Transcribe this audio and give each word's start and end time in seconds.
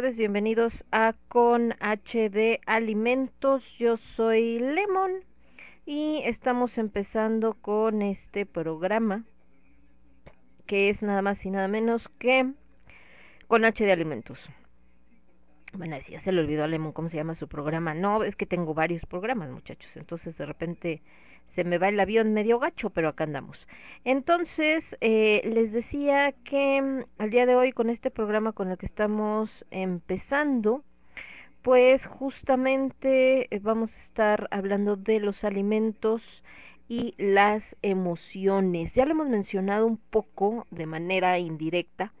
bienvenidos 0.00 0.72
a 0.90 1.14
Con 1.28 1.72
HD 1.72 2.58
Alimentos. 2.64 3.62
Yo 3.78 3.98
soy 4.16 4.58
Lemon 4.58 5.12
y 5.84 6.22
estamos 6.24 6.78
empezando 6.78 7.52
con 7.52 8.00
este 8.00 8.46
programa 8.46 9.24
que 10.66 10.88
es 10.88 11.02
nada 11.02 11.20
más 11.20 11.44
y 11.44 11.50
nada 11.50 11.68
menos 11.68 12.02
que 12.18 12.50
Con 13.46 13.62
HD 13.62 13.92
Alimentos. 13.92 14.38
Bueno, 15.74 15.98
ya 16.08 16.22
se 16.22 16.32
le 16.32 16.40
olvidó 16.40 16.64
a 16.64 16.66
Lemon 16.66 16.92
cómo 16.92 17.10
se 17.10 17.16
llama 17.16 17.34
su 17.34 17.46
programa. 17.46 17.92
No, 17.92 18.24
es 18.24 18.34
que 18.36 18.46
tengo 18.46 18.72
varios 18.72 19.04
programas, 19.04 19.50
muchachos. 19.50 19.90
Entonces 19.96 20.36
de 20.38 20.46
repente 20.46 21.02
se 21.54 21.64
me 21.64 21.78
va 21.78 21.88
el 21.88 22.00
avión 22.00 22.32
medio 22.32 22.58
gacho, 22.58 22.90
pero 22.90 23.08
acá 23.08 23.24
andamos. 23.24 23.58
Entonces, 24.04 24.84
eh, 25.00 25.42
les 25.44 25.72
decía 25.72 26.32
que 26.44 26.80
mm, 26.80 27.04
al 27.18 27.30
día 27.30 27.46
de 27.46 27.56
hoy 27.56 27.72
con 27.72 27.90
este 27.90 28.10
programa 28.10 28.52
con 28.52 28.70
el 28.70 28.78
que 28.78 28.86
estamos 28.86 29.50
empezando, 29.70 30.84
pues 31.62 32.04
justamente 32.06 33.54
eh, 33.54 33.60
vamos 33.62 33.92
a 33.92 34.02
estar 34.04 34.48
hablando 34.50 34.96
de 34.96 35.20
los 35.20 35.44
alimentos 35.44 36.22
y 36.88 37.14
las 37.18 37.62
emociones. 37.82 38.92
Ya 38.94 39.04
lo 39.04 39.12
hemos 39.12 39.28
mencionado 39.28 39.86
un 39.86 39.98
poco 39.98 40.66
de 40.70 40.86
manera 40.86 41.38
indirecta 41.38 42.12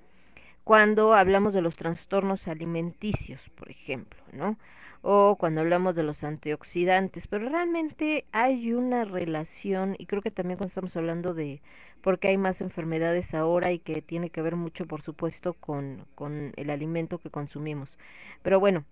cuando 0.64 1.14
hablamos 1.14 1.52
de 1.54 1.62
los 1.62 1.74
trastornos 1.76 2.46
alimenticios, 2.46 3.40
por 3.56 3.70
ejemplo, 3.70 4.20
¿no? 4.32 4.56
O 5.02 5.36
cuando 5.36 5.62
hablamos 5.62 5.94
de 5.94 6.02
los 6.02 6.22
antioxidantes, 6.24 7.26
pero 7.28 7.48
realmente 7.48 8.24
hay 8.32 8.72
una 8.72 9.04
relación 9.04 9.96
y 9.98 10.06
creo 10.06 10.22
que 10.22 10.30
también 10.30 10.58
cuando 10.58 10.68
estamos 10.68 10.96
hablando 10.96 11.34
de 11.34 11.60
por 12.02 12.18
qué 12.18 12.28
hay 12.28 12.38
más 12.38 12.60
enfermedades 12.60 13.32
ahora 13.34 13.72
y 13.72 13.78
que 13.78 14.02
tiene 14.02 14.30
que 14.30 14.42
ver 14.42 14.56
mucho 14.56 14.86
por 14.86 15.02
supuesto 15.02 15.54
con, 15.54 16.04
con 16.14 16.52
el 16.56 16.70
alimento 16.70 17.18
que 17.18 17.30
consumimos. 17.30 17.88
Pero 18.42 18.60
bueno, 18.60 18.84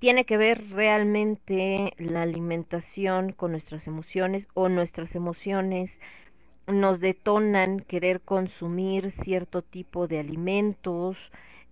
tiene 0.00 0.24
que 0.24 0.36
ver 0.36 0.70
realmente 0.70 1.92
la 1.98 2.22
alimentación 2.22 3.32
con 3.32 3.52
nuestras 3.52 3.86
emociones 3.86 4.46
o 4.54 4.68
nuestras 4.68 5.14
emociones 5.14 5.90
nos 6.66 7.00
detonan 7.00 7.80
querer 7.80 8.20
consumir 8.20 9.12
cierto 9.24 9.62
tipo 9.62 10.06
de 10.06 10.20
alimentos, 10.20 11.16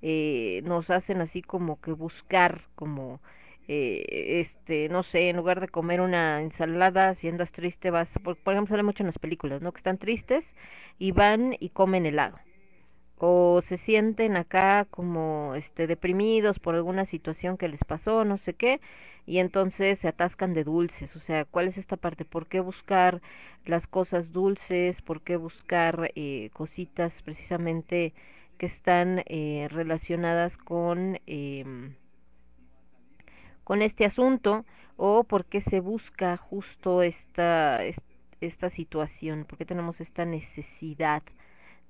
eh, 0.03 0.63
nos 0.65 0.91
hacen 0.91 1.21
así 1.21 1.43
como 1.43 1.81
que 1.81 1.93
buscar 1.93 2.63
como 2.75 3.21
eh, 3.69 4.41
este 4.41 4.89
no 4.89 5.03
sé 5.03 5.29
en 5.29 5.37
lugar 5.37 5.61
de 5.61 5.69
comer 5.69 6.01
una 6.01 6.41
ensalada 6.41 7.15
si 7.17 7.29
andas 7.29 7.53
triste 7.53 7.91
vas 7.91 8.09
por, 8.25 8.37
por 8.37 8.55
ejemplo 8.55 8.73
sale 8.73 8.83
mucho 8.83 9.03
en 9.03 9.09
las 9.09 9.19
películas 9.19 9.61
no 9.61 9.73
que 9.73 9.79
están 9.79 9.99
tristes 9.99 10.45
y 10.99 11.13
van 11.13 11.57
y 11.61 11.71
comen 11.71 12.07
helado. 12.07 12.39
O 13.19 13.63
se 13.69 13.79
sienten 13.79 14.37
acá 14.37 14.87
como 14.91 15.55
este 15.57 15.87
deprimidos 15.87 16.59
por 16.61 16.75
alguna 16.77 17.05
situación 17.07 17.57
que 17.57 17.69
les 17.69 17.81
pasó 17.85 18.25
no 18.25 18.39
sé 18.39 18.55
qué 18.55 18.81
y 19.27 19.39
entonces 19.39 19.99
se 20.01 20.09
atascan 20.09 20.55
de 20.55 20.65
dulces. 20.65 21.15
O 21.17 21.21
sea 21.21 21.45
cuál 21.45 21.69
es 21.69 21.77
esta 21.79 21.97
parte 21.97 22.25
por 22.25 22.47
qué 22.47 22.61
buscar 22.61 23.21
las 23.67 23.87
cosas 23.87 24.33
dulces 24.33 25.01
por 25.03 25.23
qué 25.23 25.37
buscar 25.37 26.13
eh, 26.15 26.51
cositas 26.55 27.13
precisamente 27.25 28.15
que 28.59 28.67
están 28.67 29.23
eh, 29.27 29.69
relacionadas 29.71 30.57
con, 30.59 31.19
eh, 31.27 31.65
con 33.65 33.83
este 33.83 34.05
asunto 34.05 34.65
o 34.97 35.25
por 35.25 35.45
qué 35.47 35.63
se 35.63 35.81
busca 35.81 36.37
justo 36.37 37.03
esta, 37.03 37.81
esta 38.41 38.71
situación, 38.71 39.45
por 39.45 39.59
qué 39.59 39.65
tenemos 39.65 40.01
esta 40.01 40.25
necesidad 40.25 41.23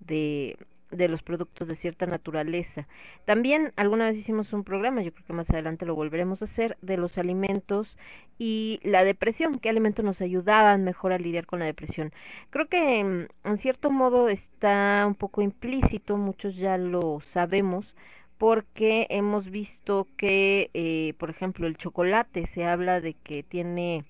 de, 0.01 0.57
de 0.91 1.09
los 1.09 1.23
productos 1.23 1.69
de 1.69 1.77
cierta 1.77 2.07
naturaleza. 2.07 2.87
También 3.25 3.73
alguna 3.77 4.07
vez 4.07 4.17
hicimos 4.17 4.53
un 4.53 4.65
programa, 4.65 5.03
yo 5.03 5.13
creo 5.13 5.27
que 5.27 5.33
más 5.33 5.51
adelante 5.51 5.87
lo 5.87 5.95
volveremos 5.95 6.43
a 6.43 6.47
hacer, 6.47 6.77
de 6.83 6.97
los 6.97 7.19
alimentos 7.19 7.97
y 8.39 8.81
la 8.83 9.05
depresión, 9.05 9.59
qué 9.59 9.69
alimentos 9.69 10.05
nos 10.05 10.21
ayudaban 10.21 10.85
mejor 10.85 11.13
a 11.13 11.19
lidiar 11.19 11.47
con 11.47 11.59
la 11.59 11.67
depresión. 11.67 12.13
Creo 12.51 12.67
que 12.67 13.05
mm, 13.05 13.49
en 13.49 13.59
cierto 13.59 13.91
modo 13.91 14.29
está 14.29 15.05
un 15.07 15.15
poco 15.15 15.43
implícito, 15.43 16.17
muchos 16.17 16.57
ya 16.57 16.79
lo 16.79 17.21
sabemos, 17.33 17.95
porque 18.39 19.07
hemos 19.11 19.51
visto 19.51 20.07
que, 20.17 20.71
eh, 20.73 21.15
por 21.19 21.31
ejemplo, 21.31 21.67
el 21.67 21.77
chocolate 21.77 22.49
se 22.55 22.65
habla 22.65 23.01
de 23.01 23.15
que 23.15 23.43
tiene 23.43 24.05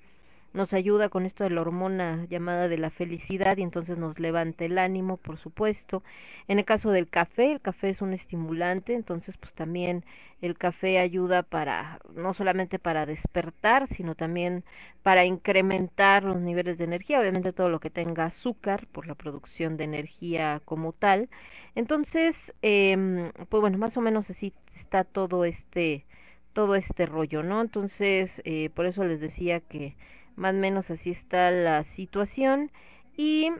nos 0.58 0.72
ayuda 0.72 1.08
con 1.08 1.24
esto 1.24 1.44
de 1.44 1.50
la 1.50 1.60
hormona 1.60 2.26
llamada 2.28 2.66
de 2.68 2.78
la 2.78 2.90
felicidad 2.90 3.56
y 3.56 3.62
entonces 3.62 3.96
nos 3.96 4.18
levanta 4.18 4.64
el 4.64 4.76
ánimo, 4.76 5.16
por 5.16 5.38
supuesto. 5.38 6.02
En 6.48 6.58
el 6.58 6.64
caso 6.64 6.90
del 6.90 7.08
café, 7.08 7.52
el 7.52 7.60
café 7.60 7.90
es 7.90 8.02
un 8.02 8.12
estimulante, 8.12 8.94
entonces 8.94 9.36
pues 9.38 9.54
también 9.54 10.04
el 10.42 10.58
café 10.58 10.98
ayuda 10.98 11.44
para 11.44 12.00
no 12.14 12.34
solamente 12.34 12.80
para 12.80 13.06
despertar, 13.06 13.88
sino 13.96 14.16
también 14.16 14.64
para 15.04 15.24
incrementar 15.24 16.24
los 16.24 16.40
niveles 16.40 16.76
de 16.76 16.84
energía, 16.84 17.20
obviamente 17.20 17.52
todo 17.52 17.68
lo 17.68 17.78
que 17.80 17.90
tenga 17.90 18.26
azúcar 18.26 18.86
por 18.88 19.06
la 19.06 19.14
producción 19.14 19.76
de 19.76 19.84
energía 19.84 20.60
como 20.64 20.92
tal. 20.92 21.28
Entonces, 21.76 22.34
eh, 22.62 23.30
pues 23.48 23.60
bueno, 23.60 23.78
más 23.78 23.96
o 23.96 24.00
menos 24.00 24.28
así 24.28 24.52
está 24.76 25.04
todo 25.04 25.44
este 25.44 26.04
todo 26.52 26.74
este 26.74 27.06
rollo, 27.06 27.44
¿no? 27.44 27.60
Entonces, 27.60 28.32
eh, 28.44 28.70
por 28.74 28.86
eso 28.86 29.04
les 29.04 29.20
decía 29.20 29.60
que 29.60 29.94
más 30.38 30.54
o 30.54 30.58
menos 30.58 30.88
así 30.90 31.10
está 31.10 31.50
la 31.50 31.84
situación 31.96 32.70
y 33.16 33.50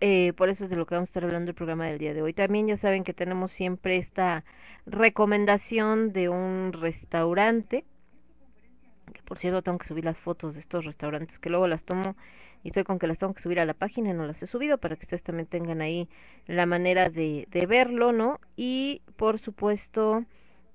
eh, 0.00 0.32
por 0.36 0.48
eso 0.48 0.64
es 0.64 0.70
de 0.70 0.76
lo 0.76 0.86
que 0.86 0.94
vamos 0.94 1.08
a 1.08 1.10
estar 1.10 1.24
hablando 1.24 1.50
el 1.50 1.54
programa 1.54 1.86
del 1.86 1.98
día 1.98 2.14
de 2.14 2.22
hoy. 2.22 2.32
También 2.32 2.66
ya 2.68 2.78
saben 2.78 3.04
que 3.04 3.12
tenemos 3.12 3.50
siempre 3.52 3.96
esta 3.96 4.44
recomendación 4.86 6.12
de 6.12 6.28
un 6.28 6.72
restaurante, 6.72 7.84
que 9.12 9.22
por 9.24 9.38
cierto 9.38 9.62
tengo 9.62 9.78
que 9.78 9.88
subir 9.88 10.04
las 10.04 10.16
fotos 10.18 10.54
de 10.54 10.60
estos 10.60 10.84
restaurantes, 10.84 11.38
que 11.38 11.50
luego 11.50 11.66
las 11.66 11.82
tomo 11.82 12.16
y 12.62 12.68
estoy 12.68 12.84
con 12.84 12.98
que 12.98 13.06
las 13.06 13.18
tengo 13.18 13.34
que 13.34 13.42
subir 13.42 13.58
a 13.58 13.64
la 13.64 13.74
página 13.74 14.12
no 14.12 14.26
las 14.26 14.40
he 14.42 14.46
subido 14.46 14.78
para 14.78 14.96
que 14.96 15.06
ustedes 15.06 15.22
también 15.22 15.46
tengan 15.46 15.80
ahí 15.80 16.08
la 16.46 16.66
manera 16.66 17.08
de, 17.08 17.48
de 17.50 17.66
verlo, 17.66 18.12
¿no? 18.12 18.38
Y 18.56 19.02
por 19.16 19.38
supuesto 19.38 20.24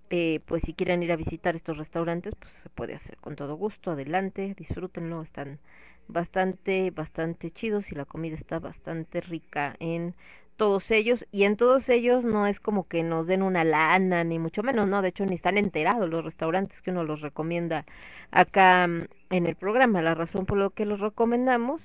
eh, 0.09 0.39
pues 0.45 0.62
si 0.65 0.74
quieren 0.74 1.03
ir 1.03 1.12
a 1.12 1.15
visitar 1.15 1.55
estos 1.55 1.77
restaurantes, 1.77 2.35
pues 2.35 2.51
se 2.63 2.69
puede 2.69 2.95
hacer 2.95 3.17
con 3.17 3.35
todo 3.35 3.55
gusto, 3.55 3.91
adelante, 3.91 4.53
disfrútenlo, 4.57 5.21
están 5.24 5.59
bastante, 6.07 6.91
bastante 6.91 7.51
chidos 7.51 7.91
y 7.91 7.95
la 7.95 8.05
comida 8.05 8.35
está 8.35 8.59
bastante 8.59 9.21
rica 9.21 9.75
en 9.79 10.13
todos 10.57 10.89
ellos 10.91 11.25
y 11.31 11.43
en 11.43 11.57
todos 11.57 11.89
ellos 11.89 12.24
no 12.24 12.47
es 12.47 12.59
como 12.59 12.88
que 12.88 13.03
nos 13.03 13.27
den 13.27 13.41
una 13.41 13.63
lana 13.63 14.24
ni 14.24 14.39
mucho 14.39 14.63
menos, 14.63 14.88
no, 14.88 15.01
de 15.01 15.09
hecho 15.09 15.25
ni 15.25 15.35
están 15.35 15.57
enterados 15.57 16.09
los 16.09 16.24
restaurantes 16.24 16.79
que 16.81 16.91
uno 16.91 17.03
los 17.03 17.21
recomienda 17.21 17.85
acá 18.31 18.88
mm, 18.88 19.07
en 19.31 19.45
el 19.47 19.55
programa, 19.55 20.01
la 20.01 20.15
razón 20.15 20.45
por 20.45 20.57
lo 20.57 20.69
que 20.69 20.85
los 20.85 21.00
recomendamos 21.00 21.81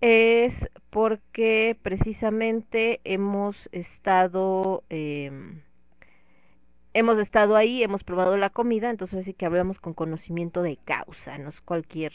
es 0.00 0.54
porque 0.90 1.76
precisamente 1.82 3.00
hemos 3.04 3.68
estado 3.72 4.82
eh, 4.90 5.30
hemos 6.96 7.18
estado 7.18 7.56
ahí, 7.56 7.82
hemos 7.82 8.04
probado 8.04 8.38
la 8.38 8.48
comida, 8.48 8.88
entonces 8.88 9.20
así 9.20 9.34
que 9.34 9.44
hablamos 9.44 9.78
con 9.80 9.92
conocimiento 9.92 10.62
de 10.62 10.78
causa, 10.78 11.36
no 11.36 11.50
es 11.50 11.60
cualquier, 11.60 12.14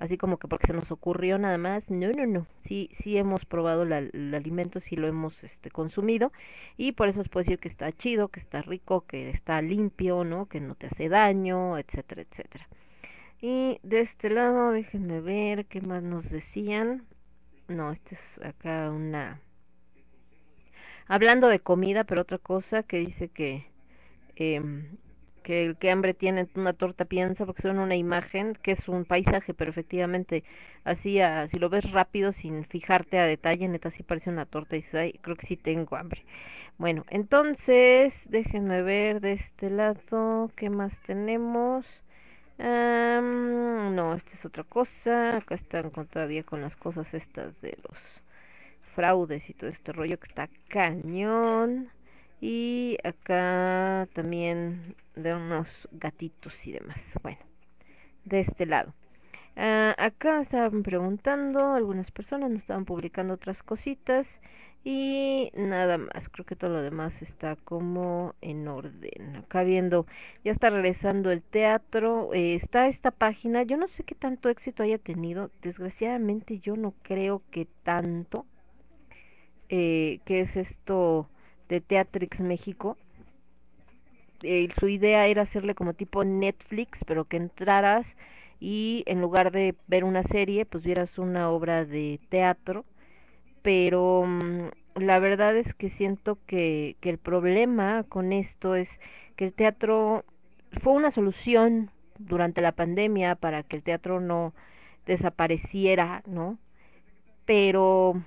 así 0.00 0.18
como 0.18 0.38
que 0.38 0.48
porque 0.48 0.66
se 0.66 0.72
nos 0.72 0.90
ocurrió 0.90 1.38
nada 1.38 1.58
más, 1.58 1.88
no, 1.88 2.10
no, 2.10 2.26
no, 2.26 2.46
sí, 2.66 2.90
sí 3.04 3.16
hemos 3.16 3.44
probado 3.44 3.84
el 3.84 4.34
alimento, 4.34 4.80
sí 4.80 4.96
lo 4.96 5.06
hemos 5.06 5.44
este, 5.44 5.70
consumido 5.70 6.32
y 6.76 6.90
por 6.90 7.08
eso 7.08 7.20
os 7.20 7.28
puedo 7.28 7.44
decir 7.44 7.60
que 7.60 7.68
está 7.68 7.92
chido, 7.92 8.26
que 8.26 8.40
está 8.40 8.62
rico, 8.62 9.02
que 9.06 9.30
está 9.30 9.62
limpio, 9.62 10.24
¿no? 10.24 10.46
Que 10.46 10.60
no 10.60 10.74
te 10.74 10.88
hace 10.88 11.08
daño, 11.08 11.78
etcétera, 11.78 12.22
etcétera. 12.22 12.66
Y 13.40 13.78
de 13.84 14.00
este 14.00 14.28
lado, 14.30 14.72
déjenme 14.72 15.20
ver 15.20 15.66
qué 15.66 15.80
más 15.80 16.02
nos 16.02 16.28
decían. 16.30 17.04
No, 17.68 17.92
este 17.92 18.16
es 18.16 18.44
acá 18.44 18.90
una... 18.90 19.40
Hablando 21.06 21.46
de 21.46 21.60
comida, 21.60 22.02
pero 22.02 22.22
otra 22.22 22.38
cosa 22.38 22.82
que 22.82 22.98
dice 22.98 23.28
que 23.28 23.66
eh, 24.36 24.62
que 25.46 25.64
el 25.64 25.76
que 25.76 25.92
hambre 25.92 26.12
tiene 26.12 26.48
una 26.56 26.72
torta 26.72 27.04
piensa 27.04 27.46
porque 27.46 27.62
son 27.62 27.78
una 27.78 27.94
imagen 27.94 28.58
que 28.62 28.72
es 28.72 28.88
un 28.88 29.04
paisaje 29.04 29.54
pero 29.54 29.70
efectivamente 29.70 30.42
así 30.82 31.20
si 31.52 31.58
lo 31.60 31.68
ves 31.68 31.88
rápido 31.92 32.32
sin 32.32 32.64
fijarte 32.64 33.20
a 33.20 33.26
detalle 33.26 33.68
neta 33.68 33.92
sí 33.92 34.02
parece 34.02 34.30
una 34.30 34.46
torta 34.46 34.76
y 34.76 34.82
creo 34.82 35.36
que 35.36 35.46
sí 35.46 35.56
tengo 35.56 35.94
hambre 35.94 36.24
bueno 36.78 37.04
entonces 37.10 38.12
déjenme 38.24 38.82
ver 38.82 39.20
de 39.20 39.34
este 39.34 39.70
lado 39.70 40.50
qué 40.56 40.68
más 40.68 40.92
tenemos 41.06 41.86
no 42.58 44.14
esta 44.14 44.30
es 44.32 44.44
otra 44.44 44.64
cosa 44.64 45.36
acá 45.36 45.54
están 45.54 45.92
todavía 45.92 46.42
con 46.42 46.60
las 46.60 46.74
cosas 46.74 47.06
estas 47.14 47.60
de 47.60 47.78
los 47.84 47.98
fraudes 48.96 49.48
y 49.48 49.54
todo 49.54 49.70
este 49.70 49.92
rollo 49.92 50.18
que 50.18 50.26
está 50.26 50.48
cañón 50.68 51.88
y 52.40 52.98
acá 53.04 54.08
también 54.14 54.94
de 55.14 55.34
unos 55.34 55.68
gatitos 55.92 56.54
y 56.64 56.72
demás. 56.72 56.98
Bueno, 57.22 57.38
de 58.24 58.40
este 58.40 58.66
lado. 58.66 58.92
Uh, 59.56 59.94
acá 59.96 60.42
estaban 60.42 60.82
preguntando, 60.82 61.72
algunas 61.72 62.10
personas 62.10 62.50
nos 62.50 62.60
estaban 62.60 62.84
publicando 62.84 63.34
otras 63.34 63.62
cositas 63.62 64.26
y 64.84 65.50
nada 65.56 65.98
más, 65.98 66.28
creo 66.30 66.44
que 66.46 66.54
todo 66.54 66.70
lo 66.70 66.82
demás 66.82 67.12
está 67.20 67.56
como 67.56 68.34
en 68.40 68.68
orden. 68.68 69.34
Acá 69.34 69.64
viendo, 69.64 70.06
ya 70.44 70.52
está 70.52 70.70
regresando 70.70 71.32
el 71.32 71.42
teatro, 71.42 72.32
eh, 72.34 72.54
está 72.54 72.86
esta 72.86 73.10
página, 73.10 73.62
yo 73.64 73.78
no 73.78 73.88
sé 73.88 74.04
qué 74.04 74.14
tanto 74.14 74.48
éxito 74.48 74.82
haya 74.82 74.98
tenido, 74.98 75.50
desgraciadamente 75.62 76.60
yo 76.60 76.76
no 76.76 76.94
creo 77.02 77.42
que 77.50 77.66
tanto, 77.82 78.46
eh, 79.70 80.20
que 80.24 80.42
es 80.42 80.54
esto 80.54 81.28
de 81.68 81.80
Teatrix 81.80 82.40
México. 82.40 82.96
Eh, 84.42 84.68
su 84.78 84.88
idea 84.88 85.26
era 85.26 85.42
hacerle 85.42 85.74
como 85.74 85.94
tipo 85.94 86.24
Netflix, 86.24 86.98
pero 87.06 87.24
que 87.24 87.36
entraras 87.36 88.06
y 88.60 89.02
en 89.06 89.20
lugar 89.20 89.52
de 89.52 89.74
ver 89.86 90.04
una 90.04 90.22
serie, 90.24 90.64
pues 90.66 90.84
vieras 90.84 91.18
una 91.18 91.50
obra 91.50 91.84
de 91.84 92.20
teatro. 92.28 92.84
Pero 93.62 94.24
mm, 94.26 94.68
la 94.96 95.18
verdad 95.18 95.56
es 95.56 95.74
que 95.74 95.90
siento 95.90 96.38
que, 96.46 96.96
que 97.00 97.10
el 97.10 97.18
problema 97.18 98.04
con 98.08 98.32
esto 98.32 98.74
es 98.74 98.88
que 99.36 99.46
el 99.46 99.52
teatro 99.52 100.24
fue 100.82 100.92
una 100.92 101.10
solución 101.10 101.90
durante 102.18 102.62
la 102.62 102.72
pandemia 102.72 103.34
para 103.34 103.62
que 103.62 103.76
el 103.76 103.82
teatro 103.82 104.20
no 104.20 104.54
desapareciera, 105.06 106.22
¿no? 106.26 106.58
Pero 107.46 108.22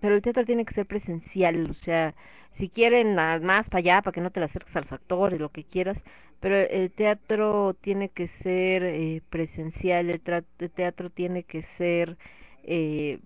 pero 0.00 0.14
el 0.14 0.22
teatro 0.22 0.44
tiene 0.44 0.64
que 0.64 0.74
ser 0.74 0.86
presencial, 0.86 1.64
o 1.70 1.74
sea, 1.74 2.14
si 2.58 2.68
quieren 2.68 3.14
más 3.14 3.68
para 3.68 3.78
allá, 3.78 4.02
para 4.02 4.12
que 4.12 4.20
no 4.20 4.30
te 4.30 4.40
le 4.40 4.46
acerques 4.46 4.74
a 4.76 4.80
los 4.80 4.92
actores, 4.92 5.40
lo 5.40 5.50
que 5.50 5.64
quieras, 5.64 5.98
pero 6.40 6.56
el 6.56 6.90
teatro 6.90 7.74
tiene 7.80 8.08
que 8.08 8.28
ser 8.42 8.82
eh, 8.82 9.22
presencial, 9.30 10.10
el, 10.10 10.20
teatro 10.70 11.10
tiene 11.10 11.42
que 11.44 11.62
ser 11.76 12.16
eh, 12.64 13.18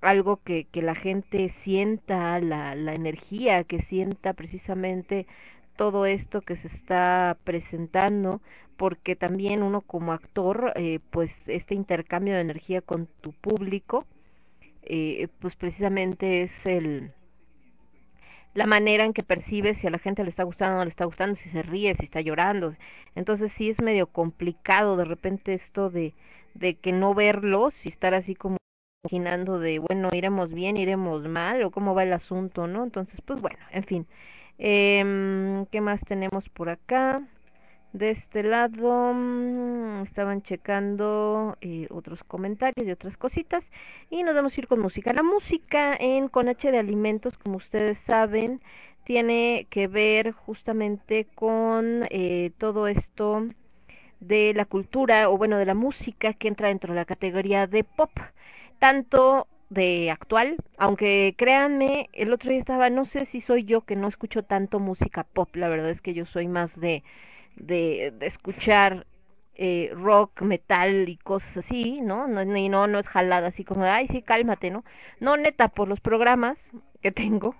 algo 0.00 0.38
que, 0.38 0.64
que 0.64 0.82
la 0.82 0.94
gente 0.94 1.50
sienta, 1.62 2.40
la, 2.40 2.74
la 2.74 2.94
energía, 2.94 3.64
que 3.64 3.82
sienta 3.82 4.32
precisamente 4.32 5.26
todo 5.76 6.06
esto 6.06 6.42
que 6.42 6.56
se 6.56 6.68
está 6.68 7.36
presentando, 7.44 8.40
porque 8.76 9.16
también 9.16 9.62
uno 9.62 9.80
como 9.82 10.12
actor, 10.12 10.72
eh, 10.76 11.00
pues 11.10 11.30
este 11.46 11.74
intercambio 11.74 12.34
de 12.34 12.40
energía 12.40 12.80
con 12.80 13.06
tu 13.20 13.32
público, 13.32 14.06
eh, 14.84 15.28
pues 15.40 15.56
precisamente 15.56 16.42
es 16.42 16.50
el 16.64 17.12
la 18.54 18.66
manera 18.66 19.04
en 19.04 19.12
que 19.12 19.22
percibes 19.22 19.78
si 19.78 19.86
a 19.86 19.90
la 19.90 19.98
gente 19.98 20.24
le 20.24 20.30
está 20.30 20.42
gustando 20.44 20.74
o 20.74 20.78
no 20.78 20.84
le 20.84 20.90
está 20.90 21.06
gustando, 21.06 21.36
si 21.36 21.48
se 21.50 21.62
ríe, 21.62 21.94
si 21.98 22.04
está 22.04 22.20
llorando. 22.20 22.74
Entonces 23.14 23.52
sí 23.56 23.70
es 23.70 23.80
medio 23.80 24.06
complicado 24.06 24.96
de 24.96 25.04
repente 25.04 25.54
esto 25.54 25.90
de, 25.90 26.12
de 26.54 26.74
que 26.74 26.92
no 26.92 27.14
verlos 27.14 27.74
y 27.84 27.88
estar 27.88 28.14
así 28.14 28.34
como 28.34 28.58
imaginando 29.04 29.58
de, 29.58 29.78
bueno, 29.78 30.08
iremos 30.12 30.52
bien, 30.52 30.76
iremos 30.76 31.26
mal 31.28 31.62
o 31.64 31.70
cómo 31.70 31.94
va 31.94 32.04
el 32.04 32.12
asunto, 32.12 32.66
¿no? 32.66 32.84
Entonces, 32.84 33.20
pues 33.22 33.40
bueno, 33.40 33.58
en 33.72 33.84
fin. 33.84 34.06
Eh, 34.58 35.64
¿Qué 35.72 35.80
más 35.80 36.00
tenemos 36.02 36.48
por 36.50 36.68
acá? 36.68 37.22
De 37.92 38.10
este 38.12 38.42
lado 38.42 39.12
mm, 39.12 40.04
estaban 40.04 40.42
checando 40.42 41.58
eh, 41.60 41.86
otros 41.90 42.24
comentarios 42.24 42.86
y 42.86 42.90
otras 42.90 43.18
cositas 43.18 43.62
y 44.08 44.22
nos 44.22 44.34
vamos 44.34 44.56
a 44.56 44.60
ir 44.60 44.66
con 44.66 44.80
música. 44.80 45.12
La 45.12 45.22
música 45.22 45.94
en 45.98 46.28
Con 46.28 46.48
H 46.48 46.70
de 46.70 46.78
Alimentos, 46.78 47.36
como 47.36 47.58
ustedes 47.58 47.98
saben, 48.06 48.62
tiene 49.04 49.66
que 49.68 49.88
ver 49.88 50.32
justamente 50.32 51.26
con 51.34 52.04
eh, 52.10 52.52
todo 52.56 52.86
esto 52.86 53.46
de 54.20 54.54
la 54.54 54.64
cultura 54.64 55.28
o 55.28 55.36
bueno 55.36 55.58
de 55.58 55.66
la 55.66 55.74
música 55.74 56.32
que 56.32 56.48
entra 56.48 56.68
dentro 56.68 56.94
de 56.94 57.00
la 57.00 57.04
categoría 57.04 57.66
de 57.66 57.84
pop, 57.84 58.10
tanto 58.78 59.48
de 59.68 60.10
actual, 60.10 60.56
aunque 60.78 61.34
créanme, 61.36 62.08
el 62.12 62.32
otro 62.32 62.50
día 62.50 62.60
estaba, 62.60 62.90
no 62.90 63.04
sé 63.04 63.26
si 63.26 63.40
soy 63.40 63.64
yo 63.64 63.82
que 63.82 63.96
no 63.96 64.08
escucho 64.08 64.44
tanto 64.44 64.78
música 64.78 65.24
pop, 65.24 65.54
la 65.56 65.68
verdad 65.68 65.90
es 65.90 66.00
que 66.00 66.14
yo 66.14 66.26
soy 66.26 66.46
más 66.46 66.74
de 66.78 67.02
de, 67.56 68.12
de 68.18 68.26
escuchar 68.26 69.06
eh, 69.54 69.90
rock, 69.94 70.42
metal 70.42 71.08
y 71.08 71.16
cosas 71.18 71.58
así, 71.58 72.00
¿no? 72.00 72.26
No, 72.28 72.44
no, 72.44 72.86
no 72.86 72.98
es 72.98 73.06
jalada 73.06 73.48
así 73.48 73.64
como, 73.64 73.84
ay, 73.84 74.08
sí, 74.08 74.22
cálmate, 74.22 74.70
¿no? 74.70 74.84
No, 75.20 75.36
neta, 75.36 75.68
por 75.68 75.88
los 75.88 76.00
programas 76.00 76.58
que 77.02 77.12
tengo, 77.12 77.54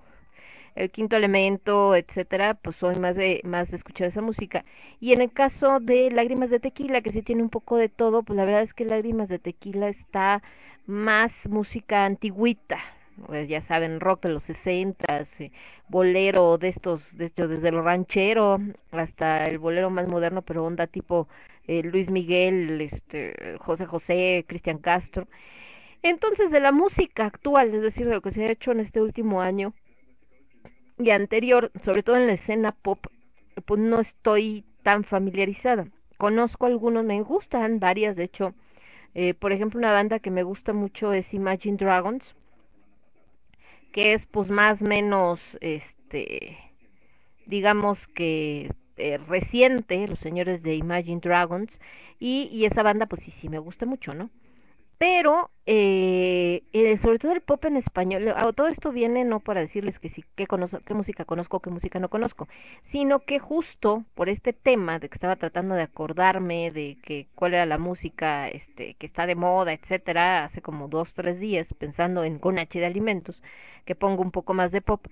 el 0.74 0.90
quinto 0.90 1.16
elemento, 1.16 1.94
etcétera, 1.96 2.54
pues 2.54 2.76
soy 2.76 2.96
más 2.96 3.16
de, 3.16 3.40
más 3.44 3.70
de 3.70 3.76
escuchar 3.76 4.08
esa 4.08 4.22
música. 4.22 4.64
Y 5.00 5.12
en 5.12 5.20
el 5.20 5.32
caso 5.32 5.80
de 5.80 6.10
Lágrimas 6.10 6.50
de 6.50 6.60
Tequila, 6.60 7.02
que 7.02 7.10
sí 7.12 7.22
tiene 7.22 7.42
un 7.42 7.50
poco 7.50 7.76
de 7.76 7.88
todo, 7.88 8.22
pues 8.22 8.36
la 8.36 8.44
verdad 8.44 8.62
es 8.62 8.74
que 8.74 8.84
Lágrimas 8.84 9.28
de 9.28 9.38
Tequila 9.38 9.88
está 9.88 10.42
más 10.86 11.32
música 11.48 12.04
antigüita, 12.06 12.78
pues 13.26 13.48
ya 13.48 13.62
saben, 13.62 14.00
rock 14.00 14.24
de 14.24 14.28
los 14.30 14.42
sesentas, 14.44 15.28
eh, 15.38 15.50
bolero 15.88 16.58
de 16.58 16.68
estos, 16.68 17.02
de 17.16 17.26
hecho, 17.26 17.48
desde 17.48 17.70
lo 17.70 17.82
ranchero 17.82 18.58
hasta 18.90 19.44
el 19.44 19.58
bolero 19.58 19.90
más 19.90 20.08
moderno, 20.08 20.42
pero 20.42 20.64
onda 20.64 20.86
tipo 20.86 21.28
eh, 21.66 21.82
Luis 21.82 22.10
Miguel, 22.10 22.80
este, 22.80 23.56
José 23.58 23.86
José, 23.86 24.44
Cristian 24.48 24.78
Castro. 24.78 25.28
Entonces, 26.02 26.50
de 26.50 26.60
la 26.60 26.72
música 26.72 27.26
actual, 27.26 27.74
es 27.74 27.82
decir, 27.82 28.06
de 28.06 28.14
lo 28.14 28.22
que 28.22 28.32
se 28.32 28.44
ha 28.44 28.50
hecho 28.50 28.72
en 28.72 28.80
este 28.80 29.00
último 29.00 29.40
año 29.40 29.72
y 30.98 31.10
anterior, 31.10 31.70
sobre 31.84 32.02
todo 32.02 32.16
en 32.16 32.26
la 32.26 32.34
escena 32.34 32.74
pop, 32.82 33.06
pues 33.66 33.80
no 33.80 34.00
estoy 34.00 34.64
tan 34.82 35.04
familiarizada. 35.04 35.86
Conozco 36.18 36.66
algunos, 36.66 37.04
me 37.04 37.22
gustan 37.22 37.78
varias, 37.80 38.16
de 38.16 38.24
hecho, 38.24 38.54
eh, 39.14 39.34
por 39.34 39.52
ejemplo, 39.52 39.78
una 39.78 39.92
banda 39.92 40.18
que 40.18 40.30
me 40.30 40.42
gusta 40.42 40.72
mucho 40.72 41.12
es 41.12 41.32
Imagine 41.32 41.76
Dragons, 41.76 42.24
que 43.92 44.14
es 44.14 44.26
pues 44.26 44.48
más 44.50 44.80
menos 44.80 45.40
este 45.60 46.58
digamos 47.46 47.98
que 48.08 48.72
eh, 48.96 49.18
reciente 49.18 50.06
los 50.06 50.18
señores 50.18 50.62
de 50.62 50.74
Imagine 50.74 51.20
Dragons 51.20 51.70
y, 52.18 52.48
y, 52.52 52.66
esa 52.66 52.82
banda 52.82 53.06
pues 53.06 53.22
sí 53.24 53.32
sí 53.40 53.48
me 53.48 53.58
gusta 53.58 53.86
mucho 53.86 54.12
no 54.12 54.30
pero 55.02 55.50
eh, 55.66 56.62
eh, 56.72 56.96
sobre 57.02 57.18
todo 57.18 57.32
el 57.32 57.40
pop 57.40 57.64
en 57.64 57.76
español 57.76 58.32
ah, 58.36 58.52
todo 58.52 58.68
esto 58.68 58.92
viene 58.92 59.24
no 59.24 59.40
para 59.40 59.60
decirles 59.60 59.98
que 59.98 60.10
sí 60.10 60.24
qué 60.36 60.46
conozco 60.46 60.78
qué 60.86 60.94
música 60.94 61.24
conozco 61.24 61.58
qué 61.58 61.70
música 61.70 61.98
no 61.98 62.08
conozco 62.08 62.46
sino 62.92 63.18
que 63.18 63.40
justo 63.40 64.04
por 64.14 64.28
este 64.28 64.52
tema 64.52 65.00
de 65.00 65.08
que 65.08 65.16
estaba 65.16 65.34
tratando 65.34 65.74
de 65.74 65.82
acordarme 65.82 66.70
de 66.70 66.98
que 67.02 67.26
cuál 67.34 67.54
era 67.54 67.66
la 67.66 67.78
música 67.78 68.46
este 68.46 68.94
que 68.94 69.06
está 69.06 69.26
de 69.26 69.34
moda 69.34 69.72
etcétera 69.72 70.44
hace 70.44 70.62
como 70.62 70.86
dos 70.86 71.12
tres 71.14 71.40
días 71.40 71.66
pensando 71.78 72.22
en 72.22 72.38
con 72.38 72.60
H 72.60 72.78
de 72.78 72.86
alimentos 72.86 73.42
que 73.84 73.96
pongo 73.96 74.22
un 74.22 74.30
poco 74.30 74.54
más 74.54 74.70
de 74.70 74.82
pop, 74.82 75.04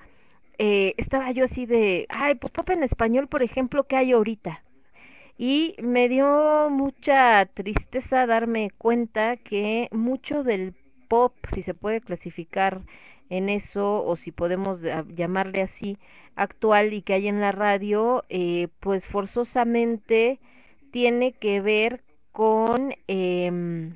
eh, 0.59 0.95
estaba 0.99 1.33
yo 1.33 1.45
así 1.47 1.67
de, 1.67 2.07
ay, 2.09 2.35
pues 2.37 2.53
pop 2.53 2.69
en 2.71 2.83
español, 2.83 3.29
por 3.29 3.43
ejemplo, 3.43 3.85
¿qué 3.85 3.97
hay 3.97 4.13
ahorita? 4.13 4.63
Y 5.43 5.75
me 5.81 6.11
dio 6.11 6.69
mucha 6.69 7.47
tristeza 7.47 8.27
darme 8.27 8.71
cuenta 8.77 9.39
que 9.39 9.89
mucho 9.91 10.45
del 10.45 10.75
pop, 11.09 11.33
si 11.55 11.63
se 11.63 11.73
puede 11.73 12.03
clasificar 12.03 12.83
en 13.31 13.49
eso, 13.49 14.05
o 14.05 14.17
si 14.17 14.33
podemos 14.33 14.81
llamarle 15.17 15.63
así, 15.63 15.97
actual 16.37 16.93
y 16.93 17.01
que 17.01 17.15
hay 17.15 17.29
en 17.29 17.41
la 17.41 17.53
radio, 17.53 18.23
eh, 18.29 18.69
pues 18.81 19.07
forzosamente 19.07 20.41
tiene 20.91 21.33
que 21.33 21.63
ver 21.63 22.03
con... 22.33 22.95
Eh, 23.09 23.93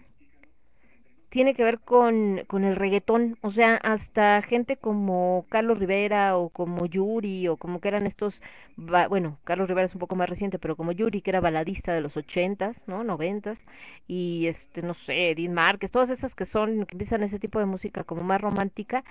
tiene 1.34 1.54
que 1.54 1.64
ver 1.64 1.80
con, 1.80 2.44
con 2.46 2.62
el 2.62 2.76
reggaetón, 2.76 3.36
o 3.40 3.50
sea, 3.50 3.74
hasta 3.74 4.40
gente 4.42 4.76
como 4.76 5.46
Carlos 5.48 5.80
Rivera 5.80 6.36
o 6.36 6.48
como 6.48 6.86
Yuri 6.86 7.48
o 7.48 7.56
como 7.56 7.80
que 7.80 7.88
eran 7.88 8.06
estos, 8.06 8.40
bueno, 8.76 9.36
Carlos 9.42 9.66
Rivera 9.66 9.88
es 9.88 9.94
un 9.94 9.98
poco 9.98 10.14
más 10.14 10.28
reciente, 10.28 10.60
pero 10.60 10.76
como 10.76 10.92
Yuri 10.92 11.22
que 11.22 11.30
era 11.32 11.40
baladista 11.40 11.92
de 11.92 12.02
los 12.02 12.16
ochentas, 12.16 12.76
¿no? 12.86 13.02
Noventas, 13.02 13.58
y 14.06 14.46
este, 14.46 14.82
no 14.82 14.94
sé, 14.94 15.30
Edith 15.30 15.50
Márquez, 15.50 15.90
todas 15.90 16.08
esas 16.10 16.32
que 16.36 16.46
son, 16.46 16.86
que 16.86 16.94
empiezan 16.94 17.24
ese 17.24 17.40
tipo 17.40 17.58
de 17.58 17.66
música 17.66 18.04
como 18.04 18.22
más 18.22 18.40
romántica, 18.40 19.02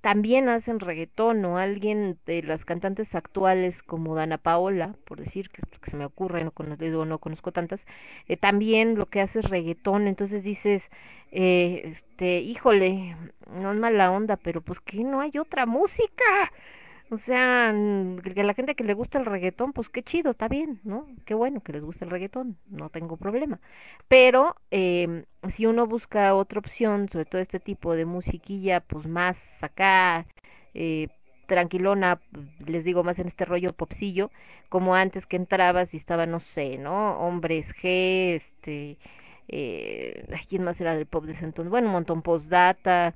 también 0.00 0.48
hacen 0.48 0.80
reggaetón 0.80 1.44
o 1.44 1.58
alguien 1.58 2.18
de 2.26 2.42
las 2.42 2.64
cantantes 2.64 3.14
actuales 3.14 3.80
como 3.82 4.14
Dana 4.14 4.38
Paola, 4.38 4.94
por 5.04 5.20
decir 5.20 5.50
que, 5.50 5.62
se 5.90 5.96
me 5.96 6.04
ocurre, 6.04 6.44
no 6.44 6.50
conozco, 6.50 7.04
no 7.04 7.18
conozco 7.18 7.52
tantas, 7.52 7.80
eh, 8.28 8.36
también 8.36 8.96
lo 8.96 9.06
que 9.06 9.20
hace 9.20 9.40
es 9.40 9.50
reggaetón, 9.50 10.06
entonces 10.06 10.42
dices, 10.44 10.82
eh, 11.32 11.82
este, 11.84 12.40
híjole, 12.40 13.16
no 13.52 13.72
es 13.72 13.78
mala 13.78 14.10
onda, 14.10 14.36
pero 14.36 14.60
pues 14.60 14.80
que 14.80 14.98
no 14.98 15.20
hay 15.20 15.32
otra 15.38 15.66
música. 15.66 16.24
O 17.08 17.18
sea, 17.18 17.72
que 18.34 18.42
la 18.42 18.54
gente 18.54 18.74
que 18.74 18.82
le 18.82 18.94
gusta 18.94 19.18
el 19.18 19.26
reggaetón, 19.26 19.72
pues 19.72 19.88
qué 19.88 20.02
chido, 20.02 20.32
está 20.32 20.48
bien, 20.48 20.80
¿no? 20.82 21.06
Qué 21.24 21.34
bueno 21.34 21.60
que 21.60 21.72
les 21.72 21.82
gusta 21.82 22.04
el 22.04 22.10
reggaetón, 22.10 22.58
no 22.68 22.90
tengo 22.90 23.16
problema. 23.16 23.60
Pero 24.08 24.56
eh, 24.72 25.24
si 25.56 25.66
uno 25.66 25.86
busca 25.86 26.34
otra 26.34 26.58
opción, 26.58 27.08
sobre 27.12 27.26
todo 27.26 27.40
este 27.40 27.60
tipo 27.60 27.94
de 27.94 28.06
musiquilla, 28.06 28.80
pues 28.80 29.06
más 29.06 29.36
acá, 29.62 30.26
eh, 30.74 31.08
tranquilona, 31.46 32.20
les 32.66 32.84
digo 32.84 33.04
más 33.04 33.18
en 33.20 33.28
este 33.28 33.44
rollo 33.44 33.72
popsillo, 33.72 34.32
como 34.68 34.96
antes 34.96 35.26
que 35.26 35.36
entrabas 35.36 35.94
y 35.94 35.98
estaba, 35.98 36.26
no 36.26 36.40
sé, 36.40 36.76
¿no? 36.78 37.18
Hombres 37.20 37.66
G, 37.82 38.36
este 38.42 38.98
eh, 39.48 40.24
¿quién 40.48 40.64
más 40.64 40.80
era 40.80 40.94
del 40.96 41.06
pop 41.06 41.24
de 41.24 41.32
ese 41.32 41.44
entonces? 41.44 41.70
Bueno, 41.70 41.86
un 41.88 41.92
montón 41.94 42.22
postdata, 42.22 43.14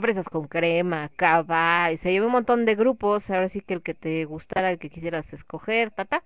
fresas 0.00 0.26
con 0.26 0.48
crema, 0.48 1.10
cava, 1.16 1.92
y 1.92 1.98
se 1.98 2.12
lleva 2.12 2.26
un 2.26 2.32
montón 2.32 2.64
de 2.64 2.74
grupos, 2.74 3.28
ahora 3.30 3.48
sí 3.50 3.60
que 3.60 3.74
el 3.74 3.82
que 3.82 3.94
te 3.94 4.24
gustara, 4.24 4.70
el 4.70 4.78
que 4.78 4.90
quisieras 4.90 5.30
escoger, 5.32 5.90
tata, 5.90 6.22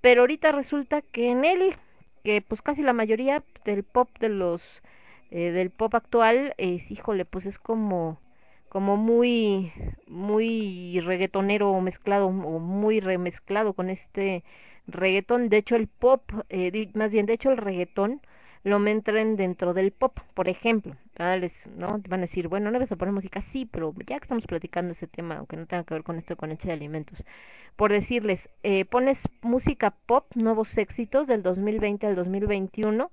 pero 0.00 0.22
ahorita 0.22 0.52
resulta 0.52 1.02
que 1.02 1.30
en 1.30 1.44
él, 1.44 1.76
que 2.24 2.42
pues 2.42 2.62
casi 2.62 2.82
la 2.82 2.92
mayoría 2.92 3.42
del 3.64 3.82
pop 3.84 4.08
de 4.20 4.28
los, 4.28 4.62
eh, 5.30 5.50
del 5.50 5.70
pop 5.70 5.94
actual, 5.94 6.54
es, 6.58 6.88
híjole, 6.90 7.24
pues 7.24 7.46
es 7.46 7.58
como, 7.58 8.20
como 8.68 8.96
muy, 8.96 9.72
muy 10.06 11.00
reggaetonero 11.00 11.80
mezclado, 11.80 12.26
o 12.28 12.58
muy 12.60 13.00
remezclado 13.00 13.72
con 13.74 13.90
este 13.90 14.44
reggaetón, 14.86 15.48
de 15.48 15.58
hecho 15.58 15.76
el 15.76 15.88
pop, 15.88 16.22
eh, 16.48 16.88
más 16.94 17.10
bien, 17.10 17.26
de 17.26 17.34
hecho 17.34 17.50
el 17.50 17.58
reggaetón, 17.58 18.20
lo 18.64 18.84
entren 18.86 19.36
dentro 19.36 19.74
del 19.74 19.92
pop, 19.92 20.18
por 20.34 20.48
ejemplo. 20.48 20.96
Les, 21.18 21.52
¿no? 21.76 22.00
Van 22.08 22.20
a 22.20 22.26
decir, 22.26 22.48
bueno, 22.48 22.70
no 22.70 22.78
vas 22.78 22.92
a 22.92 22.96
poner 22.96 23.12
música, 23.12 23.42
sí, 23.52 23.66
pero 23.66 23.92
ya 24.06 24.18
que 24.18 24.24
estamos 24.24 24.44
platicando 24.46 24.92
ese 24.92 25.06
tema, 25.06 25.36
aunque 25.36 25.56
no 25.56 25.66
tenga 25.66 25.84
que 25.84 25.94
ver 25.94 26.04
con 26.04 26.18
esto 26.18 26.36
con 26.36 26.52
hecho 26.52 26.68
de 26.68 26.74
alimentos, 26.74 27.22
por 27.76 27.92
decirles, 27.92 28.40
eh, 28.62 28.84
pones 28.84 29.18
música 29.42 29.90
pop, 29.90 30.26
nuevos 30.34 30.76
éxitos 30.78 31.26
del 31.26 31.42
2020 31.42 32.06
al 32.06 32.16
2021, 32.16 33.10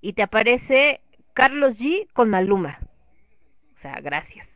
y 0.00 0.12
te 0.14 0.22
aparece 0.22 1.00
Carlos 1.34 1.78
G 1.78 2.08
con 2.12 2.30
Maluma. 2.30 2.78
O 3.76 3.80
sea, 3.80 4.00
gracias. 4.00 4.49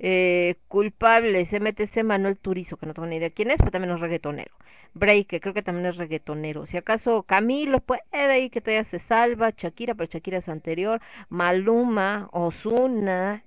Eh, 0.00 0.56
culpables, 0.68 1.52
MTC 1.52 2.04
Manuel 2.04 2.36
Turizo, 2.38 2.76
que 2.76 2.86
no 2.86 2.94
tengo 2.94 3.08
ni 3.08 3.16
idea 3.16 3.30
quién 3.30 3.50
es, 3.50 3.56
pero 3.58 3.72
también 3.72 3.94
es 3.94 4.00
reggaetonero. 4.00 4.52
Break, 4.94 5.26
que 5.26 5.40
creo 5.40 5.54
que 5.54 5.62
también 5.62 5.86
es 5.86 5.96
reggaetonero. 5.96 6.66
Si 6.66 6.76
acaso 6.76 7.24
Camilo 7.24 7.80
puede 7.80 8.02
ahí 8.12 8.50
que 8.50 8.60
todavía 8.60 8.84
se 8.84 9.00
salva, 9.00 9.50
Shakira, 9.56 9.94
pero 9.94 10.10
Shakira 10.10 10.38
es 10.38 10.48
anterior, 10.48 11.00
Maluma, 11.30 12.28
Osuna, 12.32 13.44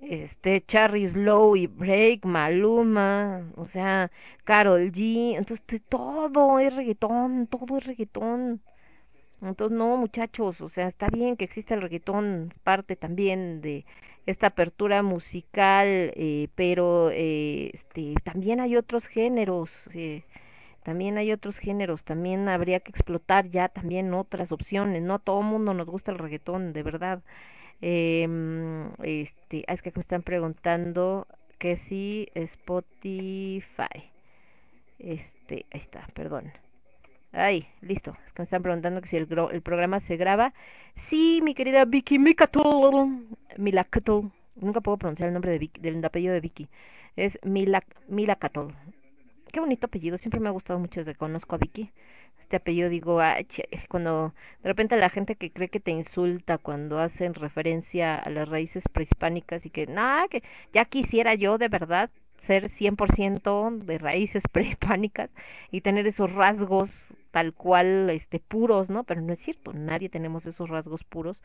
este 0.00 0.62
Charlie 0.66 1.08
Slow 1.10 1.56
y 1.56 1.66
Break, 1.68 2.24
Maluma, 2.24 3.42
o 3.56 3.66
sea, 3.68 4.10
Carol 4.44 4.90
G, 4.92 5.36
entonces 5.36 5.82
todo 5.88 6.58
es 6.58 6.74
reggaetón, 6.74 7.46
todo 7.46 7.78
es 7.78 7.84
reggaetón. 7.86 8.60
Entonces, 9.42 9.76
no, 9.76 9.96
muchachos, 9.96 10.60
o 10.60 10.68
sea, 10.68 10.88
está 10.88 11.08
bien 11.08 11.36
que 11.36 11.44
exista 11.44 11.74
el 11.74 11.82
reggaetón, 11.82 12.54
parte 12.64 12.96
también 12.96 13.60
de 13.60 13.84
esta 14.26 14.48
apertura 14.48 15.02
musical, 15.02 15.86
eh, 15.88 16.48
pero 16.54 17.10
eh, 17.12 17.70
este, 17.74 18.14
también 18.24 18.60
hay 18.60 18.76
otros 18.76 19.06
géneros, 19.06 19.70
eh, 19.94 20.22
también 20.84 21.18
hay 21.18 21.32
otros 21.32 21.56
géneros, 21.58 22.02
también 22.04 22.48
habría 22.48 22.80
que 22.80 22.90
explotar 22.90 23.50
ya 23.50 23.68
también 23.68 24.14
otras 24.14 24.52
opciones, 24.52 25.02
no 25.02 25.18
todo 25.18 25.40
el 25.40 25.46
mundo 25.46 25.74
nos 25.74 25.86
gusta 25.86 26.12
el 26.12 26.18
reggaetón, 26.18 26.72
de 26.72 26.82
verdad. 26.82 27.22
Eh, 27.80 28.28
este, 29.02 29.64
ah, 29.66 29.74
es 29.74 29.82
que 29.82 29.92
me 29.94 30.02
están 30.02 30.22
preguntando 30.22 31.26
que 31.58 31.78
si 31.88 32.28
Spotify, 32.34 34.10
este, 34.98 35.66
ahí 35.72 35.80
está, 35.80 36.06
perdón. 36.14 36.52
Ay, 37.32 37.66
listo. 37.80 38.16
Es 38.26 38.32
que 38.32 38.42
me 38.42 38.44
están 38.44 38.62
preguntando 38.62 39.00
que 39.00 39.08
si 39.08 39.16
el, 39.16 39.26
el 39.52 39.62
programa 39.62 40.00
se 40.00 40.16
graba. 40.16 40.52
Sí, 41.08 41.40
mi 41.42 41.54
querida 41.54 41.84
Vicky 41.84 42.18
Mikatul. 42.18 43.26
Milakatul. 43.56 44.30
Nunca 44.56 44.80
puedo 44.80 44.98
pronunciar 44.98 45.28
el 45.28 45.32
nombre 45.32 45.50
de 45.50 45.58
Vicky, 45.58 45.80
del 45.80 46.04
apellido 46.04 46.34
de 46.34 46.40
Vicky. 46.40 46.68
Es 47.16 47.38
Milak, 47.42 47.86
qué 49.52 49.60
bonito 49.60 49.86
apellido, 49.86 50.18
siempre 50.18 50.40
me 50.40 50.48
ha 50.48 50.52
gustado 50.52 50.78
mucho 50.78 51.00
desde 51.00 51.12
que 51.12 51.18
conozco 51.18 51.54
a 51.54 51.58
Vicky. 51.58 51.90
Este 52.40 52.56
apellido 52.56 52.88
digo, 52.88 53.18
cuando 53.88 54.34
de 54.62 54.68
repente 54.68 54.96
la 54.96 55.10
gente 55.10 55.36
que 55.36 55.50
cree 55.50 55.68
que 55.68 55.80
te 55.80 55.90
insulta 55.90 56.58
cuando 56.58 56.98
hacen 56.98 57.34
referencia 57.34 58.16
a 58.16 58.30
las 58.30 58.48
raíces 58.48 58.82
prehispánicas 58.92 59.64
y 59.64 59.70
que, 59.70 59.86
nada, 59.86 60.26
que 60.28 60.42
ya 60.72 60.84
quisiera 60.86 61.34
yo 61.34 61.58
de 61.58 61.68
verdad 61.68 62.10
ser 62.46 62.70
100% 62.70 63.78
de 63.84 63.98
raíces 63.98 64.42
prehispánicas 64.52 65.30
y 65.70 65.82
tener 65.82 66.06
esos 66.06 66.32
rasgos 66.32 66.90
tal 67.32 67.54
cual 67.54 68.10
este 68.10 68.38
puros, 68.38 68.88
¿no? 68.90 69.04
Pero 69.04 69.22
no 69.22 69.32
es 69.32 69.40
cierto, 69.40 69.72
nadie 69.72 70.08
tenemos 70.08 70.46
esos 70.46 70.68
rasgos 70.68 71.02
puros. 71.04 71.36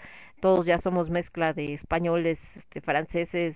Todos 0.42 0.66
ya 0.66 0.80
somos 0.80 1.10
mezcla 1.10 1.54
de 1.54 1.74
españoles, 1.74 2.40
este 2.56 2.82
franceses, 2.82 3.56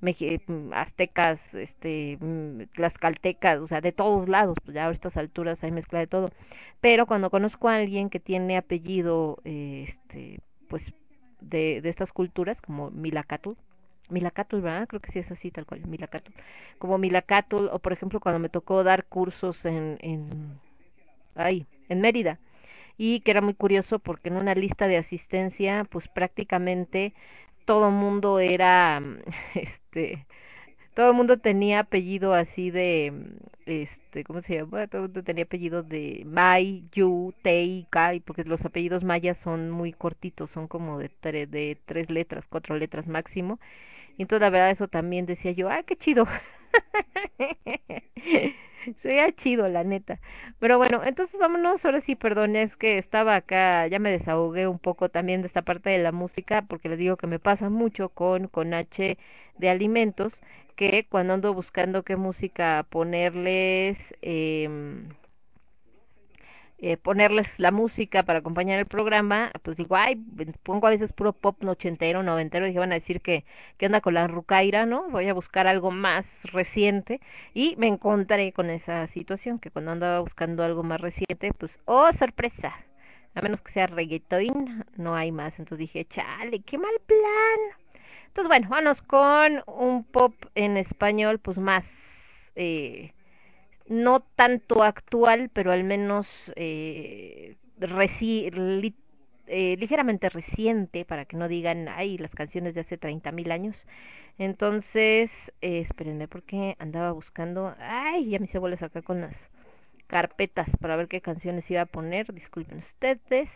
mm, 0.00 0.72
aztecas, 0.72 1.40
este 1.52 2.18
mm, 2.20 2.62
caltecas, 3.00 3.60
o 3.60 3.66
sea, 3.66 3.80
de 3.80 3.92
todos 3.92 4.28
lados, 4.28 4.56
pues 4.64 4.74
ya 4.74 4.88
a 4.88 4.92
estas 4.92 5.16
alturas 5.16 5.62
hay 5.62 5.72
mezcla 5.72 5.98
de 5.98 6.06
todo. 6.06 6.30
Pero 6.80 7.06
cuando 7.06 7.30
conozco 7.30 7.68
a 7.68 7.76
alguien 7.76 8.10
que 8.10 8.20
tiene 8.20 8.56
apellido 8.56 9.38
este 9.44 10.40
pues 10.68 10.82
de, 11.40 11.80
de 11.82 11.88
estas 11.90 12.12
culturas 12.12 12.60
como 12.62 12.90
Milacatl, 12.90 13.50
Milacatl, 14.08 14.60
¿verdad? 14.60 14.86
Creo 14.88 15.00
que 15.00 15.12
sí 15.12 15.18
es 15.18 15.30
así, 15.30 15.50
tal 15.50 15.66
cual, 15.66 15.86
Milacatl. 15.86 16.32
Como 16.78 16.98
Milacatl, 16.98 17.68
o 17.72 17.78
por 17.78 17.92
ejemplo 17.92 18.20
cuando 18.20 18.38
me 18.38 18.48
tocó 18.48 18.84
dar 18.84 19.04
cursos 19.06 19.64
en, 19.64 19.98
en 20.00 20.60
ahí, 21.34 21.66
en 21.88 22.00
Mérida. 22.00 22.38
Y 22.98 23.20
que 23.20 23.30
era 23.32 23.40
muy 23.40 23.54
curioso 23.54 23.98
porque 23.98 24.28
en 24.28 24.36
una 24.36 24.54
lista 24.54 24.86
de 24.88 24.98
asistencia, 24.98 25.84
pues 25.90 26.08
prácticamente 26.08 27.14
todo 27.64 27.90
mundo 27.90 28.38
era, 28.40 29.02
este, 29.54 30.26
todo 30.94 31.10
el 31.10 31.16
mundo 31.16 31.38
tenía 31.38 31.80
apellido 31.80 32.34
así 32.34 32.70
de, 32.70 33.12
este, 33.66 34.24
¿cómo 34.24 34.42
se 34.42 34.56
llama? 34.56 34.86
Todo 34.88 35.02
el 35.02 35.08
mundo 35.08 35.22
tenía 35.24 35.44
apellido 35.44 35.82
de 35.82 36.22
Mai, 36.26 36.84
Yu, 36.92 37.34
Tei, 37.42 37.86
Kai, 37.90 38.20
porque 38.20 38.44
los 38.44 38.64
apellidos 38.64 39.04
mayas 39.04 39.38
son 39.38 39.70
muy 39.70 39.92
cortitos, 39.92 40.50
son 40.50 40.68
como 40.68 40.98
de, 40.98 41.10
de 41.46 41.78
tres 41.86 42.10
letras, 42.10 42.44
cuatro 42.48 42.76
letras 42.76 43.06
máximo. 43.06 43.58
Y 44.18 44.22
entonces 44.22 44.42
la 44.42 44.50
verdad 44.50 44.70
eso 44.70 44.88
también 44.88 45.26
decía 45.26 45.52
yo, 45.52 45.70
¡ay, 45.70 45.84
qué 45.86 45.96
chido! 45.96 46.26
Sería 49.02 49.32
chido, 49.32 49.68
la 49.68 49.84
neta. 49.84 50.20
Pero 50.58 50.76
bueno, 50.78 51.02
entonces 51.04 51.38
vámonos, 51.38 51.84
ahora 51.84 52.00
sí, 52.00 52.16
perdón, 52.16 52.56
es 52.56 52.76
que 52.76 52.98
estaba 52.98 53.36
acá, 53.36 53.86
ya 53.86 53.98
me 53.98 54.10
desahogué 54.10 54.66
un 54.66 54.78
poco 54.78 55.08
también 55.08 55.40
de 55.42 55.46
esta 55.48 55.62
parte 55.62 55.90
de 55.90 55.98
la 55.98 56.12
música, 56.12 56.62
porque 56.62 56.88
les 56.88 56.98
digo 56.98 57.16
que 57.16 57.26
me 57.28 57.38
pasa 57.38 57.68
mucho 57.70 58.08
con, 58.08 58.48
con 58.48 58.74
H 58.74 59.18
de 59.58 59.68
alimentos, 59.70 60.32
que 60.76 61.06
cuando 61.08 61.34
ando 61.34 61.54
buscando 61.54 62.02
qué 62.02 62.16
música 62.16 62.84
ponerles, 62.90 63.98
eh, 64.22 64.68
eh, 66.84 66.96
ponerles 66.96 67.46
la 67.58 67.70
música 67.70 68.24
para 68.24 68.40
acompañar 68.40 68.80
el 68.80 68.86
programa, 68.86 69.52
pues 69.62 69.76
digo, 69.76 69.94
ay, 69.94 70.16
pongo 70.64 70.88
a 70.88 70.90
veces 70.90 71.12
puro 71.12 71.32
pop 71.32 71.62
ochentero, 71.64 72.24
noventero, 72.24 72.66
y 72.66 72.74
van 72.74 72.90
a 72.90 72.96
decir 72.96 73.20
que, 73.20 73.44
que 73.78 73.86
anda 73.86 74.00
con 74.00 74.14
la 74.14 74.26
rucaira, 74.26 74.84
¿no? 74.84 75.08
Voy 75.08 75.28
a 75.28 75.32
buscar 75.32 75.68
algo 75.68 75.92
más 75.92 76.26
reciente, 76.42 77.20
y 77.54 77.76
me 77.76 77.86
encontré 77.86 78.52
con 78.52 78.68
esa 78.68 79.06
situación, 79.06 79.60
que 79.60 79.70
cuando 79.70 79.92
andaba 79.92 80.18
buscando 80.18 80.64
algo 80.64 80.82
más 80.82 81.00
reciente, 81.00 81.52
pues, 81.56 81.78
oh, 81.84 82.12
sorpresa, 82.18 82.74
a 83.36 83.40
menos 83.40 83.60
que 83.62 83.72
sea 83.72 83.86
reggaeton, 83.86 84.84
no 84.96 85.14
hay 85.14 85.30
más, 85.30 85.56
entonces 85.60 85.78
dije, 85.78 86.04
chale, 86.06 86.62
qué 86.62 86.78
mal 86.78 87.00
plan. 87.06 87.60
Entonces, 88.26 88.48
bueno, 88.48 88.68
vamos 88.68 89.00
con 89.02 89.62
un 89.66 90.02
pop 90.02 90.34
en 90.56 90.76
español, 90.76 91.38
pues 91.38 91.58
más... 91.58 91.84
Eh, 92.56 93.12
no 93.92 94.20
tanto 94.20 94.82
actual, 94.82 95.50
pero 95.52 95.70
al 95.70 95.84
menos 95.84 96.26
eh, 96.56 97.56
eh, 99.46 99.76
ligeramente 99.78 100.28
reciente, 100.30 101.04
para 101.04 101.26
que 101.26 101.36
no 101.36 101.46
digan, 101.46 101.88
ay, 101.88 102.16
las 102.16 102.30
canciones 102.30 102.74
de 102.74 102.80
hace 102.80 102.96
30 102.96 103.30
mil 103.32 103.52
años. 103.52 103.76
Entonces, 104.38 105.30
eh, 105.60 105.80
espérenme, 105.80 106.26
porque 106.26 106.74
andaba 106.78 107.12
buscando, 107.12 107.74
ay, 107.78 108.30
ya 108.30 108.38
me 108.38 108.46
hice 108.46 108.58
bolas 108.58 108.82
acá 108.82 109.02
con 109.02 109.20
las 109.20 109.36
carpetas 110.06 110.68
para 110.80 110.96
ver 110.96 111.08
qué 111.08 111.20
canciones 111.20 111.70
iba 111.70 111.82
a 111.82 111.86
poner, 111.86 112.32
disculpen 112.32 112.78
ustedes 112.78 113.48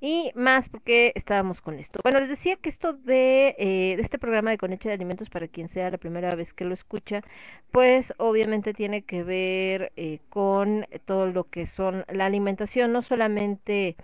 y 0.00 0.30
más 0.34 0.68
porque 0.68 1.12
estábamos 1.14 1.60
con 1.60 1.78
esto. 1.78 2.00
Bueno, 2.02 2.20
les 2.20 2.28
decía 2.28 2.56
que 2.56 2.68
esto 2.68 2.92
de, 2.92 3.54
eh, 3.58 3.94
de 3.96 4.02
este 4.02 4.18
programa 4.18 4.50
de 4.50 4.58
Conecha 4.58 4.88
de 4.88 4.94
Alimentos, 4.94 5.30
para 5.30 5.48
quien 5.48 5.68
sea 5.68 5.90
la 5.90 5.98
primera 5.98 6.34
vez 6.34 6.52
que 6.52 6.64
lo 6.64 6.74
escucha, 6.74 7.22
pues 7.70 8.06
obviamente 8.18 8.74
tiene 8.74 9.02
que 9.02 9.22
ver 9.22 9.92
eh, 9.96 10.20
con 10.28 10.86
todo 11.04 11.26
lo 11.26 11.44
que 11.44 11.66
son 11.66 12.04
la 12.08 12.26
alimentación, 12.26 12.92
no 12.92 13.02
solamente 13.02 13.96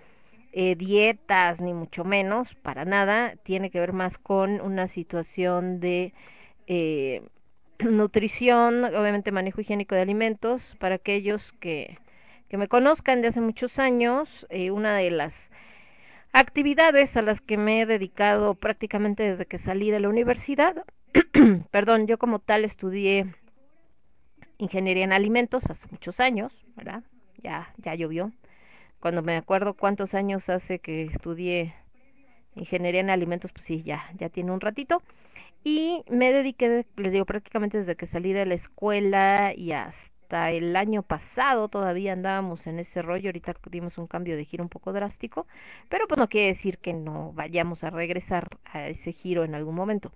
eh, 0.55 0.75
dietas, 0.75 1.59
ni 1.59 1.73
mucho 1.73 2.03
menos, 2.03 2.47
para 2.61 2.85
nada, 2.85 3.33
tiene 3.43 3.71
que 3.71 3.79
ver 3.79 3.91
más 3.91 4.15
con 4.19 4.61
una 4.61 4.87
situación 4.87 5.79
de 5.79 6.13
eh, 6.67 7.23
nutrición, 7.79 8.85
obviamente 8.85 9.31
manejo 9.31 9.61
higiénico 9.61 9.95
de 9.95 10.01
alimentos, 10.01 10.61
para 10.79 10.95
aquellos 10.95 11.41
que, 11.53 11.97
que 12.49 12.57
me 12.57 12.67
conozcan 12.67 13.23
de 13.23 13.29
hace 13.29 13.41
muchos 13.41 13.79
años, 13.79 14.29
eh, 14.49 14.69
una 14.69 14.95
de 14.95 15.09
las 15.09 15.33
actividades 16.33 17.15
a 17.15 17.21
las 17.21 17.39
que 17.41 17.57
me 17.57 17.81
he 17.81 17.85
dedicado 17.85 18.55
prácticamente 18.55 19.23
desde 19.23 19.45
que 19.45 19.59
salí 19.59 19.91
de 19.91 19.99
la 19.99 20.09
universidad. 20.09 20.83
Perdón, 21.71 22.07
yo 22.07 22.17
como 22.17 22.39
tal 22.39 22.65
estudié 22.65 23.27
ingeniería 24.57 25.03
en 25.03 25.13
alimentos 25.13 25.63
hace 25.69 25.87
muchos 25.91 26.19
años, 26.19 26.51
¿verdad? 26.75 27.03
Ya, 27.41 27.73
ya 27.77 27.95
llovió. 27.95 28.31
Cuando 28.99 29.21
me 29.21 29.37
acuerdo 29.37 29.75
cuántos 29.75 30.13
años 30.13 30.47
hace 30.49 30.79
que 30.79 31.03
estudié 31.03 31.75
ingeniería 32.55 33.01
en 33.01 33.09
alimentos, 33.09 33.51
pues 33.51 33.65
sí, 33.65 33.83
ya, 33.83 34.03
ya 34.17 34.29
tiene 34.29 34.51
un 34.51 34.61
ratito. 34.61 35.01
y 35.63 36.03
me 36.09 36.33
dediqué, 36.33 36.85
les 36.97 37.11
digo, 37.11 37.25
prácticamente 37.25 37.79
desde 37.79 37.95
que 37.95 38.07
salí 38.07 38.33
de 38.33 38.45
la 38.45 38.55
escuela 38.55 39.53
y 39.55 39.71
hasta 39.71 40.12
el 40.33 40.75
año 40.75 41.03
pasado 41.03 41.67
todavía 41.67 42.13
andábamos 42.13 42.65
en 42.67 42.79
ese 42.79 43.01
rollo, 43.01 43.29
ahorita 43.29 43.55
dimos 43.69 43.97
un 43.97 44.07
cambio 44.07 44.35
de 44.35 44.45
giro 44.45 44.63
un 44.63 44.69
poco 44.69 44.93
drástico, 44.93 45.47
pero 45.89 46.07
pues 46.07 46.17
no 46.19 46.27
quiere 46.27 46.53
decir 46.55 46.77
que 46.79 46.93
no 46.93 47.31
vayamos 47.33 47.83
a 47.83 47.89
regresar 47.89 48.47
a 48.65 48.87
ese 48.87 49.13
giro 49.13 49.43
en 49.43 49.55
algún 49.55 49.75
momento 49.75 50.11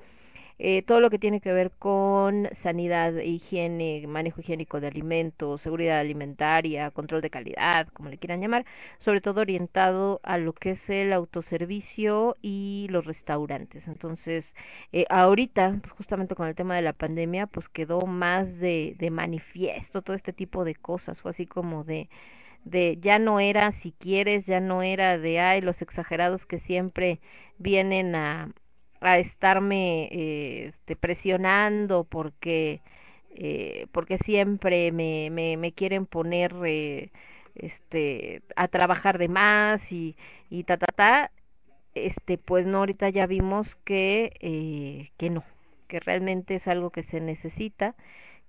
eh, 0.59 0.81
todo 0.83 0.99
lo 1.01 1.09
que 1.09 1.19
tiene 1.19 1.41
que 1.41 1.51
ver 1.53 1.71
con 1.71 2.49
sanidad, 2.63 3.13
higiene, 3.17 4.05
manejo 4.07 4.41
higiénico 4.41 4.79
de 4.79 4.87
alimentos, 4.87 5.61
seguridad 5.61 5.99
alimentaria, 5.99 6.91
control 6.91 7.21
de 7.21 7.29
calidad, 7.29 7.87
como 7.93 8.09
le 8.09 8.17
quieran 8.17 8.41
llamar, 8.41 8.65
sobre 8.99 9.21
todo 9.21 9.41
orientado 9.41 10.19
a 10.23 10.37
lo 10.37 10.53
que 10.53 10.71
es 10.71 10.89
el 10.89 11.13
autoservicio 11.13 12.35
y 12.41 12.87
los 12.89 13.05
restaurantes. 13.05 13.87
Entonces, 13.87 14.45
eh, 14.91 15.05
ahorita, 15.09 15.77
pues 15.81 15.93
justamente 15.93 16.35
con 16.35 16.47
el 16.47 16.55
tema 16.55 16.75
de 16.75 16.81
la 16.81 16.93
pandemia, 16.93 17.47
pues 17.47 17.69
quedó 17.69 18.01
más 18.07 18.57
de, 18.59 18.95
de 18.97 19.11
manifiesto 19.11 20.01
todo 20.01 20.15
este 20.15 20.33
tipo 20.33 20.63
de 20.65 20.75
cosas, 20.75 21.19
fue 21.21 21.31
así 21.31 21.45
como 21.45 21.83
de 21.83 22.09
de 22.63 22.97
ya 23.01 23.19
no 23.19 23.39
era 23.39 23.71
si 23.71 23.93
quieres, 23.93 24.45
ya 24.45 24.59
no 24.59 24.83
era 24.83 25.17
de 25.17 25.39
ay 25.39 25.61
los 25.61 25.81
exagerados 25.81 26.45
que 26.45 26.59
siempre 26.59 27.19
vienen 27.57 28.15
a, 28.15 28.51
a 29.01 29.19
estarme 29.19 30.09
eh, 30.11 30.65
este, 30.69 30.95
presionando 30.95 32.03
porque 32.03 32.81
eh, 33.35 33.87
porque 33.91 34.17
siempre 34.19 34.91
me, 34.91 35.29
me, 35.31 35.57
me 35.57 35.71
quieren 35.73 36.05
poner 36.07 36.53
eh, 36.65 37.11
este 37.55 38.41
a 38.55 38.67
trabajar 38.67 39.17
de 39.19 39.27
más 39.27 39.81
y, 39.91 40.15
y 40.49 40.63
ta 40.63 40.77
ta 40.77 40.87
ta 40.95 41.31
este 41.95 42.37
pues 42.37 42.65
no 42.65 42.79
ahorita 42.79 43.09
ya 43.09 43.25
vimos 43.27 43.75
que 43.85 44.33
eh, 44.41 45.11
que 45.17 45.29
no 45.29 45.43
que 45.87 45.99
realmente 45.99 46.55
es 46.55 46.67
algo 46.67 46.91
que 46.91 47.03
se 47.03 47.21
necesita 47.21 47.95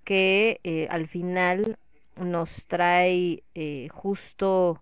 que 0.05 0.87
al 0.91 1.07
final 1.07 1.77
nos 2.17 2.49
trae 2.67 3.43
justo 3.91 4.81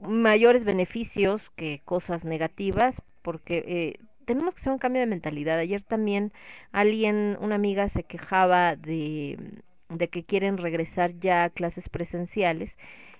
mayores 0.00 0.64
beneficios 0.64 1.50
que 1.56 1.80
cosas 1.84 2.24
negativas 2.24 2.94
porque 3.22 3.64
eh, 3.66 4.00
tenemos 4.26 4.54
que 4.54 4.60
hacer 4.60 4.72
un 4.72 4.78
cambio 4.78 5.00
de 5.00 5.06
mentalidad. 5.06 5.58
Ayer 5.58 5.82
también 5.82 6.32
alguien, 6.72 7.36
una 7.40 7.56
amiga 7.56 7.88
se 7.90 8.04
quejaba 8.04 8.76
de, 8.76 9.38
de 9.88 10.08
que 10.08 10.24
quieren 10.24 10.58
regresar 10.58 11.18
ya 11.20 11.44
a 11.44 11.50
clases 11.50 11.88
presenciales 11.88 12.70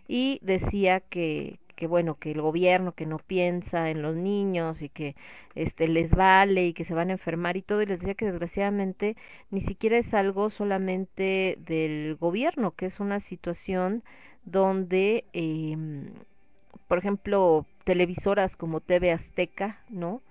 y 0.09 0.39
decía 0.43 1.01
que, 1.01 1.59
que 1.77 1.87
bueno, 1.87 2.17
que 2.17 2.33
el 2.33 2.43
gobierno 2.43 2.93
que 2.93 3.07
no 3.07 3.19
piensa 3.19 3.91
en 3.91 4.03
los 4.03 4.15
niños 4.17 4.83
y 4.83 4.89
que 4.89 5.17
este 5.55 5.89
les 5.89 6.11
vale 6.11 6.67
y 6.69 6.75
que 6.75 6.85
se 6.85 6.95
van 6.95 7.11
a 7.11 7.13
enfermar 7.15 7.57
y 7.57 7.63
todo 7.63 7.83
y 7.83 7.87
les 7.87 8.01
decía 8.01 8.15
que 8.15 8.27
desgraciadamente 8.27 9.17
ni 9.51 9.63
siquiera 9.63 9.99
es 9.99 10.13
algo 10.15 10.51
solamente 10.51 11.57
del 11.61 12.17
gobierno, 12.21 12.73
que 12.73 12.87
es 12.87 13.01
una 13.01 13.21
situación 13.21 14.03
donde 14.45 15.25
eh, 15.33 15.77
por 16.91 16.99
ejemplo, 16.99 17.67
televisoras 17.85 18.57
como 18.57 18.81
TV 18.81 19.13
Azteca, 19.13 19.79
¿no? 19.91 20.23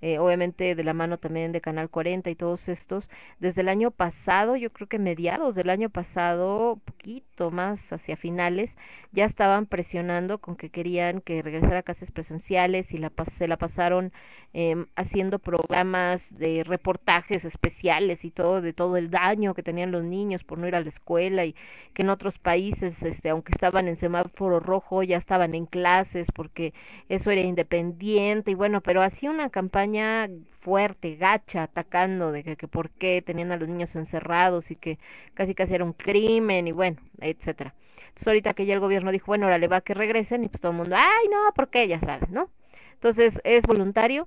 eh, 0.00 0.18
obviamente 0.18 0.74
de 0.74 0.84
la 0.84 0.94
mano 0.94 1.18
también 1.18 1.52
de 1.52 1.60
Canal 1.60 1.90
40 1.90 2.30
y 2.30 2.34
todos 2.34 2.68
estos, 2.68 3.08
desde 3.40 3.62
el 3.62 3.68
año 3.68 3.90
pasado, 3.90 4.56
yo 4.56 4.70
creo 4.70 4.88
que 4.88 4.98
mediados 4.98 5.54
del 5.54 5.70
año 5.70 5.90
pasado, 5.90 6.80
poquito 6.84 7.50
más 7.50 7.80
hacia 7.92 8.16
finales, 8.16 8.70
ya 9.12 9.24
estaban 9.24 9.66
presionando 9.66 10.38
con 10.38 10.56
que 10.56 10.70
querían 10.70 11.20
que 11.20 11.42
regresara 11.42 11.78
a 11.78 11.82
clases 11.82 12.10
presenciales 12.12 12.92
y 12.92 12.98
la, 12.98 13.12
se 13.38 13.48
la 13.48 13.56
pasaron 13.56 14.12
eh, 14.54 14.86
haciendo 14.96 15.38
programas 15.38 16.22
de 16.30 16.64
reportajes 16.64 17.44
especiales 17.44 18.24
y 18.24 18.30
todo 18.30 18.62
de 18.62 18.72
todo 18.72 18.96
el 18.96 19.10
daño 19.10 19.54
que 19.54 19.62
tenían 19.62 19.92
los 19.92 20.04
niños 20.04 20.42
por 20.42 20.58
no 20.58 20.66
ir 20.66 20.74
a 20.74 20.80
la 20.80 20.88
escuela 20.88 21.44
y 21.44 21.54
que 21.92 22.02
en 22.02 22.08
otros 22.08 22.38
países, 22.38 23.00
este, 23.02 23.28
aunque 23.28 23.52
estaban 23.52 23.88
en 23.88 23.98
semáforo 23.98 24.58
rojo, 24.58 25.02
ya 25.02 25.18
estaban 25.18 25.54
en 25.54 25.66
clases 25.66 26.26
porque 26.34 26.72
eso 27.08 27.30
era 27.30 27.42
independiente 27.42 28.50
y 28.50 28.54
bueno, 28.54 28.80
pero 28.80 29.02
hacía 29.02 29.30
una 29.30 29.50
campaña 29.50 30.28
fuerte, 30.60 31.16
gacha, 31.16 31.64
atacando 31.64 32.32
de 32.32 32.42
que, 32.42 32.56
que 32.56 32.68
por 32.68 32.90
qué 32.90 33.22
tenían 33.22 33.52
a 33.52 33.56
los 33.56 33.68
niños 33.68 33.94
encerrados 33.96 34.70
y 34.70 34.76
que 34.76 34.98
casi 35.34 35.54
casi 35.54 35.74
era 35.74 35.84
un 35.84 35.92
crimen 35.92 36.68
y 36.68 36.72
bueno, 36.72 36.96
etcétera. 37.20 37.74
Entonces 38.08 38.26
ahorita 38.28 38.54
que 38.54 38.66
ya 38.66 38.74
el 38.74 38.80
gobierno 38.80 39.12
dijo, 39.12 39.26
bueno, 39.26 39.44
ahora 39.44 39.58
le 39.58 39.68
va 39.68 39.76
a 39.76 39.80
que 39.82 39.94
regresen 39.94 40.44
y 40.44 40.48
pues 40.48 40.60
todo 40.60 40.72
el 40.72 40.78
mundo, 40.78 40.96
ay 40.98 41.28
no, 41.30 41.52
¿por 41.54 41.68
qué? 41.68 41.86
Ya 41.86 42.00
sabes, 42.00 42.30
¿no? 42.30 42.50
Entonces 42.94 43.40
es 43.44 43.62
voluntario. 43.62 44.26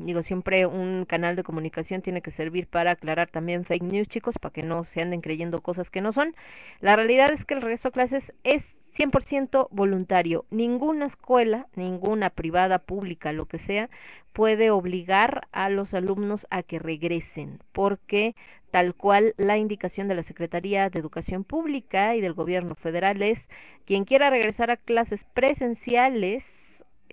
Digo, 0.00 0.22
siempre 0.22 0.64
un 0.64 1.04
canal 1.04 1.36
de 1.36 1.42
comunicación 1.42 2.00
tiene 2.00 2.22
que 2.22 2.30
servir 2.30 2.66
para 2.66 2.92
aclarar 2.92 3.28
también 3.28 3.64
fake 3.66 3.82
news, 3.82 4.08
chicos, 4.08 4.34
para 4.40 4.52
que 4.52 4.62
no 4.62 4.84
se 4.84 5.02
anden 5.02 5.20
creyendo 5.20 5.60
cosas 5.60 5.90
que 5.90 6.00
no 6.00 6.12
son. 6.12 6.34
La 6.80 6.96
realidad 6.96 7.30
es 7.32 7.44
que 7.44 7.52
el 7.52 7.60
regreso 7.60 7.88
a 7.88 7.90
clases 7.90 8.32
es 8.42 8.64
100% 8.96 9.68
voluntario. 9.70 10.46
Ninguna 10.50 11.06
escuela, 11.06 11.66
ninguna 11.76 12.30
privada, 12.30 12.78
pública, 12.78 13.32
lo 13.32 13.44
que 13.44 13.58
sea, 13.58 13.90
puede 14.32 14.70
obligar 14.70 15.46
a 15.52 15.68
los 15.68 15.92
alumnos 15.92 16.46
a 16.50 16.62
que 16.62 16.78
regresen, 16.78 17.58
porque 17.72 18.34
tal 18.70 18.94
cual 18.94 19.34
la 19.36 19.58
indicación 19.58 20.08
de 20.08 20.14
la 20.14 20.22
Secretaría 20.22 20.88
de 20.88 20.98
Educación 20.98 21.44
Pública 21.44 22.16
y 22.16 22.22
del 22.22 22.32
Gobierno 22.32 22.74
Federal 22.74 23.20
es 23.22 23.48
quien 23.84 24.04
quiera 24.04 24.30
regresar 24.30 24.70
a 24.70 24.76
clases 24.76 25.20
presenciales, 25.34 26.44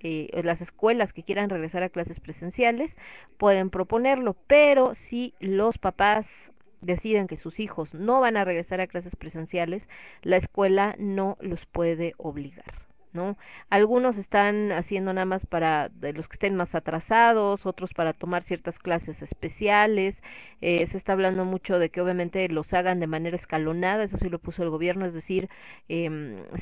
eh, 0.02 0.30
las 0.44 0.62
escuelas 0.62 1.14
que 1.14 1.24
quieran 1.24 1.50
regresar 1.50 1.84
a 1.84 1.90
clases 1.90 2.20
presenciales 2.20 2.92
pueden 3.38 3.70
proponerlo, 3.70 4.36
pero 4.48 4.94
si 5.10 5.34
los 5.40 5.78
papás 5.78 6.26
deciden 6.82 7.28
que 7.28 7.38
sus 7.38 7.60
hijos 7.60 7.94
no 7.94 8.20
van 8.20 8.38
a 8.38 8.46
regresar 8.46 8.82
a 8.82 8.88
clases 8.88 9.16
presenciales, 9.16 9.84
la 10.22 10.38
escuela 10.38 10.96
no 11.00 11.38
los 11.42 11.66
puede 11.66 12.14
obligar. 12.18 12.87
¿No? 13.18 13.38
Algunos 13.70 14.18
están 14.18 14.72
haciendo 14.72 15.12
nada 15.12 15.26
más 15.26 15.46
para 15.46 15.90
de 15.90 16.14
los 16.14 16.30
que 16.30 16.36
estén 16.36 16.56
más 16.56 16.74
atrasados, 16.76 17.66
otros 17.66 17.94
para 17.94 18.14
tomar 18.14 18.44
ciertas 18.44 18.80
clases 18.80 19.22
especiales. 19.22 20.16
Eh, 20.62 20.88
se 20.92 20.98
está 20.98 21.14
hablando 21.14 21.46
mucho 21.46 21.78
de 21.78 21.90
que 21.90 22.02
obviamente 22.02 22.48
los 22.50 22.74
hagan 22.74 23.00
de 23.00 23.08
manera 23.08 23.38
escalonada, 23.38 24.04
eso 24.04 24.18
sí 24.18 24.30
lo 24.30 24.40
puso 24.40 24.64
el 24.64 24.72
gobierno, 24.72 25.06
es 25.06 25.14
decir, 25.14 25.50
eh, 25.88 26.10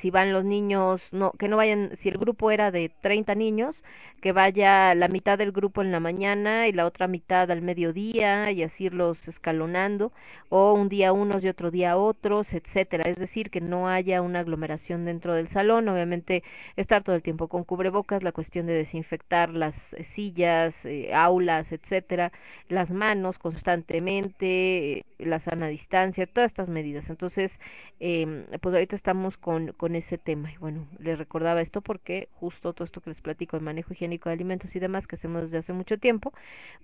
si 0.02 0.10
van 0.10 0.34
los 0.34 0.44
niños, 0.44 1.02
no, 1.12 1.32
que 1.32 1.48
no 1.48 1.58
vayan, 1.58 1.92
si 2.02 2.10
el 2.10 2.18
grupo 2.18 2.52
era 2.52 2.72
de 2.72 2.92
30 3.02 3.36
niños, 3.36 3.76
que 4.22 4.32
vaya 4.32 4.96
la 4.96 5.08
mitad 5.08 5.38
del 5.38 5.52
grupo 5.52 5.82
en 5.82 5.92
la 5.92 6.00
mañana 6.00 6.68
y 6.68 6.72
la 6.72 6.86
otra 6.86 7.08
mitad 7.08 7.50
al 7.52 7.62
mediodía 7.62 8.52
y 8.52 8.64
así 8.64 8.86
irlos 8.86 9.18
escalonando, 9.28 10.12
o 10.50 10.74
un 10.74 10.90
día 10.90 11.14
unos 11.14 11.44
y 11.44 11.48
otro 11.48 11.72
día 11.72 11.98
otros, 11.98 12.52
etcétera. 12.54 13.04
Es 13.10 13.18
decir, 13.18 13.50
que 13.50 13.62
no 13.62 13.88
haya 13.88 14.22
una 14.22 14.40
aglomeración 14.40 15.06
dentro 15.06 15.34
del 15.34 15.48
salón, 15.50 15.88
obviamente 15.90 16.44
estar 16.76 17.04
todo 17.04 17.16
el 17.16 17.22
tiempo 17.22 17.48
con 17.48 17.64
cubrebocas, 17.64 18.24
la 18.24 18.32
cuestión 18.32 18.66
de 18.66 18.74
desinfectar 18.74 19.50
las 19.50 19.76
eh, 19.94 20.06
sillas, 20.16 20.74
eh, 20.84 21.12
aulas, 21.14 21.72
etcétera, 21.72 22.32
las 22.70 22.90
manos 22.90 23.38
constantemente, 23.38 25.00
eh, 25.00 25.06
la 25.20 25.40
sana 25.40 25.68
distancia, 25.68 26.28
todas 26.28 26.52
estas 26.52 26.70
medidas. 26.70 27.10
Entonces, 27.10 27.52
eh, 28.00 28.46
pues 28.62 28.74
ahorita 28.74 28.96
estamos 28.96 29.38
con, 29.38 29.72
con 29.74 29.96
ese 29.96 30.18
tema. 30.18 30.52
Y 30.52 30.58
bueno, 30.58 30.88
les 31.00 31.18
recordaba 31.18 31.62
esto 31.62 31.82
porque 31.82 32.28
justo 32.34 32.74
todo 32.74 32.86
esto 32.86 33.02
que 33.02 33.12
les 33.12 33.22
platico, 33.22 33.56
el 33.56 33.64
manejo 33.64 33.94
higiénico 33.94 34.30
de 34.30 34.34
alimentos 34.34 34.76
y 34.76 34.80
demás 34.80 35.08
que 35.08 35.16
hacemos 35.16 35.44
desde 35.44 35.60
hace 35.60 35.74
mucho 35.74 35.98
tiempo, 35.98 36.34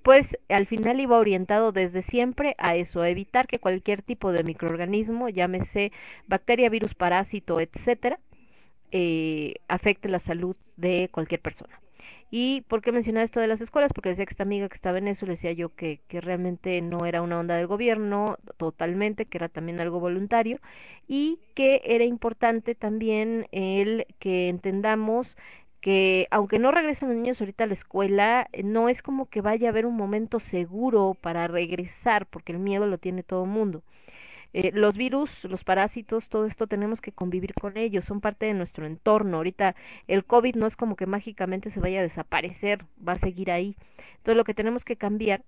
pues 0.04 0.38
al 0.50 0.67
final 0.67 1.00
iba 1.00 1.17
orientado 1.17 1.71
desde 1.71 2.04
siempre 2.04 2.56
a 2.58 2.76
eso, 2.76 3.02
a 3.02 3.10
evitar 3.10 3.47
que 3.47 3.60
cualquier 3.60 4.02
tipo 4.02 4.32
de 4.32 4.43
microorganismo, 4.43 5.30
llámese 5.30 5.91
bacteria, 6.28 6.69
virus, 6.69 6.95
parásito, 6.95 7.60
etcétera, 7.60 8.19
eh, 8.92 9.56
afecte 9.68 10.10
la 10.10 10.20
salud 10.20 10.56
de 10.78 11.10
cualquier 11.12 11.42
persona. 11.42 11.80
¿Y 12.34 12.62
por 12.62 12.82
qué 12.82 12.94
mencionar 12.94 13.26
esto 13.26 13.42
de 13.42 13.48
las 13.48 13.60
escuelas? 13.60 13.92
Porque 13.94 14.10
decía 14.10 14.26
que 14.26 14.34
esta 14.34 14.44
amiga 14.44 14.70
que 14.70 14.76
estaba 14.76 14.98
en 14.98 15.10
eso 15.10 15.26
le 15.26 15.34
decía 15.34 15.52
yo 15.52 15.76
que, 15.76 16.00
que 16.08 16.22
realmente 16.22 16.82
no 16.82 17.06
era 17.06 17.22
una 17.22 17.38
onda 17.38 17.58
del 17.58 17.68
gobierno 17.68 18.38
totalmente, 18.56 19.26
que 19.26 19.38
era 19.38 19.50
también 19.50 19.82
algo 19.82 20.00
voluntario 20.00 20.60
y 21.10 21.40
que 21.56 21.82
era 21.84 22.06
importante 22.06 22.74
también 22.74 23.48
el 23.52 24.08
que 24.20 24.48
entendamos 24.48 25.36
que 25.82 26.28
aunque 26.32 26.60
no 26.60 26.72
regresen 26.72 27.10
los 27.10 27.18
niños 27.18 27.42
ahorita 27.42 27.64
a 27.66 27.68
la 27.68 27.74
escuela, 27.74 28.48
no 28.64 28.88
es 28.88 29.02
como 29.02 29.26
que 29.26 29.42
vaya 29.42 29.68
a 29.68 29.72
haber 29.72 29.86
un 29.86 29.98
momento 29.98 30.40
seguro 30.40 31.18
para 31.20 31.48
regresar, 31.48 32.28
porque 32.28 32.54
el 32.54 32.60
miedo 32.60 32.86
lo 32.86 33.00
tiene 33.00 33.24
todo 33.24 33.44
el 33.44 33.50
mundo. 33.50 33.84
Eh, 34.54 34.72
los 34.74 34.96
virus, 34.96 35.30
los 35.46 35.64
parásitos, 35.64 36.28
todo 36.28 36.46
esto 36.46 36.68
tenemos 36.68 37.00
que 37.02 37.12
convivir 37.12 37.54
con 37.54 37.78
ellos, 37.78 38.06
son 38.06 38.22
parte 38.22 38.46
de 38.48 38.54
nuestro 38.54 38.86
entorno. 38.86 39.38
Ahorita 39.38 39.76
el 40.08 40.26
COVID 40.26 40.56
no 40.56 40.68
es 40.68 40.76
como 40.76 40.96
que 40.96 41.06
mágicamente 41.06 41.72
se 41.72 41.80
vaya 41.80 42.00
a 42.00 42.04
desaparecer, 42.04 42.86
va 43.08 43.14
a 43.14 43.20
seguir 43.20 43.52
ahí. 43.52 43.76
Entonces 44.18 44.38
lo 44.38 44.44
que 44.44 44.54
tenemos 44.54 44.84
que 44.84 44.98
cambiar 44.98 45.44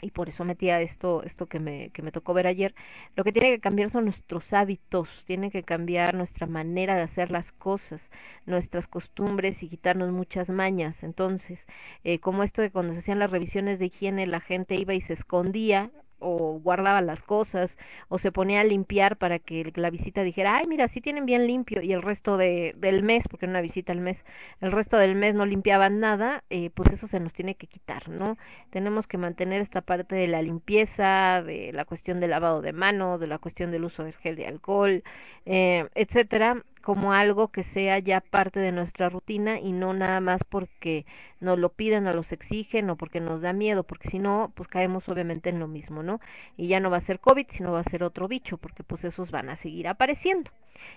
y 0.00 0.10
por 0.10 0.28
eso 0.28 0.44
metía 0.44 0.80
esto, 0.80 1.22
esto 1.24 1.46
que 1.46 1.58
me, 1.58 1.90
que 1.90 2.02
me 2.02 2.12
tocó 2.12 2.32
ver 2.34 2.46
ayer, 2.46 2.74
lo 3.16 3.24
que 3.24 3.32
tiene 3.32 3.50
que 3.50 3.60
cambiar 3.60 3.90
son 3.90 4.04
nuestros 4.04 4.52
hábitos, 4.52 5.08
tiene 5.26 5.50
que 5.50 5.62
cambiar 5.64 6.14
nuestra 6.14 6.46
manera 6.46 6.96
de 6.96 7.02
hacer 7.02 7.30
las 7.30 7.50
cosas, 7.52 8.00
nuestras 8.46 8.86
costumbres 8.86 9.62
y 9.62 9.68
quitarnos 9.68 10.12
muchas 10.12 10.48
mañas. 10.48 10.96
Entonces, 11.02 11.58
eh, 12.04 12.20
como 12.20 12.42
esto 12.44 12.62
de 12.62 12.70
cuando 12.70 12.92
se 12.94 13.00
hacían 13.00 13.18
las 13.18 13.30
revisiones 13.30 13.78
de 13.78 13.86
higiene, 13.86 14.26
la 14.26 14.40
gente 14.40 14.76
iba 14.76 14.94
y 14.94 15.00
se 15.02 15.14
escondía 15.14 15.90
o 16.20 16.58
guardaba 16.60 17.00
las 17.00 17.22
cosas 17.22 17.70
o 18.08 18.18
se 18.18 18.32
ponía 18.32 18.60
a 18.60 18.64
limpiar 18.64 19.16
para 19.16 19.38
que 19.38 19.72
la 19.76 19.90
visita 19.90 20.22
dijera, 20.22 20.56
ay, 20.56 20.64
mira, 20.68 20.88
sí 20.88 21.00
tienen 21.00 21.26
bien 21.26 21.46
limpio 21.46 21.82
y 21.82 21.92
el 21.92 22.02
resto 22.02 22.36
de, 22.36 22.74
del 22.76 23.02
mes, 23.02 23.22
porque 23.30 23.46
era 23.46 23.50
una 23.50 23.60
visita 23.60 23.92
al 23.92 24.00
mes, 24.00 24.16
el 24.60 24.72
resto 24.72 24.96
del 24.96 25.14
mes 25.14 25.34
no 25.34 25.46
limpiaban 25.46 26.00
nada, 26.00 26.44
eh, 26.50 26.70
pues 26.74 26.90
eso 26.92 27.08
se 27.08 27.20
nos 27.20 27.32
tiene 27.32 27.54
que 27.54 27.66
quitar, 27.66 28.08
¿no? 28.08 28.36
Tenemos 28.70 29.06
que 29.06 29.18
mantener 29.18 29.60
esta 29.62 29.80
parte 29.80 30.14
de 30.16 30.28
la 30.28 30.42
limpieza, 30.42 31.42
de 31.42 31.72
la 31.72 31.84
cuestión 31.84 32.20
del 32.20 32.30
lavado 32.30 32.62
de 32.62 32.72
manos, 32.72 33.20
de 33.20 33.26
la 33.26 33.38
cuestión 33.38 33.70
del 33.70 33.84
uso 33.84 34.04
del 34.04 34.14
gel 34.14 34.36
de 34.36 34.46
alcohol, 34.46 35.02
eh, 35.46 35.88
etcétera, 35.94 36.62
como 36.88 37.12
algo 37.12 37.48
que 37.48 37.64
sea 37.64 37.98
ya 37.98 38.22
parte 38.22 38.60
de 38.60 38.72
nuestra 38.72 39.10
rutina 39.10 39.60
y 39.60 39.72
no 39.72 39.92
nada 39.92 40.20
más 40.20 40.40
porque 40.48 41.04
nos 41.38 41.58
lo 41.58 41.68
piden 41.68 42.06
o 42.06 42.14
los 42.14 42.32
exigen 42.32 42.88
o 42.88 42.96
porque 42.96 43.20
nos 43.20 43.42
da 43.42 43.52
miedo, 43.52 43.82
porque 43.82 44.08
si 44.08 44.18
no, 44.18 44.52
pues 44.54 44.70
caemos 44.70 45.06
obviamente 45.06 45.50
en 45.50 45.58
lo 45.58 45.68
mismo, 45.68 46.02
¿no? 46.02 46.18
Y 46.56 46.68
ya 46.68 46.80
no 46.80 46.88
va 46.88 46.96
a 46.96 47.02
ser 47.02 47.20
COVID, 47.20 47.46
sino 47.50 47.72
va 47.72 47.80
a 47.80 47.90
ser 47.90 48.02
otro 48.02 48.26
bicho, 48.26 48.56
porque 48.56 48.84
pues 48.84 49.04
esos 49.04 49.30
van 49.30 49.50
a 49.50 49.56
seguir 49.56 49.86
apareciendo. 49.86 50.50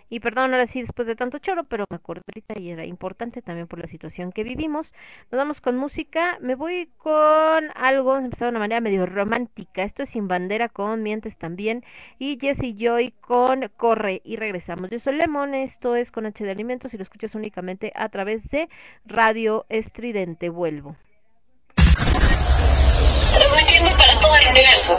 Y 0.09 0.19
perdón 0.19 0.53
ahora 0.53 0.67
sí 0.67 0.81
después 0.81 1.07
de 1.07 1.15
tanto 1.15 1.39
choro, 1.39 1.63
pero 1.63 1.85
me 1.89 1.95
acuerdo 1.95 2.23
ahorita 2.27 2.59
y 2.59 2.71
era 2.71 2.85
importante 2.85 3.41
también 3.41 3.67
por 3.67 3.79
la 3.79 3.87
situación 3.87 4.31
que 4.31 4.43
vivimos. 4.43 4.91
Nos 5.31 5.39
vamos 5.39 5.61
con 5.61 5.77
música, 5.77 6.37
me 6.41 6.55
voy 6.55 6.89
con 6.97 7.69
algo, 7.75 8.17
empezar 8.17 8.47
de 8.47 8.49
una 8.49 8.59
manera 8.59 8.81
medio 8.81 9.05
romántica. 9.05 9.83
Esto 9.83 10.03
es 10.03 10.09
Sin 10.09 10.27
Bandera 10.27 10.69
con 10.69 11.01
Mientes 11.03 11.37
también 11.37 11.83
y 12.19 12.37
Jesse 12.39 12.75
Joy 12.77 13.13
con 13.21 13.69
Corre 13.77 14.21
y 14.23 14.35
regresamos. 14.35 14.89
Yo 14.89 14.99
soy 14.99 15.15
Lemon, 15.15 15.53
esto 15.55 15.95
es 15.95 16.11
con 16.11 16.25
H 16.25 16.43
de 16.43 16.51
Alimentos 16.51 16.93
y 16.93 16.97
lo 16.97 17.03
escuchas 17.03 17.35
únicamente 17.35 17.91
a 17.95 18.09
través 18.09 18.47
de 18.49 18.69
Radio 19.05 19.65
Estridente. 19.69 20.49
Vuelvo. 20.49 20.95
Transmitiendo 23.33 23.91
para 23.97 24.19
todo 24.19 24.35
el 24.35 24.47
universo. 24.51 24.97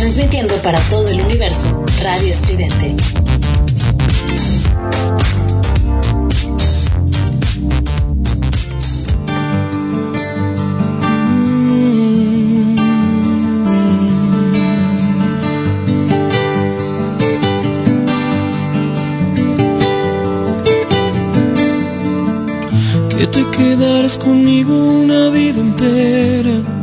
Transmitiendo 0.00 0.54
para 0.62 0.80
todo 0.88 1.08
el 1.08 1.20
universo, 1.20 1.84
Radio 2.02 2.32
Estridente. 2.32 2.96
Que 23.10 23.26
te 23.26 23.44
quedarás 23.50 24.16
conmigo 24.16 24.74
una 24.74 25.28
vida 25.28 25.60
entera 25.60 26.79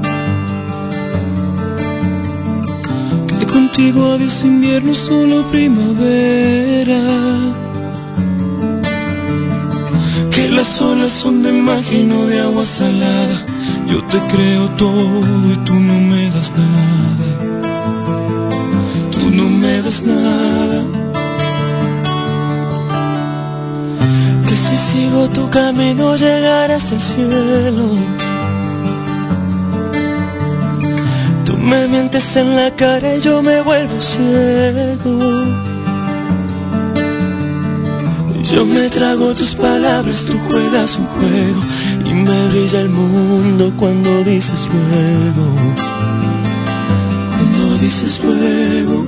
contigo 3.77 4.11
adiós 4.13 4.43
invierno, 4.43 4.93
solo 4.95 5.43
primavera. 5.51 6.99
Que 10.31 10.49
las 10.49 10.81
olas 10.81 11.11
son 11.11 11.43
de 11.43 11.51
magia 11.51 12.03
no 12.05 12.25
de 12.25 12.39
agua 12.39 12.65
salada. 12.65 13.37
Yo 13.87 14.01
te 14.11 14.19
creo 14.33 14.67
todo 14.77 15.19
y 15.53 15.55
tú 15.65 15.75
no 15.75 15.93
me 16.11 16.23
das 16.31 16.51
nada. 16.63 17.27
Tú 19.11 19.29
no 19.29 19.47
me 19.61 19.81
das 19.83 20.01
nada. 20.01 20.79
Que 24.47 24.55
si 24.55 24.75
sigo 24.75 25.29
tu 25.29 25.47
camino 25.51 26.15
llegarás 26.15 26.91
al 26.91 27.01
cielo 27.01 28.26
Me 31.67 31.86
mientes 31.89 32.38
en 32.38 32.56
la 32.56 32.73
cara 32.75 33.15
y 33.15 33.19
yo 33.19 33.43
me 33.43 33.62
vuelvo 33.62 33.99
ciego. 33.99 35.19
Yo 38.53 38.65
me 38.65 38.89
trago 38.89 39.34
tus 39.34 39.53
palabras, 39.53 40.23
tú 40.25 40.34
juegas 40.47 40.97
un 40.97 41.06
juego 41.08 41.62
y 42.06 42.13
me 42.13 42.47
brilla 42.47 42.80
el 42.80 42.89
mundo 42.89 43.73
cuando 43.75 44.23
dices 44.23 44.69
luego. 44.71 45.45
Cuando 47.36 47.77
dices 47.80 48.21
luego. 48.23 49.06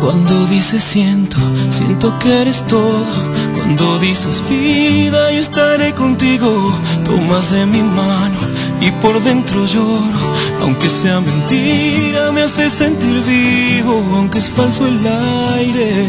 Cuando 0.00 0.46
dices 0.46 0.82
siento, 0.82 1.36
siento 1.68 2.18
que 2.18 2.40
eres 2.40 2.62
todo. 2.66 3.04
Cuando 3.58 3.98
dices 3.98 4.42
vida, 4.48 5.32
yo 5.32 5.40
estaré 5.40 5.92
contigo. 5.94 6.50
Tomas 7.04 7.50
de 7.50 7.66
mi 7.66 7.82
mano 7.82 8.38
y 8.80 8.90
por 9.02 9.20
dentro 9.22 9.66
lloro 9.66 10.38
aunque 10.68 10.88
sea 10.88 11.20
mentira, 11.20 12.30
me 12.32 12.42
hace 12.42 12.68
sentir 12.68 13.22
vivo, 13.22 14.02
aunque 14.16 14.38
es 14.38 14.48
falso 14.50 14.86
el 14.86 14.98
aire. 15.54 16.08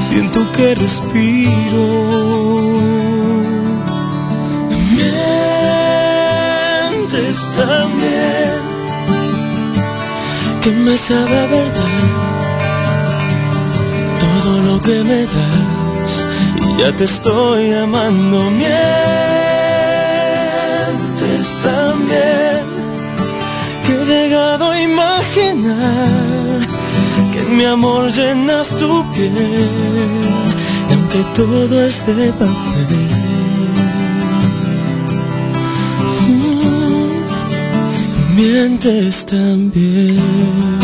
Siento 0.00 0.50
que 0.52 0.74
respiro. 0.74 1.86
Mientes 6.90 7.38
también, 7.56 8.52
que 10.60 10.70
me 10.70 10.96
sabe 10.96 11.46
verdad 11.46 12.02
todo 14.18 14.62
lo 14.62 14.80
que 14.82 15.04
me 15.04 15.22
das. 15.26 15.73
Y 16.60 16.80
ya 16.80 16.90
te 16.96 17.04
estoy 17.04 17.72
amando. 17.72 18.50
Mientes 18.50 18.68
también 21.62 22.74
llegado 24.04 24.70
a 24.70 24.80
imaginar 24.80 26.60
que 27.32 27.40
en 27.40 27.56
mi 27.56 27.64
amor 27.64 28.10
llenas 28.12 28.68
tu 28.76 29.04
piel, 29.12 29.32
aunque 30.90 31.24
todo 31.34 31.84
es 31.86 32.06
de 32.06 32.32
papel. 32.32 33.10
Mm, 36.28 37.14
mientes 38.36 39.24
también. 39.26 40.83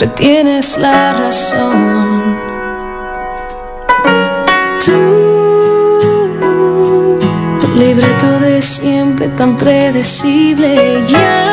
Siempre 0.00 0.26
tienes 0.26 0.78
la 0.78 1.12
razón. 1.12 2.38
Tú, 4.82 6.38
libreto 7.76 8.40
de 8.40 8.62
siempre 8.62 9.28
tan 9.28 9.58
predecible 9.58 11.04
ya 11.06 11.50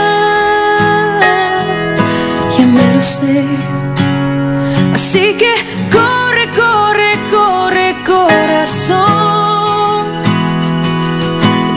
Así 4.94 5.36
que 5.36 5.54
corre, 5.92 6.48
corre, 6.56 7.18
corre, 7.30 7.96
corazón. 8.06 8.98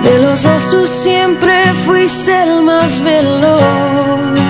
De 0.04 0.20
los 0.20 0.44
dos 0.44 0.70
tú 0.70 0.86
siempre 0.86 1.74
fuiste 1.84 2.44
el 2.44 2.62
más 2.62 3.02
veloz. 3.02 4.49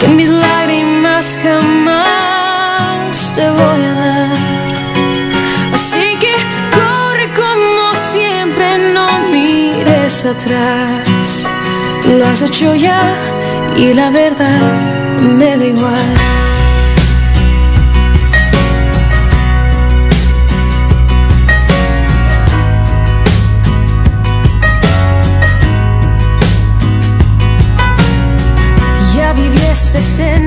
Que 0.00 0.08
mis 0.08 0.28
lágrimas 0.28 1.38
jamás 1.42 3.32
te 3.34 3.48
voy 3.50 3.84
a 3.84 3.94
dar. 3.94 4.46
atrás. 10.26 11.48
Lo 12.18 12.26
has 12.26 12.42
hecho 12.42 12.74
ya 12.74 13.00
y 13.76 13.92
la 13.92 14.10
verdad 14.10 14.72
me 15.20 15.56
da 15.56 15.64
igual. 15.64 16.45
position 29.96 30.45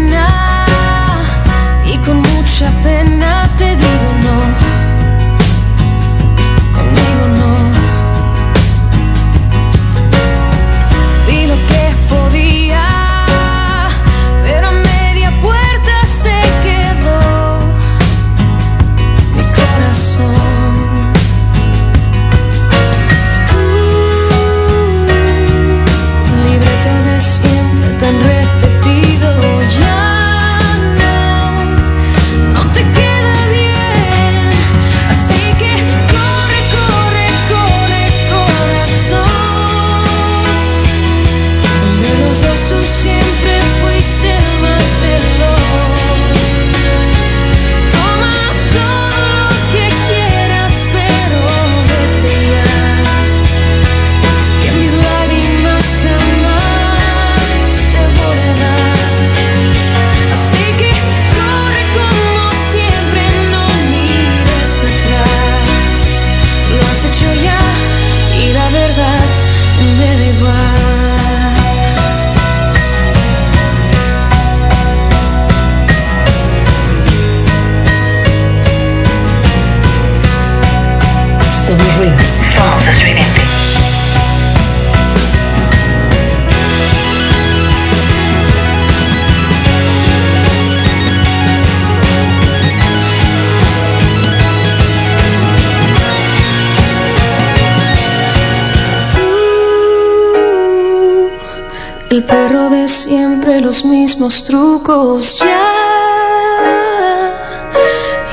los 103.69 103.86
mismos 103.86 104.43
trucos, 104.45 105.38
ya, 105.38 105.69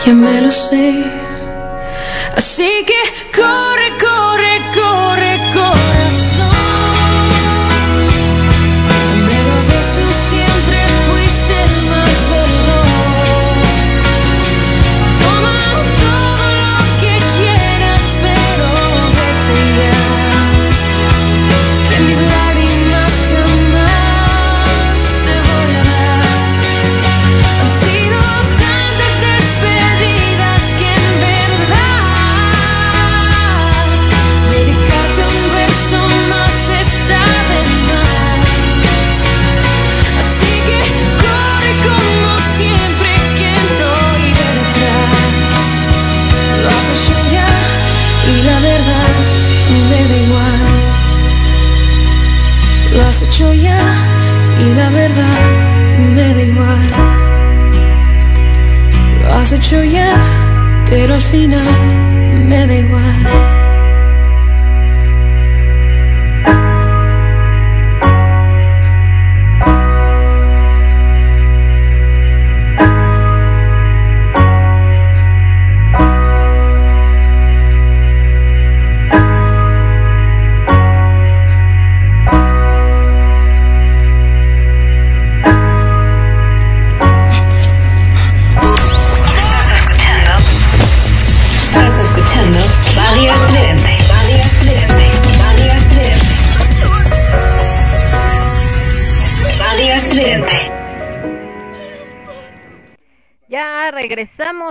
ya 0.02 0.14
me 0.14 0.40
lo 0.40 0.50
sé. 0.50 1.04
Así 2.34 2.86
que 2.86 2.94
corre, 3.38 3.75
pero 60.88 61.14
al 61.14 61.22
final 61.22 61.66
me 62.48 62.66
da 62.66 62.74
igual. 62.74 63.15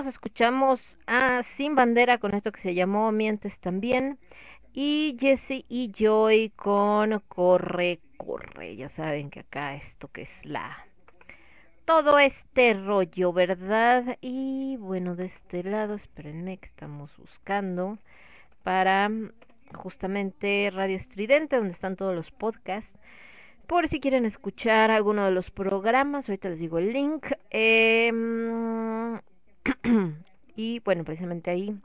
Escuchamos 0.08 0.80
a 1.06 1.44
Sin 1.58 1.76
Bandera 1.76 2.18
con 2.18 2.34
esto 2.34 2.54
que 2.54 2.62
se 2.62 2.74
llamó 2.74 3.12
Mientes 3.12 3.60
también. 3.60 4.18
Y 4.74 5.18
Jesse 5.20 5.66
y 5.68 5.92
Joy 5.92 6.54
con 6.56 7.20
Corre, 7.28 8.00
Corre. 8.16 8.78
Ya 8.78 8.88
saben 8.92 9.30
que 9.30 9.42
acá 9.42 9.76
esto 9.76 10.08
que 10.08 10.24
es 10.24 10.30
la... 10.44 10.78
Todo 11.84 12.20
este 12.20 12.74
rollo, 12.74 13.34
¿verdad? 13.34 14.18
Y 14.22 14.78
bueno, 14.78 15.18
de 15.18 15.26
este 15.26 15.64
lado, 15.64 15.96
espérenme 15.96 16.58
que 16.58 16.68
estamos 16.68 17.12
buscando 17.18 17.98
para 18.64 19.12
justamente 19.74 20.72
Radio 20.74 20.96
Estridente, 20.96 21.58
donde 21.58 21.74
están 21.74 21.98
todos 21.98 22.16
los 22.16 22.32
podcasts 22.32 22.90
por 23.68 23.90
si 23.90 24.00
quieren 24.00 24.26
escuchar 24.26 24.90
alguno 24.92 25.26
de 25.26 25.32
los 25.32 25.50
programas, 25.52 26.30
ahorita 26.30 26.50
les 26.50 26.60
digo 26.60 26.78
el 26.78 26.94
link. 26.94 27.26
Em, 27.50 29.20
y 30.56 30.80
bueno, 30.80 31.04
precisamente 31.04 31.52
ahí 31.52 31.76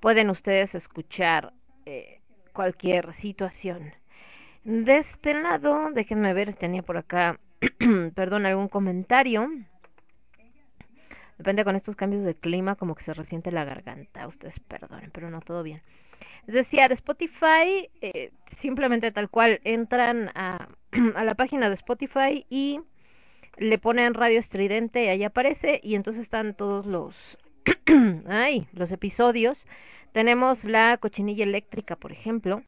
pueden 0.00 0.30
ustedes 0.30 0.74
escuchar 0.74 1.52
eh, 1.86 2.20
cualquier 2.52 3.14
situación. 3.14 3.92
De 4.64 4.98
este 4.98 5.34
lado, 5.34 5.90
déjenme 5.92 6.34
ver, 6.34 6.54
tenía 6.54 6.82
por 6.82 6.96
acá, 6.96 7.38
perdón, 8.14 8.46
algún 8.46 8.68
comentario. 8.68 9.48
Depende 11.38 11.64
con 11.64 11.74
estos 11.74 11.96
cambios 11.96 12.24
de 12.24 12.34
clima, 12.34 12.76
como 12.76 12.94
que 12.94 13.04
se 13.04 13.14
resiente 13.14 13.50
la 13.50 13.64
garganta. 13.64 14.28
Ustedes 14.28 14.58
perdonen, 14.60 15.10
pero 15.12 15.30
no 15.30 15.40
todo 15.40 15.62
bien. 15.62 15.82
Es 16.46 16.54
decir, 16.54 16.80
de 16.86 16.94
Spotify, 16.94 17.88
eh, 18.00 18.32
simplemente 18.60 19.10
tal 19.12 19.30
cual, 19.30 19.60
entran 19.64 20.30
a 20.34 20.68
la 20.92 21.34
página 21.34 21.68
de 21.68 21.74
Spotify 21.76 22.46
y 22.50 22.80
le 23.62 23.78
ponen 23.78 24.14
radio 24.14 24.40
estridente 24.40 25.04
y 25.04 25.08
ahí 25.08 25.24
aparece 25.24 25.80
y 25.82 25.94
entonces 25.94 26.22
están 26.22 26.54
todos 26.54 26.86
los 26.86 27.14
ay, 28.28 28.66
los 28.72 28.90
episodios. 28.92 29.58
Tenemos 30.12 30.62
la 30.64 30.98
cochinilla 30.98 31.44
eléctrica, 31.44 31.96
por 31.96 32.12
ejemplo, 32.12 32.62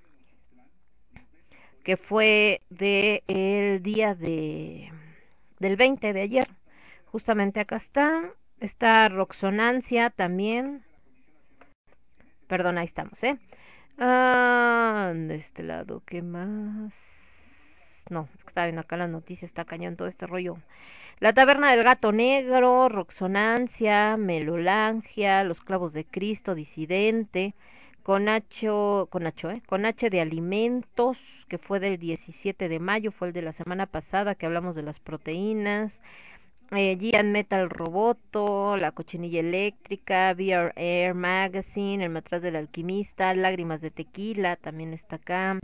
que 1.83 1.97
fue 1.97 2.63
de 2.71 3.23
el 3.27 3.83
día 3.83 4.15
de 4.15 4.91
del 5.59 5.77
20 5.77 6.13
de 6.13 6.21
ayer. 6.21 6.49
Justamente 7.07 7.61
acá 7.61 7.77
está. 7.77 8.23
Está 8.61 9.09
Roxonancia 9.09 10.11
también. 10.11 10.85
Perdón, 12.47 12.79
ahí 12.79 12.87
estamos, 12.87 13.23
¿eh? 13.23 13.39
Ah, 13.99 15.13
de 15.15 15.37
este 15.37 15.63
lado, 15.63 16.03
¿qué 16.07 16.23
más? 16.23 16.93
No, 18.11 18.29
viendo 18.63 18.83
acá 18.83 18.97
la 18.97 19.09
noticia, 19.09 19.47
está 19.47 19.65
cañón 19.65 19.97
todo 19.97 20.07
este 20.07 20.27
rollo. 20.27 20.57
La 21.21 21.33
taberna 21.33 21.73
del 21.73 21.85
gato 21.85 22.13
negro, 22.13 22.89
Roxonancia, 22.89 24.17
Melolangia, 24.17 25.45
Los 25.45 25.61
clavos 25.61 25.93
de 25.93 26.05
Cristo, 26.05 26.55
Disidente, 26.55 27.55
con 28.05 28.29
H, 28.29 28.69
con 29.11 29.27
H, 29.27 29.49
¿eh? 29.49 29.63
con 29.67 29.87
H 29.87 30.11
de 30.11 30.21
alimentos, 30.21 31.17
que 31.49 31.59
fue 31.59 31.81
del 31.81 31.99
17 31.99 32.69
de 32.69 32.79
mayo, 32.79 33.13
fue 33.13 33.29
el 33.29 33.35
de 33.35 33.43
la 33.43 33.53
semana 33.53 33.87
pasada 33.87 34.35
que 34.35 34.47
hablamos 34.47 34.75
de 34.75 34.83
las 34.83 34.99
proteínas, 35.01 35.93
eh, 36.73 36.97
Gian 36.99 37.33
Metal 37.33 37.71
Roboto, 37.71 38.77
La 38.77 38.93
Cochinilla 38.93 39.41
Eléctrica, 39.41 40.33
VR 40.37 40.73
Air 40.77 41.15
Magazine, 41.15 42.05
El 42.05 42.11
Matraz 42.11 42.43
del 42.43 42.57
Alquimista, 42.57 43.35
Lágrimas 43.35 43.81
de 43.81 43.91
Tequila, 43.91 44.57
también 44.57 44.93
está 44.93 45.17
acá, 45.17 45.59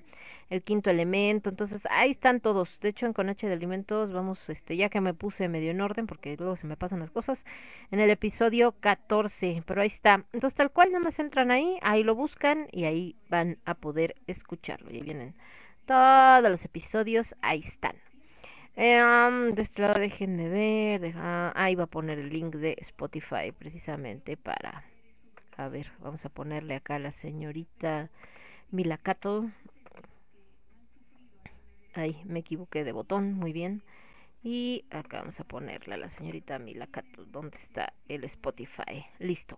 El 0.50 0.62
Quinto 0.62 0.90
Elemento, 0.90 1.48
entonces 1.48 1.80
ahí 1.90 2.10
están 2.10 2.40
todos, 2.40 2.68
de 2.80 2.90
hecho 2.90 3.06
en 3.06 3.12
Conache 3.12 3.46
de 3.46 3.54
Alimentos 3.54 4.12
vamos, 4.12 4.38
este, 4.48 4.76
ya 4.76 4.88
que 4.88 5.00
me 5.00 5.14
puse 5.14 5.48
medio 5.48 5.70
en 5.70 5.80
orden, 5.80 6.06
porque 6.06 6.36
luego 6.36 6.56
se 6.56 6.66
me 6.66 6.76
pasan 6.76 7.00
las 7.00 7.10
cosas, 7.10 7.38
en 7.90 8.00
el 8.00 8.10
episodio 8.10 8.72
14, 8.80 9.62
pero 9.66 9.80
ahí 9.80 9.88
está, 9.88 10.24
entonces 10.32 10.56
tal 10.56 10.70
cual 10.70 10.92
nada 10.92 11.04
más 11.04 11.18
entran 11.18 11.50
ahí, 11.50 11.78
ahí 11.82 12.02
lo 12.02 12.14
buscan 12.14 12.66
y 12.72 12.84
ahí 12.84 13.16
van 13.28 13.58
a 13.64 13.74
poder 13.74 14.16
escucharlo, 14.26 14.90
y 14.90 14.96
ahí 14.96 15.02
vienen 15.02 15.34
todos 15.86 16.42
los 16.42 16.64
episodios, 16.64 17.26
ahí 17.42 17.64
están. 17.66 17.96
Eh, 18.76 19.02
de 19.54 19.62
este 19.62 19.82
lado 19.82 19.98
déjenme 19.98 20.48
ver. 20.48 21.00
Deja, 21.00 21.52
ahí 21.60 21.74
va 21.74 21.84
a 21.84 21.86
poner 21.86 22.18
el 22.18 22.30
link 22.30 22.54
de 22.54 22.76
Spotify 22.80 23.52
precisamente 23.58 24.36
para... 24.36 24.84
A 25.56 25.68
ver, 25.68 25.86
vamos 25.98 26.24
a 26.24 26.28
ponerle 26.28 26.76
acá 26.76 26.94
a 26.94 26.98
la 27.00 27.12
señorita 27.20 28.08
Milacato. 28.70 29.50
Ahí, 31.94 32.20
me 32.24 32.40
equivoqué 32.40 32.84
de 32.84 32.92
botón, 32.92 33.34
muy 33.34 33.52
bien. 33.52 33.82
Y 34.42 34.84
acá 34.90 35.18
vamos 35.18 35.38
a 35.38 35.44
ponerle 35.44 35.94
a 35.94 35.98
la 35.98 36.10
señorita 36.16 36.58
Milacato. 36.58 37.24
¿Dónde 37.26 37.58
está 37.58 37.92
el 38.08 38.24
Spotify? 38.24 39.04
Listo. 39.18 39.56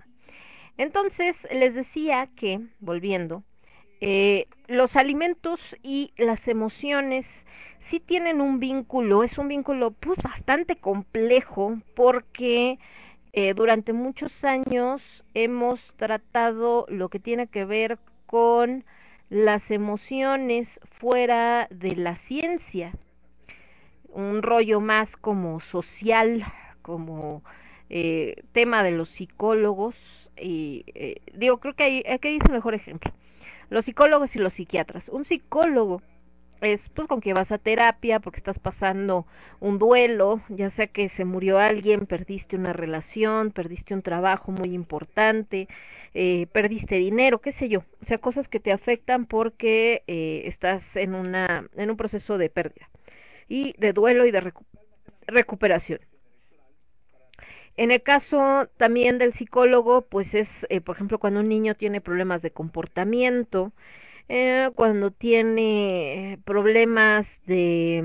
Entonces, 0.76 1.36
les 1.52 1.74
decía 1.74 2.28
que, 2.34 2.60
volviendo, 2.80 3.44
eh, 4.00 4.46
los 4.66 4.96
alimentos 4.96 5.60
y 5.82 6.12
las 6.16 6.48
emociones 6.48 7.26
sí 7.88 8.00
tienen 8.00 8.40
un 8.40 8.58
vínculo, 8.58 9.22
es 9.22 9.38
un 9.38 9.48
vínculo 9.48 9.92
pues 9.92 10.18
bastante 10.22 10.76
complejo 10.76 11.78
porque 11.94 12.78
eh, 13.32 13.54
durante 13.54 13.92
muchos 13.92 14.32
años 14.44 15.02
hemos 15.34 15.80
tratado 15.96 16.86
lo 16.88 17.08
que 17.08 17.18
tiene 17.18 17.46
que 17.46 17.64
ver 17.64 17.98
con 18.26 18.84
las 19.32 19.70
emociones 19.70 20.68
fuera 21.00 21.66
de 21.70 21.96
la 21.96 22.16
ciencia, 22.16 22.92
un 24.10 24.42
rollo 24.42 24.78
más 24.82 25.16
como 25.16 25.60
social, 25.60 26.44
como 26.82 27.42
eh, 27.88 28.44
tema 28.52 28.82
de 28.82 28.90
los 28.90 29.08
psicólogos, 29.08 29.96
y 30.36 30.84
eh, 30.94 31.22
digo, 31.32 31.60
creo 31.60 31.72
que 31.72 31.84
hay, 31.84 32.04
aquí 32.06 32.28
dice 32.28 32.52
mejor 32.52 32.74
ejemplo, 32.74 33.10
los 33.70 33.86
psicólogos 33.86 34.36
y 34.36 34.38
los 34.38 34.52
psiquiatras. 34.52 35.08
Un 35.08 35.24
psicólogo 35.24 36.02
es 36.60 36.86
pues 36.90 37.08
con 37.08 37.22
que 37.22 37.32
vas 37.32 37.50
a 37.52 37.58
terapia 37.58 38.20
porque 38.20 38.38
estás 38.38 38.58
pasando 38.58 39.26
un 39.60 39.78
duelo, 39.78 40.42
ya 40.50 40.70
sea 40.72 40.88
que 40.88 41.08
se 41.08 41.24
murió 41.24 41.58
alguien, 41.58 42.04
perdiste 42.04 42.56
una 42.56 42.74
relación, 42.74 43.50
perdiste 43.50 43.94
un 43.94 44.02
trabajo 44.02 44.52
muy 44.52 44.74
importante, 44.74 45.68
eh, 46.14 46.46
perdiste 46.52 46.96
dinero, 46.96 47.40
qué 47.40 47.52
sé 47.52 47.68
yo, 47.68 47.84
o 48.02 48.06
sea, 48.06 48.18
cosas 48.18 48.48
que 48.48 48.60
te 48.60 48.72
afectan 48.72 49.26
porque 49.26 50.02
eh, 50.06 50.42
estás 50.46 50.82
en, 50.96 51.14
una, 51.14 51.68
en 51.76 51.90
un 51.90 51.96
proceso 51.96 52.38
de 52.38 52.50
pérdida 52.50 52.88
y 53.48 53.74
de 53.78 53.92
duelo 53.92 54.26
y 54.26 54.30
de 54.30 54.52
recuperación. 55.26 56.00
En 57.76 57.90
el 57.90 58.02
caso 58.02 58.68
también 58.76 59.18
del 59.18 59.32
psicólogo, 59.32 60.02
pues 60.02 60.34
es, 60.34 60.48
eh, 60.68 60.82
por 60.82 60.96
ejemplo, 60.96 61.18
cuando 61.18 61.40
un 61.40 61.48
niño 61.48 61.74
tiene 61.74 62.02
problemas 62.02 62.42
de 62.42 62.50
comportamiento, 62.50 63.72
eh, 64.28 64.70
cuando 64.74 65.10
tiene 65.10 66.38
problemas 66.44 67.26
de, 67.46 68.00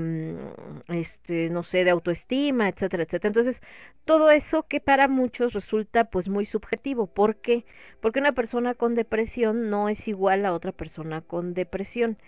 mm, 0.88 0.92
este, 0.92 1.50
no 1.50 1.62
sé, 1.62 1.84
de 1.84 1.90
autoestima, 1.90 2.68
etcétera, 2.68 3.04
etcétera. 3.04 3.28
Entonces, 3.28 3.62
todo 4.04 4.30
eso 4.30 4.64
que 4.64 4.80
para 4.80 5.08
muchos 5.08 5.52
resulta 5.52 6.04
pues 6.04 6.28
muy 6.28 6.46
subjetivo. 6.46 7.06
¿Por 7.06 7.36
qué? 7.36 7.64
Porque 8.00 8.20
una 8.20 8.32
persona 8.32 8.74
con 8.74 8.94
depresión 8.94 9.70
no 9.70 9.88
es 9.88 10.06
igual 10.08 10.46
a 10.46 10.52
otra 10.54 10.72
persona 10.72 11.20
con 11.22 11.54
depresión. 11.54 12.18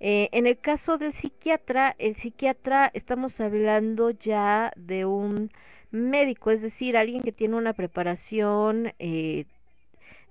Eh, 0.00 0.28
en 0.32 0.46
el 0.46 0.58
caso 0.58 0.96
del 0.98 1.12
psiquiatra, 1.14 1.94
el 1.98 2.16
psiquiatra 2.16 2.90
estamos 2.94 3.38
hablando 3.40 4.10
ya 4.10 4.72
de 4.76 5.04
un 5.04 5.50
médico, 5.90 6.50
es 6.50 6.62
decir, 6.62 6.96
alguien 6.96 7.22
que 7.22 7.32
tiene 7.32 7.56
una 7.56 7.74
preparación 7.74 8.92
eh, 8.98 9.44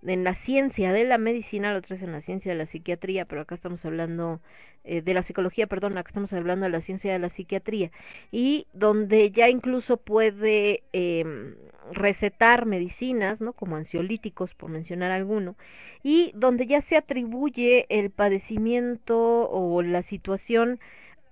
en 0.05 0.23
la 0.23 0.35
ciencia 0.35 0.93
de 0.93 1.03
la 1.03 1.17
medicina, 1.17 1.73
la 1.73 1.79
otra 1.79 1.95
es 1.95 2.03
en 2.03 2.11
la 2.11 2.21
ciencia 2.21 2.51
de 2.51 2.57
la 2.57 2.65
psiquiatría, 2.65 3.25
pero 3.25 3.41
acá 3.41 3.55
estamos 3.55 3.83
hablando 3.85 4.39
eh, 4.83 5.01
de 5.01 5.13
la 5.13 5.23
psicología, 5.23 5.67
perdón, 5.67 5.97
acá 5.97 6.09
estamos 6.09 6.31
hablando 6.31 6.65
de 6.65 6.71
la 6.71 6.81
ciencia 6.81 7.11
de 7.11 7.19
la 7.19 7.29
psiquiatría, 7.29 7.91
y 8.31 8.67
donde 8.73 9.31
ya 9.31 9.49
incluso 9.49 9.97
puede 9.97 10.83
eh, 10.93 11.55
recetar 11.91 12.65
medicinas, 12.65 13.41
¿no? 13.41 13.53
Como 13.53 13.75
ansiolíticos, 13.75 14.55
por 14.55 14.69
mencionar 14.69 15.11
alguno, 15.11 15.55
y 16.01 16.31
donde 16.33 16.65
ya 16.65 16.81
se 16.81 16.95
atribuye 16.95 17.85
el 17.89 18.09
padecimiento 18.09 19.49
o 19.49 19.81
la 19.81 20.03
situación 20.03 20.79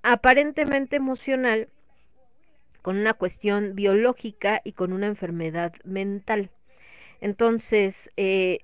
aparentemente 0.03 0.97
emocional 0.97 1.69
con 2.81 2.97
una 2.97 3.13
cuestión 3.13 3.75
biológica 3.75 4.61
y 4.63 4.73
con 4.73 4.93
una 4.93 5.07
enfermedad 5.07 5.73
mental. 5.83 6.51
Entonces, 7.21 7.95
eh, 8.17 8.59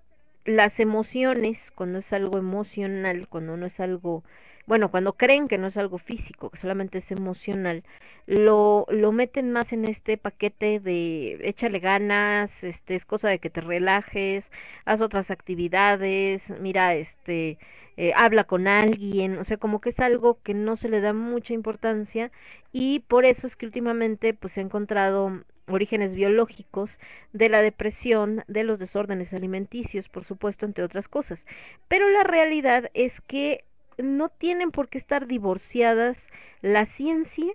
las 0.46 0.80
emociones, 0.80 1.58
cuando 1.76 2.00
es 2.00 2.14
algo 2.14 2.38
emocional, 2.38 3.28
cuando 3.30 3.58
no 3.58 3.66
es 3.66 3.80
algo, 3.80 4.24
bueno, 4.68 4.92
cuando 4.92 5.14
creen 5.14 5.48
que 5.48 5.58
no 5.58 5.68
es 5.68 5.78
algo 5.78 5.98
físico, 5.98 6.50
que 6.50 6.58
solamente 6.58 7.00
es 7.00 7.12
emocional, 7.12 7.84
lo, 8.26 8.86
lo 8.90 9.12
meten 9.12 9.52
más 9.52 9.72
en 9.74 9.86
este 9.86 10.18
paquete 10.18 10.80
de 10.80 11.40
échale 11.48 11.80
ganas, 11.80 12.52
este, 12.64 12.96
es 12.96 13.06
cosa 13.06 13.30
de 13.30 13.40
que 13.40 13.50
te 13.50 13.62
relajes, 13.62 14.46
haz 14.86 15.02
otras 15.02 15.32
actividades, 15.32 16.42
mira, 16.60 16.96
este, 16.96 17.58
eh, 17.98 18.14
habla 18.16 18.46
con 18.46 18.68
alguien, 18.68 19.38
o 19.38 19.44
sea, 19.46 19.58
como 19.58 19.82
que 19.82 19.90
es 19.90 20.00
algo 20.00 20.40
que 20.44 20.54
no 20.54 20.78
se 20.78 20.90
le 20.90 21.02
da 21.02 21.14
mucha 21.14 21.54
importancia 21.54 22.32
y 22.72 23.00
por 23.02 23.26
eso 23.26 23.48
es 23.48 23.56
que 23.56 23.66
últimamente 23.66 24.34
pues 24.34 24.58
ha 24.58 24.62
encontrado 24.62 25.44
orígenes 25.68 26.14
biológicos 26.14 26.90
de 27.32 27.50
la 27.50 27.62
depresión, 27.62 28.44
de 28.48 28.64
los 28.64 28.80
desórdenes 28.80 29.34
alimenticios, 29.34 30.10
por 30.10 30.26
supuesto, 30.26 30.66
entre 30.66 30.84
otras 30.84 31.08
cosas. 31.08 31.40
Pero 31.88 32.10
la 32.10 32.24
realidad 32.24 32.90
es 32.94 33.14
que 33.28 33.64
no 33.98 34.30
tienen 34.30 34.72
por 34.72 34.90
qué 34.90 34.98
estar 34.98 35.28
divorciadas 35.28 36.18
la 36.62 36.86
ciencia 36.86 37.54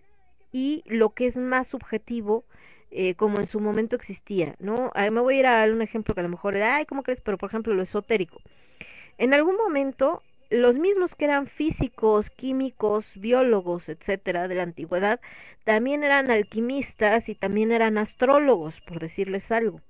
y 0.52 0.82
lo 0.86 1.10
que 1.10 1.26
es 1.26 1.36
más 1.36 1.68
subjetivo 1.68 2.44
eh, 2.90 3.14
como 3.14 3.38
en 3.38 3.46
su 3.46 3.60
momento 3.60 3.96
existía, 3.96 4.54
¿no? 4.60 4.90
me 4.94 5.20
voy 5.20 5.36
a 5.36 5.38
ir 5.38 5.46
a 5.46 5.64
un 5.64 5.82
ejemplo 5.82 6.14
que 6.14 6.20
a 6.20 6.22
lo 6.22 6.30
mejor, 6.30 6.56
ay, 6.56 6.86
¿cómo 6.86 7.02
crees? 7.02 7.20
Pero 7.20 7.36
por 7.36 7.50
ejemplo 7.50 7.74
lo 7.74 7.82
esotérico. 7.82 8.40
En 9.18 9.34
algún 9.34 9.56
momento 9.56 10.22
los 10.50 10.74
mismos 10.76 11.14
que 11.14 11.26
eran 11.26 11.46
físicos, 11.46 12.30
químicos, 12.30 13.04
biólogos, 13.14 13.88
etcétera, 13.88 14.48
de 14.48 14.54
la 14.54 14.62
antigüedad, 14.62 15.20
también 15.64 16.04
eran 16.04 16.30
alquimistas 16.30 17.28
y 17.28 17.34
también 17.34 17.72
eran 17.72 17.98
astrólogos, 17.98 18.80
por 18.82 19.00
decirles 19.00 19.50
algo. 19.50 19.80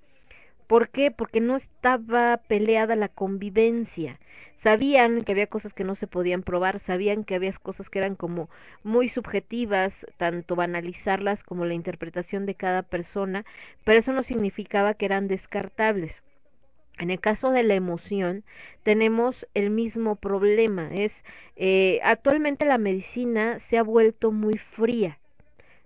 ¿Por 0.67 0.91
qué? 0.91 1.11
Porque 1.11 1.41
no 1.41 1.57
estaba 1.57 2.37
peleada 2.49 2.97
la 2.97 3.09
convivencia. 3.09 4.19
Sabían 4.63 5.23
que 5.23 5.33
había 5.33 5.47
cosas 5.47 5.73
que 5.73 5.85
no 5.85 5.95
se 5.95 6.09
podían 6.09 6.43
probar, 6.43 6.81
sabían 6.81 7.25
que 7.25 7.37
había 7.37 7.53
cosas 7.53 7.89
que 7.89 8.01
eran 8.01 8.17
como 8.17 8.51
muy 8.83 9.09
subjetivas, 9.09 9.95
tanto 10.17 10.57
banalizarlas 10.57 11.43
como 11.45 11.65
la 11.65 11.75
interpretación 11.75 12.45
de 12.45 12.57
cada 12.57 12.83
persona, 12.83 13.45
pero 13.85 14.01
eso 14.01 14.13
no 14.13 14.25
significaba 14.25 14.95
que 14.95 15.07
eran 15.07 15.29
descartables. 15.29 16.13
En 16.99 17.11
el 17.11 17.21
caso 17.21 17.51
de 17.51 17.63
la 17.63 17.75
emoción, 17.75 18.45
tenemos 18.83 19.47
el 19.55 19.71
mismo 19.71 20.17
problema. 20.17 20.91
Es 20.93 21.13
eh, 21.57 22.01
actualmente 22.03 22.67
la 22.67 22.79
medicina 22.79 23.61
se 23.61 23.79
ha 23.79 23.83
vuelto 23.83 24.33
muy 24.33 24.59
fría. 24.59 25.19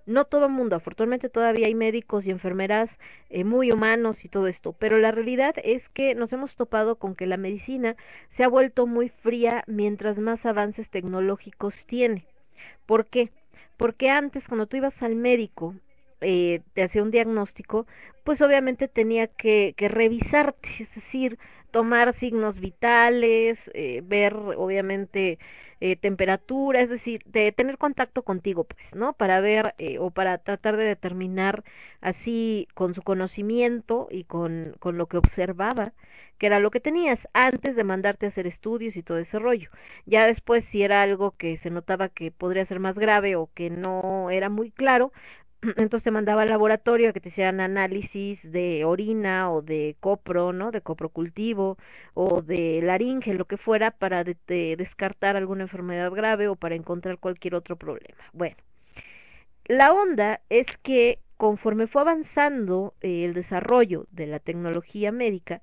No 0.04 0.24
todo 0.24 0.46
el 0.46 0.52
mundo, 0.52 0.74
afortunadamente 0.74 1.28
todavía 1.28 1.66
hay 1.68 1.76
médicos 1.76 2.26
y 2.26 2.30
enfermeras 2.30 2.90
eh, 3.30 3.44
muy 3.44 3.70
humanos 3.70 4.24
y 4.24 4.28
todo 4.28 4.48
esto, 4.48 4.72
pero 4.72 4.98
la 4.98 5.12
realidad 5.12 5.54
es 5.62 5.88
que 5.90 6.16
nos 6.16 6.32
hemos 6.32 6.56
topado 6.56 6.96
con 6.96 7.14
que 7.14 7.26
la 7.26 7.36
medicina 7.36 7.94
se 8.30 8.42
ha 8.42 8.48
vuelto 8.48 8.88
muy 8.88 9.10
fría 9.10 9.62
mientras 9.68 10.18
más 10.18 10.44
avances 10.44 10.90
tecnológicos 10.90 11.74
tiene. 11.86 12.24
¿Por 12.84 13.06
qué? 13.06 13.30
Porque 13.76 14.10
antes 14.10 14.48
cuando 14.48 14.66
tú 14.66 14.76
ibas 14.76 15.00
al 15.02 15.14
médico 15.14 15.76
eh, 16.22 16.62
te 16.74 16.82
hacía 16.84 17.02
un 17.02 17.10
diagnóstico, 17.10 17.86
pues 18.24 18.40
obviamente 18.40 18.88
tenía 18.88 19.26
que, 19.26 19.74
que 19.76 19.88
revisarte, 19.88 20.68
es 20.80 20.94
decir, 20.94 21.38
tomar 21.70 22.14
signos 22.14 22.60
vitales, 22.60 23.58
eh, 23.74 24.02
ver 24.04 24.34
obviamente 24.34 25.38
eh, 25.80 25.96
temperatura, 25.96 26.80
es 26.80 26.88
decir, 26.90 27.22
de 27.26 27.50
tener 27.50 27.76
contacto 27.76 28.22
contigo, 28.22 28.62
pues, 28.64 28.94
¿no? 28.94 29.14
Para 29.14 29.40
ver 29.40 29.74
eh, 29.78 29.98
o 29.98 30.10
para 30.10 30.38
tratar 30.38 30.76
de 30.76 30.84
determinar 30.84 31.64
así 32.00 32.68
con 32.74 32.94
su 32.94 33.02
conocimiento 33.02 34.06
y 34.10 34.22
con, 34.24 34.76
con 34.78 34.96
lo 34.96 35.06
que 35.06 35.16
observaba, 35.16 35.92
que 36.38 36.46
era 36.46 36.60
lo 36.60 36.70
que 36.70 36.80
tenías 36.80 37.26
antes 37.32 37.74
de 37.74 37.84
mandarte 37.84 38.26
a 38.26 38.28
hacer 38.28 38.46
estudios 38.46 38.94
y 38.96 39.02
todo 39.02 39.18
ese 39.18 39.38
rollo. 39.40 39.70
Ya 40.06 40.26
después, 40.26 40.64
si 40.66 40.82
era 40.82 41.02
algo 41.02 41.32
que 41.36 41.56
se 41.58 41.70
notaba 41.70 42.08
que 42.08 42.30
podría 42.30 42.66
ser 42.66 42.78
más 42.78 42.96
grave 42.96 43.34
o 43.36 43.48
que 43.54 43.70
no 43.70 44.30
era 44.30 44.48
muy 44.48 44.70
claro, 44.70 45.12
entonces 45.62 46.02
te 46.02 46.10
mandaba 46.10 46.42
al 46.42 46.48
laboratorio 46.48 47.10
a 47.10 47.12
que 47.12 47.20
te 47.20 47.28
hicieran 47.28 47.60
análisis 47.60 48.40
de 48.50 48.84
orina 48.84 49.50
o 49.50 49.62
de 49.62 49.96
copro, 50.00 50.52
¿no? 50.52 50.72
De 50.72 50.80
coprocultivo 50.80 51.78
o 52.14 52.42
de 52.42 52.80
laringe, 52.82 53.34
lo 53.34 53.44
que 53.44 53.56
fuera, 53.56 53.92
para 53.92 54.24
descartar 54.24 55.36
alguna 55.36 55.62
enfermedad 55.62 56.10
grave 56.10 56.48
o 56.48 56.56
para 56.56 56.74
encontrar 56.74 57.18
cualquier 57.18 57.54
otro 57.54 57.76
problema. 57.76 58.22
Bueno, 58.32 58.56
la 59.66 59.92
onda 59.92 60.40
es 60.48 60.66
que 60.82 61.20
conforme 61.36 61.86
fue 61.86 62.02
avanzando 62.02 62.94
eh, 63.00 63.24
el 63.24 63.34
desarrollo 63.34 64.06
de 64.10 64.26
la 64.26 64.38
tecnología 64.40 65.12
médica, 65.12 65.62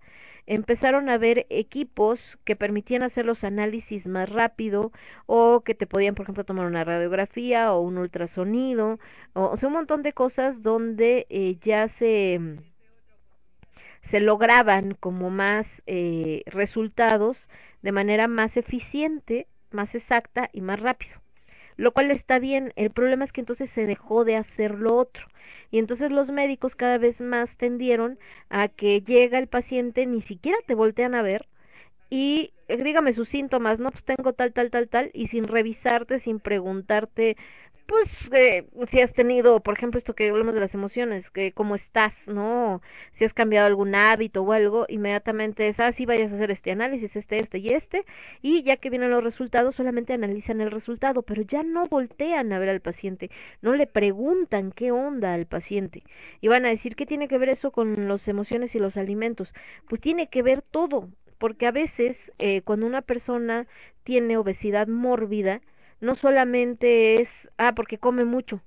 empezaron 0.49 1.09
a 1.09 1.13
haber 1.13 1.45
equipos 1.51 2.19
que 2.43 2.55
permitían 2.55 3.03
hacer 3.03 3.23
los 3.23 3.43
análisis 3.43 4.07
más 4.07 4.27
rápido 4.29 4.91
o 5.27 5.61
que 5.61 5.75
te 5.75 5.85
podían, 5.85 6.15
por 6.15 6.23
ejemplo, 6.23 6.43
tomar 6.43 6.65
una 6.65 6.83
radiografía 6.83 7.71
o 7.71 7.81
un 7.81 7.99
ultrasonido, 7.99 8.99
o, 9.33 9.55
sea, 9.57 9.67
un 9.67 9.73
montón 9.73 10.01
de 10.01 10.11
cosas 10.11 10.63
donde 10.63 11.27
eh, 11.29 11.59
ya 11.63 11.87
se, 11.87 12.41
se 14.01 14.19
lograban 14.19 14.95
como 14.99 15.29
más 15.29 15.67
eh, 15.85 16.41
resultados 16.47 17.37
de 17.83 17.91
manera 17.91 18.27
más 18.27 18.57
eficiente, 18.57 19.45
más 19.69 19.93
exacta 19.93 20.49
y 20.51 20.61
más 20.61 20.79
rápido. 20.79 21.21
Lo 21.77 21.91
cual 21.91 22.09
está 22.09 22.39
bien, 22.39 22.73
el 22.75 22.89
problema 22.89 23.23
es 23.23 23.31
que 23.31 23.41
entonces 23.41 23.69
se 23.69 23.85
dejó 23.85 24.25
de 24.25 24.35
hacer 24.35 24.79
lo 24.79 24.95
otro. 24.95 25.27
Y 25.71 25.79
entonces 25.79 26.11
los 26.11 26.29
médicos 26.29 26.75
cada 26.75 26.97
vez 26.97 27.21
más 27.21 27.55
tendieron 27.57 28.19
a 28.49 28.67
que 28.69 29.01
llega 29.01 29.39
el 29.39 29.47
paciente, 29.47 30.05
ni 30.05 30.21
siquiera 30.21 30.57
te 30.65 30.75
voltean 30.75 31.15
a 31.15 31.21
ver 31.21 31.47
y 32.09 32.53
eh, 32.67 32.77
dígame 32.83 33.13
sus 33.13 33.29
síntomas, 33.29 33.79
no, 33.79 33.91
pues 33.91 34.03
tengo 34.03 34.33
tal, 34.33 34.53
tal, 34.53 34.71
tal, 34.71 34.89
tal, 34.89 35.11
y 35.13 35.27
sin 35.27 35.43
revisarte, 35.45 36.19
sin 36.21 36.39
preguntarte 36.39 37.37
pues 37.89 38.07
eh, 38.33 38.67
si 38.91 39.01
has 39.01 39.13
tenido, 39.13 39.61
por 39.61 39.75
ejemplo, 39.75 39.97
esto 39.97 40.13
que 40.13 40.29
hablamos 40.29 40.53
de 40.53 40.59
las 40.59 40.75
emociones, 40.75 41.27
que 41.31 41.53
cómo 41.53 41.73
estás, 41.73 42.13
¿no? 42.27 42.83
Si 43.17 43.25
has 43.25 43.33
cambiado 43.33 43.65
algún 43.65 43.95
hábito 43.95 44.43
o 44.43 44.53
algo, 44.53 44.85
inmediatamente 44.89 45.67
es, 45.67 45.79
ah, 45.79 45.91
sí, 45.91 46.05
vayas 46.05 46.31
a 46.31 46.35
hacer 46.35 46.51
este 46.51 46.71
análisis, 46.71 47.15
este, 47.15 47.37
este 47.37 47.57
y 47.57 47.69
este, 47.69 48.05
y 48.43 48.61
ya 48.61 48.77
que 48.77 48.91
vienen 48.91 49.09
los 49.09 49.23
resultados, 49.23 49.75
solamente 49.75 50.13
analizan 50.13 50.61
el 50.61 50.69
resultado, 50.69 51.23
pero 51.23 51.41
ya 51.41 51.63
no 51.63 51.87
voltean 51.87 52.53
a 52.53 52.59
ver 52.59 52.69
al 52.69 52.79
paciente, 52.79 53.31
no 53.63 53.73
le 53.73 53.87
preguntan 53.87 54.71
qué 54.71 54.91
onda 54.91 55.33
al 55.33 55.47
paciente. 55.47 56.03
Y 56.41 56.47
van 56.47 56.67
a 56.67 56.69
decir, 56.69 56.95
¿qué 56.95 57.07
tiene 57.07 57.27
que 57.27 57.39
ver 57.39 57.49
eso 57.49 57.71
con 57.71 58.07
las 58.07 58.27
emociones 58.27 58.75
y 58.75 58.79
los 58.79 58.97
alimentos? 58.97 59.51
Pues 59.87 59.99
tiene 59.99 60.29
que 60.29 60.43
ver 60.43 60.61
todo, 60.61 61.09
porque 61.39 61.65
a 61.65 61.71
veces 61.71 62.17
eh, 62.37 62.61
cuando 62.61 62.85
una 62.85 63.01
persona 63.01 63.65
tiene 64.03 64.37
obesidad 64.37 64.87
mórbida, 64.87 65.61
no 66.01 66.15
solamente 66.15 67.21
es, 67.21 67.29
ah, 67.57 67.73
porque 67.75 67.97
come 67.99 68.25
mucho. 68.25 68.61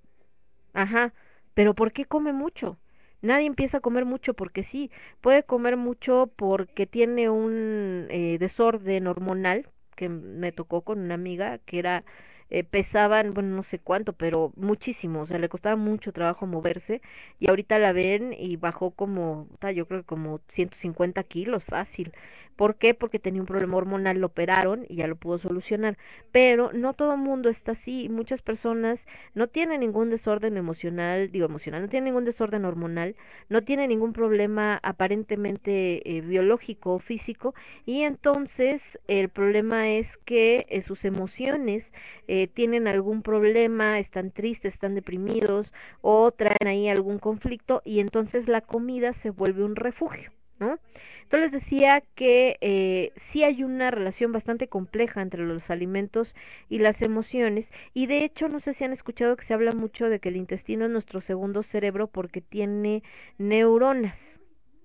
Ajá, 0.74 1.12
pero 1.54 1.74
¿por 1.74 1.92
qué 1.92 2.04
come 2.06 2.32
mucho? 2.32 2.78
Nadie 3.20 3.46
empieza 3.46 3.78
a 3.78 3.80
comer 3.80 4.04
mucho 4.04 4.34
porque 4.34 4.64
sí, 4.64 4.90
puede 5.20 5.44
comer 5.44 5.76
mucho 5.76 6.30
porque 6.36 6.86
tiene 6.86 7.30
un 7.30 8.06
eh, 8.10 8.38
desorden 8.40 9.06
hormonal, 9.06 9.68
que 9.96 10.08
me 10.08 10.50
tocó 10.52 10.82
con 10.82 10.98
una 11.00 11.14
amiga 11.14 11.58
que 11.58 11.78
era 11.78 12.04
eh, 12.50 12.64
pesaban, 12.64 13.32
bueno, 13.34 13.54
no 13.56 13.62
sé 13.62 13.78
cuánto, 13.78 14.12
pero 14.14 14.52
muchísimo, 14.56 15.22
o 15.22 15.26
sea, 15.26 15.38
le 15.38 15.48
costaba 15.48 15.76
mucho 15.76 16.12
trabajo 16.12 16.46
moverse 16.46 17.00
y 17.38 17.48
ahorita 17.48 17.78
la 17.78 17.92
ven 17.92 18.34
y 18.36 18.56
bajó 18.56 18.90
como, 18.90 19.48
yo 19.74 19.86
creo 19.86 20.00
que 20.00 20.06
como 20.06 20.40
150 20.48 21.22
kilos 21.24 21.64
fácil. 21.64 22.12
¿Por 22.56 22.76
qué? 22.76 22.94
Porque 22.94 23.18
tenía 23.18 23.40
un 23.40 23.46
problema 23.46 23.76
hormonal, 23.76 24.18
lo 24.18 24.28
operaron 24.28 24.86
y 24.88 24.96
ya 24.96 25.06
lo 25.06 25.16
pudo 25.16 25.38
solucionar. 25.38 25.96
Pero 26.32 26.72
no 26.72 26.94
todo 26.94 27.12
el 27.14 27.20
mundo 27.20 27.48
está 27.48 27.72
así. 27.72 28.08
Muchas 28.08 28.42
personas 28.42 28.98
no 29.34 29.48
tienen 29.48 29.80
ningún 29.80 30.10
desorden 30.10 30.56
emocional, 30.56 31.30
digo 31.32 31.46
emocional, 31.46 31.82
no 31.82 31.88
tienen 31.88 32.06
ningún 32.06 32.24
desorden 32.24 32.64
hormonal, 32.64 33.16
no 33.48 33.62
tienen 33.62 33.88
ningún 33.90 34.12
problema 34.12 34.78
aparentemente 34.82 36.16
eh, 36.16 36.20
biológico 36.20 36.94
o 36.94 36.98
físico 36.98 37.54
y 37.86 38.02
entonces 38.02 38.80
el 39.08 39.28
problema 39.28 39.90
es 39.90 40.06
que 40.24 40.66
eh, 40.68 40.82
sus 40.82 41.04
emociones 41.04 41.84
eh, 42.28 42.46
tienen 42.48 42.86
algún 42.88 43.22
problema, 43.22 43.98
están 43.98 44.30
tristes, 44.30 44.74
están 44.74 44.94
deprimidos 44.94 45.72
o 46.00 46.30
traen 46.32 46.66
ahí 46.66 46.88
algún 46.88 47.18
conflicto 47.18 47.82
y 47.84 48.00
entonces 48.00 48.48
la 48.48 48.60
comida 48.60 49.12
se 49.14 49.30
vuelve 49.30 49.64
un 49.64 49.76
refugio. 49.76 50.30
¿No? 50.62 50.78
Entonces 51.24 51.52
les 51.52 51.62
decía 51.62 52.02
que 52.14 52.56
eh, 52.60 53.12
sí 53.32 53.42
hay 53.42 53.64
una 53.64 53.90
relación 53.90 54.32
bastante 54.32 54.68
compleja 54.68 55.22
entre 55.22 55.44
los 55.44 55.70
alimentos 55.70 56.34
y 56.68 56.78
las 56.78 57.00
emociones 57.02 57.66
y 57.94 58.06
de 58.06 58.24
hecho 58.24 58.48
no 58.48 58.60
sé 58.60 58.74
si 58.74 58.84
han 58.84 58.92
escuchado 58.92 59.36
que 59.36 59.46
se 59.46 59.54
habla 59.54 59.72
mucho 59.72 60.08
de 60.08 60.20
que 60.20 60.28
el 60.28 60.36
intestino 60.36 60.84
es 60.84 60.90
nuestro 60.90 61.20
segundo 61.20 61.62
cerebro 61.62 62.06
porque 62.06 62.40
tiene 62.42 63.02
neuronas. 63.38 64.16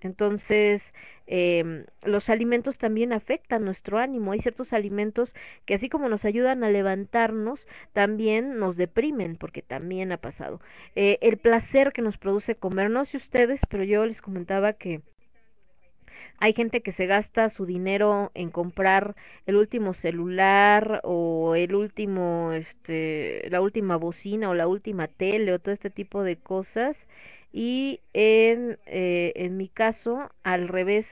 Entonces, 0.00 0.80
eh, 1.26 1.84
los 2.02 2.30
alimentos 2.30 2.78
también 2.78 3.12
afectan 3.12 3.64
nuestro 3.64 3.98
ánimo. 3.98 4.32
Hay 4.32 4.40
ciertos 4.40 4.72
alimentos 4.72 5.34
que 5.66 5.74
así 5.74 5.88
como 5.88 6.08
nos 6.08 6.24
ayudan 6.24 6.64
a 6.64 6.70
levantarnos, 6.70 7.60
también 7.92 8.58
nos 8.58 8.76
deprimen, 8.76 9.36
porque 9.36 9.60
también 9.60 10.12
ha 10.12 10.18
pasado. 10.18 10.60
Eh, 10.94 11.18
el 11.20 11.36
placer 11.36 11.92
que 11.92 12.02
nos 12.02 12.16
produce 12.16 12.54
comer, 12.54 12.90
no 12.90 13.04
sé 13.04 13.18
ustedes, 13.18 13.60
pero 13.68 13.84
yo 13.84 14.06
les 14.06 14.22
comentaba 14.22 14.72
que 14.72 15.02
hay 16.38 16.52
gente 16.54 16.82
que 16.82 16.92
se 16.92 17.06
gasta 17.06 17.50
su 17.50 17.66
dinero 17.66 18.30
en 18.34 18.50
comprar 18.50 19.16
el 19.46 19.56
último 19.56 19.94
celular 19.94 21.00
o 21.04 21.54
el 21.56 21.74
último, 21.74 22.52
este, 22.52 23.48
la 23.50 23.60
última 23.60 23.96
bocina 23.96 24.48
o 24.50 24.54
la 24.54 24.68
última 24.68 25.08
tele 25.08 25.52
o 25.52 25.58
todo 25.58 25.74
este 25.74 25.90
tipo 25.90 26.22
de 26.22 26.36
cosas. 26.36 26.96
Y 27.52 28.00
en, 28.12 28.78
eh, 28.86 29.32
en 29.36 29.56
mi 29.56 29.68
caso, 29.68 30.30
al 30.42 30.68
revés, 30.68 31.06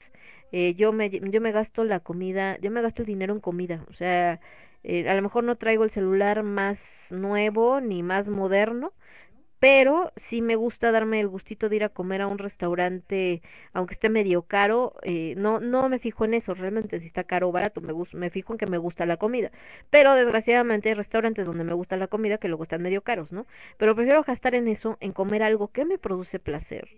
eh, 0.52 0.74
yo, 0.74 0.92
me, 0.92 1.10
yo 1.10 1.40
me 1.40 1.52
gasto 1.52 1.84
la 1.84 2.00
comida, 2.00 2.58
yo 2.60 2.70
me 2.70 2.82
gasto 2.82 3.02
el 3.02 3.06
dinero 3.06 3.34
en 3.34 3.40
comida. 3.40 3.84
O 3.90 3.94
sea, 3.94 4.40
eh, 4.84 5.08
a 5.08 5.14
lo 5.14 5.22
mejor 5.22 5.44
no 5.44 5.56
traigo 5.56 5.84
el 5.84 5.90
celular 5.90 6.42
más 6.42 6.78
nuevo 7.10 7.80
ni 7.80 8.02
más 8.02 8.28
moderno, 8.28 8.92
pero 9.58 10.12
sí 10.28 10.42
me 10.42 10.56
gusta 10.56 10.92
darme 10.92 11.20
el 11.20 11.28
gustito 11.28 11.68
de 11.68 11.76
ir 11.76 11.84
a 11.84 11.88
comer 11.88 12.20
a 12.22 12.26
un 12.26 12.38
restaurante, 12.38 13.42
aunque 13.72 13.94
esté 13.94 14.08
medio 14.08 14.42
caro, 14.42 14.94
eh, 15.02 15.34
no 15.36 15.60
no 15.60 15.88
me 15.88 15.98
fijo 15.98 16.24
en 16.24 16.34
eso, 16.34 16.54
realmente 16.54 17.00
si 17.00 17.06
está 17.06 17.24
caro 17.24 17.48
o 17.48 17.52
barato, 17.52 17.80
me 17.80 17.92
me 18.12 18.30
fijo 18.30 18.52
en 18.52 18.58
que 18.58 18.66
me 18.66 18.78
gusta 18.78 19.06
la 19.06 19.16
comida, 19.16 19.50
pero 19.90 20.14
desgraciadamente 20.14 20.88
hay 20.90 20.94
restaurantes 20.94 21.46
donde 21.46 21.64
me 21.64 21.74
gusta 21.74 21.96
la 21.96 22.08
comida 22.08 22.38
que 22.38 22.48
luego 22.48 22.64
están 22.64 22.82
medio 22.82 23.02
caros, 23.02 23.32
¿no? 23.32 23.46
Pero 23.78 23.94
prefiero 23.94 24.22
gastar 24.24 24.54
en 24.54 24.68
eso, 24.68 24.96
en 25.00 25.12
comer 25.12 25.42
algo 25.42 25.68
que 25.68 25.84
me 25.84 25.98
produce 25.98 26.38
placer 26.38 26.88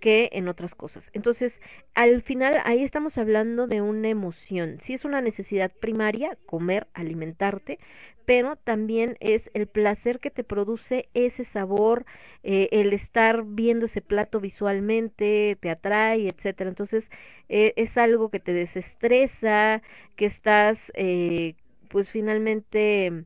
que 0.00 0.30
en 0.32 0.48
otras 0.48 0.74
cosas. 0.74 1.04
Entonces, 1.12 1.52
al 1.94 2.22
final 2.22 2.60
ahí 2.64 2.82
estamos 2.82 3.16
hablando 3.18 3.66
de 3.66 3.80
una 3.80 4.08
emoción. 4.08 4.80
Si 4.84 4.94
es 4.94 5.04
una 5.04 5.20
necesidad 5.20 5.72
primaria, 5.80 6.36
comer, 6.46 6.86
alimentarte, 6.94 7.78
pero 8.26 8.56
también 8.56 9.16
es 9.20 9.50
el 9.54 9.66
placer 9.66 10.18
que 10.20 10.30
te 10.30 10.44
produce 10.44 11.08
ese 11.14 11.44
sabor, 11.44 12.06
eh, 12.42 12.68
el 12.72 12.92
estar 12.92 13.44
viendo 13.44 13.86
ese 13.86 14.00
plato 14.00 14.40
visualmente, 14.40 15.56
te 15.60 15.70
atrae, 15.70 16.28
etcétera. 16.28 16.70
Entonces, 16.70 17.04
eh, 17.48 17.72
es 17.76 17.96
algo 17.98 18.30
que 18.30 18.40
te 18.40 18.52
desestresa, 18.52 19.82
que 20.16 20.26
estás, 20.26 20.78
eh, 20.94 21.54
pues 21.88 22.10
finalmente 22.10 23.24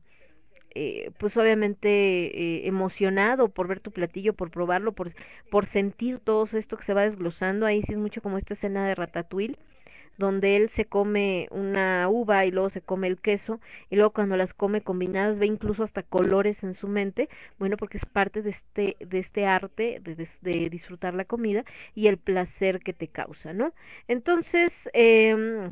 eh, 0.75 1.11
pues 1.17 1.35
obviamente 1.37 1.89
eh, 1.89 2.67
emocionado 2.67 3.49
por 3.49 3.67
ver 3.67 3.79
tu 3.79 3.91
platillo, 3.91 4.33
por 4.33 4.51
probarlo, 4.51 4.91
por, 4.91 5.13
por 5.49 5.65
sentir 5.67 6.19
todo 6.19 6.47
esto 6.53 6.77
que 6.77 6.85
se 6.85 6.93
va 6.93 7.03
desglosando. 7.03 7.65
Ahí 7.65 7.81
sí 7.83 7.93
es 7.93 7.97
mucho 7.97 8.21
como 8.21 8.37
esta 8.37 8.53
escena 8.53 8.87
de 8.87 8.95
Ratatouille, 8.95 9.57
donde 10.17 10.57
él 10.57 10.69
se 10.69 10.85
come 10.85 11.47
una 11.49 12.07
uva 12.09 12.45
y 12.45 12.51
luego 12.51 12.69
se 12.69 12.81
come 12.81 13.07
el 13.07 13.19
queso 13.19 13.59
y 13.89 13.95
luego 13.95 14.11
cuando 14.11 14.37
las 14.37 14.53
come 14.53 14.81
combinadas 14.81 15.39
ve 15.39 15.45
incluso 15.45 15.83
hasta 15.83 16.03
colores 16.03 16.61
en 16.63 16.75
su 16.75 16.87
mente, 16.87 17.29
bueno, 17.57 17.77
porque 17.77 17.97
es 17.97 18.05
parte 18.05 18.41
de 18.41 18.51
este, 18.51 18.97
de 18.99 19.19
este 19.19 19.45
arte 19.45 20.01
de, 20.01 20.27
de, 20.41 20.69
disfrutar 20.69 21.13
la 21.13 21.25
comida 21.25 21.63
y 21.95 22.07
el 22.07 22.17
placer 22.17 22.81
que 22.81 22.93
te 22.93 23.07
causa, 23.07 23.53
¿no? 23.53 23.73
Entonces, 24.07 24.71
eh, 24.93 25.71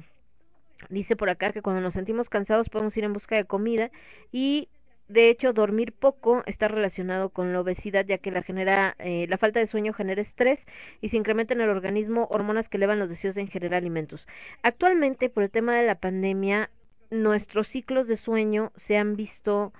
dice 0.89 1.15
por 1.15 1.29
acá 1.29 1.51
que 1.51 1.61
cuando 1.61 1.81
nos 1.81 1.93
sentimos 1.93 2.29
cansados 2.29 2.69
podemos 2.69 2.95
ir 2.97 3.03
en 3.03 3.13
busca 3.13 3.35
de 3.35 3.45
comida 3.45 3.91
y 4.31 4.69
de 5.07 5.29
hecho, 5.29 5.53
dormir 5.53 5.93
poco 5.93 6.43
está 6.45 6.67
relacionado 6.67 7.29
con 7.29 7.53
la 7.53 7.61
obesidad, 7.61 8.05
ya 8.05 8.17
que 8.17 8.31
la, 8.31 8.43
genera, 8.43 8.95
eh, 8.99 9.25
la 9.29 9.37
falta 9.37 9.59
de 9.59 9.67
sueño 9.67 9.93
genera 9.93 10.21
estrés 10.21 10.59
y 10.99 11.09
se 11.09 11.17
incrementa 11.17 11.53
en 11.53 11.61
el 11.61 11.69
organismo 11.69 12.27
hormonas 12.29 12.67
que 12.67 12.77
elevan 12.77 12.99
los 12.99 13.09
deseos 13.09 13.33
de 13.35 13.41
ingerir 13.41 13.73
alimentos. 13.73 14.27
Actualmente, 14.63 15.29
por 15.29 15.43
el 15.43 15.49
tema 15.49 15.75
de 15.75 15.85
la 15.85 15.95
pandemia, 15.95 16.69
nuestros 17.09 17.69
ciclos 17.69 18.07
de 18.07 18.17
sueño 18.17 18.73
se 18.75 18.97
han 18.97 19.15
visto 19.15 19.71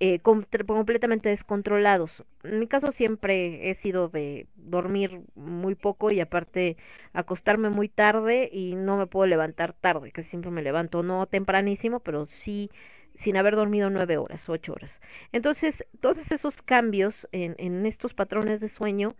eh, 0.00 0.18
completamente 0.18 1.28
descontrolados. 1.28 2.24
En 2.42 2.58
mi 2.58 2.66
caso 2.66 2.92
siempre 2.92 3.70
he 3.70 3.76
sido 3.76 4.08
de 4.08 4.46
dormir 4.56 5.22
muy 5.36 5.74
poco 5.74 6.12
y 6.12 6.20
aparte 6.20 6.76
acostarme 7.12 7.70
muy 7.70 7.88
tarde 7.88 8.50
y 8.52 8.74
no 8.74 8.96
me 8.98 9.06
puedo 9.06 9.26
levantar 9.26 9.72
tarde, 9.74 10.10
que 10.12 10.24
siempre 10.24 10.50
me 10.50 10.62
levanto 10.62 11.02
no 11.02 11.26
tempranísimo, 11.26 12.00
pero 12.00 12.26
sí 12.26 12.70
sin 13.16 13.36
haber 13.36 13.56
dormido 13.56 13.90
nueve 13.90 14.16
horas, 14.16 14.48
ocho 14.48 14.72
horas. 14.72 14.90
Entonces, 15.32 15.84
todos 16.00 16.30
esos 16.30 16.62
cambios 16.62 17.26
en, 17.32 17.54
en 17.58 17.86
estos 17.86 18.14
patrones 18.14 18.60
de 18.60 18.68
sueño 18.68 19.14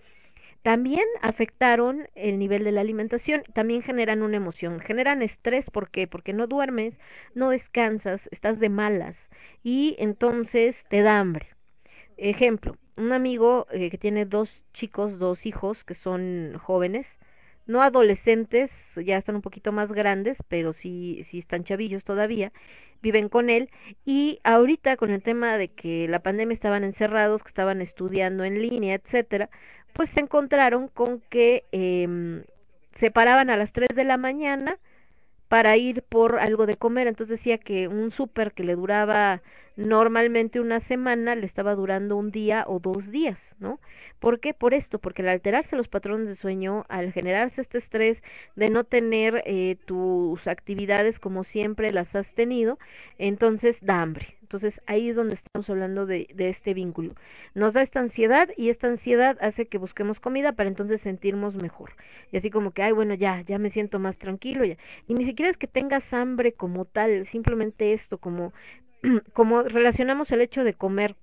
también 0.62 1.04
afectaron 1.22 2.08
el 2.16 2.40
nivel 2.40 2.64
de 2.64 2.72
la 2.72 2.80
alimentación, 2.80 3.44
también 3.54 3.82
generan 3.82 4.22
una 4.22 4.36
emoción, 4.38 4.80
generan 4.80 5.22
estrés, 5.22 5.64
¿por 5.70 5.90
qué? 5.90 6.08
Porque 6.08 6.32
no 6.32 6.48
duermes, 6.48 6.98
no 7.34 7.50
descansas, 7.50 8.20
estás 8.32 8.58
de 8.58 8.68
malas 8.68 9.16
y 9.62 9.94
entonces 10.00 10.74
te 10.88 11.02
da 11.02 11.20
hambre. 11.20 11.46
Ejemplo, 12.16 12.76
un 12.96 13.12
amigo 13.12 13.68
eh, 13.70 13.90
que 13.90 13.98
tiene 13.98 14.24
dos 14.24 14.50
chicos, 14.72 15.20
dos 15.20 15.46
hijos 15.46 15.84
que 15.84 15.94
son 15.94 16.58
jóvenes, 16.60 17.06
no 17.66 17.82
adolescentes, 17.82 18.70
ya 18.96 19.18
están 19.18 19.36
un 19.36 19.42
poquito 19.42 19.72
más 19.72 19.90
grandes, 19.90 20.36
pero 20.48 20.72
sí, 20.72 21.26
sí 21.30 21.40
están 21.40 21.64
chavillos 21.64 22.04
todavía, 22.04 22.52
viven 23.02 23.28
con 23.28 23.50
él. 23.50 23.70
Y 24.04 24.40
ahorita 24.44 24.96
con 24.96 25.10
el 25.10 25.22
tema 25.22 25.56
de 25.58 25.68
que 25.68 26.08
la 26.08 26.20
pandemia 26.20 26.54
estaban 26.54 26.84
encerrados, 26.84 27.42
que 27.42 27.48
estaban 27.48 27.82
estudiando 27.82 28.44
en 28.44 28.62
línea, 28.62 28.94
etcétera, 28.94 29.50
pues 29.92 30.10
se 30.10 30.20
encontraron 30.20 30.88
con 30.88 31.20
que 31.30 31.64
eh, 31.72 32.44
se 32.98 33.10
paraban 33.10 33.50
a 33.50 33.56
las 33.56 33.72
3 33.72 33.88
de 33.94 34.04
la 34.04 34.16
mañana 34.16 34.78
para 35.48 35.76
ir 35.76 36.02
por 36.02 36.38
algo 36.38 36.66
de 36.66 36.76
comer, 36.76 37.06
entonces 37.06 37.38
decía 37.38 37.58
que 37.58 37.88
un 37.88 38.10
súper 38.10 38.52
que 38.52 38.64
le 38.64 38.74
duraba 38.74 39.42
normalmente 39.76 40.58
una 40.60 40.80
semana 40.80 41.34
le 41.34 41.46
estaba 41.46 41.74
durando 41.74 42.16
un 42.16 42.30
día 42.30 42.64
o 42.66 42.80
dos 42.80 43.10
días, 43.10 43.38
¿no? 43.58 43.78
¿Por 44.18 44.40
qué? 44.40 44.54
Por 44.54 44.72
esto, 44.72 44.98
porque 44.98 45.22
al 45.22 45.28
alterarse 45.28 45.76
los 45.76 45.88
patrones 45.88 46.28
de 46.28 46.36
sueño, 46.36 46.86
al 46.88 47.12
generarse 47.12 47.60
este 47.60 47.78
estrés 47.78 48.22
de 48.56 48.70
no 48.70 48.84
tener 48.84 49.42
eh, 49.44 49.76
tus 49.84 50.46
actividades 50.46 51.18
como 51.18 51.44
siempre 51.44 51.92
las 51.92 52.14
has 52.14 52.32
tenido, 52.34 52.78
entonces 53.18 53.76
da 53.82 54.00
hambre. 54.00 54.35
Entonces 54.46 54.80
ahí 54.86 55.08
es 55.08 55.16
donde 55.16 55.34
estamos 55.34 55.68
hablando 55.68 56.06
de, 56.06 56.28
este 56.38 56.72
vínculo. 56.72 57.16
Nos 57.54 57.72
da 57.72 57.82
esta 57.82 57.98
ansiedad 57.98 58.48
y 58.56 58.70
esta 58.70 58.86
ansiedad 58.86 59.36
hace 59.40 59.66
que 59.66 59.76
busquemos 59.76 60.20
comida 60.20 60.52
para 60.52 60.68
entonces 60.68 61.00
sentirnos 61.00 61.56
mejor. 61.56 61.90
Y 62.30 62.36
así 62.36 62.48
como 62.48 62.70
que, 62.70 62.84
ay, 62.84 62.92
bueno, 62.92 63.14
ya, 63.14 63.40
ya 63.40 63.58
me 63.58 63.70
siento 63.70 63.98
más 63.98 64.18
tranquilo. 64.18 64.64
Ya. 64.64 64.76
Y 65.08 65.14
ni 65.14 65.24
siquiera 65.24 65.50
es 65.50 65.56
que 65.56 65.66
tengas 65.66 66.12
hambre 66.14 66.52
como 66.52 66.84
tal, 66.84 67.26
simplemente 67.26 67.92
esto, 67.92 68.18
como, 68.18 68.52
como 69.32 69.62
relacionamos 69.64 70.30
el 70.30 70.40
hecho 70.40 70.62
de 70.62 70.74
comer 70.74 71.16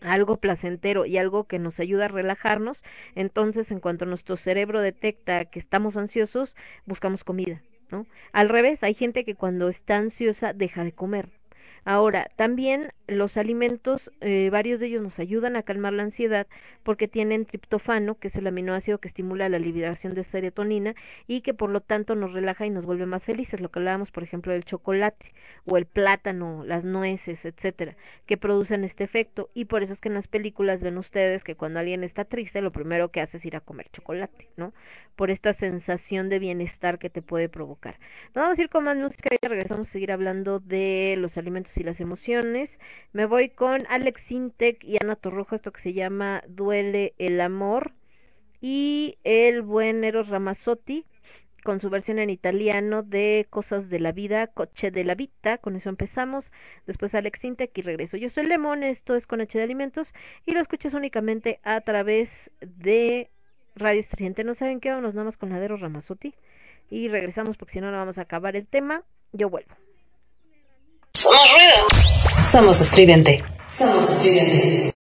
algo 0.00 0.36
placentero 0.36 1.06
y 1.06 1.18
algo 1.18 1.48
que 1.48 1.58
nos 1.58 1.80
ayuda 1.80 2.04
a 2.04 2.08
relajarnos, 2.08 2.80
entonces 3.16 3.72
en 3.72 3.80
cuanto 3.80 4.06
nuestro 4.06 4.36
cerebro 4.36 4.80
detecta 4.80 5.44
que 5.46 5.58
estamos 5.58 5.96
ansiosos, 5.96 6.54
buscamos 6.86 7.24
comida, 7.24 7.62
¿no? 7.90 8.06
Al 8.30 8.48
revés, 8.48 8.80
hay 8.84 8.94
gente 8.94 9.24
que 9.24 9.34
cuando 9.34 9.68
está 9.68 9.96
ansiosa 9.96 10.52
deja 10.52 10.84
de 10.84 10.92
comer. 10.92 11.37
Ahora, 11.84 12.30
también 12.36 12.92
los 13.08 13.38
alimentos, 13.38 14.10
eh, 14.20 14.50
varios 14.52 14.78
de 14.80 14.86
ellos 14.86 15.02
nos 15.02 15.18
ayudan 15.18 15.56
a 15.56 15.62
calmar 15.62 15.94
la 15.94 16.02
ansiedad 16.02 16.46
porque 16.82 17.08
tienen 17.08 17.46
triptofano, 17.46 18.16
que 18.16 18.28
es 18.28 18.36
el 18.36 18.46
aminoácido 18.46 18.98
que 18.98 19.08
estimula 19.08 19.48
la 19.48 19.58
liberación 19.58 20.14
de 20.14 20.24
serotonina 20.24 20.94
y 21.26 21.40
que 21.40 21.54
por 21.54 21.70
lo 21.70 21.80
tanto 21.80 22.14
nos 22.14 22.32
relaja 22.32 22.66
y 22.66 22.70
nos 22.70 22.84
vuelve 22.84 23.06
más 23.06 23.22
felices, 23.22 23.60
lo 23.60 23.70
que 23.70 23.78
hablábamos 23.78 24.10
por 24.10 24.22
ejemplo 24.22 24.52
del 24.52 24.64
chocolate 24.64 25.32
o 25.64 25.78
el 25.78 25.86
plátano, 25.86 26.64
las 26.64 26.84
nueces, 26.84 27.42
etcétera, 27.44 27.96
que 28.26 28.36
producen 28.36 28.84
este 28.84 29.04
efecto 29.04 29.48
y 29.54 29.64
por 29.64 29.82
eso 29.82 29.94
es 29.94 30.00
que 30.00 30.08
en 30.08 30.14
las 30.14 30.28
películas 30.28 30.80
ven 30.80 30.98
ustedes 30.98 31.42
que 31.42 31.54
cuando 31.54 31.80
alguien 31.80 32.04
está 32.04 32.24
triste 32.24 32.60
lo 32.60 32.72
primero 32.72 33.10
que 33.10 33.22
hace 33.22 33.38
es 33.38 33.44
ir 33.44 33.56
a 33.56 33.60
comer 33.60 33.88
chocolate, 33.90 34.48
¿no? 34.56 34.74
Por 35.16 35.30
esta 35.30 35.54
sensación 35.54 36.28
de 36.28 36.38
bienestar 36.38 36.98
que 36.98 37.10
te 37.10 37.22
puede 37.22 37.48
provocar. 37.48 37.98
Nos 38.34 38.44
vamos 38.44 38.58
a 38.58 38.62
ir 38.62 38.68
con 38.68 38.84
más 38.84 38.96
música 38.96 39.30
y 39.34 39.46
regresamos 39.46 39.88
a 39.88 39.92
seguir 39.92 40.12
hablando 40.12 40.60
de 40.60 41.16
los 41.18 41.38
alimentos 41.38 41.76
y 41.76 41.82
las 41.82 42.00
emociones. 42.00 42.70
Me 43.12 43.26
voy 43.26 43.48
con 43.48 43.86
Alex 43.88 44.22
Sintek 44.22 44.84
y 44.84 44.96
Ana 45.02 45.16
Torroja, 45.16 45.56
esto 45.56 45.72
que 45.72 45.82
se 45.82 45.92
llama 45.92 46.42
Duele 46.48 47.14
el 47.18 47.40
amor. 47.40 47.92
Y 48.60 49.18
el 49.24 49.62
buen 49.62 50.02
Eros 50.02 50.28
Ramazzotti 50.28 51.04
con 51.64 51.80
su 51.80 51.90
versión 51.90 52.18
en 52.18 52.30
italiano 52.30 53.02
de 53.02 53.46
Cosas 53.50 53.90
de 53.90 54.00
la 54.00 54.12
Vida, 54.12 54.46
Coche 54.46 54.90
de 54.90 55.04
la 55.04 55.14
Vita, 55.14 55.58
con 55.58 55.76
eso 55.76 55.90
empezamos, 55.90 56.50
después 56.86 57.14
Alex 57.14 57.40
Sintek 57.40 57.76
y 57.76 57.82
regreso. 57.82 58.16
Yo 58.16 58.30
soy 58.30 58.46
Lemón, 58.46 58.82
esto 58.82 59.14
es 59.14 59.26
con 59.26 59.40
H 59.40 59.58
de 59.58 59.64
Alimentos 59.64 60.08
y 60.46 60.52
lo 60.52 60.60
escuchas 60.60 60.94
únicamente 60.94 61.60
a 61.64 61.80
través 61.82 62.30
de 62.60 63.28
Radio 63.76 64.00
Estridente. 64.00 64.44
¿No 64.44 64.54
saben 64.54 64.80
qué? 64.80 64.90
Vamos 64.90 65.14
nada 65.14 65.26
más 65.26 65.36
con 65.36 65.52
Eros 65.52 65.80
Ramazzotti. 65.80 66.34
y 66.90 67.08
regresamos 67.08 67.58
porque 67.58 67.74
si 67.74 67.80
no, 67.80 67.90
no 67.90 67.98
vamos 67.98 68.16
a 68.16 68.22
acabar 68.22 68.56
el 68.56 68.66
tema. 68.66 69.02
Yo 69.32 69.50
vuelvo. 69.50 69.74
Somos 71.18 71.52
ruido. 71.52 72.48
Somos 72.48 72.80
estridente. 72.80 73.42
Somos 73.66 74.08
estridente. 74.08 74.97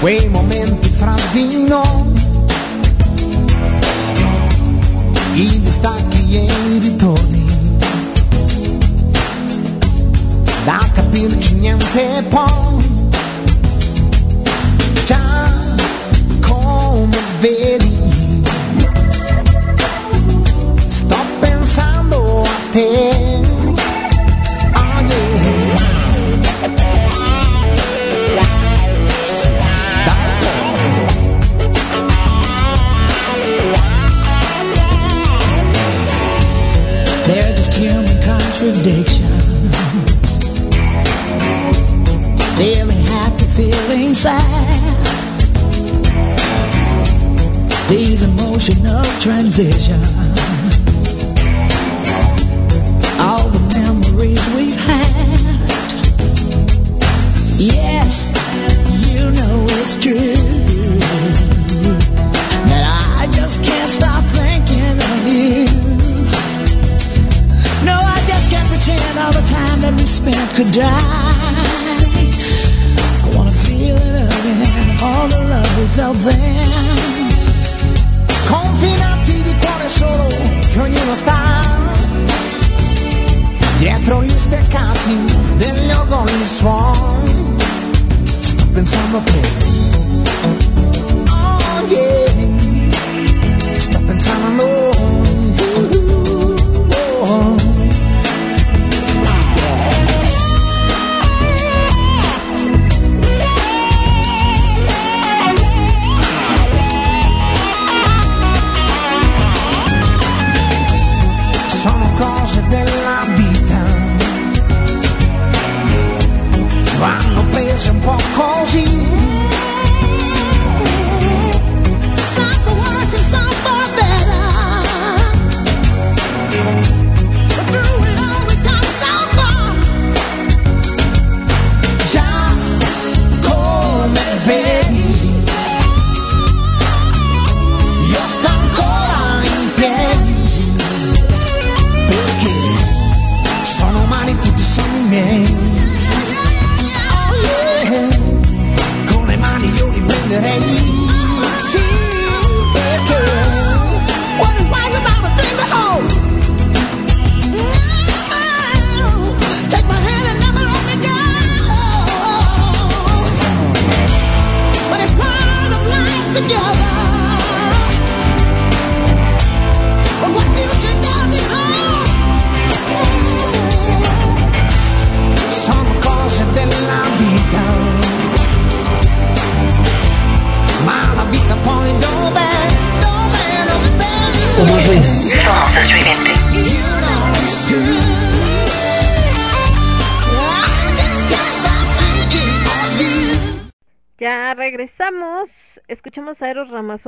Quei 0.00 0.28
momenti 0.30 0.88
fra 0.88 1.14
di 1.30 1.62
noi, 1.68 2.12
i 5.34 5.60
distacchi 5.60 6.36
e 6.36 6.44
i 6.44 6.78
ritorni, 6.78 7.44
da 10.64 10.88
capirci 10.94 11.54
niente 11.56 12.24
poi, 12.30 13.10
già 15.04 15.52
come 16.48 17.18
vedi, 17.40 18.42
sto 20.88 21.16
pensando 21.40 22.42
a 22.42 22.48
te. 22.72 23.19
These 48.60 48.78
emotional 48.78 49.04
transitions. 49.20 50.36
All 53.18 53.48
the 53.48 53.60
memories 53.72 54.46
we've 54.54 54.76
had. 54.76 55.40
Yes, 57.56 58.28
you 59.08 59.30
know 59.32 59.64
it's 59.80 59.96
true. 59.96 60.36
That 62.68 62.84
I 63.16 63.28
just 63.32 63.64
can't 63.64 63.88
stop 63.88 64.22
thinking 64.24 64.96
of 65.08 65.26
you. 65.26 65.64
No, 67.86 67.96
I 67.96 68.22
just 68.28 68.50
can't 68.50 68.68
pretend 68.68 69.18
all 69.20 69.32
the 69.32 69.46
time 69.48 69.80
that 69.80 69.94
we 69.98 70.04
spent 70.04 70.50
could 70.54 70.70
die. 70.72 70.84
I 73.24 73.30
wanna 73.34 73.52
feel 73.52 73.96
it 73.96 74.38
again, 74.38 74.98
all 75.02 75.28
the 75.28 75.40
love 75.48 75.78
we 75.78 75.86
felt 75.96 76.16
then. 76.18 76.69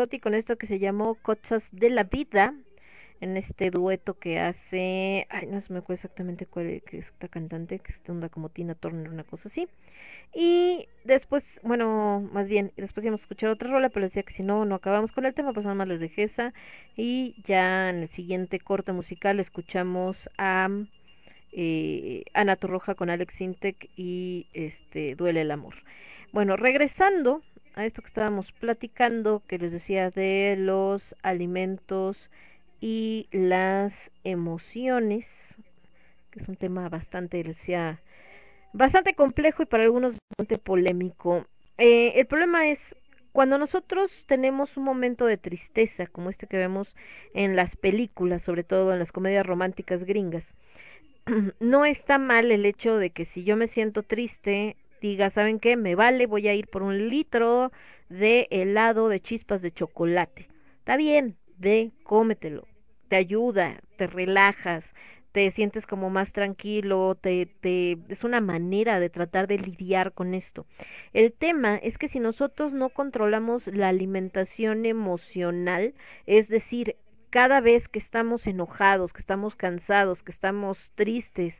Ramazzotti 0.03 0.19
con 0.19 0.35
esto 0.35 0.57
que 0.57 0.67
se 0.67 0.81
llamó 0.81 1.15
Cosas 1.15 1.63
de 1.71 1.89
la 1.91 2.03
Vida. 2.05 2.55
En 3.21 3.37
este 3.37 3.71
dueto 3.71 4.19
que 4.19 4.41
hace. 4.41 5.29
Ay, 5.31 5.47
no 5.47 5.61
se 5.61 5.73
me 5.73 5.79
acuerdo 5.79 6.01
exactamente 6.01 6.45
cuál 6.45 6.67
es 6.67 6.83
esta 6.91 7.29
cantante. 7.29 7.79
Que 7.79 7.93
se 7.93 8.11
onda 8.11 8.29
como 8.29 8.49
Tina 8.49 8.75
Turner, 8.75 9.09
una 9.09 9.23
cosa 9.23 9.49
así. 9.49 9.69
Y 10.35 10.89
después, 11.05 11.45
bueno, 11.63 12.29
más 12.33 12.49
bien, 12.49 12.73
después 12.77 13.05
íbamos 13.05 13.21
a 13.21 13.25
escuchar 13.25 13.51
otra 13.51 13.71
rola, 13.71 13.91
pero 13.91 14.07
decía 14.07 14.25
que 14.25 14.35
si 14.35 14.43
no, 14.43 14.65
no 14.65 14.75
acabamos 14.75 15.13
con 15.13 15.25
el 15.25 15.35
tema, 15.35 15.53
pues 15.53 15.63
nada 15.63 15.77
más 15.77 15.87
les 15.87 16.01
dejé 16.01 16.25
esa. 16.25 16.53
Y 16.97 17.37
ya 17.47 17.91
en 17.91 18.03
el 18.03 18.09
siguiente 18.09 18.59
corte 18.59 18.91
musical 18.91 19.39
escuchamos 19.39 20.29
a 20.37 20.69
eh, 21.53 22.25
Ana 22.35 22.57
Torroja 22.57 22.97
con 22.97 23.09
Alex 23.09 23.35
Sintek 23.37 23.89
y 23.97 24.49
este 24.53 25.15
Duele 25.15 25.43
el 25.43 25.53
Amor. 25.53 25.75
Bueno, 26.33 26.57
regresando 26.57 27.43
a 27.75 27.87
esto 27.87 28.03
que 28.03 28.09
estábamos 28.09 28.53
platicando, 28.53 29.43
que 29.47 29.59
les 29.59 29.73
decía 29.73 30.11
de 30.11 30.57
los 30.59 31.15
alimentos 31.23 32.17
y 32.81 33.29
las 33.33 33.93
emociones, 34.25 35.27
que 36.31 36.41
es 36.41 36.49
un 36.49 36.57
tema 36.57 36.89
bastante, 36.89 37.43
les 37.45 37.57
decía, 37.57 38.01
bastante 38.73 39.15
complejo 39.15 39.63
y 39.63 39.67
para 39.67 39.85
algunos 39.85 40.17
bastante 40.31 40.59
polémico. 40.59 41.47
Eh, 41.79 42.13
el 42.17 42.27
problema 42.27 42.69
es 42.69 42.79
cuando 43.33 43.57
nosotros 43.57 44.13
tenemos 44.27 44.77
un 44.77 44.85
momento 44.85 45.25
de 45.27 45.39
tristeza, 45.39 46.07
como 46.07 46.29
este 46.29 46.47
que 46.47 46.59
vemos 46.59 46.95
en 47.35 47.57
las 47.57 47.77
películas, 47.77 48.43
sobre 48.43 48.65
todo 48.65 48.93
en 48.93 48.99
las 48.99 49.13
comedias 49.13 49.47
románticas 49.47 50.05
gringas, 50.05 50.45
no 51.61 51.85
está 51.85 52.19
mal 52.19 52.53
el 52.53 52.67
hecho 52.67 52.99
de 52.99 53.11
que 53.11 53.25
si 53.27 53.45
yo 53.45 53.57
me 53.57 53.69
siento 53.69 54.03
triste, 54.03 54.77
diga, 55.09 55.31
¿saben 55.31 55.59
qué? 55.59 55.77
Me 55.77 55.95
vale, 55.95 56.27
voy 56.27 56.49
a 56.49 56.55
ir 56.55 56.69
por 56.69 56.83
un 56.83 57.09
litro 57.09 57.73
de 58.09 58.47
helado 58.51 59.09
de 59.09 59.21
chispas 59.21 59.61
de 59.63 59.73
chocolate. 59.73 60.49
Está 60.79 60.97
bien, 60.97 61.37
ve, 61.59 61.93
cómetelo. 62.05 62.67
Te 63.09 63.17
ayuda, 63.17 63.81
te 63.97 64.07
relajas, 64.07 64.85
te 65.33 65.51
sientes 65.51 65.87
como 65.87 66.11
más 66.11 66.33
tranquilo, 66.33 67.17
te, 67.21 67.47
te, 67.61 67.99
es 68.09 68.25
una 68.25 68.41
manera 68.41 69.01
de 69.01 69.11
tratar 69.11 69.47
de 69.47 69.59
lidiar 69.59 70.13
con 70.13 70.35
esto. 70.35 70.67
El 71.13 71.33
tema 71.33 71.77
es 71.77 71.99
que 71.99 72.09
si 72.09 72.21
nosotros 72.21 72.73
no 72.73 72.91
controlamos 72.91 73.67
la 73.67 73.89
alimentación 73.89 74.87
emocional, 74.87 75.95
es 76.27 76.49
decir, 76.49 76.97
cada 77.31 77.63
vez 77.63 77.89
que 77.89 77.99
estamos 77.99 78.47
enojados, 78.47 79.13
que 79.15 79.21
estamos 79.21 79.57
cansados, 79.57 80.23
que 80.23 80.33
estamos 80.33 80.79
tristes 80.95 81.55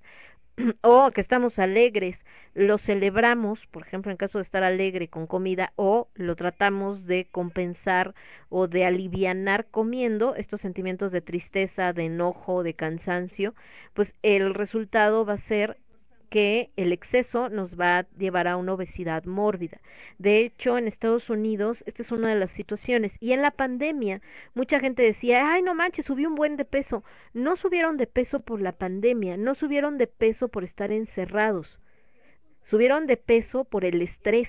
o 0.83 1.11
que 1.11 1.21
estamos 1.21 1.59
alegres, 1.59 2.17
lo 2.55 2.79
celebramos, 2.79 3.67
por 3.69 3.83
ejemplo, 3.87 4.11
en 4.11 4.19
caso 4.19 4.39
de 4.39 4.45
estar 4.45 4.63
alegre 4.63 5.09
con 5.09 5.27
comida, 5.27 5.73
o 5.77 6.09
lo 6.15 6.37
tratamos 6.37 7.07
de 7.07 7.27
compensar 7.31 8.15
o 8.49 8.69
de 8.69 8.85
alivianar 8.85 9.67
comiendo 9.71 10.35
estos 10.37 10.61
sentimientos 10.61 11.13
de 11.13 11.23
tristeza, 11.23 11.93
de 11.93 12.05
enojo, 12.07 12.63
de 12.63 12.75
cansancio, 12.75 13.55
pues 13.95 14.13
el 14.23 14.55
resultado 14.55 15.25
va 15.25 15.35
a 15.35 15.39
ser 15.39 15.79
que 16.33 16.71
el 16.77 16.95
exceso 16.95 17.51
nos 17.51 17.79
va 17.79 17.99
a 17.99 18.07
llevar 18.17 18.49
a 18.49 18.57
una 18.57 18.73
obesidad 18.73 19.25
mórbida. 19.27 19.83
De 20.17 20.39
hecho, 20.39 20.79
en 20.79 20.89
Estados 20.89 21.29
Unidos, 21.29 21.85
esta 21.87 22.03
es 22.03 22.11
una 22.11 22.31
de 22.31 22.41
las 22.41 22.51
situaciones. 22.53 23.13
Y 23.21 23.33
en 23.33 23.43
la 23.43 23.51
pandemia, 23.51 24.23
mucha 24.55 24.81
gente 24.81 25.03
decía, 25.03 25.53
ay, 25.53 25.61
no 25.61 25.75
manches, 25.75 26.07
subió 26.07 26.31
un 26.31 26.35
buen 26.35 26.57
de 26.57 26.65
peso. 26.65 27.05
No 27.35 27.57
subieron 27.57 27.99
de 27.99 28.07
peso 28.07 28.41
por 28.41 28.63
la 28.63 28.73
pandemia, 28.73 29.37
no 29.37 29.55
subieron 29.55 29.99
de 29.99 30.07
peso 30.07 30.49
por 30.49 30.65
estar 30.65 30.91
encerrados 30.91 31.79
subieron 32.65 33.07
de 33.07 33.17
peso 33.19 33.65
por 33.65 33.85
el 33.85 34.01
estrés, 34.01 34.49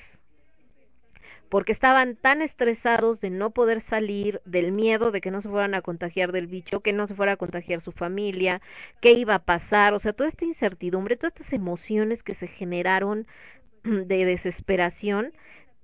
porque 1.54 1.72
estaban 1.72 2.16
tan 2.16 2.42
estresados 2.42 3.20
de 3.22 3.30
no 3.30 3.52
poder 3.52 3.82
salir, 3.82 4.42
del 4.44 4.72
miedo 4.72 5.12
de 5.12 5.22
que 5.22 5.30
no 5.30 5.40
se 5.40 5.50
fueran 5.50 5.76
a 5.76 5.84
contagiar 5.84 6.32
del 6.32 6.48
bicho, 6.48 6.80
que 6.80 6.94
no 6.94 7.06
se 7.06 7.14
fuera 7.14 7.34
a 7.34 7.38
contagiar 7.38 7.82
su 7.82 7.92
familia, 7.92 8.60
qué 9.02 9.12
iba 9.12 9.36
a 9.36 9.46
pasar, 9.46 9.94
o 9.94 10.00
sea, 10.00 10.14
toda 10.14 10.30
esta 10.30 10.46
incertidumbre, 10.46 11.16
todas 11.16 11.36
estas 11.36 11.54
emociones 11.54 12.24
que 12.24 12.34
se 12.34 12.48
generaron 12.48 13.28
de 13.84 14.26
desesperación, 14.26 15.32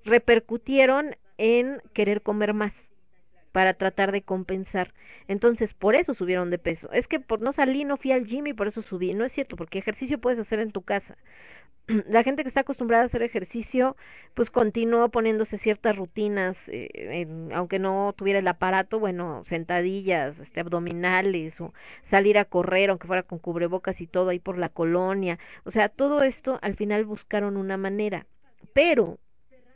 repercutieron 0.06 1.16
en 1.38 1.84
querer 1.94 2.24
comer 2.24 2.56
más 2.56 2.74
para 3.52 3.76
tratar 3.76 4.12
de 4.12 4.24
compensar. 4.24 4.92
Entonces, 5.28 5.76
por 5.76 5.94
eso 5.94 6.16
subieron 6.16 6.50
de 6.50 6.58
peso. 6.58 6.92
Es 6.94 7.08
que 7.08 7.20
por 7.20 7.42
no 7.42 7.54
salí, 7.54 7.84
no 7.84 7.98
fui 7.98 8.12
al 8.12 8.26
gym 8.26 8.48
y 8.48 8.54
por 8.54 8.68
eso 8.68 8.82
subí. 8.82 9.14
No 9.14 9.24
es 9.24 9.34
cierto, 9.34 9.56
porque 9.56 9.78
ejercicio 9.78 10.18
puedes 10.18 10.40
hacer 10.40 10.62
en 10.62 10.72
tu 10.72 10.82
casa. 10.82 11.16
la 12.08 12.24
gente 12.24 12.44
que 12.44 12.50
está 12.50 12.62
acostumbrada 12.62 13.04
a 13.04 13.06
hacer 13.08 13.24
ejercicio, 13.24 13.96
pues 14.34 14.50
continuó 14.50 15.10
poniéndose 15.10 15.58
ciertas 15.58 15.96
rutinas, 15.96 16.58
eh, 16.68 17.28
aunque 17.54 17.80
no 17.80 18.14
tuviera 18.16 18.40
el 18.40 18.48
aparato, 18.48 19.00
bueno, 19.00 19.44
sentadillas, 19.48 20.38
este, 20.40 20.60
abdominales 20.60 21.60
o 21.60 21.74
salir 22.04 22.38
a 22.38 22.46
correr, 22.46 22.90
aunque 22.90 23.08
fuera 23.08 23.24
con 23.24 23.40
cubrebocas 23.40 24.00
y 24.02 24.08
todo 24.08 24.30
ahí 24.30 24.40
por 24.40 24.58
la 24.58 24.70
colonia. 24.70 25.40
O 25.64 25.72
sea, 25.72 25.90
todo 25.90 26.22
esto 26.22 26.60
al 26.62 26.76
final 26.76 27.06
buscaron 27.06 27.58
una 27.58 27.78
manera. 27.78 28.26
Pero 28.74 29.18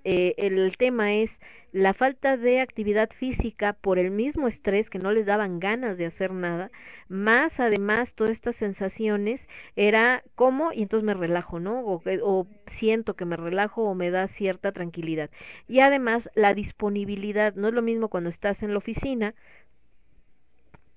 eh, 0.03 0.35
el 0.37 0.75
tema 0.77 1.13
es 1.13 1.31
la 1.73 1.95
falta 1.95 2.37
de 2.37 2.61
actividad 2.61 3.09
física 3.09 3.73
por 3.73 3.97
el 3.97 4.11
mismo 4.11 4.47
estrés 4.47 4.91
que 4.91 4.99
no 4.99 5.11
les 5.11 5.25
daban 5.25 5.59
ganas 5.59 5.97
de 5.97 6.05
hacer 6.05 6.31
nada, 6.31 6.69
más 7.09 7.59
además 7.59 8.13
todas 8.13 8.31
estas 8.31 8.55
sensaciones 8.55 9.41
era 9.75 10.23
como 10.35 10.71
y 10.71 10.83
entonces 10.83 11.03
me 11.03 11.15
relajo, 11.15 11.59
¿no? 11.59 11.81
O, 11.83 12.47
siento 12.77 13.15
que 13.15 13.25
me 13.25 13.37
relajo 13.37 13.83
o 13.83 13.95
me 13.95 14.11
da 14.11 14.27
cierta 14.27 14.71
tranquilidad. 14.71 15.31
Y 15.67 15.79
además 15.79 16.29
la 16.35 16.53
disponibilidad, 16.53 17.55
no 17.55 17.69
es 17.69 17.73
lo 17.73 17.81
mismo 17.81 18.07
cuando 18.07 18.29
estás 18.29 18.61
en 18.61 18.71
la 18.71 18.77
oficina, 18.77 19.33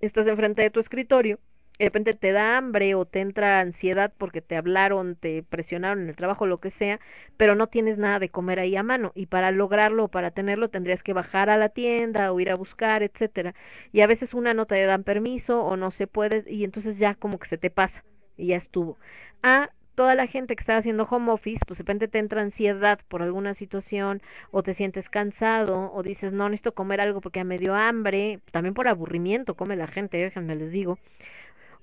estás 0.00 0.26
enfrente 0.26 0.60
de 0.60 0.70
tu 0.70 0.80
escritorio, 0.80 1.40
de 1.78 1.84
repente 1.84 2.14
te 2.14 2.32
da 2.32 2.56
hambre 2.56 2.94
o 2.94 3.04
te 3.04 3.20
entra 3.20 3.60
ansiedad 3.60 4.12
porque 4.16 4.40
te 4.40 4.56
hablaron, 4.56 5.16
te 5.16 5.42
presionaron 5.42 6.02
en 6.02 6.08
el 6.08 6.16
trabajo, 6.16 6.46
lo 6.46 6.58
que 6.58 6.70
sea, 6.70 7.00
pero 7.36 7.54
no 7.54 7.66
tienes 7.66 7.98
nada 7.98 8.18
de 8.18 8.28
comer 8.30 8.60
ahí 8.60 8.76
a 8.76 8.82
mano 8.82 9.12
y 9.14 9.26
para 9.26 9.50
lograrlo 9.50 10.04
o 10.04 10.08
para 10.08 10.30
tenerlo 10.30 10.68
tendrías 10.68 11.02
que 11.02 11.12
bajar 11.12 11.50
a 11.50 11.56
la 11.58 11.68
tienda 11.68 12.32
o 12.32 12.40
ir 12.40 12.50
a 12.50 12.56
buscar, 12.56 13.02
etcétera. 13.02 13.54
Y 13.92 14.00
a 14.00 14.06
veces 14.06 14.34
una 14.34 14.52
no 14.54 14.66
te 14.66 14.82
dan 14.84 15.04
permiso 15.04 15.62
o 15.62 15.76
no 15.76 15.90
se 15.90 16.06
puede 16.06 16.44
y 16.50 16.64
entonces 16.64 16.98
ya 16.98 17.14
como 17.14 17.38
que 17.38 17.48
se 17.48 17.58
te 17.58 17.70
pasa 17.70 18.04
y 18.36 18.48
ya 18.48 18.56
estuvo. 18.56 18.98
A 19.42 19.70
toda 19.94 20.14
la 20.14 20.26
gente 20.26 20.54
que 20.54 20.60
está 20.60 20.76
haciendo 20.76 21.04
home 21.10 21.32
office, 21.32 21.60
pues 21.66 21.78
de 21.78 21.82
repente 21.82 22.06
te 22.06 22.18
entra 22.18 22.42
ansiedad 22.42 23.00
por 23.08 23.22
alguna 23.22 23.54
situación 23.54 24.22
o 24.50 24.62
te 24.62 24.74
sientes 24.74 25.08
cansado 25.08 25.90
o 25.92 26.02
dices, 26.02 26.32
no, 26.32 26.48
necesito 26.48 26.74
comer 26.74 27.00
algo 27.00 27.20
porque 27.20 27.42
me 27.44 27.58
dio 27.58 27.74
hambre, 27.74 28.40
también 28.52 28.74
por 28.74 28.88
aburrimiento 28.88 29.54
come 29.54 29.74
la 29.74 29.86
gente, 29.86 30.18
déjenme 30.18 30.54
les 30.54 30.70
digo 30.70 30.98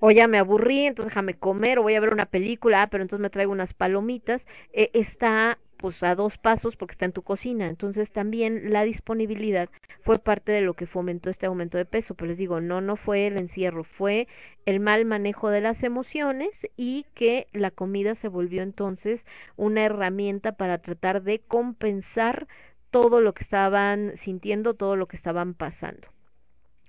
o 0.00 0.10
ya 0.10 0.28
me 0.28 0.38
aburrí, 0.38 0.86
entonces 0.86 1.10
déjame 1.10 1.34
comer, 1.34 1.78
o 1.78 1.82
voy 1.82 1.94
a 1.94 2.00
ver 2.00 2.12
una 2.12 2.26
película, 2.26 2.82
ah, 2.82 2.86
pero 2.88 3.02
entonces 3.02 3.22
me 3.22 3.30
traigo 3.30 3.52
unas 3.52 3.74
palomitas, 3.74 4.42
eh, 4.72 4.90
está 4.92 5.58
pues 5.84 6.02
a 6.02 6.14
dos 6.14 6.38
pasos 6.38 6.76
porque 6.76 6.92
está 6.92 7.04
en 7.04 7.12
tu 7.12 7.20
cocina. 7.20 7.68
Entonces 7.68 8.10
también 8.10 8.72
la 8.72 8.84
disponibilidad 8.84 9.68
fue 10.02 10.18
parte 10.18 10.50
de 10.50 10.62
lo 10.62 10.72
que 10.72 10.86
fomentó 10.86 11.28
este 11.28 11.44
aumento 11.44 11.76
de 11.76 11.84
peso. 11.84 12.14
Pero 12.14 12.28
les 12.28 12.38
digo, 12.38 12.62
no, 12.62 12.80
no 12.80 12.96
fue 12.96 13.26
el 13.26 13.38
encierro, 13.38 13.84
fue 13.84 14.26
el 14.64 14.80
mal 14.80 15.04
manejo 15.04 15.50
de 15.50 15.60
las 15.60 15.82
emociones 15.82 16.48
y 16.78 17.04
que 17.14 17.48
la 17.52 17.70
comida 17.70 18.14
se 18.14 18.28
volvió 18.28 18.62
entonces 18.62 19.20
una 19.56 19.84
herramienta 19.84 20.52
para 20.52 20.78
tratar 20.78 21.22
de 21.22 21.40
compensar 21.40 22.46
todo 22.90 23.20
lo 23.20 23.34
que 23.34 23.44
estaban 23.44 24.14
sintiendo, 24.16 24.72
todo 24.72 24.96
lo 24.96 25.06
que 25.06 25.18
estaban 25.18 25.52
pasando. 25.52 26.08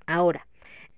Ahora, 0.06 0.48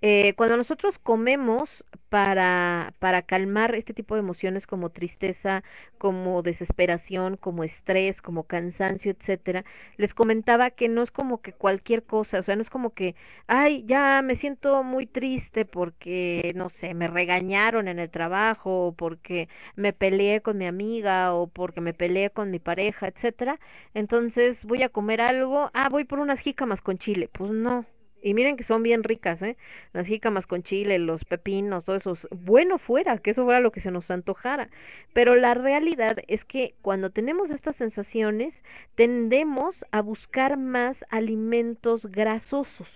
eh, 0.02 0.34
cuando 0.36 0.58
nosotros 0.58 0.98
comemos 1.00 1.70
para, 2.10 2.94
para 3.00 3.22
calmar 3.24 3.76
este 3.76 3.94
tipo 3.94 4.16
de 4.16 4.22
emociones 4.22 4.68
como 4.68 4.90
tristeza, 4.92 5.64
como 5.98 6.42
desesperación, 6.44 7.38
como 7.38 7.64
estrés, 7.64 8.22
como 8.22 8.44
cansancio, 8.44 9.12
etcétera, 9.12 9.66
les 9.98 10.14
comentaba 10.14 10.70
que 10.72 10.88
no 10.90 11.04
es 11.04 11.12
como 11.12 11.42
que 11.42 11.54
cualquier 11.54 12.04
cosa, 12.04 12.40
o 12.40 12.44
sea, 12.44 12.56
no 12.56 12.62
es 12.62 12.70
como 12.70 12.92
que, 12.94 13.16
ay, 13.48 13.84
ya 13.88 14.22
me 14.22 14.36
siento 14.36 14.84
muy 14.84 15.06
triste 15.08 15.66
porque, 15.66 16.52
no 16.56 16.70
sé, 16.70 16.94
me 16.94 17.08
regañaron 17.08 17.88
en 17.88 18.00
el 18.00 18.10
trabajo, 18.10 18.88
o 18.88 18.92
porque 18.94 19.50
me 19.76 19.94
peleé 19.94 20.42
con 20.42 20.58
mi 20.58 20.66
amiga, 20.68 21.34
o 21.34 21.48
porque 21.48 21.82
me 21.82 21.94
peleé 21.94 22.30
con 22.30 22.52
mi 22.52 22.60
pareja, 22.60 23.08
etcétera, 23.08 23.60
entonces 23.94 24.64
voy 24.66 24.84
a 24.84 24.90
comer 24.90 25.22
algo, 25.22 25.70
ah, 25.74 25.90
voy 25.90 26.04
por 26.06 26.20
unas 26.20 26.40
jícamas 26.40 26.82
con 26.82 26.98
chile, 26.98 27.30
pues 27.34 27.52
no, 27.52 27.86
y 28.28 28.34
miren 28.34 28.58
que 28.58 28.66
son 28.66 28.84
bien 28.84 29.06
ricas, 29.06 29.42
¿eh? 29.42 29.56
Las 29.94 30.06
jícamas 30.06 30.46
con 30.46 30.62
chile, 30.62 31.00
los 31.00 31.24
pepinos, 31.24 31.86
todo 31.86 31.96
eso. 31.96 32.18
Bueno 32.30 32.78
fuera, 32.78 33.18
que 33.20 33.32
eso 33.32 33.46
fuera 33.46 33.62
lo 33.62 33.72
que 33.72 33.80
se 33.80 33.90
nos 33.90 34.12
antojara. 34.12 34.70
Pero 35.14 35.38
la 35.38 35.54
realidad 35.54 36.18
es 36.28 36.44
que 36.44 36.76
cuando 36.82 37.10
tenemos 37.10 37.50
estas 37.52 37.78
sensaciones, 37.78 38.54
tendemos 38.96 39.78
a 39.92 40.02
buscar 40.02 40.58
más 40.58 41.06
alimentos 41.10 42.06
grasosos. 42.06 42.90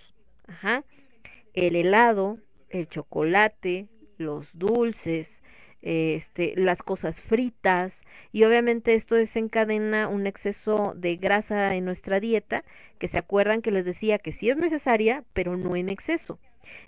Ajá. 0.50 0.84
El 1.54 1.78
helado, 1.78 2.38
el 2.68 2.90
chocolate, 2.90 3.88
los 4.18 4.50
dulces, 4.52 5.30
este, 5.82 6.56
las 6.58 6.84
cosas 6.84 7.16
fritas, 7.22 7.94
y 8.32 8.44
obviamente 8.44 8.96
esto 8.96 9.16
desencadena 9.16 10.08
un 10.08 10.28
exceso 10.28 10.94
de 10.96 11.18
grasa 11.18 11.76
en 11.76 11.86
nuestra 11.86 12.20
dieta, 12.20 12.64
que 13.00 13.08
se 13.08 13.18
acuerdan 13.18 13.62
que 13.62 13.72
les 13.72 13.86
decía 13.86 14.20
que 14.20 14.34
sí 14.34 14.50
es 14.50 14.58
necesaria, 14.58 15.24
pero 15.34 15.58
no 15.58 15.76
en 15.76 15.90
exceso. 15.90 16.40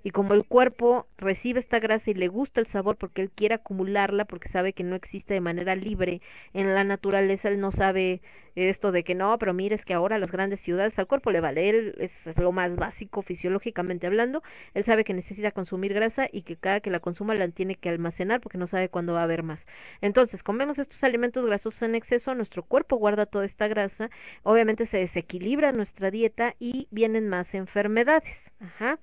Y 0.03 0.11
como 0.11 0.33
el 0.33 0.45
cuerpo 0.45 1.07
recibe 1.17 1.59
esta 1.59 1.79
grasa 1.79 2.11
y 2.11 2.13
le 2.13 2.27
gusta 2.27 2.59
el 2.59 2.67
sabor 2.67 2.97
porque 2.97 3.21
él 3.21 3.31
quiere 3.31 3.55
acumularla, 3.55 4.25
porque 4.25 4.49
sabe 4.49 4.73
que 4.73 4.83
no 4.83 4.95
existe 4.95 5.33
de 5.33 5.41
manera 5.41 5.75
libre 5.75 6.21
en 6.53 6.73
la 6.73 6.83
naturaleza, 6.83 7.49
él 7.49 7.59
no 7.59 7.71
sabe 7.71 8.21
esto 8.55 8.91
de 8.91 9.03
que 9.03 9.15
no, 9.15 9.37
pero 9.39 9.53
mire, 9.53 9.75
es 9.75 9.85
que 9.85 9.93
ahora 9.93 10.19
las 10.19 10.31
grandes 10.31 10.59
ciudades 10.61 10.97
al 10.99 11.07
cuerpo 11.07 11.31
le 11.31 11.41
vale, 11.41 11.69
él 11.69 11.95
es 11.97 12.11
lo 12.37 12.51
más 12.51 12.75
básico 12.75 13.21
fisiológicamente 13.21 14.07
hablando, 14.07 14.43
él 14.73 14.83
sabe 14.83 15.03
que 15.03 15.13
necesita 15.13 15.51
consumir 15.51 15.93
grasa 15.93 16.27
y 16.31 16.43
que 16.43 16.55
cada 16.55 16.79
que 16.79 16.91
la 16.91 16.99
consuma 16.99 17.33
la 17.35 17.47
tiene 17.49 17.75
que 17.75 17.89
almacenar 17.89 18.41
porque 18.41 18.57
no 18.57 18.67
sabe 18.67 18.89
cuándo 18.89 19.13
va 19.13 19.21
a 19.21 19.23
haber 19.23 19.43
más. 19.43 19.59
Entonces, 20.01 20.43
comemos 20.43 20.77
estos 20.77 21.03
alimentos 21.03 21.45
grasosos 21.45 21.81
en 21.81 21.95
exceso, 21.95 22.35
nuestro 22.35 22.63
cuerpo 22.63 22.97
guarda 22.97 23.25
toda 23.25 23.45
esta 23.45 23.67
grasa, 23.67 24.09
obviamente 24.43 24.85
se 24.85 24.97
desequilibra 24.97 25.71
nuestra 25.71 26.11
dieta 26.11 26.55
y 26.59 26.87
vienen 26.91 27.29
más 27.29 27.53
enfermedades. 27.53 28.37
Ajá. 28.59 28.99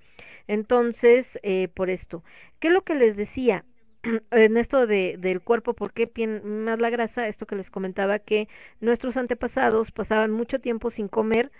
Entonces, 0.51 1.29
eh, 1.45 1.69
por 1.69 1.91
esto, 1.91 2.25
¿qué 2.59 2.69
es 2.69 2.75
lo 2.75 2.83
que 2.83 2.97
les 2.97 3.17
decía? 3.17 3.65
en 4.33 4.57
esto 4.57 4.89
de, 4.89 5.17
del 5.17 5.43
cuerpo, 5.43 5.75
¿por 5.75 5.93
qué 5.93 6.11
más 6.43 6.81
la 6.81 6.91
grasa? 6.91 7.29
Esto 7.29 7.47
que 7.47 7.55
les 7.55 7.71
comentaba 7.71 8.19
que 8.19 8.49
nuestros 8.81 9.17
antepasados 9.17 9.93
pasaban 9.93 10.33
mucho 10.33 10.59
tiempo 10.59 10.91
sin 10.91 11.07
comer, 11.07 11.53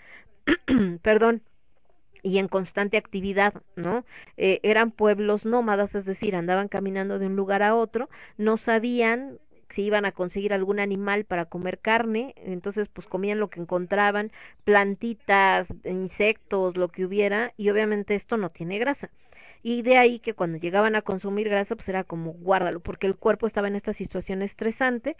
perdón, 1.03 1.41
y 2.21 2.37
en 2.37 2.49
constante 2.49 2.97
actividad, 2.97 3.53
¿no? 3.77 4.03
Eh, 4.35 4.59
eran 4.61 4.91
pueblos 4.91 5.45
nómadas, 5.45 5.95
es 5.95 6.03
decir, 6.03 6.35
andaban 6.35 6.67
caminando 6.67 7.17
de 7.17 7.27
un 7.27 7.37
lugar 7.37 7.63
a 7.63 7.75
otro, 7.75 8.09
no 8.37 8.57
sabían 8.57 9.39
si 9.73 9.83
iban 9.83 10.05
a 10.05 10.11
conseguir 10.11 10.53
algún 10.53 10.79
animal 10.79 11.25
para 11.25 11.45
comer 11.45 11.79
carne, 11.79 12.33
entonces 12.37 12.89
pues 12.89 13.07
comían 13.07 13.39
lo 13.39 13.49
que 13.49 13.59
encontraban, 13.59 14.31
plantitas, 14.63 15.67
insectos, 15.83 16.77
lo 16.77 16.89
que 16.89 17.05
hubiera, 17.05 17.53
y 17.57 17.69
obviamente 17.69 18.15
esto 18.15 18.37
no 18.37 18.49
tiene 18.49 18.79
grasa. 18.79 19.09
Y 19.63 19.83
de 19.83 19.97
ahí 19.97 20.19
que 20.19 20.33
cuando 20.33 20.57
llegaban 20.57 20.95
a 20.95 21.03
consumir 21.03 21.47
grasa, 21.49 21.75
pues 21.75 21.87
era 21.87 22.03
como 22.03 22.33
guárdalo, 22.33 22.79
porque 22.79 23.05
el 23.07 23.15
cuerpo 23.15 23.45
estaba 23.45 23.67
en 23.67 23.75
esta 23.75 23.93
situación 23.93 24.41
estresante 24.41 25.15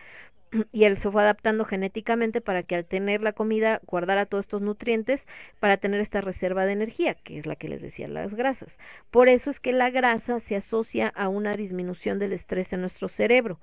y 0.72 0.86
él 0.86 0.98
se 0.98 1.12
fue 1.12 1.22
adaptando 1.22 1.64
genéticamente 1.66 2.42
para 2.42 2.64
que 2.64 2.76
al 2.76 2.86
tener 2.86 3.22
la 3.22 3.34
comida 3.34 3.82
guardara 3.86 4.26
todos 4.26 4.46
estos 4.46 4.62
nutrientes 4.62 5.22
para 5.60 5.78
tener 5.78 6.02
esta 6.02 6.22
reserva 6.22 6.66
de 6.66 6.74
energía, 6.74 7.16
que 7.16 7.38
es 7.38 7.46
la 7.46 7.56
que 7.56 7.70
les 7.70 7.82
decía 7.82 8.08
las 8.08 8.34
grasas. 8.34 8.70
Por 9.12 9.30
eso 9.30 9.52
es 9.52 9.60
que 9.60 9.74
la 9.74 9.92
grasa 9.92 10.40
se 10.40 10.56
asocia 10.56 11.10
a 11.10 11.28
una 11.30 11.54
disminución 11.54 12.18
del 12.18 12.34
estrés 12.34 12.74
en 12.74 12.82
nuestro 12.82 13.10
cerebro 13.10 13.60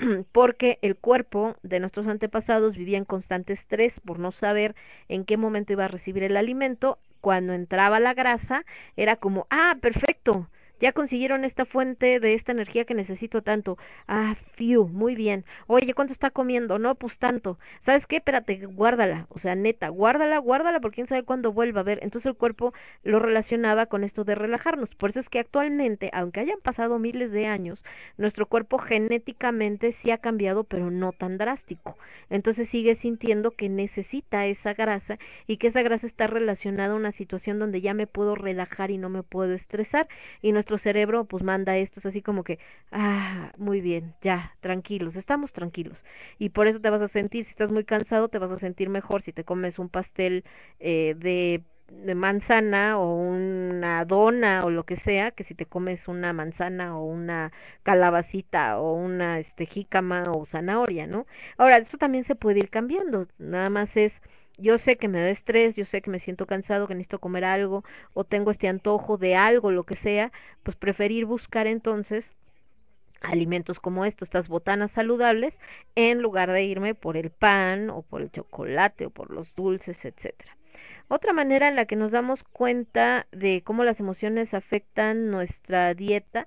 porque 0.32 0.78
el 0.82 0.96
cuerpo 0.96 1.56
de 1.62 1.80
nuestros 1.80 2.06
antepasados 2.06 2.76
vivía 2.76 2.98
en 2.98 3.04
constante 3.04 3.52
estrés 3.52 4.00
por 4.00 4.18
no 4.18 4.32
saber 4.32 4.74
en 5.08 5.24
qué 5.24 5.36
momento 5.36 5.72
iba 5.72 5.84
a 5.84 5.88
recibir 5.88 6.22
el 6.22 6.36
alimento. 6.36 6.98
Cuando 7.20 7.52
entraba 7.52 8.00
la 8.00 8.14
grasa, 8.14 8.64
era 8.96 9.16
como, 9.16 9.46
ah, 9.50 9.76
perfecto, 9.80 10.48
ya 10.80 10.92
consiguieron 10.92 11.44
esta 11.44 11.64
fuente 11.64 12.20
de 12.20 12.34
esta 12.34 12.52
energía 12.52 12.84
que 12.84 12.94
necesito 12.94 13.42
tanto. 13.42 13.78
Ah, 14.08 14.36
fiu, 14.54 14.88
muy 14.88 15.14
bien. 15.14 15.44
Oye, 15.66 15.94
¿cuánto 15.94 16.12
está 16.12 16.30
comiendo? 16.30 16.78
No, 16.78 16.94
pues 16.94 17.18
tanto. 17.18 17.58
¿Sabes 17.84 18.06
qué? 18.06 18.16
Espérate, 18.16 18.66
guárdala. 18.66 19.26
O 19.28 19.38
sea, 19.38 19.54
neta, 19.54 19.88
guárdala, 19.88 20.38
guárdala 20.38 20.80
porque 20.80 20.96
quién 20.96 21.06
sabe 21.06 21.22
cuándo 21.22 21.52
vuelva 21.52 21.80
a 21.80 21.84
ver. 21.84 22.00
Entonces 22.02 22.26
el 22.30 22.36
cuerpo 22.36 22.72
lo 23.04 23.18
relacionaba 23.18 23.86
con 23.86 24.04
esto 24.04 24.24
de 24.24 24.34
relajarnos. 24.34 24.94
Por 24.96 25.10
eso 25.10 25.20
es 25.20 25.28
que 25.28 25.38
actualmente, 25.38 26.10
aunque 26.12 26.40
hayan 26.40 26.60
pasado 26.62 26.98
miles 26.98 27.30
de 27.30 27.46
años, 27.46 27.84
nuestro 28.16 28.46
cuerpo 28.46 28.78
genéticamente 28.78 29.92
sí 29.92 30.10
ha 30.10 30.18
cambiado, 30.18 30.64
pero 30.64 30.90
no 30.90 31.12
tan 31.12 31.38
drástico. 31.38 31.96
Entonces 32.30 32.68
sigue 32.68 32.94
sintiendo 32.96 33.50
que 33.50 33.68
necesita 33.68 34.46
esa 34.46 34.74
grasa 34.74 35.18
y 35.46 35.56
que 35.56 35.68
esa 35.68 35.82
grasa 35.82 36.06
está 36.06 36.26
relacionada 36.26 36.92
a 36.92 36.96
una 36.96 37.12
situación 37.12 37.58
donde 37.58 37.80
ya 37.80 37.94
me 37.94 38.06
puedo 38.06 38.34
relajar 38.34 38.90
y 38.90 38.98
no 38.98 39.08
me 39.08 39.22
puedo 39.22 39.54
estresar. 39.54 40.08
Y 40.42 40.52
nuestro 40.52 40.69
cerebro 40.78 41.24
pues 41.24 41.42
manda 41.42 41.76
esto, 41.76 42.00
es 42.00 42.06
así 42.06 42.22
como 42.22 42.44
que, 42.44 42.58
ah, 42.92 43.52
muy 43.58 43.80
bien, 43.80 44.14
ya, 44.22 44.54
tranquilos, 44.60 45.16
estamos 45.16 45.52
tranquilos. 45.52 45.98
Y 46.38 46.50
por 46.50 46.66
eso 46.66 46.80
te 46.80 46.90
vas 46.90 47.02
a 47.02 47.08
sentir, 47.08 47.44
si 47.44 47.50
estás 47.50 47.70
muy 47.70 47.84
cansado, 47.84 48.28
te 48.28 48.38
vas 48.38 48.50
a 48.50 48.58
sentir 48.58 48.88
mejor 48.88 49.22
si 49.22 49.32
te 49.32 49.44
comes 49.44 49.78
un 49.78 49.88
pastel 49.88 50.44
eh, 50.80 51.14
de 51.18 51.62
de 51.90 52.14
manzana 52.14 52.98
o 52.98 53.14
una 53.16 54.04
dona 54.04 54.60
o 54.64 54.70
lo 54.70 54.84
que 54.84 54.96
sea, 54.96 55.32
que 55.32 55.44
si 55.44 55.54
te 55.54 55.66
comes 55.66 56.06
una 56.08 56.32
manzana 56.32 56.96
o 56.96 57.04
una 57.04 57.52
calabacita 57.82 58.78
o 58.80 58.94
una 58.94 59.40
este 59.40 59.66
jícama 59.66 60.22
o 60.34 60.46
zanahoria, 60.46 61.06
¿no? 61.06 61.26
Ahora, 61.58 61.78
esto 61.78 61.98
también 61.98 62.24
se 62.24 62.34
puede 62.34 62.58
ir 62.58 62.70
cambiando, 62.70 63.26
nada 63.38 63.70
más 63.70 63.96
es 63.96 64.12
yo 64.60 64.78
sé 64.78 64.96
que 64.96 65.08
me 65.08 65.20
da 65.20 65.30
estrés, 65.30 65.74
yo 65.74 65.84
sé 65.84 66.02
que 66.02 66.10
me 66.10 66.20
siento 66.20 66.46
cansado, 66.46 66.86
que 66.86 66.94
necesito 66.94 67.18
comer 67.18 67.44
algo 67.44 67.84
o 68.14 68.24
tengo 68.24 68.50
este 68.50 68.68
antojo 68.68 69.16
de 69.16 69.36
algo, 69.36 69.70
lo 69.70 69.84
que 69.84 69.96
sea, 69.96 70.32
pues 70.62 70.76
preferir 70.76 71.26
buscar 71.26 71.66
entonces 71.66 72.24
alimentos 73.20 73.80
como 73.80 74.04
estos, 74.04 74.28
estas 74.28 74.48
botanas 74.48 74.90
saludables, 74.92 75.54
en 75.94 76.22
lugar 76.22 76.50
de 76.52 76.64
irme 76.64 76.94
por 76.94 77.16
el 77.16 77.30
pan 77.30 77.90
o 77.90 78.02
por 78.02 78.22
el 78.22 78.30
chocolate 78.30 79.06
o 79.06 79.10
por 79.10 79.30
los 79.30 79.54
dulces, 79.54 79.96
etcétera. 80.04 80.56
Otra 81.08 81.32
manera 81.32 81.68
en 81.68 81.76
la 81.76 81.86
que 81.86 81.96
nos 81.96 82.12
damos 82.12 82.42
cuenta 82.44 83.26
de 83.32 83.62
cómo 83.62 83.84
las 83.84 83.98
emociones 84.00 84.54
afectan 84.54 85.30
nuestra 85.30 85.92
dieta 85.94 86.46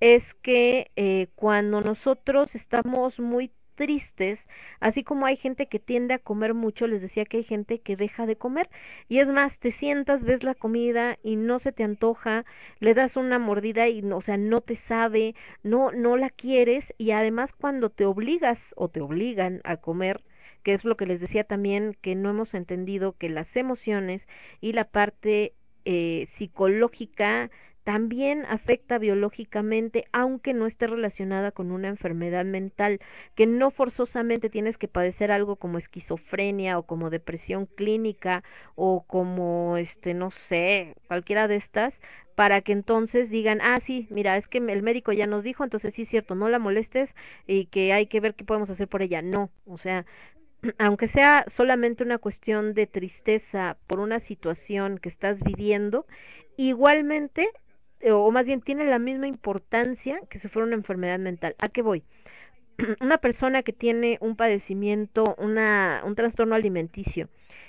es 0.00 0.34
que 0.34 0.90
eh, 0.96 1.28
cuando 1.34 1.80
nosotros 1.80 2.54
estamos 2.54 3.18
muy 3.18 3.50
tristes, 3.74 4.40
así 4.80 5.02
como 5.04 5.26
hay 5.26 5.36
gente 5.36 5.66
que 5.66 5.78
tiende 5.78 6.14
a 6.14 6.18
comer 6.18 6.54
mucho, 6.54 6.86
les 6.86 7.02
decía 7.02 7.24
que 7.24 7.38
hay 7.38 7.44
gente 7.44 7.80
que 7.80 7.96
deja 7.96 8.26
de 8.26 8.36
comer. 8.36 8.68
Y 9.08 9.18
es 9.18 9.28
más, 9.28 9.58
te 9.58 9.72
sientas, 9.72 10.22
ves 10.22 10.42
la 10.42 10.54
comida 10.54 11.18
y 11.22 11.36
no 11.36 11.58
se 11.58 11.72
te 11.72 11.84
antoja, 11.84 12.44
le 12.80 12.94
das 12.94 13.16
una 13.16 13.38
mordida 13.38 13.88
y 13.88 14.02
no, 14.02 14.18
o 14.18 14.22
sea, 14.22 14.36
no 14.36 14.60
te 14.60 14.76
sabe, 14.76 15.34
no 15.62 15.90
no 15.92 16.16
la 16.16 16.30
quieres 16.30 16.84
y 16.98 17.10
además 17.12 17.50
cuando 17.52 17.90
te 17.90 18.04
obligas 18.04 18.58
o 18.76 18.88
te 18.88 19.00
obligan 19.00 19.60
a 19.64 19.76
comer, 19.78 20.22
que 20.62 20.74
es 20.74 20.84
lo 20.84 20.96
que 20.96 21.06
les 21.06 21.20
decía 21.20 21.44
también 21.44 21.96
que 22.00 22.14
no 22.14 22.30
hemos 22.30 22.54
entendido 22.54 23.16
que 23.16 23.28
las 23.28 23.54
emociones 23.56 24.22
y 24.60 24.72
la 24.72 24.84
parte 24.84 25.54
eh, 25.84 26.28
psicológica 26.38 27.50
también 27.84 28.46
afecta 28.46 28.98
biológicamente, 28.98 30.06
aunque 30.12 30.54
no 30.54 30.66
esté 30.66 30.86
relacionada 30.86 31.52
con 31.52 31.70
una 31.70 31.88
enfermedad 31.88 32.44
mental, 32.46 33.00
que 33.34 33.46
no 33.46 33.70
forzosamente 33.70 34.50
tienes 34.50 34.78
que 34.78 34.88
padecer 34.88 35.30
algo 35.30 35.56
como 35.56 35.78
esquizofrenia 35.78 36.78
o 36.78 36.84
como 36.84 37.10
depresión 37.10 37.66
clínica 37.66 38.42
o 38.74 39.04
como, 39.06 39.76
este, 39.76 40.14
no 40.14 40.30
sé, 40.48 40.96
cualquiera 41.08 41.46
de 41.46 41.56
estas, 41.56 41.94
para 42.34 42.62
que 42.62 42.72
entonces 42.72 43.30
digan, 43.30 43.60
ah, 43.62 43.78
sí, 43.84 44.08
mira, 44.10 44.36
es 44.36 44.48
que 44.48 44.58
el 44.58 44.82
médico 44.82 45.12
ya 45.12 45.26
nos 45.26 45.44
dijo, 45.44 45.62
entonces 45.62 45.94
sí 45.94 46.02
es 46.02 46.08
cierto, 46.08 46.34
no 46.34 46.48
la 46.48 46.58
molestes 46.58 47.10
y 47.46 47.66
que 47.66 47.92
hay 47.92 48.06
que 48.06 48.20
ver 48.20 48.34
qué 48.34 48.44
podemos 48.44 48.70
hacer 48.70 48.88
por 48.88 49.02
ella. 49.02 49.22
No, 49.22 49.50
o 49.66 49.78
sea, 49.78 50.06
aunque 50.78 51.08
sea 51.08 51.44
solamente 51.54 52.02
una 52.02 52.18
cuestión 52.18 52.74
de 52.74 52.86
tristeza 52.86 53.76
por 53.86 54.00
una 54.00 54.20
situación 54.20 54.98
que 54.98 55.10
estás 55.10 55.38
viviendo, 55.40 56.06
igualmente 56.56 57.48
o 58.12 58.30
más 58.30 58.44
bien 58.46 58.60
tiene 58.60 58.84
la 58.84 58.98
misma 58.98 59.26
importancia 59.26 60.20
que 60.28 60.38
si 60.38 60.48
fuera 60.48 60.66
una 60.66 60.76
enfermedad 60.76 61.18
mental. 61.18 61.54
¿A 61.58 61.68
qué 61.68 61.82
voy? 61.82 62.02
una 63.00 63.18
persona 63.18 63.62
que 63.62 63.72
tiene 63.72 64.18
un 64.20 64.36
padecimiento, 64.36 65.34
una, 65.38 66.02
un 66.04 66.14
trastorno 66.14 66.54
alimenticio, 66.54 67.28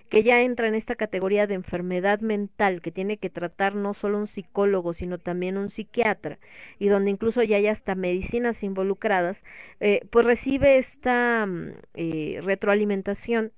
que 0.09 0.23
ya 0.23 0.41
entra 0.41 0.67
en 0.67 0.75
esta 0.75 0.95
categoría 0.95 1.47
de 1.47 1.55
enfermedad 1.55 2.19
mental, 2.19 2.81
que 2.81 2.91
tiene 2.91 3.17
que 3.17 3.29
tratar 3.29 3.75
no 3.75 3.93
solo 3.93 4.19
un 4.19 4.27
psicólogo, 4.27 4.93
sino 4.93 5.17
también 5.17 5.57
un 5.57 5.69
psiquiatra, 5.69 6.37
y 6.79 6.87
donde 6.87 7.11
incluso 7.11 7.41
ya 7.43 7.57
hay 7.57 7.67
hasta 7.67 7.95
medicinas 7.95 8.61
involucradas, 8.63 9.37
eh, 9.79 10.01
pues 10.11 10.25
recibe 10.25 10.77
esta 10.77 11.45
mm, 11.45 11.71
eh, 11.95 12.39
retroalimentación 12.43 13.51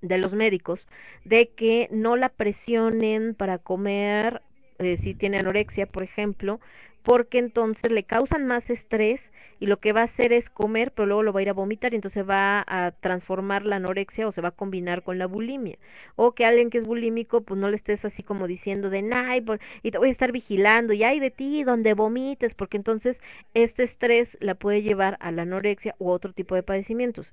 de 0.00 0.18
los 0.18 0.32
médicos 0.32 0.86
de 1.24 1.50
que 1.50 1.88
no 1.92 2.16
la 2.16 2.28
presionen 2.28 3.34
para 3.34 3.58
comer 3.58 4.42
eh, 4.78 4.98
si 5.02 5.14
tiene 5.14 5.38
anorexia, 5.38 5.86
por 5.86 6.02
ejemplo, 6.02 6.60
porque 7.02 7.38
entonces 7.38 7.90
le 7.90 8.02
causan 8.02 8.46
más 8.46 8.68
estrés 8.70 9.20
y 9.58 9.66
lo 9.66 9.78
que 9.78 9.92
va 9.92 10.02
a 10.02 10.04
hacer 10.04 10.32
es 10.32 10.50
comer, 10.50 10.92
pero 10.92 11.06
luego 11.06 11.22
lo 11.22 11.32
va 11.32 11.40
a 11.40 11.42
ir 11.42 11.48
a 11.48 11.54
vomitar 11.54 11.92
y 11.92 11.96
entonces 11.96 12.28
va 12.28 12.64
a 12.66 12.90
transformar 12.90 13.64
la 13.64 13.76
anorexia 13.76 14.28
o 14.28 14.32
se 14.32 14.40
va 14.40 14.48
a 14.48 14.52
combinar 14.52 15.02
con 15.02 15.18
la 15.18 15.26
bulimia. 15.26 15.78
O 16.14 16.32
que 16.32 16.44
alguien 16.44 16.68
que 16.68 16.78
es 16.78 16.84
bulímico, 16.84 17.40
pues 17.40 17.58
no 17.58 17.70
le 17.70 17.76
estés 17.76 18.04
así 18.04 18.22
como 18.22 18.46
diciendo 18.46 18.90
de, 18.90 19.02
nay, 19.02 19.42
y 19.82 19.90
te 19.90 19.98
voy 19.98 20.10
a 20.10 20.12
estar 20.12 20.32
vigilando 20.32 20.92
y 20.92 21.04
hay 21.04 21.20
de 21.20 21.30
ti 21.30 21.64
donde 21.64 21.94
vomites, 21.94 22.54
porque 22.54 22.76
entonces 22.76 23.18
este 23.54 23.84
estrés 23.84 24.36
la 24.40 24.54
puede 24.54 24.82
llevar 24.82 25.16
a 25.20 25.30
la 25.30 25.42
anorexia 25.42 25.94
u 25.98 26.10
otro 26.10 26.32
tipo 26.32 26.54
de 26.54 26.62
padecimientos. 26.62 27.32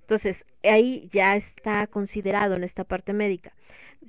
Entonces, 0.00 0.44
ahí 0.64 1.08
ya 1.12 1.36
está 1.36 1.86
considerado 1.86 2.56
en 2.56 2.64
esta 2.64 2.82
parte 2.82 3.12
médica. 3.12 3.52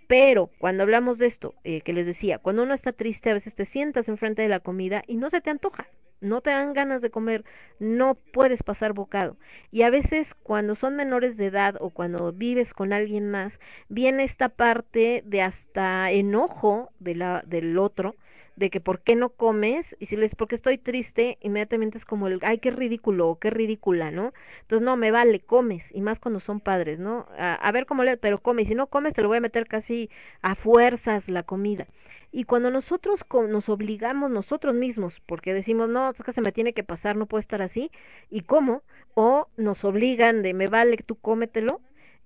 Pero 0.07 0.49
cuando 0.57 0.83
hablamos 0.83 1.17
de 1.17 1.27
esto, 1.27 1.53
eh, 1.63 1.81
que 1.81 1.93
les 1.93 2.05
decía, 2.05 2.37
cuando 2.39 2.63
uno 2.63 2.73
está 2.73 2.93
triste, 2.93 3.29
a 3.29 3.33
veces 3.33 3.55
te 3.55 3.65
sientas 3.65 4.07
enfrente 4.07 4.41
de 4.41 4.49
la 4.49 4.59
comida 4.59 5.03
y 5.07 5.15
no 5.15 5.29
se 5.29 5.41
te 5.41 5.49
antoja, 5.49 5.87
no 6.21 6.41
te 6.41 6.51
dan 6.51 6.73
ganas 6.73 7.01
de 7.01 7.09
comer, 7.09 7.43
no 7.79 8.15
puedes 8.15 8.63
pasar 8.63 8.93
bocado. 8.93 9.37
Y 9.71 9.81
a 9.81 9.89
veces 9.89 10.33
cuando 10.43 10.75
son 10.75 10.95
menores 10.95 11.35
de 11.35 11.47
edad 11.47 11.75
o 11.79 11.89
cuando 11.89 12.31
vives 12.31 12.73
con 12.73 12.93
alguien 12.93 13.29
más, 13.31 13.53
viene 13.89 14.23
esta 14.23 14.49
parte 14.49 15.23
de 15.25 15.41
hasta 15.41 16.11
enojo 16.11 16.91
de 16.99 17.15
la, 17.15 17.43
del 17.45 17.77
otro, 17.77 18.15
de 18.61 18.69
que 18.69 18.79
por 18.79 19.01
qué 19.01 19.15
no 19.15 19.29
comes 19.29 19.85
y 19.99 20.05
si 20.05 20.15
les 20.15 20.33
porque 20.35 20.55
estoy 20.55 20.77
triste 20.77 21.37
inmediatamente 21.41 21.97
es 21.97 22.05
como 22.05 22.27
el 22.27 22.39
ay 22.43 22.59
qué 22.59 22.69
ridículo 22.71 23.37
qué 23.41 23.49
ridícula 23.49 24.11
no 24.11 24.33
entonces 24.61 24.85
no 24.85 24.95
me 24.97 25.09
vale 25.11 25.39
comes 25.39 25.83
y 25.91 26.01
más 26.01 26.19
cuando 26.19 26.39
son 26.39 26.59
padres 26.59 26.99
no 26.99 27.25
a, 27.37 27.71
ver 27.71 27.85
cómo 27.87 28.03
le 28.03 28.17
pero 28.17 28.37
comes 28.39 28.67
si 28.67 28.75
no 28.75 28.87
comes 28.87 29.13
te 29.13 29.21
lo 29.23 29.27
voy 29.27 29.37
a 29.37 29.41
meter 29.41 29.67
casi 29.67 30.09
a 30.41 30.55
fuerzas 30.55 31.27
la 31.27 31.43
comida. 31.43 31.87
Y 32.33 32.45
cuando 32.45 32.71
nosotros 32.71 33.19
nos 33.49 33.67
obligamos 33.67 34.31
nosotros 34.31 34.73
mismos 34.73 35.19
porque 35.25 35.53
decimos 35.53 35.89
no 35.89 36.11
es 36.11 36.17
que 36.23 36.31
se 36.31 36.41
me 36.41 36.53
tiene 36.53 36.73
que 36.73 36.83
pasar 36.83 37.17
no 37.17 37.25
puedo 37.25 37.41
estar 37.41 37.61
así 37.61 37.91
y 38.29 38.41
cómo 38.41 38.83
o 39.15 39.47
nos 39.57 39.83
obligan 39.83 40.41
de 40.41 40.53
me 40.53 40.67
vale 40.67 40.95
tú 40.97 41.15
cómetelo 41.15 41.81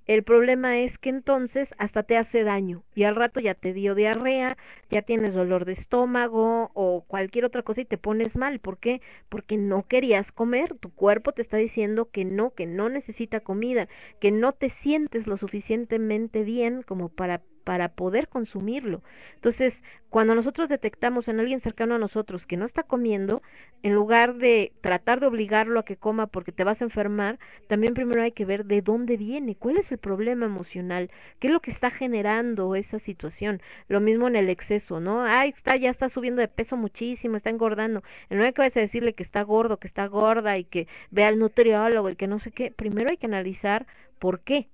el 0.08 0.24
problema 0.24 0.80
es 0.80 0.98
que 0.98 1.10
entonces 1.10 1.74
hasta 1.78 2.04
te 2.04 2.18
hace 2.18 2.44
daño 2.44 2.84
y 2.94 3.04
al 3.04 3.16
rato 3.16 3.40
ya 3.40 3.56
te 3.56 3.74
dio 3.74 3.96
diarrea, 3.96 4.58
ya 4.90 5.02
tienes 5.02 5.34
dolor 5.34 5.66
de 5.66 5.74
estómago 5.74 6.70
o 6.74 7.04
cualquier 7.08 7.46
otra 7.46 7.64
cosa 7.64 7.82
y 7.82 7.86
te 7.86 7.98
pones 7.98 8.36
mal. 8.36 8.60
¿Por 8.60 8.78
qué? 8.78 9.02
Porque 9.30 9.58
no 9.58 9.88
querías 9.88 10.32
comer, 10.32 10.76
tu 10.76 10.92
cuerpo 10.92 11.32
te 11.32 11.42
está 11.42 11.58
diciendo 11.58 12.10
que 12.12 12.24
no, 12.26 12.52
que 12.52 12.68
no 12.68 12.90
necesita 12.90 13.40
comida, 13.40 13.88
que 14.20 14.32
no 14.32 14.54
te 14.54 14.70
sientes 14.70 15.28
lo 15.28 15.38
suficientemente 15.38 16.44
bien 16.44 16.84
como 16.84 17.10
para 17.10 17.42
para 17.66 17.90
poder 17.90 18.30
consumirlo. 18.30 19.02
Entonces, 19.34 19.74
cuando 20.10 20.36
nosotros 20.36 20.70
detectamos 20.70 21.28
en 21.28 21.42
alguien 21.42 21.60
cercano 21.60 21.96
a 21.96 22.00
nosotros 22.00 22.46
que 22.46 22.56
no 22.56 22.66
está 22.66 22.84
comiendo, 22.84 23.42
en 23.84 23.94
lugar 23.94 24.36
de 24.36 24.72
tratar 24.80 25.20
de 25.20 25.26
obligarlo 25.26 25.80
a 25.80 25.84
que 25.84 25.98
coma 25.98 26.28
porque 26.28 26.54
te 26.54 26.64
vas 26.64 26.80
a 26.80 26.86
enfermar, 26.86 27.40
también 27.68 27.96
primero 27.96 28.22
hay 28.22 28.32
que 28.32 28.46
ver 28.46 28.66
de 28.66 28.82
dónde 28.82 29.18
viene, 29.18 29.56
cuál 29.56 29.78
es 29.78 29.92
el 29.92 29.98
problema 29.98 30.46
emocional, 30.46 31.10
qué 31.40 31.48
es 31.48 31.54
lo 31.54 31.60
que 31.60 31.72
está 31.72 31.90
generando 31.90 32.76
esa 32.76 33.00
situación. 33.00 33.62
Lo 33.90 34.00
mismo 34.00 34.28
en 34.28 34.38
el 34.38 34.50
exceso, 34.50 35.00
¿no? 35.00 35.24
Ay, 35.24 35.50
está, 35.58 35.76
ya 35.76 35.90
está 35.90 36.08
subiendo 36.08 36.40
de 36.40 36.48
peso 36.48 36.78
muchísimo, 36.78 37.36
está 37.36 37.50
engordando. 37.50 38.04
En 38.30 38.38
lugar 38.38 38.52
de 38.52 38.54
que 38.54 38.62
vayas 38.62 38.78
a 38.78 38.82
decirle 38.82 39.14
que 39.14 39.24
está 39.24 39.42
gordo, 39.42 39.78
que 39.78 39.88
está 39.88 40.06
gorda 40.06 40.58
y 40.58 40.66
que 40.66 40.88
vea 41.10 41.28
al 41.28 41.40
nutriólogo 41.40 42.10
y 42.12 42.16
que 42.16 42.28
no 42.28 42.40
sé 42.40 42.52
qué, 42.52 42.72
primero 42.72 43.10
hay 43.10 43.18
que 43.18 43.26
analizar 43.26 43.88
por 44.20 44.42
qué. 44.42 44.70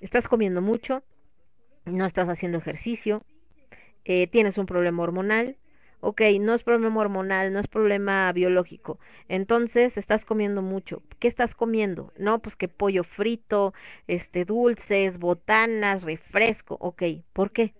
Estás 0.00 0.28
comiendo 0.28 0.62
mucho, 0.62 1.02
no 1.92 2.06
estás 2.06 2.28
haciendo 2.28 2.58
ejercicio, 2.58 3.22
eh, 4.04 4.26
tienes 4.28 4.58
un 4.58 4.66
problema 4.66 5.02
hormonal, 5.02 5.56
ok, 6.00 6.22
no 6.40 6.54
es 6.54 6.62
problema 6.62 7.00
hormonal, 7.00 7.52
no 7.52 7.60
es 7.60 7.68
problema 7.68 8.32
biológico, 8.32 8.98
entonces 9.28 9.96
estás 9.96 10.24
comiendo 10.24 10.62
mucho. 10.62 11.02
¿Qué 11.18 11.28
estás 11.28 11.54
comiendo? 11.54 12.12
No, 12.18 12.40
pues 12.40 12.56
que 12.56 12.68
pollo 12.68 13.04
frito, 13.04 13.74
este, 14.08 14.44
dulces, 14.44 15.18
botanas, 15.18 16.02
refresco, 16.02 16.76
ok, 16.80 17.02
¿por 17.32 17.52
qué? 17.52 17.74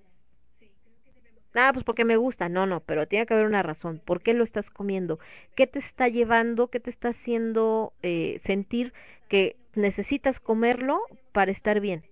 Ah, 1.55 1.71
pues 1.73 1.85
porque 1.85 2.05
me 2.05 2.17
gusta. 2.17 2.49
No, 2.49 2.67
no, 2.67 2.81
pero 2.81 3.09
tiene 3.09 3.27
que 3.27 3.35
haber 3.35 3.47
una 3.47 3.63
razón. 3.63 4.01
¿Por 4.05 4.23
qué 4.23 4.35
lo 4.35 4.45
estás 4.45 4.71
comiendo? 4.71 5.19
¿Qué 5.57 5.67
te 5.67 5.81
está 5.81 6.09
llevando? 6.09 6.69
¿Qué 6.69 6.81
te 6.81 6.91
está 6.91 7.09
haciendo 7.09 7.93
eh, 8.03 8.41
sentir 8.45 8.93
que 9.29 9.57
necesitas 9.75 10.39
comerlo 10.41 11.01
para 11.33 11.51
estar 11.53 11.81
bien? 11.81 12.05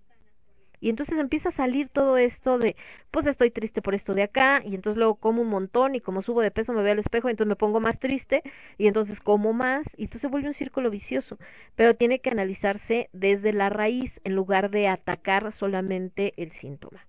Y 0.81 0.91
entonces 0.91 1.19
empieza 1.19 1.49
a 1.51 1.53
salir 1.53 1.89
todo 1.89 2.17
esto 2.19 2.59
de, 2.59 2.77
pues 3.11 3.27
estoy 3.27 3.51
triste 3.51 3.83
por 3.83 3.95
esto 3.95 4.15
de 4.15 4.23
acá, 4.23 4.63
y 4.65 4.75
entonces 4.75 4.99
luego 4.99 5.17
como 5.17 5.43
un 5.43 5.49
montón, 5.49 5.95
y 5.95 6.01
como 6.01 6.23
subo 6.23 6.41
de 6.41 6.51
peso 6.51 6.73
me 6.73 6.83
veo 6.83 6.93
al 6.93 6.99
espejo, 7.01 7.29
y 7.29 7.33
entonces 7.33 7.49
me 7.49 7.57
pongo 7.57 7.81
más 7.81 7.99
triste, 7.99 8.43
y 8.79 8.87
entonces 8.87 9.21
como 9.21 9.53
más, 9.53 9.87
y 9.97 10.05
entonces 10.05 10.31
vuelve 10.31 10.49
un 10.49 10.55
círculo 10.55 10.91
vicioso. 10.91 11.39
Pero 11.75 11.95
tiene 11.95 12.21
que 12.21 12.31
analizarse 12.31 13.09
desde 13.13 13.53
la 13.53 13.71
raíz, 13.71 14.21
en 14.25 14.35
lugar 14.35 14.71
de 14.71 14.89
atacar 14.89 15.53
solamente 15.53 16.35
el 16.37 16.53
síntoma. 16.53 17.08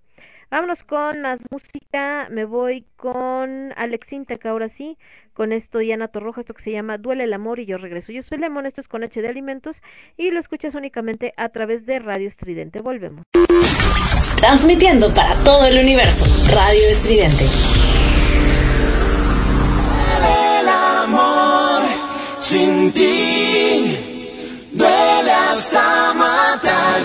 Vámonos 0.50 0.82
con 0.82 1.22
más 1.22 1.38
música. 1.50 2.26
Me 2.30 2.44
voy 2.44 2.84
con 2.96 3.72
Alex 3.76 4.12
Intec 4.12 4.44
ahora 4.46 4.68
sí. 4.76 4.98
Con 5.32 5.52
esto 5.52 5.80
y 5.80 5.92
Ana 5.92 6.08
Torroja, 6.08 6.40
esto 6.40 6.54
que 6.54 6.64
se 6.64 6.72
llama 6.72 6.98
Duele 6.98 7.24
el 7.24 7.32
amor 7.32 7.60
y 7.60 7.66
yo 7.66 7.78
regreso. 7.78 8.10
Yo 8.10 8.22
soy 8.24 8.38
Lemon, 8.38 8.66
esto 8.66 8.80
es 8.80 8.88
con 8.88 9.04
H 9.04 9.22
de 9.22 9.28
Alimentos 9.28 9.76
y 10.16 10.30
lo 10.32 10.40
escuchas 10.40 10.74
únicamente 10.74 11.32
a 11.36 11.48
través 11.50 11.86
de 11.86 12.00
Radio 12.00 12.28
Estridente. 12.28 12.82
Volvemos. 12.82 13.22
Transmitiendo 14.36 15.14
para 15.14 15.34
todo 15.44 15.66
el 15.66 15.78
universo. 15.78 16.24
Radio 16.52 16.82
Estridente. 16.90 17.44
El 20.60 20.68
amor 20.68 21.82
sin 22.40 22.92
ti 22.92 23.96
duele 24.72 25.30
hasta 25.30 26.12
matar. 26.14 27.02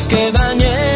¿Dónde 0.00 0.14
es 0.14 0.32
que 0.32 0.32
dañé? 0.32 0.89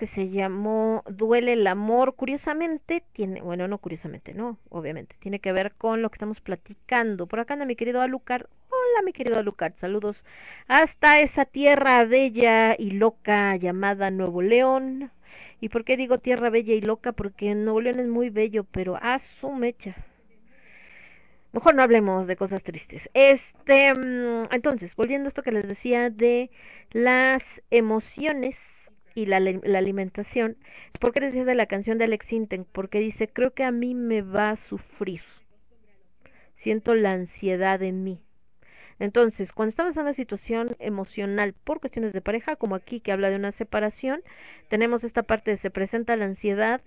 Que 0.00 0.06
se 0.06 0.30
llamó 0.30 1.04
Duele 1.10 1.52
el 1.52 1.66
amor. 1.66 2.14
Curiosamente, 2.14 3.02
tiene, 3.12 3.42
bueno, 3.42 3.68
no 3.68 3.76
curiosamente, 3.76 4.32
no, 4.32 4.56
obviamente, 4.70 5.14
tiene 5.20 5.40
que 5.40 5.52
ver 5.52 5.74
con 5.74 6.00
lo 6.00 6.08
que 6.08 6.14
estamos 6.14 6.40
platicando. 6.40 7.26
Por 7.26 7.38
acá 7.38 7.52
anda 7.52 7.66
mi 7.66 7.76
querido 7.76 8.00
Alucard. 8.00 8.46
Hola, 8.70 9.02
mi 9.04 9.12
querido 9.12 9.38
Alucard, 9.38 9.74
saludos 9.78 10.24
hasta 10.68 11.20
esa 11.20 11.44
tierra 11.44 12.02
bella 12.06 12.76
y 12.78 12.92
loca 12.92 13.54
llamada 13.56 14.10
Nuevo 14.10 14.40
León. 14.40 15.10
¿Y 15.60 15.68
por 15.68 15.84
qué 15.84 15.98
digo 15.98 16.16
tierra 16.16 16.48
bella 16.48 16.72
y 16.72 16.80
loca? 16.80 17.12
Porque 17.12 17.54
Nuevo 17.54 17.82
León 17.82 18.00
es 18.00 18.08
muy 18.08 18.30
bello, 18.30 18.64
pero 18.64 18.96
a 18.96 19.18
su 19.18 19.50
mecha. 19.52 19.94
Mejor 21.52 21.74
no 21.74 21.82
hablemos 21.82 22.26
de 22.26 22.36
cosas 22.36 22.62
tristes. 22.62 23.06
Este, 23.12 23.92
mm, 23.92 24.48
entonces, 24.50 24.96
volviendo 24.96 25.26
a 25.26 25.28
esto 25.28 25.42
que 25.42 25.52
les 25.52 25.68
decía 25.68 26.08
de 26.08 26.48
las 26.90 27.42
emociones 27.70 28.56
y 29.20 29.26
la, 29.26 29.36
alimentación, 29.36 30.56
¿por 30.98 31.12
qué 31.12 31.20
decía 31.20 31.44
de 31.44 31.54
la 31.54 31.66
canción 31.66 31.98
de 31.98 32.04
Alex 32.04 32.32
Intec? 32.32 32.64
Porque 32.72 33.00
dice, 33.00 33.28
creo 33.28 33.52
que 33.52 33.64
a 33.64 33.70
mí 33.70 33.94
me 33.94 34.22
va 34.22 34.50
a 34.50 34.56
sufrir. 34.56 35.20
Siento 36.56 36.94
la 36.94 37.12
ansiedad 37.12 37.82
en 37.82 38.02
mí. 38.02 38.20
Entonces, 38.98 39.52
cuando 39.52 39.70
estamos 39.70 39.96
en 39.96 40.02
una 40.02 40.14
situación 40.14 40.76
emocional 40.78 41.54
por 41.64 41.80
cuestiones 41.80 42.12
de 42.12 42.20
pareja, 42.20 42.56
como 42.56 42.74
aquí 42.74 43.00
que 43.00 43.12
habla 43.12 43.30
de 43.30 43.36
una 43.36 43.52
separación, 43.52 44.22
tenemos 44.68 45.04
esta 45.04 45.22
parte 45.22 45.50
de 45.50 45.56
se 45.58 45.70
presenta 45.70 46.16
la 46.16 46.26
ansiedad, 46.26 46.80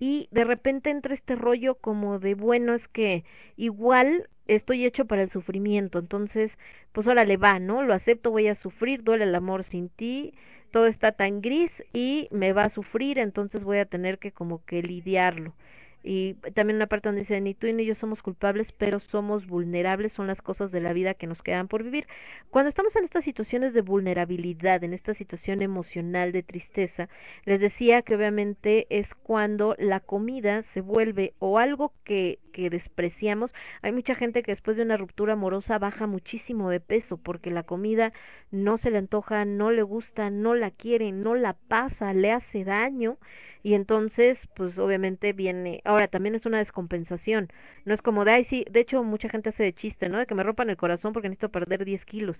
y 0.00 0.28
de 0.30 0.44
repente 0.44 0.90
entra 0.90 1.14
este 1.14 1.34
rollo 1.34 1.74
como 1.74 2.18
de 2.18 2.34
bueno 2.34 2.74
es 2.74 2.86
que 2.88 3.24
igual 3.56 4.28
estoy 4.46 4.84
hecho 4.84 5.06
para 5.06 5.22
el 5.22 5.30
sufrimiento 5.30 5.98
entonces 5.98 6.52
pues 6.92 7.06
ahora 7.08 7.24
le 7.24 7.36
va 7.36 7.58
no 7.58 7.82
lo 7.82 7.94
acepto 7.94 8.30
voy 8.30 8.48
a 8.48 8.54
sufrir 8.54 9.02
duele 9.02 9.24
el 9.24 9.34
amor 9.34 9.64
sin 9.64 9.88
ti 9.88 10.34
todo 10.70 10.86
está 10.86 11.12
tan 11.12 11.40
gris 11.40 11.70
y 11.92 12.28
me 12.30 12.52
va 12.52 12.64
a 12.64 12.70
sufrir 12.70 13.18
entonces 13.18 13.62
voy 13.62 13.78
a 13.78 13.86
tener 13.86 14.18
que 14.18 14.32
como 14.32 14.64
que 14.64 14.82
lidiarlo 14.82 15.54
y 16.02 16.34
también 16.54 16.76
una 16.76 16.86
parte 16.86 17.08
donde 17.08 17.22
dice, 17.22 17.40
ni 17.40 17.54
tú 17.54 17.66
ni 17.72 17.84
yo 17.84 17.94
somos 17.94 18.22
culpables, 18.22 18.72
pero 18.72 19.00
somos 19.00 19.46
vulnerables, 19.46 20.12
son 20.12 20.26
las 20.26 20.40
cosas 20.40 20.70
de 20.70 20.80
la 20.80 20.92
vida 20.92 21.14
que 21.14 21.26
nos 21.26 21.42
quedan 21.42 21.68
por 21.68 21.82
vivir. 21.82 22.06
Cuando 22.50 22.68
estamos 22.68 22.94
en 22.96 23.04
estas 23.04 23.24
situaciones 23.24 23.74
de 23.74 23.80
vulnerabilidad, 23.80 24.84
en 24.84 24.94
esta 24.94 25.14
situación 25.14 25.60
emocional 25.60 26.32
de 26.32 26.42
tristeza, 26.42 27.08
les 27.44 27.60
decía 27.60 28.02
que 28.02 28.14
obviamente 28.14 28.86
es 28.90 29.12
cuando 29.22 29.74
la 29.78 30.00
comida 30.00 30.62
se 30.74 30.80
vuelve 30.80 31.34
o 31.40 31.58
algo 31.58 31.92
que, 32.04 32.38
que 32.52 32.70
despreciamos. 32.70 33.52
Hay 33.82 33.92
mucha 33.92 34.14
gente 34.14 34.42
que 34.42 34.52
después 34.52 34.76
de 34.76 34.84
una 34.84 34.96
ruptura 34.96 35.32
amorosa 35.32 35.78
baja 35.78 36.06
muchísimo 36.06 36.70
de 36.70 36.80
peso 36.80 37.16
porque 37.16 37.50
la 37.50 37.64
comida 37.64 38.12
no 38.50 38.78
se 38.78 38.90
le 38.90 38.98
antoja, 38.98 39.44
no 39.44 39.72
le 39.72 39.82
gusta, 39.82 40.30
no 40.30 40.54
la 40.54 40.70
quiere, 40.70 41.10
no 41.12 41.34
la 41.34 41.54
pasa, 41.54 42.12
le 42.12 42.30
hace 42.32 42.64
daño 42.64 43.18
y 43.62 43.74
entonces 43.74 44.48
pues 44.54 44.78
obviamente 44.78 45.32
viene 45.32 45.80
ahora 45.84 46.08
también 46.08 46.34
es 46.34 46.46
una 46.46 46.58
descompensación 46.58 47.48
no 47.84 47.94
es 47.94 48.02
como 48.02 48.24
de 48.24 48.32
ay 48.32 48.44
sí 48.44 48.64
de 48.70 48.80
hecho 48.80 49.02
mucha 49.04 49.28
gente 49.28 49.50
hace 49.50 49.62
de 49.64 49.74
chiste 49.74 50.08
no 50.08 50.18
de 50.18 50.26
que 50.26 50.34
me 50.34 50.42
rompan 50.42 50.70
el 50.70 50.76
corazón 50.76 51.12
porque 51.12 51.28
necesito 51.28 51.50
perder 51.50 51.84
10 51.84 52.04
kilos 52.04 52.36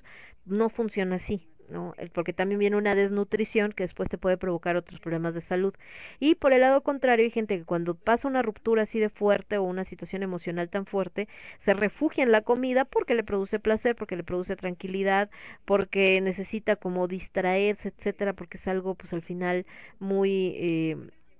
no 0.46 0.68
funciona 0.70 1.16
así 1.16 1.46
¿no? 1.70 1.94
Porque 2.12 2.32
también 2.32 2.58
viene 2.58 2.76
una 2.76 2.94
desnutrición 2.94 3.72
que 3.72 3.84
después 3.84 4.08
te 4.08 4.18
puede 4.18 4.36
provocar 4.36 4.76
otros 4.76 5.00
problemas 5.00 5.34
de 5.34 5.42
salud. 5.42 5.74
Y 6.20 6.34
por 6.34 6.52
el 6.52 6.60
lado 6.62 6.82
contrario, 6.82 7.24
hay 7.24 7.30
gente 7.30 7.58
que 7.58 7.64
cuando 7.64 7.94
pasa 7.94 8.28
una 8.28 8.42
ruptura 8.42 8.82
así 8.82 8.98
de 8.98 9.08
fuerte 9.10 9.58
o 9.58 9.62
una 9.64 9.84
situación 9.84 10.22
emocional 10.22 10.68
tan 10.68 10.86
fuerte, 10.86 11.28
se 11.64 11.74
refugia 11.74 12.24
en 12.24 12.32
la 12.32 12.42
comida 12.42 12.84
porque 12.84 13.14
le 13.14 13.24
produce 13.24 13.58
placer, 13.58 13.96
porque 13.96 14.16
le 14.16 14.24
produce 14.24 14.56
tranquilidad, 14.56 15.30
porque 15.64 16.20
necesita 16.20 16.76
como 16.76 17.08
distraerse, 17.08 17.88
etcétera, 17.88 18.32
porque 18.32 18.58
es 18.58 18.66
algo 18.68 18.94
pues 18.94 19.12
al 19.12 19.22
final 19.22 19.66
muy 19.98 20.54
eh, 20.56 20.96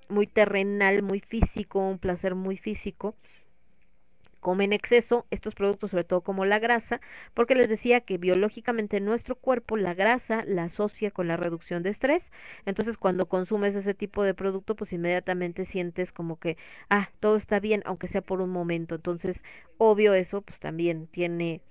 muy 0.09 0.27
terrenal, 0.27 1.03
muy 1.03 1.21
físico, 1.21 1.81
un 1.81 1.99
placer 1.99 2.35
muy 2.35 2.57
físico 2.57 3.15
come 4.40 4.65
en 4.65 4.73
exceso 4.73 5.27
estos 5.31 5.55
productos, 5.55 5.90
sobre 5.90 6.05
todo 6.05 6.20
como 6.23 6.44
la 6.44 6.59
grasa, 6.59 7.01
porque 7.35 7.55
les 7.55 7.69
decía 7.69 8.01
que 8.01 8.19
biológicamente 8.19 9.01
nuestro 9.01 9.36
cuerpo 9.36 9.77
la 9.77 9.94
grasa 9.94 10.44
la 10.47 10.65
asocia 10.65 11.10
con 11.10 11.28
la 11.28 11.36
reducción 11.36 11.82
de 11.82 11.90
estrés. 11.90 12.31
Entonces, 12.66 12.97
cuando 12.97 13.27
consumes 13.27 13.74
ese 13.74 13.94
tipo 13.94 14.23
de 14.23 14.35
producto, 14.35 14.74
pues 14.77 14.93
inmediatamente 14.93 15.65
sientes 15.66 16.12
como 16.12 16.39
que, 16.39 16.56
ah, 16.90 17.10
todo 17.20 17.36
está 17.36 17.60
bien, 17.60 17.82
aunque 17.86 18.09
sea 18.09 18.23
por 18.23 18.40
un 18.40 18.51
momento. 18.51 18.94
Entonces, 18.97 19.36
obvio 19.78 20.15
eso, 20.15 20.43
pues 20.43 20.59
también 20.60 21.06
tiene 21.09 21.62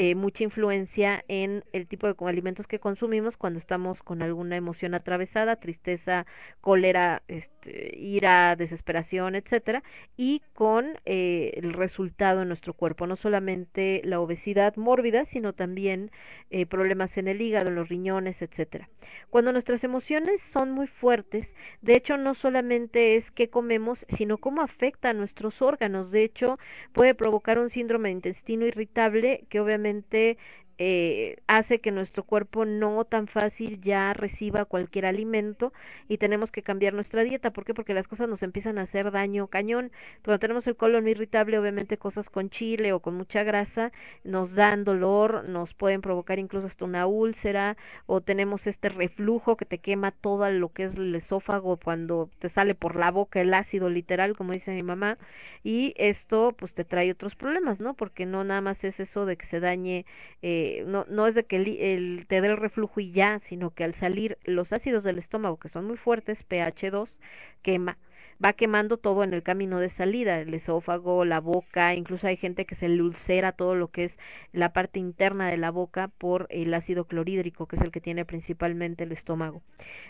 eh, 0.00 0.14
mucha 0.14 0.44
influencia 0.44 1.24
en 1.26 1.64
el 1.72 1.88
tipo 1.88 2.06
de 2.06 2.14
alimentos 2.28 2.68
que 2.68 2.78
consumimos 2.78 3.36
cuando 3.36 3.58
estamos 3.58 4.00
con 4.04 4.22
alguna 4.22 4.54
emoción 4.54 4.94
atravesada, 4.94 5.56
tristeza, 5.56 6.24
cólera, 6.60 7.24
este, 7.26 7.98
ira, 7.98 8.54
desesperación, 8.54 9.34
etcétera, 9.34 9.82
y 10.16 10.40
con 10.54 10.86
eh, 11.04 11.50
el 11.56 11.72
resultado 11.72 12.42
en 12.42 12.48
nuestro 12.48 12.74
cuerpo, 12.74 13.08
no 13.08 13.16
solamente 13.16 14.00
la 14.04 14.20
obesidad 14.20 14.76
mórbida, 14.76 15.24
sino 15.24 15.52
también 15.52 16.12
eh, 16.50 16.64
problemas 16.64 17.16
en 17.18 17.26
el 17.26 17.42
hígado, 17.42 17.66
en 17.66 17.74
los 17.74 17.88
riñones, 17.88 18.40
etcétera. 18.40 18.88
Cuando 19.30 19.50
nuestras 19.50 19.82
emociones 19.82 20.40
son 20.52 20.70
muy 20.70 20.86
fuertes, 20.86 21.48
de 21.82 21.94
hecho 21.94 22.16
no 22.18 22.36
solamente 22.36 23.16
es 23.16 23.28
qué 23.32 23.48
comemos, 23.48 24.06
sino 24.16 24.38
cómo 24.38 24.62
afecta 24.62 25.10
a 25.10 25.12
nuestros 25.12 25.60
órganos. 25.60 26.12
De 26.12 26.22
hecho, 26.22 26.58
puede 26.92 27.14
provocar 27.16 27.58
un 27.58 27.68
síndrome 27.68 28.10
de 28.10 28.14
intestino 28.14 28.64
irritable 28.64 29.44
que 29.48 29.58
obviamente 29.60 29.87
frente 29.88 30.36
eh, 30.78 31.36
hace 31.48 31.80
que 31.80 31.90
nuestro 31.90 32.22
cuerpo 32.22 32.64
no 32.64 33.04
tan 33.04 33.26
fácil 33.26 33.80
ya 33.82 34.12
reciba 34.12 34.64
cualquier 34.64 35.06
alimento 35.06 35.72
y 36.08 36.18
tenemos 36.18 36.52
que 36.52 36.62
cambiar 36.62 36.94
nuestra 36.94 37.24
dieta. 37.24 37.50
¿Por 37.50 37.64
qué? 37.64 37.74
Porque 37.74 37.94
las 37.94 38.06
cosas 38.06 38.28
nos 38.28 38.42
empiezan 38.42 38.78
a 38.78 38.82
hacer 38.82 39.10
daño 39.10 39.48
cañón. 39.48 39.90
Cuando 40.24 40.38
tenemos 40.38 40.66
el 40.68 40.76
colon 40.76 41.08
irritable, 41.08 41.58
obviamente 41.58 41.98
cosas 41.98 42.30
con 42.30 42.50
chile 42.50 42.92
o 42.92 43.00
con 43.00 43.14
mucha 43.14 43.42
grasa 43.42 43.92
nos 44.24 44.54
dan 44.54 44.84
dolor, 44.84 45.48
nos 45.48 45.74
pueden 45.74 46.00
provocar 46.00 46.38
incluso 46.38 46.68
hasta 46.68 46.84
una 46.84 47.06
úlcera 47.06 47.76
o 48.06 48.20
tenemos 48.20 48.66
este 48.66 48.88
reflujo 48.88 49.56
que 49.56 49.64
te 49.64 49.78
quema 49.78 50.12
todo 50.12 50.48
lo 50.50 50.68
que 50.70 50.84
es 50.84 50.94
el 50.94 51.14
esófago 51.14 51.76
cuando 51.76 52.30
te 52.38 52.48
sale 52.48 52.74
por 52.74 52.96
la 52.96 53.10
boca 53.10 53.40
el 53.40 53.54
ácido 53.54 53.88
literal, 53.90 54.36
como 54.36 54.52
dice 54.52 54.70
mi 54.72 54.82
mamá, 54.82 55.18
y 55.64 55.94
esto 55.96 56.54
pues 56.56 56.72
te 56.74 56.84
trae 56.84 57.10
otros 57.10 57.34
problemas, 57.34 57.80
¿no? 57.80 57.94
Porque 57.94 58.26
no 58.26 58.44
nada 58.44 58.60
más 58.60 58.82
es 58.84 59.00
eso 59.00 59.26
de 59.26 59.36
que 59.36 59.46
se 59.46 59.60
dañe 59.60 60.06
eh, 60.42 60.67
no, 60.86 61.04
no 61.08 61.26
es 61.26 61.34
de 61.34 61.44
que 61.44 61.56
el, 61.56 62.26
te 62.28 62.40
dé 62.40 62.48
el 62.48 62.56
reflujo 62.56 63.00
y 63.00 63.12
ya, 63.12 63.40
sino 63.48 63.70
que 63.70 63.84
al 63.84 63.94
salir 63.94 64.38
los 64.44 64.72
ácidos 64.72 65.04
del 65.04 65.18
estómago, 65.18 65.58
que 65.58 65.68
son 65.68 65.86
muy 65.86 65.96
fuertes, 65.96 66.42
pH 66.44 66.90
2, 66.90 67.14
quema, 67.62 67.98
va 68.44 68.52
quemando 68.52 68.98
todo 68.98 69.24
en 69.24 69.34
el 69.34 69.42
camino 69.42 69.80
de 69.80 69.90
salida, 69.90 70.38
el 70.40 70.54
esófago, 70.54 71.24
la 71.24 71.40
boca, 71.40 71.94
incluso 71.94 72.26
hay 72.26 72.36
gente 72.36 72.66
que 72.66 72.76
se 72.76 72.88
le 72.88 73.02
ulcera 73.02 73.52
todo 73.52 73.74
lo 73.74 73.88
que 73.88 74.04
es 74.04 74.12
la 74.52 74.72
parte 74.72 74.98
interna 74.98 75.50
de 75.50 75.56
la 75.56 75.70
boca 75.70 76.08
por 76.18 76.46
el 76.50 76.72
ácido 76.74 77.04
clorhídrico, 77.04 77.66
que 77.66 77.76
es 77.76 77.82
el 77.82 77.90
que 77.90 78.00
tiene 78.00 78.24
principalmente 78.24 79.04
el 79.04 79.12
estómago. 79.12 79.62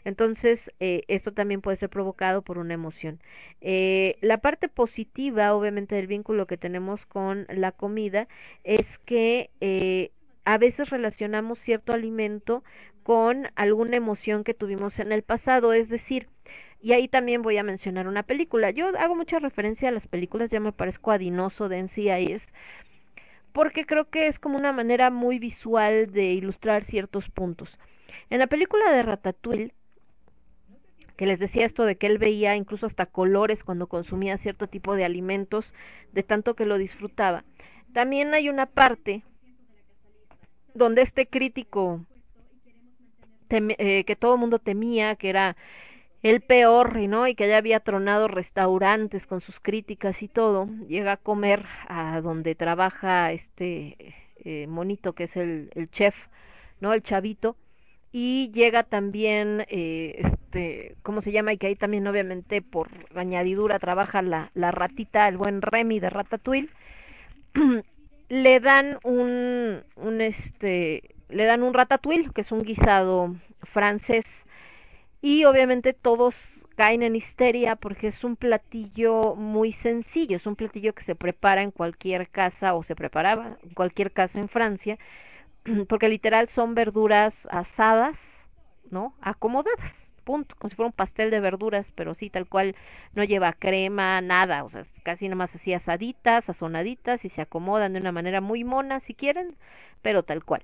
Entonces, 0.05 0.71
eh, 0.81 1.05
esto 1.09 1.33
también 1.33 1.63
puede 1.63 1.79
ser 1.79 1.89
provocado 1.89 2.43
por 2.43 2.59
una 2.59 2.75
emoción. 2.75 3.21
Eh, 3.61 4.17
la 4.21 4.39
parte 4.39 4.69
positiva, 4.69 5.55
obviamente, 5.55 5.95
del 5.95 6.07
vínculo 6.07 6.47
que 6.47 6.59
tenemos 6.59 7.07
con 7.07 7.47
la 7.49 7.73
comida 7.73 8.29
es 8.63 8.99
que 9.07 9.51
eh, 9.61 10.11
a 10.49 10.57
veces 10.57 10.89
relacionamos 10.89 11.59
cierto 11.59 11.93
alimento 11.93 12.65
con 13.03 13.49
alguna 13.55 13.99
emoción 13.99 14.45
que 14.45 14.55
tuvimos 14.55 14.99
en 14.99 15.13
el 15.13 15.23
pasado, 15.23 15.75
es 15.75 15.91
decir, 15.91 16.27
y 16.81 16.93
ahí 16.93 17.07
también 17.07 17.43
voy 17.43 17.59
a 17.59 17.63
mencionar 17.63 18.09
una 18.09 18.23
película. 18.23 18.71
Yo 18.71 18.89
hago 18.99 19.15
mucha 19.15 19.41
referencia 19.41 19.91
a 19.91 19.93
las 19.93 20.09
películas, 20.09 20.49
ya 20.49 20.59
me 20.59 20.73
parezco 20.73 21.11
adinoso 21.11 21.69
de 21.69 21.83
NCIS, 21.83 22.41
porque 23.53 23.85
creo 23.85 24.09
que 24.09 24.27
es 24.27 24.39
como 24.39 24.57
una 24.57 24.73
manera 24.73 25.11
muy 25.11 25.39
visual 25.39 26.11
de 26.13 26.33
ilustrar 26.33 26.85
ciertos 26.85 27.29
puntos. 27.29 27.79
En 28.31 28.39
la 28.39 28.47
película 28.47 28.91
de 28.91 29.03
Ratatouille, 29.03 29.75
que 31.19 31.27
les 31.27 31.39
decía 31.39 31.67
esto 31.67 31.85
de 31.85 31.99
que 31.99 32.07
él 32.07 32.17
veía 32.17 32.57
incluso 32.57 32.87
hasta 32.87 33.05
colores 33.05 33.63
cuando 33.63 33.87
consumía 33.87 34.39
cierto 34.39 34.67
tipo 34.67 34.95
de 34.95 35.05
alimentos, 35.05 35.75
de 36.13 36.23
tanto 36.23 36.55
que 36.55 36.65
lo 36.65 36.79
disfrutaba. 36.79 37.45
También 37.93 38.33
hay 38.33 38.49
una 38.49 38.65
parte 38.65 39.25
donde 40.79 41.03
este 41.03 41.27
crítico 41.27 42.01
eh, 43.51 44.05
que 44.05 44.17
todo 44.17 44.35
el 44.35 44.41
mundo 44.41 44.59
temía, 44.59 45.17
que 45.17 45.31
era 45.31 45.57
el 46.23 46.41
peor, 46.41 46.97
¿no? 46.97 47.29
Y 47.29 47.35
que 47.35 47.49
ya 47.49 47.59
había 47.59 47.81
tronado 47.81 48.29
restaurantes 48.29 49.27
con 49.27 49.41
sus 49.41 49.59
críticas 49.61 50.21
y 50.23 50.29
todo, 50.29 50.69
llega 50.89 51.13
a 51.13 51.17
comer 51.17 51.65
a 51.89 52.21
donde 52.21 52.55
trabaja 52.55 53.33
este 53.33 54.15
eh, 54.45 54.67
monito 54.67 55.13
que 55.15 55.25
es 55.25 55.37
el, 55.37 55.71
el, 55.75 55.91
chef, 55.91 56.15
¿no? 56.81 56.93
El 56.93 57.03
chavito. 57.03 57.57
Y 58.11 58.51
llega 58.53 58.85
también, 58.85 59.67
eh, 59.69 60.23
este, 60.25 60.97
¿cómo 61.03 61.23
se 61.23 61.33
llama? 61.33 61.53
Y 61.53 61.59
que 61.59 61.69
ahí 61.69 61.77
también 61.77 62.07
obviamente 62.07 62.63
por 62.63 62.89
añadidura 63.15 63.79
trabaja 63.79 64.23
la, 64.23 64.51
la 64.55 64.71
ratita, 64.71 65.29
el 65.29 65.37
buen 65.37 65.63
Remy 65.63 66.01
de 66.01 66.11
Ratatouille. 66.11 66.71
le 68.29 68.61
dan 68.61 68.99
un, 69.05 69.83
un 69.97 70.21
este, 70.21 71.15
le 71.29 71.45
dan 71.45 71.63
un 71.63 71.75
ratatouille, 71.75 72.31
que 72.35 72.43
es 72.43 72.53
un 72.53 72.63
guisado 72.63 73.37
francés 73.63 74.25
y 75.21 75.45
obviamente 75.45 75.93
todos 75.93 76.35
caen 76.77 77.03
en 77.03 77.17
histeria 77.17 77.75
porque 77.75 78.07
es 78.07 78.23
un 78.23 78.37
platillo 78.37 79.35
muy 79.35 79.73
sencillo, 79.73 80.37
es 80.37 80.47
un 80.47 80.55
platillo 80.55 80.95
que 80.95 81.03
se 81.03 81.17
prepara 81.17 81.63
en 81.63 81.73
cualquier 81.73 82.29
casa 82.29 82.75
o 82.75 82.85
se 82.85 82.95
preparaba 82.95 83.59
en 83.65 83.71
cualquier 83.71 84.13
casa 84.13 84.39
en 84.39 84.49
Francia, 84.49 84.97
porque 85.89 86.09
literal 86.09 86.49
son 86.51 86.75
verduras 86.75 87.35
asadas, 87.51 88.17
¿no? 88.91 89.15
Acomodadas, 89.21 89.93
punto, 90.29 90.55
como 90.59 90.69
si 90.69 90.77
fuera 90.77 90.89
un 90.89 90.93
pastel 90.93 91.31
de 91.31 91.41
verduras, 91.41 91.87
pero 91.95 92.15
sí, 92.15 92.29
tal 92.29 92.47
cual, 92.47 92.77
no 93.15 93.25
lleva 93.25 93.55
crema, 93.55 94.21
nada, 94.21 94.63
o 94.63 94.69
sea, 94.69 94.85
casi 95.05 95.25
nada 95.25 95.37
más 95.37 95.55
así 95.55 95.73
asaditas, 95.73 96.45
sazonaditas 96.45 97.25
y 97.25 97.31
se 97.31 97.41
acomodan 97.41 97.95
de 97.95 98.01
una 98.01 98.13
manera 98.13 98.43
muy 98.43 98.63
mona 98.63 99.01
si 99.01 99.15
quieren, 99.15 99.57
pero 100.03 100.23
tal 100.23 100.45
cual. 100.45 100.63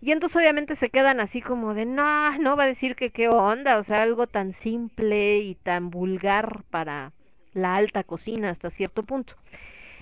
Y 0.00 0.12
entonces 0.12 0.36
obviamente 0.36 0.76
se 0.76 0.90
quedan 0.90 1.18
así 1.18 1.42
como 1.42 1.74
de, 1.74 1.86
no, 1.86 2.38
no 2.38 2.56
va 2.56 2.62
a 2.62 2.68
decir 2.74 2.94
que 2.94 3.10
qué 3.10 3.28
onda, 3.28 3.78
o 3.78 3.84
sea, 3.84 4.02
algo 4.02 4.28
tan 4.28 4.52
simple 4.62 5.38
y 5.38 5.56
tan 5.56 5.90
vulgar 5.90 6.62
para 6.70 7.10
la 7.52 7.74
alta 7.74 8.04
cocina 8.04 8.50
hasta 8.50 8.70
cierto 8.70 9.02
punto. 9.02 9.34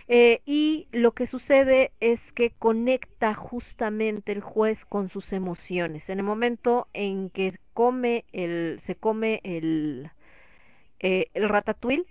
Eh, 0.09 0.41
y 0.47 0.89
lo 0.91 1.13
que 1.13 1.27
sucede 1.27 1.93
es 2.01 2.21
que 2.33 2.51
conecta 2.51 3.35
justamente 3.35 4.33
el 4.33 4.41
juez 4.41 4.79
con 4.87 5.11
sus 5.11 5.33
emociones. 5.33 6.09
En 6.09 6.19
el 6.19 6.25
momento 6.25 6.89
en 6.95 7.29
que 7.31 7.59
come 7.75 8.25
el, 8.33 8.81
se 8.87 8.95
come 8.95 9.41
el, 9.45 10.11
eh, 11.01 11.27
ratatouille, 11.35 12.07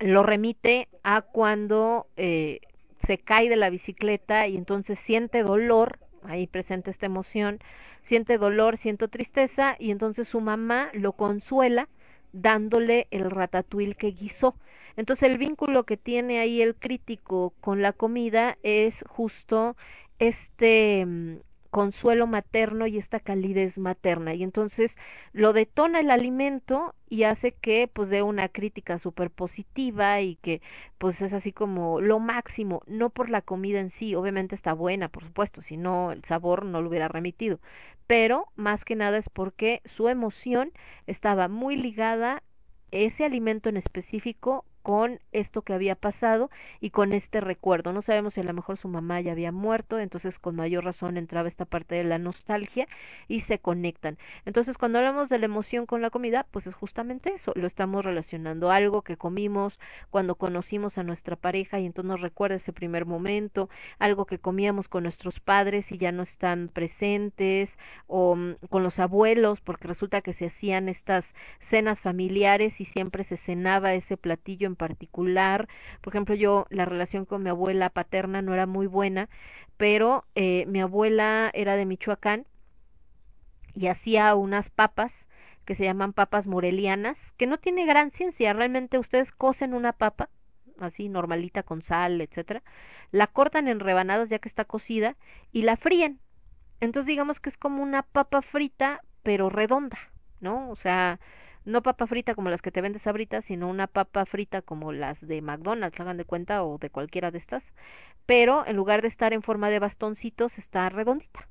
lo 0.00 0.24
remite 0.24 0.88
a 1.04 1.22
cuando 1.22 2.06
eh, 2.16 2.60
se 3.06 3.18
cae 3.18 3.48
de 3.48 3.56
la 3.56 3.70
bicicleta 3.70 4.48
y 4.48 4.56
entonces 4.56 4.98
siente 5.06 5.42
dolor 5.42 5.98
ahí 6.28 6.46
presenta 6.46 6.90
esta 6.90 7.06
emoción, 7.06 7.60
siente 8.08 8.38
dolor, 8.38 8.78
siente 8.78 9.08
tristeza 9.08 9.76
y 9.78 9.90
entonces 9.90 10.28
su 10.28 10.40
mamá 10.40 10.90
lo 10.92 11.12
consuela 11.12 11.88
dándole 12.32 13.06
el 13.10 13.30
ratatouille 13.30 13.94
que 13.94 14.08
guisó. 14.08 14.54
Entonces 14.96 15.30
el 15.30 15.38
vínculo 15.38 15.84
que 15.84 15.96
tiene 15.96 16.38
ahí 16.40 16.62
el 16.62 16.74
crítico 16.74 17.52
con 17.60 17.82
la 17.82 17.92
comida 17.92 18.58
es 18.62 18.94
justo 19.08 19.76
este 20.18 21.04
mm, 21.04 21.36
consuelo 21.76 22.26
materno 22.26 22.86
y 22.86 22.96
esta 22.96 23.20
calidez 23.20 23.76
materna. 23.76 24.34
Y 24.34 24.42
entonces 24.42 24.90
lo 25.34 25.52
detona 25.52 26.00
el 26.00 26.10
alimento 26.10 26.94
y 27.10 27.24
hace 27.24 27.52
que 27.52 27.86
pues 27.86 28.08
dé 28.08 28.22
una 28.22 28.48
crítica 28.48 28.98
súper 28.98 29.30
positiva 29.30 30.20
y 30.22 30.36
que 30.36 30.62
pues 30.96 31.20
es 31.20 31.34
así 31.34 31.52
como 31.52 32.00
lo 32.00 32.18
máximo, 32.18 32.82
no 32.86 33.10
por 33.10 33.28
la 33.28 33.42
comida 33.42 33.78
en 33.80 33.90
sí, 33.90 34.14
obviamente 34.14 34.54
está 34.54 34.72
buena, 34.72 35.08
por 35.08 35.24
supuesto, 35.24 35.60
si 35.60 35.76
no 35.76 36.12
el 36.12 36.24
sabor 36.24 36.64
no 36.64 36.80
lo 36.80 36.88
hubiera 36.88 37.08
remitido, 37.08 37.60
pero 38.06 38.46
más 38.56 38.84
que 38.84 38.96
nada 38.96 39.18
es 39.18 39.28
porque 39.28 39.82
su 39.84 40.08
emoción 40.08 40.72
estaba 41.06 41.48
muy 41.48 41.76
ligada 41.76 42.42
ese 42.90 43.24
alimento 43.24 43.68
en 43.68 43.76
específico 43.76 44.64
con 44.86 45.18
esto 45.32 45.62
que 45.62 45.72
había 45.72 45.96
pasado 45.96 46.48
y 46.80 46.90
con 46.90 47.12
este 47.12 47.40
recuerdo. 47.40 47.92
No 47.92 48.02
sabemos 48.02 48.34
si 48.34 48.40
a 48.40 48.44
lo 48.44 48.52
mejor 48.52 48.78
su 48.78 48.86
mamá 48.86 49.20
ya 49.20 49.32
había 49.32 49.50
muerto, 49.50 49.98
entonces 49.98 50.38
con 50.38 50.54
mayor 50.54 50.84
razón 50.84 51.16
entraba 51.16 51.48
esta 51.48 51.64
parte 51.64 51.96
de 51.96 52.04
la 52.04 52.18
nostalgia 52.18 52.86
y 53.26 53.40
se 53.40 53.58
conectan. 53.58 54.16
Entonces 54.44 54.78
cuando 54.78 54.98
hablamos 54.98 55.28
de 55.28 55.40
la 55.40 55.46
emoción 55.46 55.86
con 55.86 56.02
la 56.02 56.10
comida, 56.10 56.46
pues 56.52 56.68
es 56.68 56.74
justamente 56.76 57.34
eso, 57.34 57.50
lo 57.56 57.66
estamos 57.66 58.04
relacionando, 58.04 58.70
algo 58.70 59.02
que 59.02 59.16
comimos 59.16 59.76
cuando 60.10 60.36
conocimos 60.36 60.98
a 60.98 61.02
nuestra 61.02 61.34
pareja 61.34 61.80
y 61.80 61.86
entonces 61.86 62.08
nos 62.08 62.20
recuerda 62.20 62.54
ese 62.54 62.72
primer 62.72 63.06
momento, 63.06 63.68
algo 63.98 64.24
que 64.24 64.38
comíamos 64.38 64.86
con 64.86 65.02
nuestros 65.02 65.40
padres 65.40 65.90
y 65.90 65.98
ya 65.98 66.12
no 66.12 66.22
están 66.22 66.68
presentes, 66.68 67.70
o 68.06 68.36
mm, 68.36 68.54
con 68.70 68.84
los 68.84 69.00
abuelos, 69.00 69.60
porque 69.62 69.88
resulta 69.88 70.20
que 70.20 70.32
se 70.32 70.46
hacían 70.46 70.88
estas 70.88 71.34
cenas 71.58 71.98
familiares 71.98 72.80
y 72.80 72.84
siempre 72.84 73.24
se 73.24 73.36
cenaba 73.36 73.94
ese 73.94 74.16
platillo 74.16 74.68
en 74.68 74.75
particular. 74.76 75.68
Por 76.00 76.12
ejemplo, 76.12 76.34
yo 76.34 76.66
la 76.70 76.84
relación 76.84 77.24
con 77.24 77.42
mi 77.42 77.50
abuela 77.50 77.90
paterna 77.90 78.42
no 78.42 78.54
era 78.54 78.66
muy 78.66 78.86
buena, 78.86 79.28
pero 79.76 80.24
eh, 80.34 80.64
mi 80.66 80.80
abuela 80.80 81.50
era 81.52 81.76
de 81.76 81.84
Michoacán 81.84 82.46
y 83.74 83.88
hacía 83.88 84.34
unas 84.34 84.70
papas 84.70 85.12
que 85.66 85.74
se 85.74 85.84
llaman 85.84 86.12
papas 86.12 86.46
morelianas, 86.46 87.18
que 87.36 87.46
no 87.46 87.58
tiene 87.58 87.84
gran 87.84 88.10
ciencia, 88.12 88.52
realmente 88.52 88.98
ustedes 88.98 89.30
cocen 89.32 89.74
una 89.74 89.92
papa, 89.92 90.30
así 90.78 91.08
normalita 91.08 91.64
con 91.64 91.82
sal, 91.82 92.20
etcétera, 92.20 92.62
la 93.10 93.26
cortan 93.26 93.68
en 93.68 93.80
rebanadas 93.80 94.28
ya 94.28 94.38
que 94.38 94.48
está 94.48 94.64
cocida 94.64 95.16
y 95.52 95.62
la 95.62 95.76
fríen. 95.76 96.20
Entonces 96.80 97.08
digamos 97.08 97.40
que 97.40 97.50
es 97.50 97.56
como 97.56 97.82
una 97.82 98.02
papa 98.02 98.42
frita, 98.42 99.02
pero 99.22 99.50
redonda, 99.50 99.98
¿no? 100.40 100.70
O 100.70 100.76
sea, 100.76 101.18
no 101.66 101.82
papa 101.82 102.06
frita 102.06 102.34
como 102.34 102.48
las 102.48 102.62
que 102.62 102.70
te 102.70 102.80
vendes 102.80 103.06
ahorita, 103.06 103.42
sino 103.42 103.68
una 103.68 103.88
papa 103.88 104.24
frita 104.24 104.62
como 104.62 104.92
las 104.92 105.20
de 105.20 105.42
McDonald's, 105.42 106.00
hagan 106.00 106.16
de 106.16 106.24
cuenta, 106.24 106.64
o 106.64 106.78
de 106.78 106.90
cualquiera 106.90 107.30
de 107.30 107.38
estas, 107.38 107.62
pero 108.24 108.66
en 108.66 108.76
lugar 108.76 109.02
de 109.02 109.08
estar 109.08 109.32
en 109.32 109.42
forma 109.42 109.68
de 109.68 109.80
bastoncitos, 109.80 110.56
está 110.58 110.88
redondita, 110.88 111.48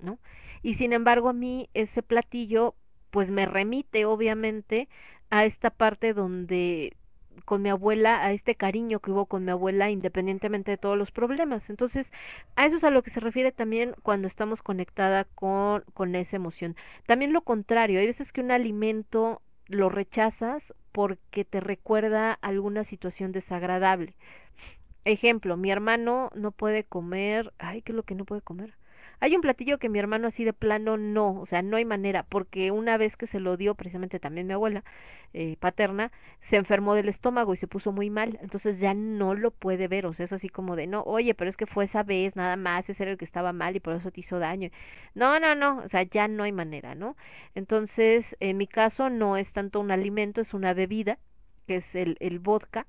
¿no? 0.00 0.18
Y 0.62 0.74
sin 0.74 0.92
embargo, 0.92 1.28
a 1.28 1.32
mí 1.34 1.68
ese 1.74 2.02
platillo, 2.02 2.74
pues 3.10 3.30
me 3.30 3.46
remite, 3.46 4.06
obviamente, 4.06 4.88
a 5.30 5.44
esta 5.44 5.70
parte 5.70 6.14
donde 6.14 6.96
con 7.44 7.62
mi 7.62 7.68
abuela, 7.68 8.24
a 8.24 8.32
este 8.32 8.56
cariño 8.56 9.00
que 9.00 9.12
hubo 9.12 9.26
con 9.26 9.44
mi 9.44 9.50
abuela, 9.52 9.90
independientemente 9.90 10.72
de 10.72 10.76
todos 10.76 10.98
los 10.98 11.10
problemas. 11.12 11.68
Entonces, 11.70 12.06
a 12.56 12.66
eso 12.66 12.76
es 12.78 12.84
a 12.84 12.90
lo 12.90 13.02
que 13.02 13.10
se 13.10 13.20
refiere 13.20 13.52
también 13.52 13.94
cuando 14.02 14.26
estamos 14.28 14.62
conectada 14.62 15.24
con, 15.24 15.84
con 15.94 16.14
esa 16.14 16.36
emoción. 16.36 16.76
También 17.06 17.32
lo 17.32 17.42
contrario, 17.42 18.00
hay 18.00 18.06
veces 18.06 18.32
que 18.32 18.40
un 18.40 18.50
alimento 18.50 19.40
lo 19.68 19.88
rechazas 19.88 20.62
porque 20.92 21.44
te 21.44 21.60
recuerda 21.60 22.32
alguna 22.34 22.84
situación 22.84 23.32
desagradable. 23.32 24.14
Ejemplo, 25.04 25.56
mi 25.56 25.70
hermano 25.70 26.30
no 26.34 26.52
puede 26.52 26.84
comer, 26.84 27.52
ay, 27.58 27.82
¿qué 27.82 27.92
es 27.92 27.96
lo 27.96 28.04
que 28.04 28.14
no 28.14 28.24
puede 28.24 28.42
comer? 28.42 28.74
Hay 29.20 29.34
un 29.34 29.40
platillo 29.42 29.78
que 29.78 29.88
mi 29.88 29.98
hermano 29.98 30.28
así 30.28 30.44
de 30.44 30.52
plano 30.52 30.96
no, 30.96 31.40
o 31.40 31.46
sea, 31.46 31.62
no 31.62 31.76
hay 31.76 31.84
manera, 31.84 32.22
porque 32.24 32.70
una 32.70 32.96
vez 32.96 33.16
que 33.16 33.26
se 33.26 33.40
lo 33.40 33.56
dio 33.56 33.74
precisamente 33.74 34.20
también 34.20 34.46
mi 34.46 34.52
abuela 34.52 34.84
eh, 35.34 35.56
paterna, 35.60 36.12
se 36.50 36.56
enfermó 36.56 36.94
del 36.94 37.08
estómago 37.08 37.52
y 37.54 37.56
se 37.58 37.66
puso 37.66 37.92
muy 37.92 38.10
mal, 38.10 38.38
entonces 38.42 38.78
ya 38.78 38.94
no 38.94 39.34
lo 39.34 39.50
puede 39.50 39.88
ver, 39.88 40.06
o 40.06 40.12
sea, 40.14 40.26
es 40.26 40.32
así 40.32 40.48
como 40.48 40.76
de, 40.76 40.86
no, 40.86 41.02
oye, 41.02 41.34
pero 41.34 41.50
es 41.50 41.56
que 41.56 41.66
fue 41.66 41.84
esa 41.84 42.02
vez 42.02 42.36
nada 42.36 42.56
más, 42.56 42.88
ese 42.88 43.02
era 43.02 43.12
el 43.12 43.18
que 43.18 43.24
estaba 43.24 43.52
mal 43.52 43.76
y 43.76 43.80
por 43.80 43.94
eso 43.94 44.10
te 44.10 44.20
hizo 44.20 44.38
daño. 44.38 44.70
No, 45.14 45.38
no, 45.40 45.54
no, 45.54 45.78
o 45.84 45.88
sea, 45.88 46.02
ya 46.04 46.28
no 46.28 46.44
hay 46.44 46.52
manera, 46.52 46.94
¿no? 46.94 47.16
Entonces, 47.54 48.24
en 48.40 48.56
mi 48.56 48.66
caso 48.66 49.10
no 49.10 49.36
es 49.36 49.52
tanto 49.52 49.80
un 49.80 49.90
alimento, 49.90 50.40
es 50.40 50.54
una 50.54 50.74
bebida, 50.74 51.18
que 51.66 51.76
es 51.76 51.94
el, 51.94 52.16
el 52.20 52.38
vodka, 52.38 52.86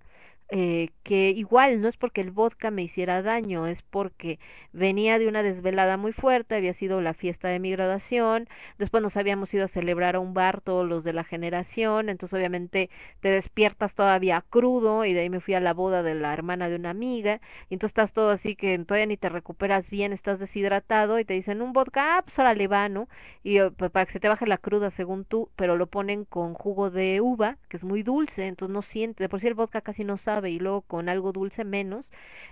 eh, 0.51 0.89
que 1.03 1.29
igual 1.29 1.79
no 1.79 1.87
es 1.87 1.97
porque 1.97 2.21
el 2.21 2.31
vodka 2.31 2.71
me 2.71 2.81
hiciera 2.81 3.21
daño, 3.21 3.67
es 3.67 3.83
porque 3.83 4.39
venía 4.73 5.19
de 5.19 5.27
una 5.27 5.43
desvelada 5.43 5.95
muy 5.97 6.11
fuerte, 6.11 6.55
había 6.55 6.73
sido 6.73 7.01
la 7.01 7.13
fiesta 7.13 7.49
de 7.49 7.59
mi 7.59 7.71
graduación, 7.71 8.47
después 8.79 9.03
nos 9.03 9.15
habíamos 9.15 9.53
ido 9.53 9.65
a 9.65 9.67
celebrar 9.67 10.15
a 10.15 10.19
un 10.19 10.33
bar 10.33 10.61
todos 10.61 10.87
los 10.87 11.03
de 11.03 11.13
la 11.13 11.23
generación, 11.23 12.09
entonces 12.09 12.35
obviamente 12.35 12.89
te 13.21 13.29
despiertas 13.29 13.93
todavía 13.93 14.43
crudo 14.49 15.05
y 15.05 15.13
de 15.13 15.21
ahí 15.21 15.29
me 15.29 15.39
fui 15.39 15.53
a 15.53 15.59
la 15.59 15.73
boda 15.73 16.01
de 16.01 16.15
la 16.15 16.33
hermana 16.33 16.67
de 16.67 16.77
una 16.77 16.89
amiga, 16.89 17.41
y 17.69 17.75
entonces 17.75 17.91
estás 17.91 18.13
todo 18.13 18.31
así 18.31 18.55
que 18.55 18.77
todavía 18.79 19.05
ni 19.05 19.17
te 19.17 19.29
recuperas 19.29 19.87
bien, 19.89 20.13
estás 20.13 20.39
deshidratado 20.39 21.19
y 21.19 21.25
te 21.25 21.35
dicen 21.35 21.61
un 21.61 21.73
vodka, 21.73 22.17
ah, 22.17 22.21
pues 22.23 22.37
ahora 22.39 22.55
le 22.55 22.67
va, 22.67 22.89
¿no? 22.89 23.07
Y 23.43 23.59
pues, 23.77 23.91
para 23.91 24.05
que 24.07 24.13
se 24.13 24.19
te 24.19 24.29
baje 24.29 24.47
la 24.47 24.57
cruda 24.57 24.89
según 24.91 25.25
tú, 25.25 25.49
pero 25.55 25.77
lo 25.77 25.87
ponen 25.87 26.25
con 26.25 26.53
jugo 26.55 26.89
de 26.89 27.21
uva, 27.21 27.57
que 27.69 27.77
es 27.77 27.83
muy 27.83 28.01
dulce, 28.03 28.47
entonces 28.47 28.73
no 28.73 28.81
siente, 28.81 29.23
de 29.23 29.29
por 29.29 29.39
sí 29.41 29.47
el 29.47 29.53
vodka 29.53 29.81
casi 29.81 30.03
no 30.03 30.17
sabe 30.17 30.38
y 30.47 30.59
luego 30.59 30.81
con 30.81 31.09
algo 31.09 31.31
dulce 31.31 31.63
menos 31.63 32.05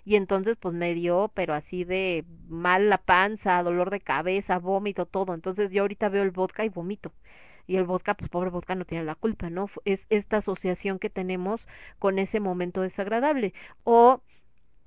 y 0.06 0.16
entonces 0.16 0.58
pues 0.60 0.74
me 0.74 0.94
dio 0.94 1.32
pero 1.34 1.54
así 1.54 1.84
de 1.84 2.26
mal 2.50 2.90
la 2.90 2.98
panza, 2.98 3.62
dolor 3.64 3.90
de 3.90 4.00
cabeza, 4.02 4.60
vómito, 4.60 5.06
todo. 5.06 5.34
Entonces 5.34 5.72
yo 5.72 5.84
ahorita 5.84 6.10
veo 6.10 6.24
el 6.24 6.32
vodka 6.32 6.66
y 6.66 6.70
vomito 6.70 7.12
y 7.68 7.76
el 7.76 7.84
vodka, 7.84 8.14
pues 8.16 8.30
pobre 8.30 8.50
vodka 8.50 8.76
no 8.76 8.86
tiene 8.86 9.04
la 9.04 9.16
culpa, 9.16 9.50
¿no? 9.50 9.70
Es 9.86 10.06
esta 10.10 10.38
asociación 10.38 11.00
que 11.00 11.10
tenemos 11.10 11.68
con 12.00 12.18
ese 12.20 12.40
momento 12.40 12.82
desagradable. 12.82 13.54
O 13.84 14.22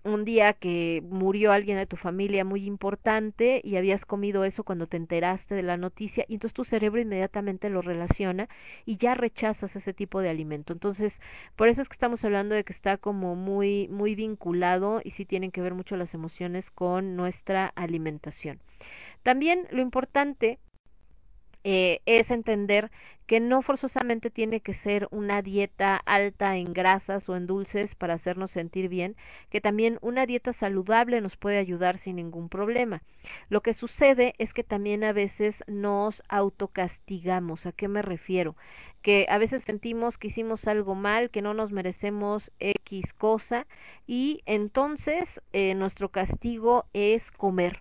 un 0.05 0.25
día 0.25 0.53
que 0.53 1.03
murió 1.09 1.53
alguien 1.53 1.77
de 1.77 1.87
tu 1.87 1.97
familia 1.97 2.45
muy 2.45 2.65
importante 2.65 3.61
y 3.65 3.77
habías 3.77 4.05
comido 4.05 4.45
eso 4.45 4.65
cuando 4.65 4.87
te 4.87 4.97
enteraste 4.97 5.55
de 5.55 5.63
la 5.63 5.77
noticia 5.77 6.25
y 6.29 6.35
entonces 6.35 6.55
tu 6.55 6.65
cerebro 6.65 7.01
inmediatamente 7.01 7.69
lo 7.71 7.83
relaciona 7.83 8.49
y 8.87 8.97
ya 8.97 9.15
rechazas 9.15 9.75
ese 9.77 9.93
tipo 9.93 10.21
de 10.21 10.31
alimento. 10.31 10.73
Entonces, 10.73 11.13
por 11.57 11.69
eso 11.69 11.83
es 11.83 11.89
que 11.89 11.95
estamos 11.95 12.25
hablando 12.25 12.55
de 12.55 12.65
que 12.65 12.73
está 12.73 12.97
como 12.97 13.37
muy 13.37 13.89
muy 13.89 14.15
vinculado 14.15 15.01
y 15.05 15.11
sí 15.13 15.25
tienen 15.25 15.51
que 15.51 15.61
ver 15.61 15.75
mucho 15.75 15.97
las 15.97 16.15
emociones 16.15 16.71
con 16.71 17.17
nuestra 17.17 17.67
alimentación. 17.75 18.59
También 19.23 19.67
lo 19.71 19.83
importante 19.83 20.59
eh, 21.65 22.01
es 22.07 22.31
entender 22.31 22.91
que 23.31 23.39
no 23.39 23.63
forzosamente 23.63 24.29
tiene 24.29 24.61
que 24.61 24.75
ser 24.75 25.07
una 25.13 25.41
dieta 25.41 25.95
alta 26.05 26.57
en 26.57 26.73
grasas 26.73 27.29
o 27.29 27.37
en 27.37 27.47
dulces 27.47 27.95
para 27.95 28.15
hacernos 28.15 28.51
sentir 28.51 28.89
bien, 28.89 29.15
que 29.51 29.61
también 29.61 29.99
una 30.01 30.27
dieta 30.27 30.53
saludable 30.53 31.21
nos 31.21 31.37
puede 31.37 31.59
ayudar 31.59 31.99
sin 31.99 32.17
ningún 32.17 32.49
problema. 32.49 33.03
Lo 33.49 33.61
que 33.61 33.75
sucede 33.75 34.35
es 34.39 34.53
que 34.53 34.65
también 34.65 35.05
a 35.05 35.13
veces 35.13 35.63
nos 35.69 36.25
autocastigamos. 36.29 37.67
¿A 37.67 37.73
qué 37.73 37.87
me 37.87 38.03
refiero? 38.03 38.57
Que 39.01 39.27
a 39.29 39.39
veces 39.39 39.63
sentimos 39.63 40.19
que 40.19 40.27
hicimos 40.27 40.67
algo 40.67 40.97
mal, 40.97 41.31
que 41.31 41.41
no 41.41 41.55
nos 41.55 41.71
merecemos 41.71 42.51
X 42.59 43.13
cosa 43.17 43.69
y 44.09 44.43
entonces 44.45 45.29
eh, 45.53 45.77
nuestro 45.77 46.09
castigo 46.09 46.87
es 46.95 47.23
comer 47.37 47.81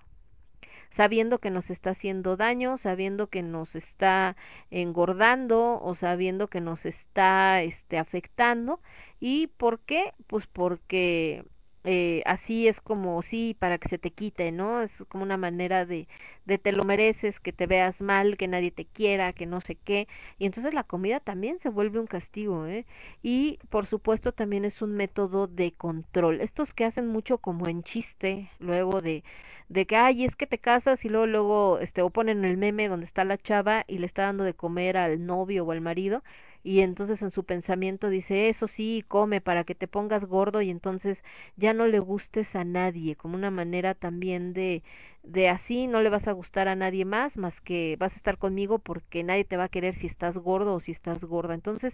sabiendo 0.99 1.39
que 1.39 1.49
nos 1.49 1.69
está 1.69 1.91
haciendo 1.91 2.35
daño, 2.35 2.77
sabiendo 2.77 3.27
que 3.27 3.41
nos 3.41 3.73
está 3.73 4.35
engordando 4.69 5.81
o 5.81 5.95
sabiendo 5.95 6.49
que 6.49 6.59
nos 6.59 6.85
está 6.85 7.61
este 7.63 7.97
afectando 7.97 8.81
y 9.21 9.47
¿por 9.47 9.79
qué? 9.79 10.11
Pues 10.27 10.45
porque 10.47 11.45
eh, 11.85 12.21
así 12.25 12.67
es 12.67 12.81
como 12.81 13.21
sí 13.21 13.55
para 13.57 13.77
que 13.77 13.87
se 13.87 13.97
te 13.97 14.11
quite, 14.11 14.51
¿no? 14.51 14.81
Es 14.81 14.91
como 15.07 15.23
una 15.23 15.37
manera 15.37 15.85
de, 15.85 16.09
de 16.45 16.57
te 16.57 16.73
lo 16.73 16.83
mereces, 16.83 17.39
que 17.39 17.53
te 17.53 17.65
veas 17.65 18.01
mal, 18.01 18.35
que 18.35 18.49
nadie 18.49 18.71
te 18.71 18.83
quiera, 18.83 19.31
que 19.31 19.45
no 19.45 19.61
sé 19.61 19.75
qué. 19.75 20.05
Y 20.37 20.45
entonces 20.47 20.73
la 20.73 20.83
comida 20.83 21.21
también 21.21 21.59
se 21.59 21.69
vuelve 21.69 21.99
un 21.99 22.07
castigo, 22.07 22.67
¿eh? 22.67 22.85
Y 23.23 23.57
por 23.69 23.85
supuesto 23.87 24.33
también 24.33 24.65
es 24.65 24.81
un 24.81 24.91
método 24.97 25.47
de 25.47 25.71
control. 25.71 26.41
Estos 26.41 26.73
que 26.73 26.83
hacen 26.83 27.07
mucho 27.07 27.37
como 27.37 27.67
en 27.69 27.83
chiste, 27.83 28.49
luego 28.59 28.99
de 28.99 29.23
de 29.69 29.85
que 29.85 29.95
ay 29.95 30.25
es 30.25 30.35
que 30.35 30.47
te 30.47 30.57
casas 30.59 31.03
y 31.05 31.09
luego 31.09 31.27
luego 31.27 31.79
este 31.79 32.01
o 32.01 32.09
ponen 32.09 32.43
el 32.45 32.57
meme 32.57 32.87
donde 32.89 33.05
está 33.05 33.23
la 33.23 33.37
chava 33.37 33.85
y 33.87 33.99
le 33.99 34.07
está 34.07 34.23
dando 34.23 34.43
de 34.43 34.53
comer 34.53 34.97
al 34.97 35.25
novio 35.25 35.65
o 35.65 35.71
al 35.71 35.81
marido 35.81 36.23
y 36.63 36.81
entonces 36.81 37.21
en 37.21 37.31
su 37.31 37.43
pensamiento 37.45 38.09
dice 38.09 38.49
eso 38.49 38.67
sí 38.67 39.05
come 39.07 39.41
para 39.41 39.63
que 39.63 39.75
te 39.75 39.87
pongas 39.87 40.25
gordo 40.25 40.61
y 40.61 40.69
entonces 40.69 41.17
ya 41.55 41.73
no 41.73 41.87
le 41.87 41.99
gustes 41.99 42.53
a 42.55 42.63
nadie 42.65 43.15
como 43.15 43.35
una 43.35 43.51
manera 43.51 43.93
también 43.95 44.53
de 44.53 44.83
de 45.23 45.49
así 45.49 45.87
no 45.87 46.01
le 46.01 46.09
vas 46.09 46.27
a 46.27 46.31
gustar 46.31 46.67
a 46.67 46.75
nadie 46.75 47.05
más 47.05 47.37
más 47.37 47.59
que 47.61 47.95
vas 47.99 48.13
a 48.13 48.17
estar 48.17 48.37
conmigo 48.37 48.79
porque 48.79 49.23
nadie 49.23 49.45
te 49.45 49.57
va 49.57 49.65
a 49.65 49.69
querer 49.69 49.95
si 49.95 50.07
estás 50.07 50.35
gordo 50.37 50.73
o 50.75 50.79
si 50.79 50.91
estás 50.91 51.19
gorda 51.23 51.53
entonces 51.53 51.93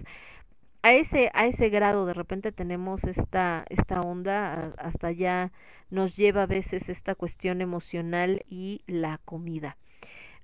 a 0.85 0.93
ese 0.93 1.31
a 1.33 1.47
ese 1.47 1.69
grado 1.69 2.05
de 2.05 2.13
repente 2.13 2.51
tenemos 2.51 3.03
esta 3.05 3.65
esta 3.69 4.01
onda 4.01 4.71
hasta 4.77 5.11
ya 5.11 5.51
nos 5.89 6.15
lleva 6.15 6.43
a 6.43 6.45
veces 6.45 6.87
esta 6.89 7.15
cuestión 7.15 7.59
emocional 7.61 8.43
y 8.47 8.81
la 8.85 9.19
comida. 9.25 9.77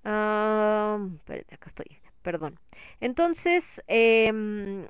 Ah, 0.03 0.97
acá 1.27 1.69
estoy, 1.69 1.97
perdón. 2.23 2.59
Entonces, 3.01 3.63
eh, 3.87 4.87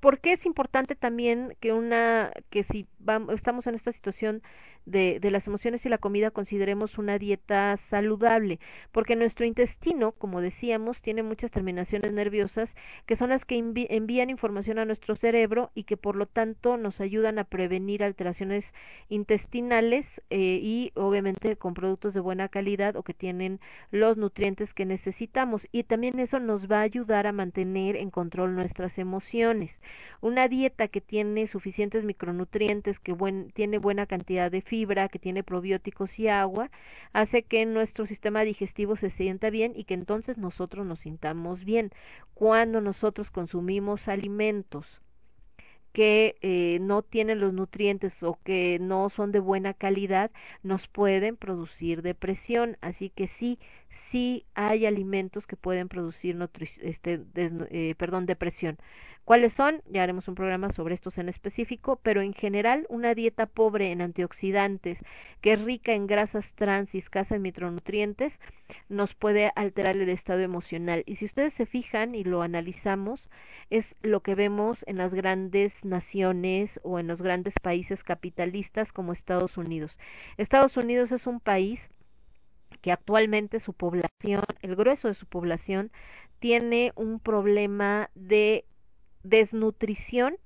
¿por 0.00 0.20
qué 0.20 0.34
es 0.34 0.44
importante 0.44 0.94
también 0.96 1.56
que 1.60 1.72
una, 1.72 2.30
que 2.50 2.64
si 2.64 2.86
vamos, 2.98 3.34
estamos 3.36 3.66
en 3.66 3.76
esta 3.76 3.92
situación 3.92 4.42
de, 4.86 5.18
las 5.30 5.46
emociones 5.46 5.84
y 5.84 5.88
la 5.88 5.98
comida 5.98 6.30
consideremos 6.30 6.98
una 6.98 7.18
dieta 7.18 7.76
saludable, 7.76 8.60
porque 8.92 9.16
nuestro 9.16 9.46
intestino, 9.46 10.12
como 10.12 10.40
decíamos, 10.40 11.00
tiene 11.00 11.22
muchas 11.22 11.50
terminaciones 11.50 12.12
nerviosas 12.12 12.68
que 13.06 13.16
son 13.16 13.30
las 13.30 13.44
que 13.44 13.56
envían 13.56 14.30
información 14.30 14.78
a 14.78 14.84
nuestro 14.84 15.16
cerebro 15.16 15.70
y 15.74 15.84
que 15.84 15.96
por 15.96 16.16
lo 16.16 16.26
tanto 16.26 16.76
nos 16.76 17.00
ayudan 17.00 17.38
a 17.38 17.44
prevenir 17.44 18.02
alteraciones 18.02 18.64
intestinales 19.08 20.06
eh, 20.30 20.58
y 20.62 20.92
obviamente 20.94 21.56
con 21.56 21.74
productos 21.74 22.14
de 22.14 22.20
buena 22.20 22.48
calidad 22.48 22.96
o 22.96 23.02
que 23.02 23.14
tienen 23.14 23.60
los 23.90 24.16
nutrientes 24.16 24.74
que 24.74 24.84
necesitamos 24.84 25.66
y 25.72 25.84
también 25.84 26.18
eso 26.18 26.40
nos 26.40 26.70
va 26.70 26.78
a 26.78 26.82
ayudar 26.82 27.26
a 27.26 27.32
mantener 27.32 27.96
en 27.96 28.10
control 28.10 28.54
nuestras 28.54 28.98
emociones. 28.98 29.70
Una 30.20 30.48
dieta 30.48 30.88
que 30.88 31.02
tiene 31.02 31.46
suficientes 31.48 32.02
micronutrientes, 32.04 32.98
que 32.98 33.12
buen, 33.12 33.50
tiene 33.50 33.78
buena 33.78 34.06
cantidad 34.06 34.50
de 34.50 34.62
fibra, 34.62 34.73
que 35.10 35.18
tiene 35.18 35.42
probióticos 35.42 36.18
y 36.18 36.28
agua, 36.28 36.70
hace 37.12 37.42
que 37.42 37.64
nuestro 37.66 38.06
sistema 38.06 38.42
digestivo 38.42 38.96
se 38.96 39.10
sienta 39.10 39.50
bien 39.50 39.72
y 39.74 39.84
que 39.84 39.94
entonces 39.94 40.36
nosotros 40.36 40.84
nos 40.84 41.00
sintamos 41.00 41.64
bien. 41.64 41.90
Cuando 42.34 42.80
nosotros 42.80 43.30
consumimos 43.30 44.08
alimentos 44.08 44.86
que 45.92 46.34
eh, 46.42 46.78
no 46.80 47.02
tienen 47.02 47.38
los 47.38 47.52
nutrientes 47.52 48.12
o 48.20 48.36
que 48.44 48.78
no 48.80 49.10
son 49.10 49.30
de 49.30 49.38
buena 49.38 49.74
calidad, 49.74 50.32
nos 50.64 50.88
pueden 50.88 51.36
producir 51.36 52.02
depresión. 52.02 52.76
Así 52.80 53.10
que 53.10 53.28
sí, 53.38 53.60
sí 54.10 54.44
hay 54.54 54.86
alimentos 54.86 55.46
que 55.46 55.56
pueden 55.56 55.88
producir 55.88 56.36
este, 56.80 57.20
eh, 57.34 57.94
perdón, 57.96 58.26
depresión. 58.26 58.78
¿Cuáles 59.24 59.54
son? 59.54 59.80
Ya 59.88 60.02
haremos 60.02 60.28
un 60.28 60.34
programa 60.34 60.70
sobre 60.72 60.94
estos 60.94 61.16
en 61.16 61.30
específico, 61.30 61.98
pero 62.02 62.20
en 62.20 62.34
general 62.34 62.86
una 62.90 63.14
dieta 63.14 63.46
pobre 63.46 63.90
en 63.90 64.02
antioxidantes, 64.02 64.98
que 65.40 65.54
es 65.54 65.62
rica 65.62 65.92
en 65.92 66.06
grasas 66.06 66.44
trans 66.56 66.94
y 66.94 66.98
escasa 66.98 67.36
en 67.36 67.42
micronutrientes, 67.42 68.34
nos 68.90 69.14
puede 69.14 69.50
alterar 69.56 69.96
el 69.96 70.10
estado 70.10 70.40
emocional. 70.40 71.04
Y 71.06 71.16
si 71.16 71.24
ustedes 71.24 71.54
se 71.54 71.64
fijan 71.64 72.14
y 72.14 72.22
lo 72.22 72.42
analizamos, 72.42 73.30
es 73.70 73.94
lo 74.02 74.20
que 74.20 74.34
vemos 74.34 74.84
en 74.86 74.98
las 74.98 75.14
grandes 75.14 75.72
naciones 75.84 76.78
o 76.82 76.98
en 76.98 77.06
los 77.06 77.22
grandes 77.22 77.54
países 77.62 78.04
capitalistas 78.04 78.92
como 78.92 79.14
Estados 79.14 79.56
Unidos. 79.56 79.96
Estados 80.36 80.76
Unidos 80.76 81.12
es 81.12 81.26
un 81.26 81.40
país 81.40 81.80
que 82.84 82.92
actualmente 82.92 83.60
su 83.60 83.72
población, 83.72 84.42
el 84.60 84.76
grueso 84.76 85.08
de 85.08 85.14
su 85.14 85.24
población, 85.24 85.90
tiene 86.38 86.92
un 86.96 87.18
problema 87.18 88.10
de 88.14 88.66
desnutrición 89.22 90.36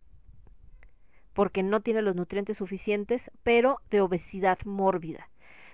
porque 1.32 1.65
no 1.65 1.81
tiene 1.81 2.01
los 2.01 2.15
nutrientes 2.15 2.59
suficientes, 2.59 3.23
pero 3.43 3.81
de 3.90 4.02
obesidad 4.02 4.56
mórbida. 4.65 5.28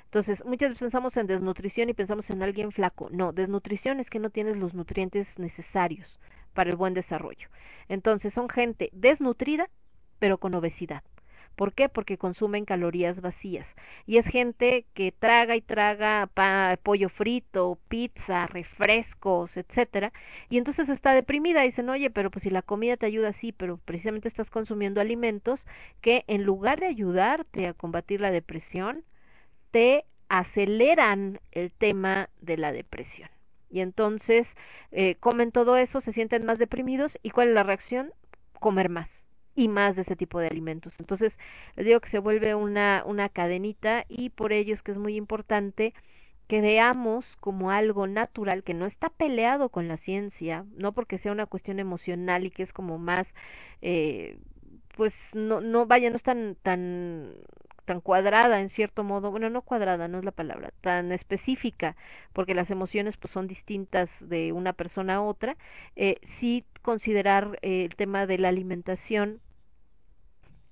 Entonces, 0.06 0.42
muchas 0.46 0.70
veces 0.70 0.80
pensamos 0.80 1.14
en 1.18 1.26
desnutrición 1.26 1.90
y 1.90 1.92
pensamos 1.92 2.30
en 2.30 2.42
alguien 2.42 2.72
flaco. 2.72 3.10
No, 3.10 3.32
desnutrición 3.32 4.00
es 4.00 4.08
que 4.08 4.18
no 4.18 4.30
tienes 4.30 4.56
los 4.56 4.72
nutrientes 4.72 5.28
necesarios 5.38 6.18
para 6.54 6.70
el 6.70 6.76
buen 6.76 6.94
desarrollo. 6.94 7.50
Entonces, 7.90 8.32
son 8.32 8.48
gente 8.48 8.88
desnutrida, 8.94 9.68
pero 10.18 10.38
con 10.38 10.54
obesidad. 10.54 11.02
¿Por 11.56 11.72
qué? 11.72 11.88
Porque 11.88 12.18
consumen 12.18 12.64
calorías 12.64 13.20
vacías. 13.20 13.66
Y 14.06 14.18
es 14.18 14.26
gente 14.26 14.86
que 14.94 15.12
traga 15.12 15.56
y 15.56 15.60
traga 15.62 16.28
pollo 16.82 17.08
frito, 17.08 17.78
pizza, 17.88 18.46
refrescos, 18.46 19.56
etcétera, 19.56 20.12
y 20.48 20.58
entonces 20.58 20.88
está 20.88 21.14
deprimida. 21.14 21.62
Dicen, 21.62 21.88
oye, 21.88 22.10
pero 22.10 22.30
pues 22.30 22.42
si 22.42 22.50
la 22.50 22.62
comida 22.62 22.96
te 22.96 23.06
ayuda, 23.06 23.32
sí, 23.32 23.52
pero 23.52 23.78
precisamente 23.84 24.28
estás 24.28 24.50
consumiendo 24.50 25.00
alimentos 25.00 25.60
que 26.00 26.24
en 26.26 26.44
lugar 26.44 26.80
de 26.80 26.86
ayudarte 26.86 27.68
a 27.68 27.74
combatir 27.74 28.20
la 28.20 28.30
depresión, 28.30 29.04
te 29.70 30.04
aceleran 30.28 31.40
el 31.52 31.72
tema 31.72 32.30
de 32.40 32.56
la 32.56 32.72
depresión. 32.72 33.28
Y 33.70 33.80
entonces 33.80 34.46
eh, 34.92 35.16
comen 35.16 35.52
todo 35.52 35.76
eso, 35.76 36.00
se 36.00 36.12
sienten 36.12 36.44
más 36.44 36.58
deprimidos. 36.58 37.18
¿Y 37.22 37.30
cuál 37.30 37.48
es 37.48 37.54
la 37.54 37.64
reacción? 37.64 38.12
Comer 38.60 38.88
más 38.88 39.23
y 39.54 39.68
más 39.68 39.96
de 39.96 40.02
ese 40.02 40.16
tipo 40.16 40.40
de 40.40 40.48
alimentos. 40.48 40.92
Entonces, 40.98 41.32
les 41.76 41.86
digo 41.86 42.00
que 42.00 42.10
se 42.10 42.18
vuelve 42.18 42.54
una, 42.54 43.02
una 43.06 43.28
cadenita 43.28 44.04
y 44.08 44.30
por 44.30 44.52
ello 44.52 44.74
es 44.74 44.82
que 44.82 44.92
es 44.92 44.98
muy 44.98 45.16
importante 45.16 45.94
que 46.48 46.60
veamos 46.60 47.24
como 47.40 47.70
algo 47.70 48.06
natural 48.06 48.62
que 48.64 48.74
no 48.74 48.86
está 48.86 49.08
peleado 49.08 49.70
con 49.70 49.88
la 49.88 49.96
ciencia, 49.96 50.64
no 50.76 50.92
porque 50.92 51.18
sea 51.18 51.32
una 51.32 51.46
cuestión 51.46 51.80
emocional 51.80 52.44
y 52.44 52.50
que 52.50 52.62
es 52.62 52.72
como 52.72 52.98
más, 52.98 53.26
eh, 53.80 54.36
pues 54.96 55.14
no, 55.32 55.60
no 55.60 55.86
vaya, 55.86 56.10
no 56.10 56.16
es 56.16 56.22
tan, 56.22 56.56
tan 56.62 57.32
tan 57.84 58.00
cuadrada 58.00 58.60
en 58.60 58.70
cierto 58.70 59.04
modo, 59.04 59.30
bueno, 59.30 59.50
no 59.50 59.62
cuadrada, 59.62 60.08
no 60.08 60.18
es 60.18 60.24
la 60.24 60.30
palabra, 60.32 60.72
tan 60.80 61.12
específica, 61.12 61.96
porque 62.32 62.54
las 62.54 62.70
emociones 62.70 63.16
pues 63.16 63.32
son 63.32 63.46
distintas 63.46 64.10
de 64.20 64.52
una 64.52 64.72
persona 64.72 65.16
a 65.16 65.22
otra, 65.22 65.56
eh, 65.96 66.16
sí 66.38 66.64
considerar 66.82 67.58
eh, 67.62 67.84
el 67.84 67.96
tema 67.96 68.26
de 68.26 68.38
la 68.38 68.48
alimentación 68.48 69.40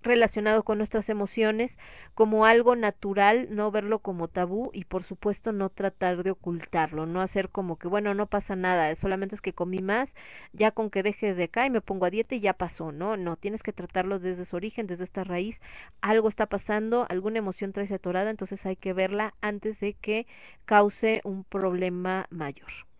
relacionado 0.03 0.63
con 0.63 0.79
nuestras 0.79 1.09
emociones 1.09 1.71
como 2.15 2.45
algo 2.45 2.77
natural, 2.77 3.49
no 3.51 3.71
verlo 3.71 4.01
como 4.01 4.29
tabú 4.29 4.71
y 4.75 4.85
por 4.85 5.05
supuesto 5.05 5.53
no 5.53 5.71
tratar 5.71 6.23
de 6.23 6.31
ocultarlo, 6.33 7.07
no 7.07 7.21
hacer 7.21 7.49
como 7.49 7.79
que 7.79 7.89
bueno, 7.89 8.15
no 8.15 8.27
pasa 8.27 8.57
nada, 8.57 8.95
solamente 8.97 9.35
es 9.35 9.41
que 9.41 9.53
comí 9.53 9.81
más, 9.81 10.09
ya 10.53 10.71
con 10.73 10.91
que 10.91 11.03
deje 11.03 11.35
de 11.35 11.45
acá 11.45 11.67
y 11.67 11.71
me 11.71 11.81
pongo 11.81 12.07
a 12.07 12.11
dieta 12.11 12.35
y 12.35 12.41
ya 12.41 12.53
pasó, 12.53 12.93
no, 12.93 13.17
no, 13.17 13.37
tienes 13.37 13.63
que 13.63 13.73
tratarlo 13.73 14.19
desde 14.19 14.45
su 14.45 14.57
origen, 14.57 14.87
desde 14.87 15.05
esta 15.05 15.25
raíz, 15.25 15.57
algo 16.01 16.29
está 16.29 16.47
pasando, 16.47 17.07
alguna 17.09 17.39
emoción 17.39 17.73
trae 17.73 17.93
atorada, 17.95 18.31
entonces 18.31 18.65
hay 18.67 18.77
que 18.77 18.93
verla 18.93 19.35
antes 19.41 19.79
de 19.81 19.95
que 19.95 20.27
cause 20.67 21.21
un 21.25 21.45
problema 21.45 22.27
mayor. 22.31 22.92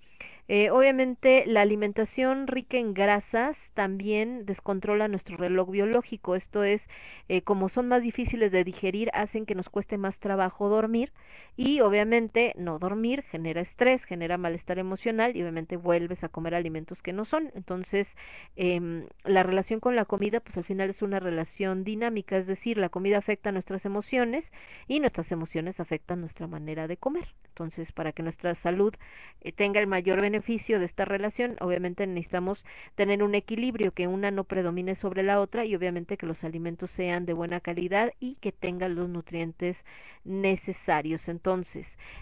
Eh, 0.49 0.71
obviamente 0.71 1.45
la 1.47 1.63
alimentación 1.63 2.47
rica 2.47 2.77
en 2.77 2.95
grasas 2.95 3.57
también 3.75 4.45
descontrola 4.45 5.09
nuestro 5.09 5.37
reloj 5.37 5.71
biológico, 5.71 6.35
esto 6.35 6.65
es, 6.65 6.83
eh, 7.29 7.43
como 7.43 7.69
son 7.69 7.89
más 7.89 8.03
difíciles 8.03 8.53
de 8.53 8.65
digerir, 8.65 9.11
hacen 9.15 9.47
que 9.47 9.55
nos 9.55 9.69
cueste 9.71 9.99
más 9.99 10.19
trabajo 10.19 10.69
dormir 10.69 11.13
y 11.57 11.81
obviamente 11.81 12.55
no 12.57 12.79
dormir 12.79 13.23
genera 13.31 13.61
estrés, 13.61 14.03
genera 14.05 14.39
malestar 14.39 14.79
emocional 14.79 15.37
y 15.37 15.43
obviamente 15.43 15.77
vuelves 15.77 16.25
a 16.25 16.29
comer 16.29 16.55
alimentos 16.55 17.03
que 17.03 17.13
no 17.13 17.25
son. 17.25 17.51
Entonces, 17.55 18.09
eh, 18.57 19.07
la 19.25 19.43
relación 19.43 19.79
con 19.79 19.95
la 19.95 20.07
comida, 20.07 20.41
pues 20.41 20.57
al 20.57 20.65
final 20.65 20.91
es 20.91 21.03
una 21.03 21.21
relación 21.21 21.85
dinámica, 21.85 22.39
es 22.39 22.47
decir, 22.47 22.79
la 22.79 22.89
comida 22.89 23.19
afecta 23.19 23.53
nuestras 23.53 23.85
emociones 23.85 24.45
y 24.89 25.01
nuestras 25.01 25.31
emociones 25.31 25.79
afectan 25.79 26.21
nuestra 26.21 26.47
manera 26.47 26.89
de 26.89 26.97
comer. 26.97 27.29
Entonces, 27.49 27.93
para 27.93 28.13
que 28.13 28.23
nuestra 28.23 28.55
salud 28.57 28.95
eh, 29.43 29.53
tenga 29.53 29.81
el 29.81 29.87
mayor 29.87 30.23
beneficio 30.23 30.79
de 30.79 30.87
esta 30.87 31.05
relación, 31.05 31.57
obviamente 31.61 32.07
necesitamos 32.07 32.65
tener 32.95 33.23
un 33.23 33.35
equilibrio, 33.35 33.93
que 33.93 34.07
una 34.07 34.31
no 34.31 34.45
predomine 34.45 34.97
sobre 34.97 35.23
la 35.23 35.39
otra 35.39 35.67
y 35.67 35.75
obviamente 35.75 36.17
que 36.17 36.27
los 36.27 36.45
alimentos 36.45 36.91
sean 36.93 37.27
de 37.27 37.35
buena 37.35 37.61
calidad 37.61 38.13
y 38.21 38.37
que 38.37 38.53
tengan 38.53 38.95
los 38.95 39.09
nutrientes 39.11 39.77
necesarios. 40.25 41.29
Entonces, 41.29 41.42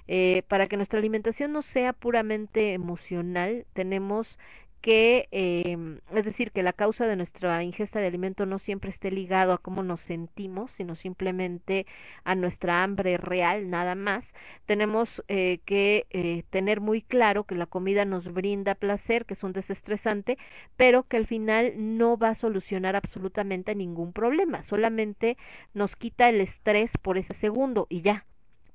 eh, 0.09 0.43
para 0.49 0.67
que 0.67 0.77
nuestra 0.77 0.99
alimentación 0.99 1.53
no 1.53 1.63
sea 1.63 1.93
puramente 1.93 2.73
emocional, 2.73 3.67
tenemos 3.73 4.39
que, 4.81 5.29
eh, 5.31 5.77
es 6.15 6.25
decir, 6.25 6.53
que 6.53 6.63
la 6.63 6.73
causa 6.73 7.07
de 7.07 7.17
nuestra 7.17 7.63
ingesta 7.63 8.01
de 8.01 8.07
alimento 8.07 8.47
no 8.47 8.59
siempre 8.59 8.91
esté 8.91 9.11
ligado 9.11 9.53
a 9.53 9.59
cómo 9.59 9.83
nos 9.83 10.01
sentimos, 10.01 10.71
sino 10.73 10.95
simplemente 10.97 11.87
a 12.25 12.35
nuestra 12.35 12.83
hambre 12.83 13.19
real, 13.19 13.69
nada 13.71 13.95
más. 13.95 14.25
Tenemos 14.67 15.23
eh, 15.29 15.59
que 15.67 16.07
eh, 16.11 16.45
tener 16.51 16.81
muy 16.81 17.03
claro 17.03 17.45
que 17.45 17.55
la 17.55 17.67
comida 17.67 18.05
nos 18.05 18.33
brinda 18.33 18.75
placer, 18.75 19.27
que 19.27 19.35
es 19.35 19.45
un 19.45 19.53
desestresante, 19.53 20.39
pero 20.77 21.03
que 21.05 21.19
al 21.19 21.27
final 21.27 21.75
no 21.77 22.17
va 22.17 22.31
a 22.31 22.35
solucionar 22.35 22.97
absolutamente 22.97 23.75
ningún 23.75 24.13
problema, 24.13 24.65
solamente 24.65 25.37
nos 25.75 25.97
quita 25.97 26.29
el 26.29 26.41
estrés 26.41 26.91
por 27.03 27.19
ese 27.19 27.35
segundo 27.35 27.87
y 27.91 28.03
ya, 28.03 28.25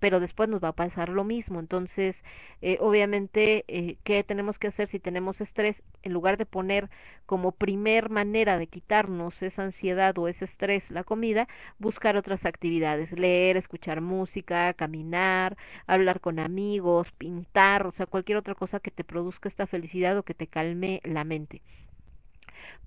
pero 0.06 0.20
después 0.20 0.48
nos 0.48 0.64
va 0.64 0.68
a 0.68 0.74
pasar 0.74 1.10
lo 1.10 1.24
mismo. 1.24 1.60
Entonces, 1.60 2.16
eh, 2.62 2.78
obviamente, 2.80 3.66
eh, 3.68 3.98
¿qué 4.04 4.24
tenemos 4.24 4.60
que 4.60 4.68
hacer 4.68 4.88
si 4.88 5.00
tenemos 5.00 5.42
estrés? 5.42 5.82
En 6.04 6.14
lugar 6.14 6.38
de 6.38 6.46
poner 6.46 6.92
como 7.26 7.54
primer 7.54 8.12
manera 8.12 8.60
de 8.60 8.68
quitarnos 8.68 9.42
esa 9.42 9.64
ansiedad 9.64 10.16
o 10.20 10.28
ese 10.28 10.46
estrés 10.46 10.84
la 10.92 11.04
comida, 11.04 11.48
buscar 11.80 12.18
otras 12.18 12.46
actividades, 12.46 13.12
leer, 13.14 13.58
escuchar 13.58 14.00
música, 14.00 14.76
caminar, 14.76 15.58
hablar 15.88 16.20
con 16.20 16.38
amigos, 16.38 17.12
pintar, 17.14 17.88
o 17.88 17.92
sea, 17.92 18.06
cualquier 18.06 18.38
otra 18.38 18.54
cosa 18.54 18.80
que 18.80 18.92
te 18.92 19.04
produzca 19.04 19.50
esta 19.50 19.66
felicidad 19.66 20.16
o 20.20 20.22
que 20.22 20.36
te 20.36 20.46
calme 20.46 21.02
la 21.04 21.24
mente. 21.24 21.64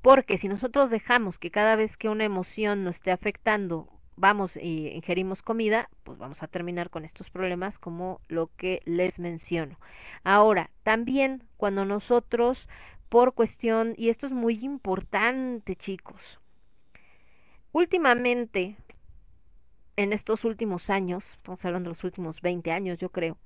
Porque 0.02 0.38
si 0.38 0.46
nosotros 0.46 0.88
dejamos 0.88 1.36
que 1.36 1.50
cada 1.50 1.74
vez 1.74 1.96
que 1.96 2.08
una 2.08 2.22
emoción 2.22 2.84
nos 2.84 2.94
esté 2.94 3.10
afectando 3.10 3.88
vamos 4.18 4.56
y 4.56 4.88
ingerimos 4.88 5.42
comida, 5.42 5.88
pues 6.02 6.18
vamos 6.18 6.42
a 6.42 6.48
terminar 6.48 6.90
con 6.90 7.04
estos 7.04 7.30
problemas 7.30 7.78
como 7.78 8.20
lo 8.28 8.50
que 8.56 8.82
les 8.84 9.18
menciono. 9.18 9.78
Ahora, 10.24 10.70
también 10.82 11.44
cuando 11.56 11.84
nosotros, 11.84 12.68
por 13.08 13.34
cuestión, 13.34 13.94
y 13.96 14.08
esto 14.08 14.26
es 14.26 14.32
muy 14.32 14.64
importante 14.64 15.76
chicos, 15.76 16.20
últimamente, 17.72 18.76
en 19.96 20.12
estos 20.12 20.44
últimos 20.44 20.90
años, 20.90 21.24
estamos 21.34 21.64
hablando 21.64 21.90
de 21.90 21.96
los 21.96 22.04
últimos 22.04 22.40
20 22.40 22.70
años 22.72 22.98
yo 22.98 23.10
creo, 23.10 23.36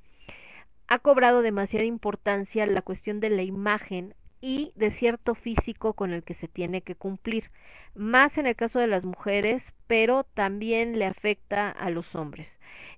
ha 0.88 0.98
cobrado 0.98 1.42
demasiada 1.42 1.86
importancia 1.86 2.66
la 2.66 2.82
cuestión 2.82 3.20
de 3.20 3.30
la 3.30 3.42
imagen 3.42 4.14
y 4.42 4.72
de 4.74 4.90
cierto 4.90 5.34
físico 5.34 5.94
con 5.94 6.12
el 6.12 6.24
que 6.24 6.34
se 6.34 6.48
tiene 6.48 6.82
que 6.82 6.96
cumplir, 6.96 7.50
más 7.94 8.36
en 8.36 8.46
el 8.46 8.56
caso 8.56 8.80
de 8.80 8.88
las 8.88 9.04
mujeres, 9.04 9.62
pero 9.86 10.24
también 10.34 10.98
le 10.98 11.06
afecta 11.06 11.70
a 11.70 11.88
los 11.88 12.14
hombres. 12.14 12.48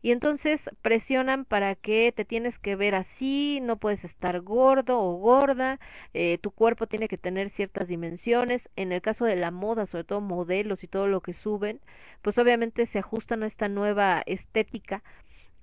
Y 0.03 0.13
entonces 0.13 0.61
presionan 0.83 1.45
para 1.45 1.75
que 1.77 2.13
te 2.13 2.25
tienes 2.25 2.59
que 2.59 2.77
ver 2.77 2.95
así, 2.95 3.61
no 3.63 3.77
puedes 3.79 4.05
estar 4.05 4.41
gordo 4.41 5.01
o 5.01 5.17
gorda, 5.17 5.81
eh, 6.13 6.39
tu 6.39 6.51
cuerpo 6.51 6.87
tiene 6.87 7.09
que 7.09 7.17
tener 7.19 7.51
ciertas 7.51 7.89
dimensiones. 7.89 8.69
En 8.77 8.93
el 8.93 9.01
caso 9.01 9.25
de 9.25 9.37
la 9.37 9.51
moda, 9.51 9.87
sobre 9.87 10.05
todo 10.05 10.21
modelos 10.21 10.85
y 10.85 10.89
todo 10.89 11.07
lo 11.07 11.23
que 11.23 11.33
suben, 11.33 11.81
pues 12.23 12.37
obviamente 12.39 12.87
se 12.87 12.99
ajustan 12.99 13.43
a 13.43 13.47
esta 13.47 13.69
nueva 13.69 14.23
estética 14.27 15.03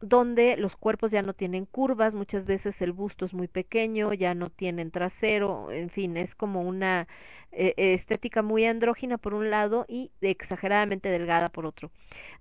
donde 0.02 0.58
los 0.58 0.76
cuerpos 0.76 1.12
ya 1.12 1.22
no 1.22 1.34
tienen 1.34 1.66
curvas, 1.66 2.14
muchas 2.14 2.46
veces 2.46 2.82
el 2.82 2.92
busto 2.92 3.26
es 3.26 3.34
muy 3.34 3.48
pequeño, 3.48 4.14
ya 4.14 4.34
no 4.34 4.50
tienen 4.50 4.92
trasero, 4.92 5.72
en 5.72 5.90
fin, 5.90 6.18
es 6.18 6.36
como 6.36 6.62
una 6.62 7.08
eh, 7.54 7.74
estética 7.76 8.42
muy 8.42 8.66
andrógina 8.66 9.18
por 9.18 9.34
un 9.34 9.50
lado 9.50 9.86
y 9.88 10.12
exageradamente 10.22 11.10
delgada 11.10 11.50
por 11.50 11.66
otro. 11.66 11.92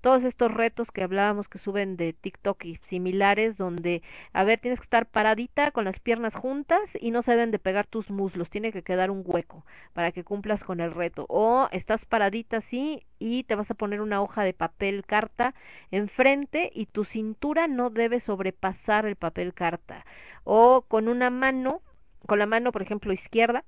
Todos 0.00 0.24
estos 0.24 0.52
retos 0.52 0.90
que 0.90 1.02
hablábamos 1.02 1.48
que 1.48 1.58
suben 1.58 1.96
de 1.96 2.12
TikTok 2.12 2.64
y 2.64 2.76
similares, 2.88 3.56
donde, 3.56 4.02
a 4.32 4.44
ver, 4.44 4.60
tienes 4.60 4.78
que 4.78 4.84
estar 4.84 5.06
paradita 5.06 5.72
con 5.72 5.84
las 5.84 5.98
piernas 6.00 6.34
juntas 6.34 6.80
y 7.00 7.10
no 7.10 7.22
se 7.22 7.32
deben 7.32 7.50
de 7.50 7.58
pegar 7.58 7.86
tus 7.86 8.10
muslos, 8.10 8.50
tiene 8.50 8.72
que 8.72 8.82
quedar 8.82 9.10
un 9.10 9.22
hueco 9.24 9.64
para 9.92 10.12
que 10.12 10.24
cumplas 10.24 10.62
con 10.64 10.80
el 10.80 10.92
reto. 10.92 11.26
O 11.28 11.68
estás 11.72 12.06
paradita 12.06 12.58
así 12.58 13.04
y 13.18 13.44
te 13.44 13.54
vas 13.54 13.70
a 13.70 13.74
poner 13.74 14.00
una 14.00 14.22
hoja 14.22 14.42
de 14.44 14.54
papel 14.54 15.04
carta 15.04 15.54
enfrente 15.90 16.70
y 16.74 16.86
tu 16.86 17.04
cintura 17.04 17.66
no 17.68 17.90
debe 17.90 18.20
sobrepasar 18.20 19.06
el 19.06 19.16
papel 19.16 19.54
carta. 19.54 20.06
O 20.44 20.82
con 20.82 21.08
una 21.08 21.30
mano, 21.30 21.82
con 22.26 22.38
la 22.38 22.46
mano, 22.46 22.72
por 22.72 22.82
ejemplo, 22.82 23.12
izquierda, 23.12 23.64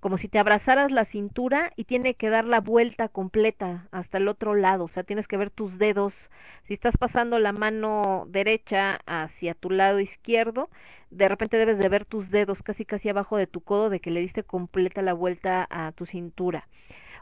como 0.00 0.18
si 0.18 0.28
te 0.28 0.38
abrazaras 0.38 0.90
la 0.90 1.04
cintura 1.04 1.72
y 1.76 1.84
tiene 1.84 2.14
que 2.14 2.30
dar 2.30 2.44
la 2.44 2.60
vuelta 2.60 3.08
completa 3.08 3.88
hasta 3.90 4.18
el 4.18 4.28
otro 4.28 4.54
lado, 4.54 4.84
o 4.84 4.88
sea, 4.88 5.02
tienes 5.02 5.26
que 5.26 5.36
ver 5.36 5.50
tus 5.50 5.78
dedos. 5.78 6.14
Si 6.64 6.74
estás 6.74 6.96
pasando 6.96 7.38
la 7.38 7.52
mano 7.52 8.26
derecha 8.28 9.00
hacia 9.06 9.54
tu 9.54 9.70
lado 9.70 10.00
izquierdo, 10.00 10.68
de 11.10 11.28
repente 11.28 11.56
debes 11.56 11.78
de 11.78 11.88
ver 11.88 12.04
tus 12.04 12.30
dedos 12.30 12.62
casi 12.62 12.84
casi 12.84 13.08
abajo 13.08 13.36
de 13.36 13.46
tu 13.46 13.60
codo 13.60 13.90
de 13.90 14.00
que 14.00 14.10
le 14.10 14.20
diste 14.20 14.42
completa 14.42 15.02
la 15.02 15.14
vuelta 15.14 15.66
a 15.70 15.92
tu 15.92 16.06
cintura 16.06 16.68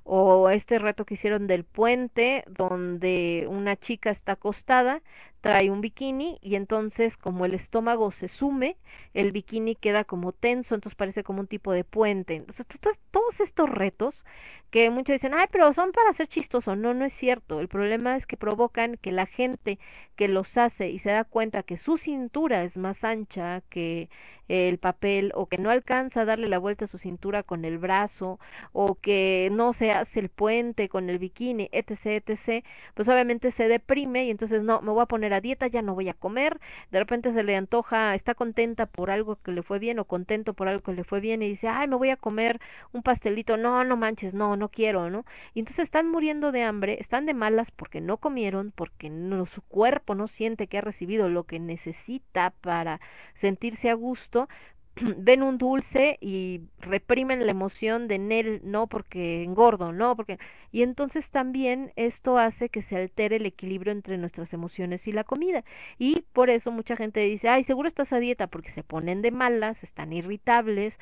o 0.06 0.50
este 0.50 0.78
reto 0.78 1.04
que 1.04 1.14
hicieron 1.14 1.48
del 1.48 1.64
puente 1.64 2.44
donde 2.46 3.46
una 3.50 3.76
chica 3.76 4.10
está 4.10 4.32
acostada, 4.32 5.02
trae 5.40 5.70
un 5.70 5.80
bikini 5.80 6.38
y 6.42 6.56
entonces 6.56 7.16
como 7.16 7.44
el 7.44 7.54
estómago 7.54 8.10
se 8.12 8.28
sume, 8.28 8.76
el 9.14 9.32
bikini 9.32 9.76
queda 9.76 10.04
como 10.04 10.32
tenso, 10.32 10.74
entonces 10.74 10.96
parece 10.96 11.22
como 11.22 11.40
un 11.40 11.46
tipo 11.46 11.72
de 11.72 11.84
puente. 11.84 12.34
Entonces, 12.34 12.66
todos 13.10 13.40
estos 13.40 13.68
retos 13.70 14.24
que 14.70 14.90
muchos 14.90 15.14
dicen, 15.14 15.32
ay, 15.34 15.46
pero 15.50 15.72
son 15.72 15.92
para 15.92 16.12
ser 16.14 16.28
chistosos. 16.28 16.76
No, 16.76 16.92
no 16.94 17.04
es 17.04 17.12
cierto. 17.14 17.60
El 17.60 17.68
problema 17.68 18.16
es 18.16 18.26
que 18.26 18.36
provocan 18.36 18.96
que 18.96 19.12
la 19.12 19.26
gente 19.26 19.78
que 20.16 20.28
los 20.28 20.56
hace 20.56 20.90
y 20.90 20.98
se 20.98 21.10
da 21.10 21.24
cuenta 21.24 21.62
que 21.62 21.78
su 21.78 21.96
cintura 21.98 22.64
es 22.64 22.76
más 22.76 23.04
ancha 23.04 23.62
que 23.70 24.08
el 24.48 24.78
papel 24.78 25.32
o 25.34 25.46
que 25.46 25.58
no 25.58 25.70
alcanza 25.70 26.20
a 26.22 26.24
darle 26.24 26.48
la 26.48 26.58
vuelta 26.58 26.84
a 26.84 26.88
su 26.88 26.98
cintura 26.98 27.42
con 27.42 27.64
el 27.64 27.78
brazo 27.78 28.38
o 28.72 28.94
que 28.94 29.48
no 29.52 29.72
se 29.72 29.90
hace 29.92 30.20
el 30.20 30.28
puente 30.28 30.88
con 30.88 31.10
el 31.10 31.18
bikini, 31.18 31.68
etc, 31.72 32.22
etc, 32.26 32.64
pues 32.94 33.08
obviamente 33.08 33.50
se 33.52 33.68
deprime 33.68 34.26
y 34.26 34.30
entonces 34.30 34.62
no, 34.62 34.80
me 34.82 34.92
voy 34.92 35.02
a 35.02 35.06
poner 35.06 35.25
a 35.32 35.40
dieta, 35.40 35.66
ya 35.66 35.82
no 35.82 35.94
voy 35.94 36.08
a 36.08 36.14
comer, 36.14 36.60
de 36.90 36.98
repente 36.98 37.32
se 37.32 37.42
le 37.42 37.56
antoja, 37.56 38.14
está 38.14 38.34
contenta 38.34 38.86
por 38.86 39.10
algo 39.10 39.36
que 39.36 39.52
le 39.52 39.62
fue 39.62 39.78
bien 39.78 39.98
o 39.98 40.04
contento 40.04 40.54
por 40.54 40.68
algo 40.68 40.82
que 40.82 40.92
le 40.92 41.04
fue 41.04 41.20
bien 41.20 41.42
y 41.42 41.48
dice, 41.48 41.68
ay, 41.68 41.88
me 41.88 41.96
voy 41.96 42.10
a 42.10 42.16
comer 42.16 42.60
un 42.92 43.02
pastelito, 43.02 43.56
no, 43.56 43.84
no 43.84 43.96
manches, 43.96 44.34
no, 44.34 44.56
no 44.56 44.68
quiero, 44.68 45.10
¿no? 45.10 45.24
Y 45.54 45.60
entonces 45.60 45.84
están 45.84 46.10
muriendo 46.10 46.52
de 46.52 46.62
hambre, 46.62 46.98
están 47.00 47.26
de 47.26 47.34
malas 47.34 47.70
porque 47.70 48.00
no 48.00 48.18
comieron, 48.18 48.72
porque 48.74 49.10
no, 49.10 49.46
su 49.46 49.62
cuerpo 49.62 50.14
no 50.14 50.28
siente 50.28 50.66
que 50.66 50.78
ha 50.78 50.82
recibido 50.82 51.28
lo 51.28 51.44
que 51.44 51.58
necesita 51.58 52.50
para 52.60 53.00
sentirse 53.40 53.90
a 53.90 53.94
gusto, 53.94 54.48
ven 55.18 55.42
un 55.42 55.58
dulce 55.58 56.18
y 56.20 56.62
reprimen 56.80 57.44
la 57.44 57.52
emoción 57.52 58.08
de 58.08 58.18
Nel, 58.18 58.60
no 58.64 58.86
porque 58.86 59.42
engordo, 59.44 59.92
no 59.92 60.16
porque 60.16 60.38
y 60.72 60.82
entonces 60.82 61.28
también 61.30 61.92
esto 61.96 62.38
hace 62.38 62.68
que 62.68 62.82
se 62.82 62.96
altere 62.96 63.36
el 63.36 63.46
equilibrio 63.46 63.92
entre 63.92 64.18
nuestras 64.18 64.52
emociones 64.52 65.06
y 65.06 65.12
la 65.12 65.24
comida. 65.24 65.64
Y 65.98 66.22
por 66.32 66.50
eso 66.50 66.70
mucha 66.70 66.96
gente 66.96 67.20
dice, 67.20 67.48
"Ay, 67.48 67.64
seguro 67.64 67.88
estás 67.88 68.12
a 68.12 68.18
dieta" 68.18 68.46
porque 68.48 68.72
se 68.72 68.82
ponen 68.82 69.22
de 69.22 69.30
malas, 69.30 69.82
están 69.82 70.12
irritables, 70.12 70.94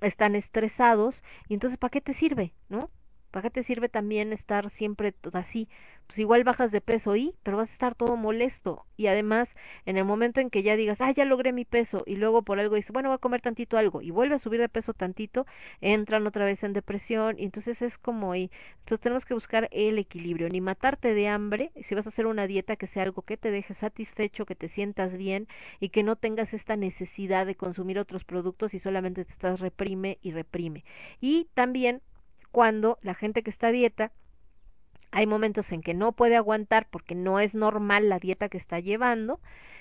están 0.00 0.34
estresados 0.36 1.22
y 1.48 1.54
entonces 1.54 1.78
¿para 1.78 1.90
qué 1.90 2.00
te 2.00 2.14
sirve, 2.14 2.52
no? 2.68 2.90
¿Para 3.30 3.42
qué 3.42 3.50
te 3.50 3.64
sirve 3.64 3.88
también 3.88 4.32
estar 4.32 4.70
siempre 4.70 5.14
así? 5.32 5.68
Pues 6.06 6.18
igual 6.20 6.44
bajas 6.44 6.70
de 6.70 6.80
peso 6.80 7.16
y, 7.16 7.34
pero 7.42 7.56
vas 7.56 7.68
a 7.68 7.72
estar 7.72 7.94
todo 7.94 8.16
molesto. 8.16 8.86
Y 8.96 9.08
además, 9.08 9.48
en 9.84 9.96
el 9.96 10.04
momento 10.04 10.40
en 10.40 10.50
que 10.50 10.62
ya 10.62 10.76
digas, 10.76 11.00
ah, 11.00 11.10
ya 11.10 11.24
logré 11.24 11.52
mi 11.52 11.64
peso, 11.64 12.02
y 12.06 12.16
luego 12.16 12.42
por 12.42 12.58
algo 12.60 12.76
dices, 12.76 12.92
bueno, 12.92 13.08
voy 13.08 13.16
a 13.16 13.18
comer 13.18 13.42
tantito 13.42 13.76
algo, 13.76 14.02
y 14.02 14.10
vuelve 14.10 14.36
a 14.36 14.38
subir 14.38 14.60
de 14.60 14.68
peso 14.68 14.94
tantito, 14.94 15.46
entran 15.80 16.26
otra 16.26 16.44
vez 16.44 16.62
en 16.62 16.72
depresión, 16.72 17.38
y 17.38 17.44
entonces 17.44 17.82
es 17.82 17.98
como 17.98 18.32
ahí. 18.32 18.50
Entonces 18.80 19.00
tenemos 19.00 19.24
que 19.24 19.34
buscar 19.34 19.68
el 19.72 19.98
equilibrio, 19.98 20.48
ni 20.48 20.60
matarte 20.60 21.12
de 21.12 21.28
hambre, 21.28 21.72
si 21.88 21.94
vas 21.94 22.06
a 22.06 22.10
hacer 22.10 22.26
una 22.26 22.46
dieta 22.46 22.76
que 22.76 22.86
sea 22.86 23.02
algo 23.02 23.22
que 23.22 23.36
te 23.36 23.50
deje 23.50 23.74
satisfecho, 23.74 24.46
que 24.46 24.54
te 24.54 24.68
sientas 24.68 25.16
bien, 25.16 25.48
y 25.80 25.88
que 25.90 26.02
no 26.02 26.16
tengas 26.16 26.54
esta 26.54 26.76
necesidad 26.76 27.46
de 27.46 27.56
consumir 27.56 27.98
otros 27.98 28.24
productos 28.24 28.74
y 28.74 28.78
solamente 28.78 29.24
te 29.24 29.32
estás 29.32 29.60
reprime 29.60 30.18
y 30.22 30.30
reprime. 30.32 30.84
Y 31.20 31.48
también 31.54 32.00
cuando 32.56 32.98
la 33.02 33.12
gente 33.12 33.42
que 33.42 33.50
está 33.50 33.66
a 33.66 33.70
dieta 33.70 34.12
hay 35.10 35.26
momentos 35.26 35.70
en 35.72 35.82
que 35.82 35.92
no 35.92 36.12
puede 36.12 36.36
aguantar 36.36 36.88
porque 36.88 37.14
no 37.14 37.38
es 37.38 37.54
normal 37.54 38.08
la 38.08 38.18
dieta 38.18 38.48
que 38.48 38.56
está 38.56 38.80
llevando 38.80 39.40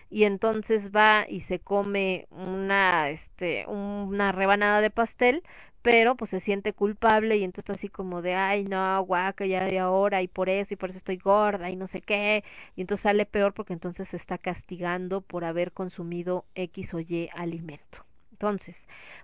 y 0.09 0.25
entonces 0.25 0.91
va 0.93 1.25
y 1.29 1.39
se 1.39 1.59
come 1.59 2.27
una 2.31 3.09
este 3.11 3.65
una 3.67 4.33
rebanada 4.33 4.81
de 4.81 4.89
pastel 4.89 5.41
pero 5.83 6.15
pues 6.15 6.31
se 6.31 6.41
siente 6.41 6.73
culpable 6.73 7.37
y 7.37 7.45
entonces 7.45 7.77
así 7.77 7.87
como 7.87 8.21
de 8.21 8.35
ay 8.35 8.65
no 8.65 9.01
guaca 9.03 9.45
ya 9.45 9.63
de 9.63 9.79
ahora 9.79 10.21
y 10.21 10.27
por 10.27 10.49
eso 10.49 10.73
y 10.73 10.75
por 10.75 10.89
eso 10.89 10.97
estoy 10.97 11.15
gorda 11.15 11.69
y 11.69 11.77
no 11.77 11.87
sé 11.87 12.01
qué 12.01 12.43
y 12.75 12.81
entonces 12.81 13.03
sale 13.03 13.25
peor 13.25 13.53
porque 13.53 13.71
entonces 13.71 14.09
se 14.09 14.17
está 14.17 14.37
castigando 14.37 15.21
por 15.21 15.45
haber 15.45 15.71
consumido 15.71 16.43
X 16.55 16.93
o 16.93 16.99
Y 16.99 17.29
alimento 17.33 18.05
entonces 18.35 18.75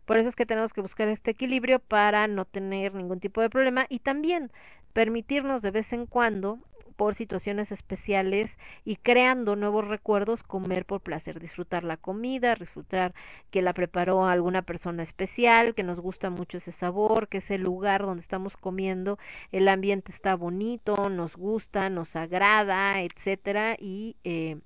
por 0.05 0.17
eso 0.17 0.29
es 0.29 0.35
que 0.35 0.45
tenemos 0.45 0.73
que 0.73 0.81
buscar 0.81 1.07
este 1.09 1.31
equilibrio 1.31 1.79
para 1.79 2.27
no 2.27 2.45
tener 2.45 2.93
ningún 2.95 3.19
tipo 3.19 3.41
de 3.41 3.49
problema 3.49 3.85
y 3.89 3.99
también 3.99 4.51
permitirnos 4.93 5.61
de 5.61 5.71
vez 5.71 5.91
en 5.93 6.05
cuando 6.05 6.59
por 6.95 7.15
situaciones 7.15 7.71
especiales 7.71 8.51
y 8.85 8.97
creando 8.97 9.55
nuevos 9.55 9.87
recuerdos, 9.87 10.43
comer 10.43 10.85
por 10.85 11.01
placer, 11.01 11.39
disfrutar 11.39 11.83
la 11.83 11.97
comida, 11.97 12.55
disfrutar 12.55 13.13
que 13.49 13.61
la 13.61 13.73
preparó 13.73 14.25
alguna 14.25 14.61
persona 14.61 15.03
especial, 15.03 15.73
que 15.73 15.83
nos 15.83 15.99
gusta 15.99 16.29
mucho 16.29 16.57
ese 16.57 16.73
sabor, 16.73 17.27
que 17.27 17.39
ese 17.39 17.57
lugar 17.57 18.01
donde 18.01 18.21
estamos 18.21 18.55
comiendo, 18.55 19.17
el 19.51 19.67
ambiente 19.67 20.11
está 20.11 20.35
bonito, 20.35 21.09
nos 21.09 21.35
gusta, 21.35 21.89
nos 21.89 22.15
agrada, 22.15 23.01
etcétera, 23.01 23.77
y 23.79 24.15
eh, 24.23 24.57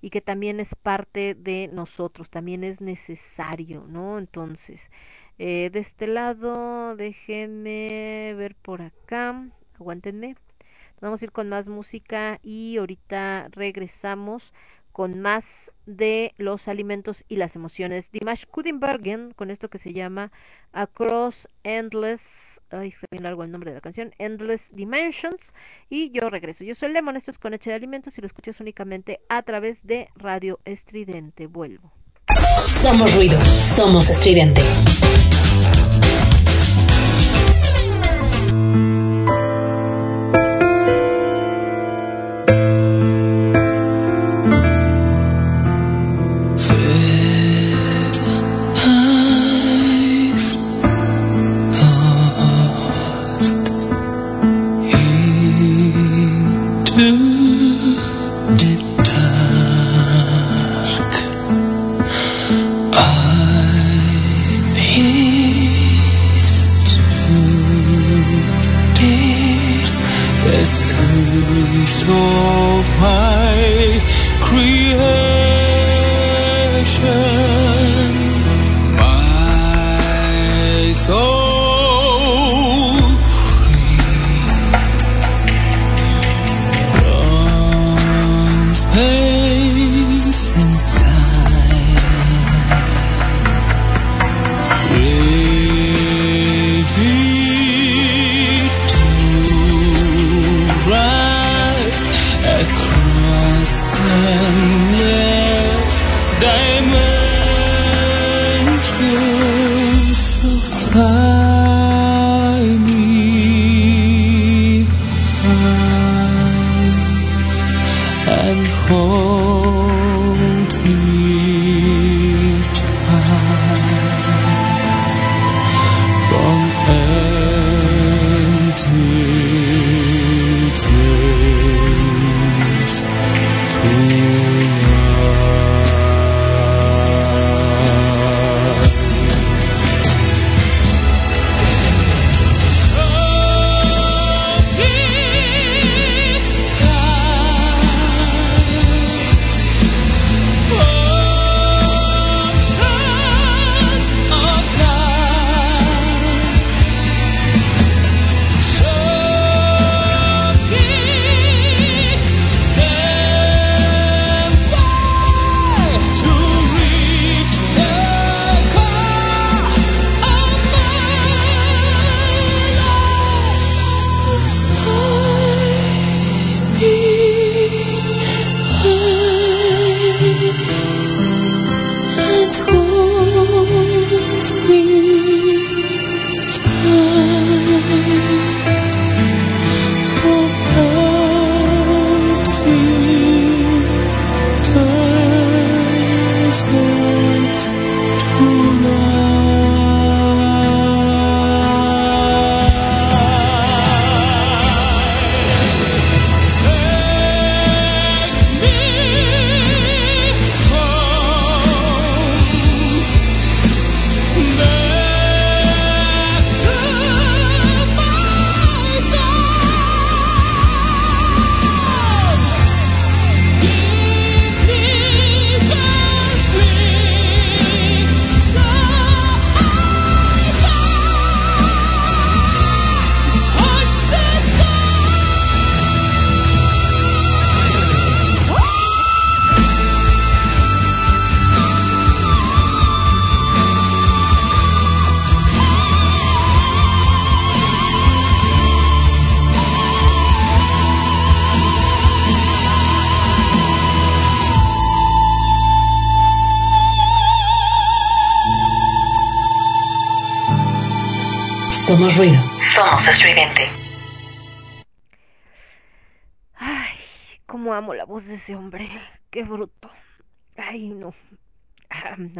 y 0.00 0.10
que 0.10 0.20
también 0.20 0.60
es 0.60 0.68
parte 0.82 1.34
de 1.34 1.68
nosotros, 1.72 2.30
también 2.30 2.64
es 2.64 2.80
necesario, 2.80 3.84
¿no? 3.88 4.18
Entonces, 4.18 4.80
eh, 5.38 5.70
de 5.72 5.80
este 5.80 6.06
lado, 6.06 6.96
déjenme 6.96 8.34
ver 8.36 8.54
por 8.56 8.82
acá 8.82 9.48
aguántenme. 9.78 10.36
Vamos 11.00 11.22
a 11.22 11.24
ir 11.24 11.32
con 11.32 11.48
más 11.48 11.66
música 11.66 12.40
y 12.42 12.76
ahorita 12.76 13.48
regresamos 13.52 14.42
con 14.92 15.20
más 15.20 15.44
de 15.86 16.34
los 16.38 16.66
alimentos 16.66 17.24
y 17.28 17.36
las 17.36 17.54
emociones. 17.54 18.04
Dimash 18.12 18.44
Kudinbergen 18.46 19.32
con 19.32 19.50
esto 19.50 19.68
que 19.68 19.78
se 19.78 19.92
llama 19.92 20.32
Across 20.72 21.48
Endless 21.62 22.47
Ay, 22.70 22.88
está 22.88 23.06
bien 23.10 23.22
largo 23.22 23.44
el 23.44 23.50
nombre 23.50 23.70
de 23.70 23.76
la 23.76 23.80
canción. 23.80 24.14
Endless 24.18 24.62
Dimensions. 24.70 25.40
Y 25.90 26.10
yo 26.10 26.28
regreso. 26.30 26.64
Yo 26.64 26.74
soy 26.74 26.92
Lemon, 26.92 27.16
esto 27.16 27.30
es 27.30 27.38
Coneche 27.38 27.70
de 27.70 27.76
Alimentos 27.76 28.16
y 28.18 28.20
lo 28.20 28.26
escuchas 28.26 28.60
únicamente 28.60 29.20
a 29.28 29.42
través 29.42 29.78
de 29.82 30.08
Radio 30.16 30.60
Estridente. 30.64 31.46
Vuelvo. 31.46 31.92
Somos 32.64 33.16
ruido, 33.16 33.42
somos 33.44 34.10
estridente. 34.10 34.62
Say 46.58 47.47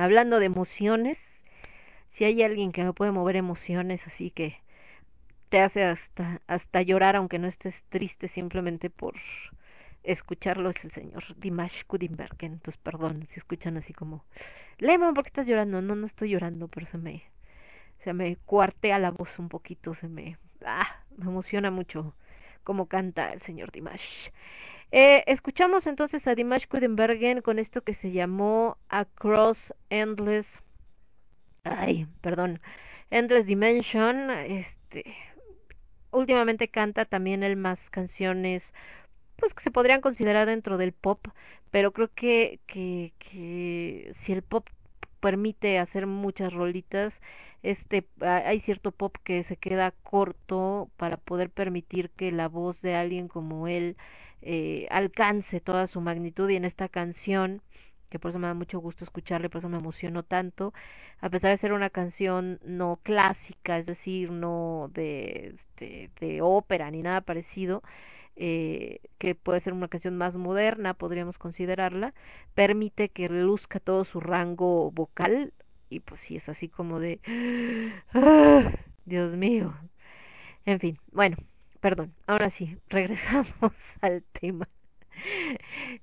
Hablando 0.08 0.38
de 0.38 0.46
emociones, 0.46 1.18
si 2.16 2.24
hay 2.24 2.42
alguien 2.42 2.72
que 2.72 2.82
me 2.82 2.94
puede 2.94 3.12
mover 3.12 3.36
emociones, 3.36 4.00
así 4.06 4.30
que 4.30 4.56
te 5.50 5.60
hace 5.60 5.84
hasta 5.84 6.40
hasta 6.46 6.80
llorar 6.80 7.14
aunque 7.14 7.38
no 7.38 7.46
estés 7.46 7.74
triste 7.90 8.30
simplemente 8.30 8.88
por 8.88 9.16
escucharlo 10.04 10.70
es 10.70 10.82
el 10.82 10.92
señor 10.92 11.24
Dimash 11.36 11.84
Kudinberg. 11.86 12.36
Entonces, 12.38 12.80
perdón 12.82 13.28
si 13.34 13.38
escuchan 13.38 13.76
así 13.76 13.92
como, 13.92 14.24
Lemon, 14.78 15.12
¿por 15.12 15.24
qué 15.24 15.28
estás 15.28 15.46
llorando? 15.46 15.82
No, 15.82 15.94
no 15.94 16.06
estoy 16.06 16.30
llorando, 16.30 16.68
pero 16.68 16.86
se 16.86 16.96
me, 16.96 17.22
se 18.02 18.14
me 18.14 18.36
cuartea 18.46 18.98
la 18.98 19.10
voz 19.10 19.38
un 19.38 19.50
poquito, 19.50 19.94
se 19.96 20.08
me, 20.08 20.38
ah, 20.64 21.02
me 21.18 21.26
emociona 21.26 21.70
mucho 21.70 22.14
cómo 22.64 22.86
canta 22.86 23.34
el 23.34 23.42
señor 23.42 23.72
Dimash. 23.72 24.30
Eh, 24.92 25.24
escuchamos 25.26 25.86
entonces 25.86 26.26
a 26.26 26.34
Dimash 26.34 26.66
Kudenbergen 26.66 27.40
con 27.40 27.58
esto 27.58 27.80
que 27.82 27.94
se 27.94 28.12
llamó 28.12 28.76
Across 28.90 29.72
Endless, 29.88 30.46
ay, 31.64 32.06
perdón, 32.20 32.60
Endless 33.10 33.46
Dimension, 33.46 34.30
este, 34.30 35.04
últimamente 36.10 36.68
canta 36.68 37.04
también 37.04 37.42
él 37.42 37.56
más 37.56 37.78
canciones 37.90 38.62
pues 39.38 39.54
que 39.54 39.64
se 39.64 39.70
podrían 39.72 40.00
considerar 40.02 40.48
dentro 40.48 40.78
del 40.78 40.92
pop, 40.92 41.26
pero 41.72 41.92
creo 41.92 42.10
que, 42.14 42.60
que, 42.68 43.12
que 43.18 44.14
si 44.24 44.32
el 44.32 44.42
pop 44.42 44.66
permite 45.20 45.78
hacer 45.78 46.06
muchas 46.06 46.52
rolitas, 46.54 47.14
este 47.62 48.06
ha- 48.22 48.38
hay 48.48 48.60
cierto 48.62 48.92
pop 48.92 49.16
que 49.24 49.44
se 49.44 49.56
queda 49.56 49.92
corto 50.04 50.90
para 50.96 51.16
poder 51.18 51.50
permitir 51.50 52.10
que 52.10 52.32
la 52.32 52.48
voz 52.48 52.80
de 52.82 52.94
alguien 52.96 53.28
como 53.28 53.68
él 53.68 53.96
eh, 54.42 54.86
alcance 54.90 55.60
toda 55.60 55.86
su 55.86 56.00
magnitud 56.00 56.48
y 56.50 56.56
en 56.56 56.64
esta 56.64 56.88
canción 56.88 57.62
que 58.08 58.18
por 58.18 58.30
eso 58.30 58.38
me 58.38 58.46
da 58.46 58.54
mucho 58.54 58.78
gusto 58.78 59.04
escucharle, 59.04 59.50
por 59.50 59.60
eso 59.60 59.68
me 59.68 59.78
emocionó 59.78 60.22
tanto, 60.22 60.72
a 61.20 61.28
pesar 61.30 61.50
de 61.50 61.58
ser 61.58 61.72
una 61.72 61.90
canción 61.90 62.58
no 62.64 63.00
clásica, 63.02 63.78
es 63.78 63.86
decir, 63.86 64.30
no 64.30 64.90
de, 64.94 65.56
este, 65.56 66.10
de 66.20 66.40
ópera 66.42 66.90
ni 66.90 67.02
nada 67.02 67.20
parecido, 67.20 67.82
eh, 68.36 69.00
que 69.18 69.34
puede 69.34 69.60
ser 69.60 69.72
una 69.72 69.88
canción 69.88 70.16
más 70.16 70.34
moderna, 70.34 70.94
podríamos 70.94 71.38
considerarla, 71.38 72.14
permite 72.54 73.08
que 73.08 73.28
luzca 73.28 73.80
todo 73.80 74.04
su 74.04 74.20
rango 74.20 74.90
vocal 74.92 75.52
y 75.90 76.00
pues 76.00 76.20
sí 76.22 76.36
es 76.36 76.48
así 76.48 76.68
como 76.68 77.00
de 77.00 77.20
¡Ah! 78.14 78.72
Dios 79.04 79.34
mío. 79.36 79.74
En 80.66 80.80
fin, 80.80 80.98
bueno, 81.12 81.36
perdón. 81.80 82.14
Ahora 82.26 82.50
sí, 82.50 82.76
regresamos 82.88 83.72
al 84.00 84.22
tema. 84.40 84.68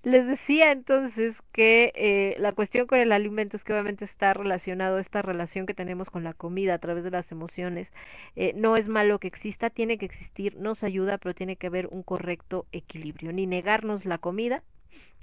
Les 0.03 0.27
decía 0.27 0.71
entonces 0.71 1.35
que 1.53 1.93
eh, 1.95 2.35
la 2.39 2.51
cuestión 2.51 2.85
con 2.85 2.99
el 2.99 3.11
alimento 3.11 3.55
es 3.55 3.63
que 3.63 3.71
obviamente 3.71 4.05
está 4.05 4.33
relacionado 4.33 4.99
esta 4.99 5.21
relación 5.21 5.65
que 5.65 5.73
tenemos 5.73 6.09
con 6.09 6.23
la 6.23 6.33
comida 6.33 6.73
a 6.73 6.79
través 6.79 7.03
de 7.03 7.11
las 7.11 7.31
emociones. 7.31 7.87
Eh, 8.35 8.53
no 8.55 8.75
es 8.75 8.87
malo 8.87 9.19
que 9.19 9.27
exista, 9.27 9.69
tiene 9.69 9.97
que 9.97 10.05
existir, 10.05 10.57
nos 10.57 10.83
ayuda, 10.83 11.17
pero 11.17 11.33
tiene 11.33 11.55
que 11.55 11.67
haber 11.67 11.87
un 11.87 12.03
correcto 12.03 12.65
equilibrio. 12.71 13.31
Ni 13.31 13.47
negarnos 13.47 14.05
la 14.05 14.17
comida, 14.17 14.63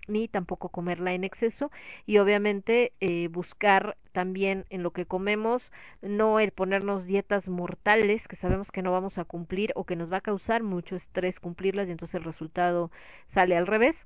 ni 0.09 0.29
tampoco 0.29 0.69
comerla 0.69 1.13
en 1.15 1.25
exceso 1.25 1.71
y 2.07 2.19
obviamente 2.19 2.93
eh, 3.01 3.29
buscar 3.29 3.97
también 4.13 4.67
en 4.71 4.83
lo 4.83 4.93
que 4.93 5.07
comemos 5.07 5.63
no 6.03 6.39
el 6.41 6.51
ponernos 6.51 7.07
dietas 7.07 7.49
mortales 7.49 8.27
que 8.29 8.37
sabemos 8.37 8.71
que 8.71 8.83
no 8.83 8.93
vamos 8.93 9.19
a 9.19 9.25
cumplir 9.25 9.73
o 9.75 9.85
que 9.85 9.97
nos 9.97 10.13
va 10.13 10.19
a 10.19 10.23
causar 10.23 10.63
mucho 10.63 10.97
estrés 10.97 11.41
cumplirlas 11.41 11.89
y 11.89 11.93
entonces 11.93 12.17
el 12.17 12.25
resultado 12.25 12.91
sale 13.29 13.57
al 13.57 13.67
revés. 13.67 13.97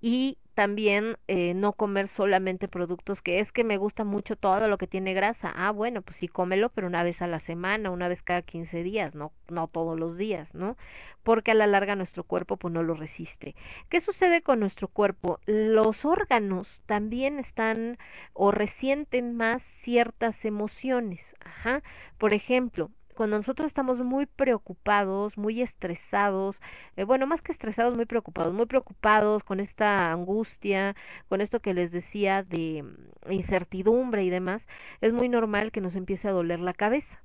Y 0.00 0.38
también 0.54 1.18
eh, 1.28 1.54
no 1.54 1.72
comer 1.72 2.08
solamente 2.08 2.68
productos 2.68 3.20
que 3.22 3.40
es 3.40 3.52
que 3.52 3.64
me 3.64 3.76
gusta 3.76 4.04
mucho 4.04 4.36
todo 4.36 4.68
lo 4.68 4.78
que 4.78 4.86
tiene 4.86 5.14
grasa. 5.14 5.52
Ah, 5.54 5.70
bueno, 5.72 6.02
pues 6.02 6.16
sí 6.16 6.28
cómelo, 6.28 6.70
pero 6.70 6.86
una 6.86 7.02
vez 7.02 7.20
a 7.22 7.26
la 7.26 7.40
semana, 7.40 7.90
una 7.90 8.08
vez 8.08 8.22
cada 8.22 8.42
15 8.42 8.82
días, 8.82 9.14
no 9.14 9.32
no 9.48 9.68
todos 9.68 9.98
los 9.98 10.16
días, 10.16 10.52
¿no? 10.54 10.76
Porque 11.22 11.50
a 11.52 11.54
la 11.54 11.66
larga 11.66 11.96
nuestro 11.96 12.24
cuerpo 12.24 12.56
pues 12.56 12.72
no 12.72 12.82
lo 12.82 12.94
resiste. 12.94 13.54
¿Qué 13.88 14.00
sucede 14.00 14.42
con 14.42 14.60
nuestro 14.60 14.88
cuerpo? 14.88 15.40
Los 15.46 16.04
órganos 16.04 16.68
también 16.86 17.38
están 17.38 17.98
o 18.32 18.50
resienten 18.50 19.36
más 19.36 19.62
ciertas 19.82 20.44
emociones. 20.44 21.20
Ajá. 21.40 21.82
Por 22.18 22.34
ejemplo, 22.34 22.90
cuando 23.14 23.36
nosotros 23.36 23.66
estamos 23.66 23.98
muy 23.98 24.26
preocupados, 24.26 25.38
muy 25.38 25.62
estresados, 25.62 26.56
eh, 26.96 27.04
bueno, 27.04 27.26
más 27.26 27.42
que 27.42 27.52
estresados, 27.52 27.96
muy 27.96 28.06
preocupados, 28.06 28.52
muy 28.52 28.66
preocupados 28.66 29.42
con 29.44 29.60
esta 29.60 30.12
angustia, 30.12 30.94
con 31.28 31.40
esto 31.40 31.60
que 31.60 31.74
les 31.74 31.92
decía 31.92 32.42
de 32.42 32.82
mm, 32.82 33.32
incertidumbre 33.32 34.24
y 34.24 34.30
demás, 34.30 34.62
es 35.00 35.12
muy 35.12 35.28
normal 35.28 35.72
que 35.72 35.80
nos 35.80 35.96
empiece 35.96 36.28
a 36.28 36.32
doler 36.32 36.60
la 36.60 36.74
cabeza. 36.74 37.22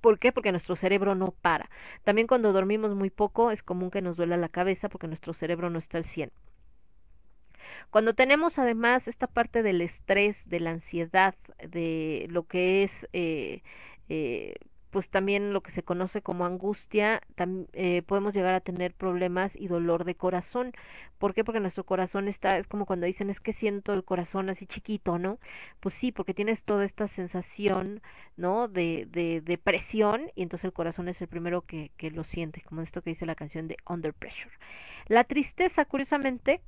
¿Por 0.00 0.18
qué? 0.18 0.32
Porque 0.32 0.52
nuestro 0.52 0.76
cerebro 0.76 1.14
no 1.14 1.32
para. 1.32 1.68
También 2.04 2.26
cuando 2.26 2.52
dormimos 2.52 2.94
muy 2.94 3.10
poco 3.10 3.50
es 3.50 3.62
común 3.62 3.90
que 3.90 4.02
nos 4.02 4.16
duela 4.16 4.36
la 4.36 4.48
cabeza 4.48 4.88
porque 4.88 5.08
nuestro 5.08 5.34
cerebro 5.34 5.70
no 5.70 5.78
está 5.78 5.98
al 5.98 6.04
100. 6.04 6.30
Cuando 7.90 8.14
tenemos 8.14 8.58
además 8.58 9.08
esta 9.08 9.26
parte 9.26 9.62
del 9.62 9.80
estrés, 9.80 10.48
de 10.48 10.60
la 10.60 10.70
ansiedad, 10.70 11.34
de 11.66 12.26
lo 12.30 12.44
que 12.44 12.84
es 12.84 12.92
eh, 13.12 13.62
eh, 14.10 14.54
pues 14.90 15.08
también 15.08 15.52
lo 15.52 15.62
que 15.62 15.72
se 15.72 15.84
conoce 15.84 16.20
como 16.20 16.44
angustia, 16.44 17.22
tam- 17.36 17.68
eh, 17.74 18.02
podemos 18.02 18.34
llegar 18.34 18.54
a 18.54 18.60
tener 18.60 18.92
problemas 18.94 19.52
y 19.54 19.68
dolor 19.68 20.04
de 20.04 20.16
corazón. 20.16 20.72
¿Por 21.18 21.32
qué? 21.34 21.44
Porque 21.44 21.60
nuestro 21.60 21.84
corazón 21.84 22.26
está, 22.28 22.58
es 22.58 22.66
como 22.66 22.86
cuando 22.86 23.06
dicen 23.06 23.30
es 23.30 23.40
que 23.40 23.52
siento 23.52 23.92
el 23.92 24.04
corazón 24.04 24.50
así 24.50 24.66
chiquito, 24.66 25.18
¿no? 25.18 25.38
Pues 25.80 25.94
sí, 25.94 26.12
porque 26.12 26.34
tienes 26.34 26.62
toda 26.64 26.84
esta 26.84 27.06
sensación, 27.08 28.02
¿no? 28.36 28.66
De, 28.68 29.06
de, 29.10 29.58
presión 29.58 30.30
y 30.34 30.42
entonces 30.42 30.64
el 30.64 30.72
corazón 30.72 31.08
es 31.08 31.20
el 31.22 31.28
primero 31.28 31.62
que, 31.62 31.92
que 31.96 32.10
lo 32.10 32.24
siente, 32.24 32.62
como 32.62 32.82
esto 32.82 33.02
que 33.02 33.10
dice 33.10 33.26
la 33.26 33.36
canción 33.36 33.68
de 33.68 33.76
Under 33.88 34.12
Pressure. 34.14 34.52
La 35.08 35.24
tristeza, 35.24 35.84
curiosamente, 35.84 36.60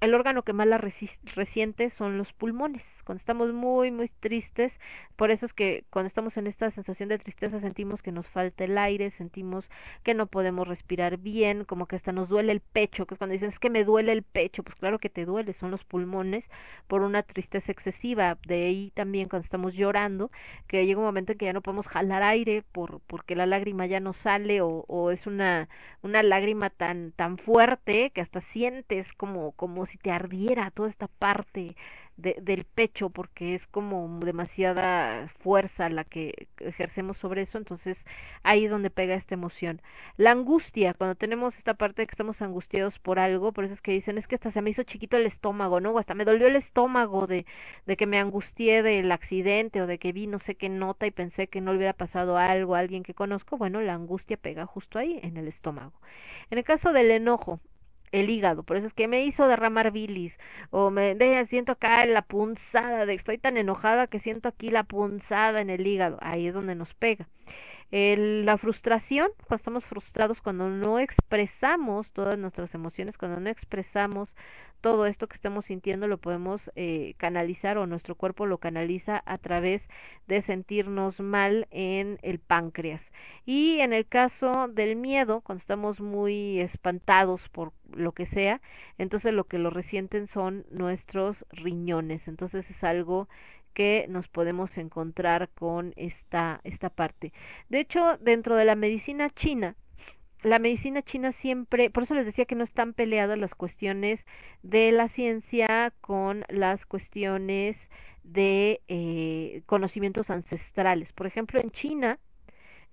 el 0.00 0.14
órgano 0.14 0.42
que 0.42 0.52
más 0.52 0.66
la 0.66 0.78
resiente 0.78 1.90
son 1.90 2.18
los 2.18 2.32
pulmones. 2.32 2.82
Cuando 3.04 3.20
estamos 3.20 3.52
muy, 3.54 3.90
muy 3.90 4.10
tristes, 4.20 4.70
por 5.16 5.30
eso 5.30 5.46
es 5.46 5.54
que 5.54 5.84
cuando 5.90 6.08
estamos 6.08 6.36
en 6.36 6.46
esta 6.46 6.70
sensación 6.70 7.08
de 7.08 7.18
tristeza 7.18 7.58
sentimos 7.58 8.02
que 8.02 8.12
nos 8.12 8.28
falta 8.28 8.64
el 8.64 8.76
aire, 8.76 9.10
sentimos 9.12 9.68
que 10.04 10.14
no 10.14 10.26
podemos 10.26 10.68
respirar 10.68 11.16
bien, 11.16 11.64
como 11.64 11.86
que 11.86 11.96
hasta 11.96 12.12
nos 12.12 12.28
duele 12.28 12.52
el 12.52 12.60
pecho, 12.60 13.06
que 13.06 13.14
es 13.14 13.18
cuando 13.18 13.32
dicen 13.32 13.48
es 13.48 13.58
que 13.58 13.70
me 13.70 13.84
duele 13.84 14.12
el 14.12 14.22
pecho, 14.22 14.62
pues 14.62 14.76
claro 14.76 14.98
que 14.98 15.08
te 15.08 15.24
duele, 15.24 15.54
son 15.54 15.70
los 15.70 15.84
pulmones 15.84 16.44
por 16.86 17.00
una 17.02 17.22
tristeza 17.22 17.72
excesiva. 17.72 18.38
De 18.46 18.66
ahí 18.66 18.92
también 18.94 19.28
cuando 19.28 19.44
estamos 19.44 19.74
llorando, 19.74 20.30
que 20.68 20.86
llega 20.86 21.00
un 21.00 21.06
momento 21.06 21.32
en 21.32 21.38
que 21.38 21.46
ya 21.46 21.52
no 21.54 21.62
podemos 21.62 21.88
jalar 21.88 22.22
aire 22.22 22.62
por 22.72 23.00
porque 23.06 23.34
la 23.34 23.46
lágrima 23.46 23.86
ya 23.86 24.00
no 24.00 24.12
sale 24.12 24.60
o, 24.60 24.84
o 24.86 25.10
es 25.10 25.26
una 25.26 25.68
una 26.02 26.22
lágrima 26.22 26.70
tan 26.70 27.12
tan 27.12 27.38
fuerte 27.38 28.10
que 28.10 28.20
hasta 28.20 28.40
sientes 28.40 29.12
como 29.14 29.52
como 29.52 29.86
si 29.90 29.98
te 29.98 30.10
ardiera 30.10 30.70
toda 30.70 30.88
esta 30.90 31.08
parte 31.08 31.76
de, 32.18 32.36
del 32.42 32.64
pecho 32.64 33.10
porque 33.10 33.54
es 33.54 33.66
como 33.68 34.18
demasiada 34.20 35.28
fuerza 35.38 35.88
la 35.88 36.04
que 36.04 36.48
ejercemos 36.58 37.16
sobre 37.16 37.42
eso 37.42 37.58
entonces 37.58 37.96
ahí 38.42 38.64
es 38.64 38.70
donde 38.70 38.90
pega 38.90 39.14
esta 39.14 39.34
emoción. 39.34 39.80
La 40.16 40.32
angustia 40.32 40.94
cuando 40.94 41.14
tenemos 41.14 41.56
esta 41.56 41.74
parte 41.74 42.02
de 42.02 42.06
que 42.06 42.12
estamos 42.12 42.42
angustiados 42.42 42.98
por 42.98 43.18
algo 43.20 43.52
por 43.52 43.64
eso 43.64 43.74
es 43.74 43.80
que 43.80 43.92
dicen 43.92 44.18
es 44.18 44.26
que 44.26 44.34
hasta 44.34 44.50
se 44.50 44.60
me 44.62 44.70
hizo 44.70 44.82
chiquito 44.82 45.16
el 45.16 45.26
estómago 45.26 45.80
no 45.80 45.92
o 45.92 45.98
hasta 45.98 46.14
me 46.14 46.24
dolió 46.24 46.48
el 46.48 46.56
estómago 46.56 47.26
de 47.26 47.46
de 47.86 47.96
que 47.96 48.06
me 48.06 48.18
angustié 48.18 48.82
del 48.82 49.10
accidente 49.12 49.80
o 49.80 49.86
de 49.86 49.98
que 49.98 50.12
vi 50.12 50.26
no 50.26 50.40
sé 50.40 50.56
qué 50.56 50.68
nota 50.68 51.06
y 51.06 51.12
pensé 51.12 51.46
que 51.46 51.60
no 51.60 51.72
le 51.72 51.78
hubiera 51.78 51.92
pasado 51.94 52.36
algo 52.36 52.74
a 52.74 52.80
alguien 52.80 53.04
que 53.04 53.14
conozco. 53.14 53.56
Bueno 53.58 53.80
la 53.80 53.94
angustia 53.94 54.36
pega 54.36 54.66
justo 54.66 54.98
ahí 54.98 55.20
en 55.22 55.36
el 55.36 55.46
estómago. 55.48 55.92
En 56.50 56.58
el 56.58 56.64
caso 56.64 56.92
del 56.92 57.10
enojo 57.12 57.60
el 58.12 58.30
hígado, 58.30 58.62
por 58.62 58.76
eso 58.76 58.86
es 58.86 58.94
que 58.94 59.08
me 59.08 59.24
hizo 59.24 59.46
derramar 59.48 59.90
bilis, 59.92 60.34
o 60.70 60.90
me 60.90 61.14
de, 61.14 61.46
siento 61.46 61.72
acá 61.72 62.04
la 62.06 62.22
punzada, 62.22 63.06
de 63.06 63.14
estoy 63.14 63.38
tan 63.38 63.56
enojada 63.56 64.06
que 64.06 64.20
siento 64.20 64.48
aquí 64.48 64.68
la 64.70 64.84
punzada 64.84 65.60
en 65.60 65.70
el 65.70 65.86
hígado, 65.86 66.18
ahí 66.20 66.46
es 66.46 66.54
donde 66.54 66.74
nos 66.74 66.94
pega. 66.94 67.28
El, 67.90 68.44
la 68.44 68.58
frustración, 68.58 69.28
cuando 69.38 69.56
estamos 69.56 69.84
frustrados, 69.86 70.42
cuando 70.42 70.68
no 70.68 70.98
expresamos 70.98 72.10
todas 72.12 72.36
nuestras 72.38 72.74
emociones, 72.74 73.16
cuando 73.16 73.40
no 73.40 73.48
expresamos 73.48 74.34
todo 74.80 75.06
esto 75.06 75.26
que 75.26 75.36
estamos 75.36 75.64
sintiendo, 75.64 76.06
lo 76.06 76.18
podemos 76.18 76.70
eh, 76.76 77.14
canalizar 77.16 77.78
o 77.78 77.86
nuestro 77.86 78.14
cuerpo 78.14 78.46
lo 78.46 78.58
canaliza 78.58 79.22
a 79.26 79.38
través 79.38 79.82
de 80.26 80.42
sentirnos 80.42 81.18
mal 81.20 81.66
en 81.70 82.18
el 82.22 82.38
páncreas. 82.38 83.02
Y 83.44 83.80
en 83.80 83.92
el 83.92 84.06
caso 84.06 84.68
del 84.68 84.94
miedo, 84.94 85.40
cuando 85.40 85.62
estamos 85.62 86.00
muy 86.00 86.60
espantados 86.60 87.48
por 87.48 87.72
lo 87.92 88.12
que 88.12 88.26
sea, 88.26 88.60
entonces 88.98 89.32
lo 89.32 89.44
que 89.44 89.58
lo 89.58 89.70
resienten 89.70 90.28
son 90.28 90.64
nuestros 90.70 91.44
riñones. 91.50 92.28
Entonces 92.28 92.68
es 92.70 92.84
algo 92.84 93.28
que 93.78 94.06
nos 94.08 94.26
podemos 94.26 94.76
encontrar 94.76 95.50
con 95.50 95.92
esta, 95.94 96.60
esta 96.64 96.90
parte. 96.90 97.32
De 97.68 97.78
hecho, 97.78 98.18
dentro 98.20 98.56
de 98.56 98.64
la 98.64 98.74
medicina 98.74 99.30
china, 99.30 99.76
la 100.42 100.58
medicina 100.58 101.00
china 101.02 101.30
siempre, 101.30 101.88
por 101.88 102.02
eso 102.02 102.14
les 102.14 102.26
decía 102.26 102.44
que 102.44 102.56
no 102.56 102.64
están 102.64 102.92
peleadas 102.92 103.38
las 103.38 103.54
cuestiones 103.54 104.18
de 104.64 104.90
la 104.90 105.08
ciencia 105.08 105.92
con 106.00 106.44
las 106.48 106.86
cuestiones 106.86 107.76
de 108.24 108.80
eh, 108.88 109.62
conocimientos 109.66 110.28
ancestrales. 110.28 111.12
Por 111.12 111.28
ejemplo, 111.28 111.60
en 111.60 111.70
China, 111.70 112.18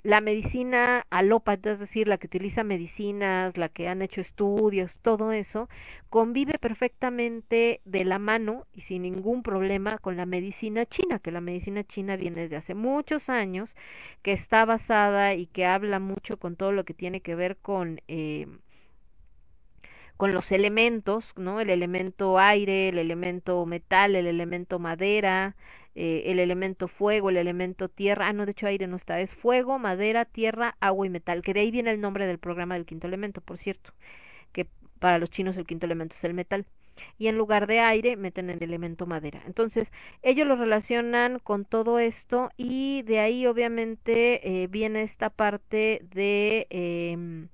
la 0.06 0.22
medicina 0.22 1.04
alópata, 1.10 1.72
es 1.72 1.80
decir, 1.80 2.08
la 2.08 2.20
que 2.20 2.28
utiliza 2.28 2.64
medicinas, 2.64 3.58
la 3.58 3.70
que 3.70 3.88
han 3.88 4.04
hecho 4.04 4.22
estudios, 4.22 4.92
todo 5.02 5.32
eso, 5.32 5.68
convive 6.12 6.60
perfectamente 6.60 7.82
de 7.86 8.06
la 8.06 8.20
mano 8.20 8.68
y 8.72 8.82
sin 8.82 9.02
ningún 9.02 9.42
problema 9.42 9.98
con 9.98 10.16
la 10.16 10.28
medicina 10.28 10.86
china, 10.86 11.18
que 11.18 11.32
la 11.32 11.42
medicina 11.42 11.84
china 11.84 12.18
viene 12.18 12.42
desde 12.42 12.58
hace 12.58 12.76
muchos 12.76 13.30
años, 13.30 13.72
que 14.22 14.34
está 14.34 14.64
basada 14.64 15.34
y 15.34 15.48
que 15.48 15.66
habla 15.66 15.98
mucho 15.98 16.38
con 16.38 16.56
todo 16.56 16.72
lo 16.72 16.84
que 16.84 16.94
tiene 16.94 17.22
que 17.22 17.34
ver 17.34 17.58
con 17.58 18.00
eh, 18.08 18.46
con 20.18 20.34
los 20.34 20.52
elementos, 20.52 21.26
¿no? 21.36 21.60
El 21.60 21.70
elemento 21.70 22.38
aire, 22.40 22.90
el 22.90 23.00
elemento 23.00 23.66
metal, 23.66 24.16
el 24.16 24.28
elemento 24.28 24.80
madera, 24.80 25.56
eh, 25.96 26.24
el 26.28 26.40
elemento 26.40 26.88
fuego, 26.88 27.30
el 27.30 27.38
elemento 27.38 27.90
tierra, 27.90 28.28
ah, 28.28 28.34
no, 28.34 28.46
de 28.46 28.52
hecho 28.52 28.68
aire 28.68 28.88
no 28.88 28.98
está, 28.98 29.22
es 29.22 29.34
fuego, 29.34 29.80
madera, 29.80 30.26
tierra, 30.26 30.76
agua 30.80 31.06
y 31.08 31.10
metal, 31.10 31.42
que 31.42 31.54
de 31.54 31.62
ahí 31.62 31.72
viene 31.72 31.92
el 31.92 32.02
nombre 32.02 32.28
del 32.28 32.40
programa 32.40 32.76
del 32.76 32.86
quinto 32.86 33.08
elemento, 33.08 33.42
por 33.42 33.58
cierto, 33.58 33.94
que 34.54 34.68
para 35.00 35.20
los 35.20 35.30
chinos 35.30 35.58
el 35.58 35.66
quinto 35.66 35.86
elemento 35.86 36.16
es 36.18 36.24
el 36.24 36.34
metal. 36.34 36.66
Y 37.18 37.28
en 37.28 37.38
lugar 37.38 37.68
de 37.68 37.80
aire 37.82 38.16
meten 38.16 38.50
el 38.50 38.64
elemento 38.64 39.06
madera. 39.06 39.42
Entonces, 39.46 39.90
ellos 40.22 40.48
lo 40.48 40.56
relacionan 40.56 41.40
con 41.40 41.66
todo 41.66 42.00
esto 42.00 42.52
y 42.58 43.02
de 43.04 43.20
ahí 43.20 43.46
obviamente 43.48 44.64
eh, 44.64 44.68
viene 44.68 45.04
esta 45.04 45.30
parte 45.30 46.02
de... 46.14 46.68
Eh, 46.70 47.48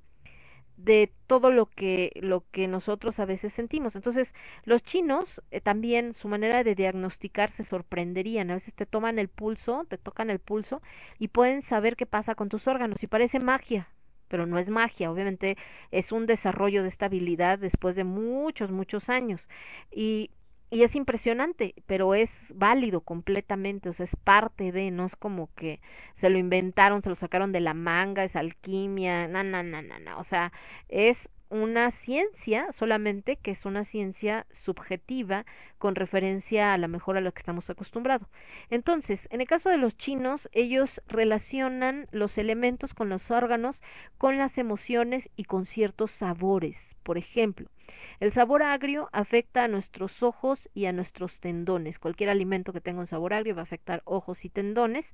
de 0.83 1.11
todo 1.27 1.51
lo 1.51 1.67
que 1.67 2.11
lo 2.21 2.43
que 2.51 2.67
nosotros 2.67 3.19
a 3.19 3.25
veces 3.25 3.53
sentimos. 3.53 3.95
Entonces, 3.95 4.27
los 4.65 4.83
chinos 4.83 5.41
eh, 5.51 5.61
también 5.61 6.13
su 6.13 6.27
manera 6.27 6.63
de 6.63 6.75
diagnosticar 6.75 7.51
se 7.51 7.65
sorprenderían. 7.65 8.51
A 8.51 8.55
veces 8.55 8.73
te 8.73 8.85
toman 8.85 9.19
el 9.19 9.29
pulso, 9.29 9.85
te 9.89 9.97
tocan 9.97 10.29
el 10.29 10.39
pulso 10.39 10.81
y 11.19 11.27
pueden 11.29 11.61
saber 11.61 11.95
qué 11.95 12.05
pasa 12.05 12.35
con 12.35 12.49
tus 12.49 12.67
órganos 12.67 13.01
y 13.03 13.07
parece 13.07 13.39
magia, 13.39 13.89
pero 14.27 14.45
no 14.45 14.57
es 14.57 14.69
magia, 14.69 15.11
obviamente 15.11 15.57
es 15.91 16.11
un 16.11 16.25
desarrollo 16.25 16.83
de 16.83 16.89
estabilidad 16.89 17.59
después 17.59 17.95
de 17.95 18.03
muchos 18.03 18.71
muchos 18.71 19.09
años. 19.09 19.41
Y 19.91 20.31
y 20.71 20.83
es 20.83 20.95
impresionante, 20.95 21.75
pero 21.85 22.15
es 22.15 22.31
válido 22.49 23.01
completamente, 23.01 23.89
o 23.89 23.93
sea, 23.93 24.05
es 24.05 24.15
parte 24.23 24.71
de, 24.71 24.89
no 24.89 25.05
es 25.05 25.15
como 25.17 25.49
que 25.55 25.81
se 26.15 26.29
lo 26.29 26.39
inventaron, 26.39 27.03
se 27.03 27.09
lo 27.09 27.15
sacaron 27.15 27.51
de 27.51 27.59
la 27.59 27.73
manga, 27.73 28.23
es 28.23 28.35
alquimia, 28.37 29.27
no, 29.27 29.43
no, 29.43 29.63
no, 29.63 29.81
no, 29.81 29.99
no, 29.99 30.19
o 30.19 30.23
sea, 30.23 30.53
es 30.87 31.29
una 31.49 31.91
ciencia 31.91 32.71
solamente 32.79 33.35
que 33.35 33.51
es 33.51 33.65
una 33.65 33.83
ciencia 33.83 34.47
subjetiva 34.63 35.45
con 35.77 35.95
referencia 35.95 36.73
a 36.73 36.77
la 36.77 36.87
mejor 36.87 37.17
a 37.17 37.21
lo 37.21 37.33
que 37.33 37.41
estamos 37.41 37.69
acostumbrados. 37.69 38.29
Entonces, 38.69 39.19
en 39.31 39.41
el 39.41 39.47
caso 39.47 39.69
de 39.69 39.77
los 39.77 39.97
chinos, 39.97 40.47
ellos 40.53 41.01
relacionan 41.07 42.07
los 42.11 42.37
elementos 42.37 42.93
con 42.93 43.09
los 43.09 43.29
órganos, 43.29 43.81
con 44.17 44.37
las 44.37 44.57
emociones 44.57 45.29
y 45.35 45.43
con 45.43 45.65
ciertos 45.65 46.11
sabores. 46.11 46.77
Por 47.03 47.17
ejemplo, 47.17 47.67
el 48.19 48.31
sabor 48.33 48.61
agrio 48.61 49.09
afecta 49.13 49.63
a 49.63 49.67
nuestros 49.67 50.21
ojos 50.21 50.69
y 50.75 50.85
a 50.85 50.93
nuestros 50.93 51.39
tendones. 51.39 51.97
Cualquier 51.97 52.29
alimento 52.29 52.71
que 52.71 52.79
tenga 52.79 52.99
un 52.99 53.07
sabor 53.07 53.33
agrio 53.33 53.55
va 53.55 53.61
a 53.61 53.63
afectar 53.63 54.01
ojos 54.05 54.45
y 54.45 54.49
tendones. 54.49 55.05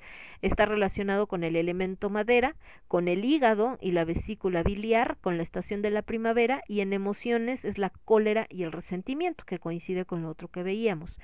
Está 0.42 0.66
relacionado 0.66 1.28
con 1.28 1.44
el 1.44 1.56
elemento 1.56 2.10
madera, 2.10 2.56
con 2.88 3.08
el 3.08 3.24
hígado 3.24 3.78
y 3.82 3.92
la 3.92 4.06
vesícula 4.06 4.62
biliar, 4.62 5.18
con 5.22 5.38
la 5.38 5.44
estación 5.44 5.82
de 5.82 5.92
la 5.92 6.02
primavera 6.02 6.64
y 6.68 6.82
en 6.82 6.92
emociones 6.94 7.64
es 7.64 7.78
la 7.78 7.92
cólera 8.06 8.46
y 8.50 8.64
el 8.64 8.72
resentimiento, 8.72 9.46
que 9.46 9.60
coincide 9.60 10.06
con 10.06 10.22
lo 10.22 10.30
otro 10.30 10.50
que 10.50 10.64
veíamos. 10.64 11.18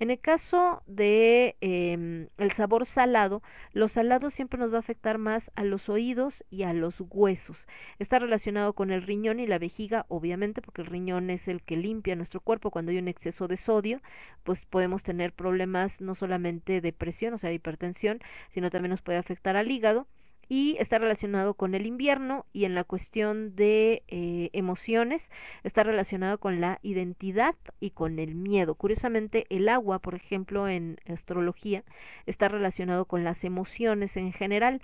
En 0.00 0.10
el 0.10 0.20
caso 0.20 0.82
de 0.86 1.56
eh, 1.60 2.28
el 2.36 2.52
sabor 2.52 2.86
salado, 2.86 3.42
los 3.72 3.92
salados 3.92 4.34
siempre 4.34 4.58
nos 4.58 4.72
va 4.72 4.76
a 4.76 4.80
afectar 4.80 5.18
más 5.18 5.50
a 5.56 5.64
los 5.64 5.88
oídos 5.88 6.44
y 6.50 6.62
a 6.62 6.72
los 6.72 6.94
huesos. 7.00 7.66
Está 7.98 8.20
relacionado 8.20 8.74
con 8.74 8.92
el 8.92 9.02
riñón 9.02 9.40
y 9.40 9.46
la 9.46 9.58
vejiga, 9.58 10.06
obviamente, 10.08 10.62
porque 10.62 10.82
el 10.82 10.86
riñón 10.86 10.97
es 11.06 11.48
el 11.48 11.62
que 11.62 11.76
limpia 11.76 12.16
nuestro 12.16 12.40
cuerpo 12.40 12.70
cuando 12.70 12.90
hay 12.90 12.98
un 12.98 13.08
exceso 13.08 13.48
de 13.48 13.56
sodio, 13.56 14.00
pues 14.42 14.64
podemos 14.66 15.02
tener 15.02 15.32
problemas 15.32 16.00
no 16.00 16.14
solamente 16.14 16.80
de 16.80 16.92
presión, 16.92 17.34
o 17.34 17.38
sea, 17.38 17.50
de 17.50 17.56
hipertensión, 17.56 18.20
sino 18.52 18.70
también 18.70 18.90
nos 18.90 19.02
puede 19.02 19.18
afectar 19.18 19.56
al 19.56 19.70
hígado 19.70 20.06
y 20.48 20.76
está 20.80 20.98
relacionado 20.98 21.54
con 21.54 21.74
el 21.74 21.86
invierno 21.86 22.46
y 22.52 22.64
en 22.64 22.74
la 22.74 22.84
cuestión 22.84 23.54
de 23.54 24.02
eh, 24.08 24.50
emociones 24.52 25.22
está 25.62 25.82
relacionado 25.82 26.38
con 26.38 26.60
la 26.60 26.78
identidad 26.82 27.54
y 27.80 27.90
con 27.90 28.18
el 28.18 28.34
miedo. 28.34 28.74
Curiosamente, 28.74 29.46
el 29.50 29.68
agua, 29.68 29.98
por 29.98 30.14
ejemplo, 30.14 30.68
en 30.68 30.98
astrología 31.06 31.84
está 32.26 32.48
relacionado 32.48 33.04
con 33.04 33.24
las 33.24 33.44
emociones 33.44 34.16
en 34.16 34.32
general 34.32 34.80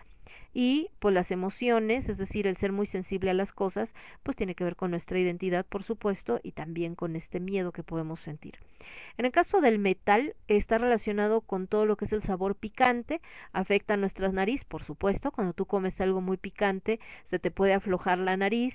y 0.54 0.88
pues 1.00 1.12
las 1.12 1.30
emociones, 1.32 2.08
es 2.08 2.16
decir, 2.16 2.46
el 2.46 2.56
ser 2.56 2.70
muy 2.70 2.86
sensible 2.86 3.30
a 3.30 3.34
las 3.34 3.52
cosas, 3.52 3.90
pues 4.22 4.36
tiene 4.36 4.54
que 4.54 4.64
ver 4.64 4.76
con 4.76 4.92
nuestra 4.92 5.18
identidad, 5.18 5.66
por 5.66 5.82
supuesto, 5.82 6.40
y 6.44 6.52
también 6.52 6.94
con 6.94 7.16
este 7.16 7.40
miedo 7.40 7.72
que 7.72 7.82
podemos 7.82 8.20
sentir. 8.20 8.54
En 9.18 9.26
el 9.26 9.32
caso 9.32 9.60
del 9.60 9.80
metal, 9.80 10.36
está 10.46 10.78
relacionado 10.78 11.40
con 11.40 11.66
todo 11.66 11.86
lo 11.86 11.96
que 11.96 12.04
es 12.04 12.12
el 12.12 12.22
sabor 12.22 12.54
picante, 12.54 13.20
afecta 13.52 13.94
a 13.94 13.98
nuestra 13.98 14.30
nariz, 14.30 14.64
por 14.64 14.84
supuesto, 14.84 15.32
cuando 15.32 15.52
tú 15.52 15.66
comes 15.66 16.00
algo 16.00 16.20
muy 16.20 16.36
picante, 16.36 17.00
se 17.30 17.40
te 17.40 17.50
puede 17.50 17.74
aflojar 17.74 18.18
la 18.18 18.36
nariz, 18.36 18.74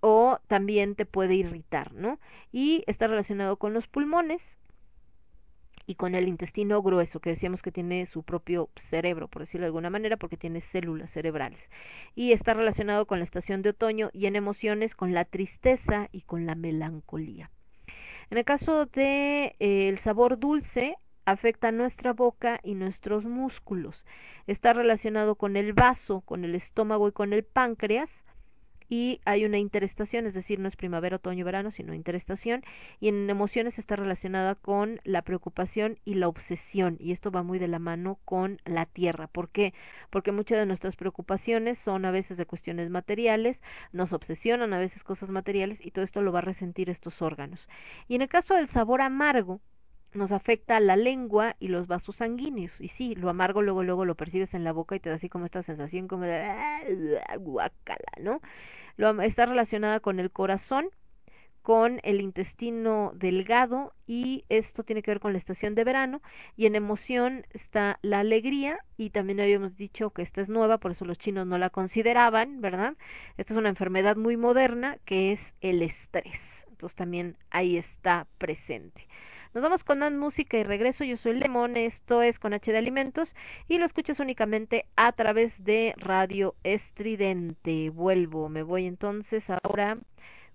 o 0.00 0.38
también 0.48 0.94
te 0.94 1.06
puede 1.06 1.34
irritar, 1.34 1.92
¿no? 1.94 2.18
Y 2.52 2.84
está 2.86 3.06
relacionado 3.06 3.56
con 3.56 3.72
los 3.72 3.86
pulmones, 3.88 4.42
y 5.86 5.94
con 5.96 6.14
el 6.14 6.28
intestino 6.28 6.82
grueso, 6.82 7.20
que 7.20 7.30
decíamos 7.30 7.62
que 7.62 7.72
tiene 7.72 8.06
su 8.06 8.22
propio 8.22 8.70
cerebro, 8.90 9.28
por 9.28 9.42
decirlo 9.42 9.64
de 9.64 9.68
alguna 9.68 9.90
manera, 9.90 10.16
porque 10.16 10.36
tiene 10.36 10.60
células 10.60 11.10
cerebrales. 11.10 11.60
Y 12.14 12.32
está 12.32 12.54
relacionado 12.54 13.06
con 13.06 13.18
la 13.18 13.24
estación 13.24 13.62
de 13.62 13.70
otoño 13.70 14.10
y 14.12 14.26
en 14.26 14.36
emociones 14.36 14.94
con 14.94 15.12
la 15.12 15.24
tristeza 15.24 16.08
y 16.12 16.22
con 16.22 16.46
la 16.46 16.54
melancolía. 16.54 17.50
En 18.30 18.38
el 18.38 18.44
caso 18.44 18.86
de 18.86 19.54
eh, 19.58 19.88
el 19.88 19.98
sabor 19.98 20.38
dulce, 20.38 20.96
afecta 21.26 21.72
nuestra 21.72 22.12
boca 22.12 22.60
y 22.62 22.74
nuestros 22.74 23.24
músculos. 23.24 24.04
Está 24.46 24.72
relacionado 24.72 25.36
con 25.36 25.56
el 25.56 25.72
vaso, 25.72 26.20
con 26.22 26.44
el 26.44 26.54
estómago 26.54 27.08
y 27.08 27.12
con 27.12 27.32
el 27.32 27.44
páncreas 27.44 28.10
y 28.88 29.20
hay 29.24 29.44
una 29.44 29.58
interestación, 29.58 30.26
es 30.26 30.34
decir, 30.34 30.58
no 30.58 30.68
es 30.68 30.76
primavera, 30.76 31.16
otoño, 31.16 31.44
verano, 31.44 31.70
sino 31.70 31.94
interestación, 31.94 32.62
y 33.00 33.08
en 33.08 33.28
emociones 33.30 33.78
está 33.78 33.96
relacionada 33.96 34.54
con 34.54 35.00
la 35.04 35.22
preocupación 35.22 35.98
y 36.04 36.14
la 36.14 36.28
obsesión, 36.28 36.96
y 37.00 37.12
esto 37.12 37.30
va 37.30 37.42
muy 37.42 37.58
de 37.58 37.68
la 37.68 37.78
mano 37.78 38.18
con 38.24 38.60
la 38.64 38.86
tierra. 38.86 39.26
¿Por 39.26 39.48
qué? 39.48 39.74
Porque 40.10 40.32
muchas 40.32 40.58
de 40.58 40.66
nuestras 40.66 40.96
preocupaciones 40.96 41.78
son 41.78 42.04
a 42.04 42.10
veces 42.10 42.36
de 42.36 42.46
cuestiones 42.46 42.90
materiales, 42.90 43.60
nos 43.92 44.12
obsesionan 44.12 44.72
a 44.72 44.78
veces 44.78 45.02
cosas 45.02 45.30
materiales, 45.30 45.84
y 45.84 45.90
todo 45.90 46.04
esto 46.04 46.22
lo 46.22 46.32
va 46.32 46.40
a 46.40 46.42
resentir 46.42 46.90
estos 46.90 47.22
órganos. 47.22 47.68
Y 48.08 48.14
en 48.14 48.22
el 48.22 48.28
caso 48.28 48.54
del 48.54 48.68
sabor 48.68 49.00
amargo, 49.00 49.60
nos 50.14 50.32
afecta 50.32 50.80
la 50.80 50.96
lengua 50.96 51.56
y 51.60 51.68
los 51.68 51.86
vasos 51.86 52.16
sanguíneos. 52.16 52.80
Y 52.80 52.88
sí, 52.88 53.14
lo 53.14 53.28
amargo 53.30 53.62
luego 53.62 53.82
luego 53.82 54.04
lo 54.04 54.14
percibes 54.14 54.54
en 54.54 54.64
la 54.64 54.72
boca 54.72 54.96
y 54.96 55.00
te 55.00 55.10
da 55.10 55.16
así 55.16 55.28
como 55.28 55.46
esta 55.46 55.62
sensación 55.62 56.08
como 56.08 56.24
de 56.24 56.42
ah, 56.42 57.36
guacala, 57.38 58.12
¿no? 58.20 58.40
Lo, 58.96 59.20
está 59.22 59.46
relacionada 59.46 60.00
con 60.00 60.20
el 60.20 60.30
corazón, 60.30 60.90
con 61.62 61.98
el 62.02 62.20
intestino 62.20 63.12
delgado 63.14 63.94
y 64.06 64.44
esto 64.50 64.82
tiene 64.84 65.02
que 65.02 65.10
ver 65.10 65.20
con 65.20 65.32
la 65.32 65.38
estación 65.38 65.74
de 65.74 65.82
verano 65.84 66.20
y 66.56 66.66
en 66.66 66.74
emoción 66.76 67.46
está 67.54 67.98
la 68.02 68.20
alegría 68.20 68.80
y 68.98 69.10
también 69.10 69.40
habíamos 69.40 69.74
dicho 69.76 70.10
que 70.10 70.20
esta 70.20 70.42
es 70.42 70.50
nueva, 70.50 70.76
por 70.76 70.90
eso 70.90 71.06
los 71.06 71.16
chinos 71.18 71.46
no 71.46 71.56
la 71.56 71.70
consideraban, 71.70 72.60
¿verdad? 72.60 72.96
Esta 73.38 73.54
es 73.54 73.58
una 73.58 73.70
enfermedad 73.70 74.16
muy 74.16 74.36
moderna 74.36 74.98
que 75.06 75.32
es 75.32 75.40
el 75.62 75.80
estrés. 75.82 76.38
Entonces 76.68 76.96
también 76.96 77.38
ahí 77.50 77.78
está 77.78 78.26
presente. 78.36 79.08
Nos 79.54 79.62
vamos 79.62 79.84
con 79.84 80.00
más 80.00 80.12
música 80.12 80.58
y 80.58 80.64
regreso. 80.64 81.04
Yo 81.04 81.16
soy 81.16 81.34
Lemon, 81.34 81.76
esto 81.76 82.22
es 82.22 82.40
con 82.40 82.54
H 82.54 82.72
de 82.72 82.76
Alimentos 82.78 83.28
y 83.68 83.78
lo 83.78 83.86
escuchas 83.86 84.18
únicamente 84.18 84.84
a 84.96 85.12
través 85.12 85.52
de 85.62 85.94
Radio 85.96 86.56
Estridente. 86.64 87.90
Vuelvo, 87.90 88.48
me 88.48 88.64
voy 88.64 88.86
entonces 88.86 89.44
ahora 89.48 89.98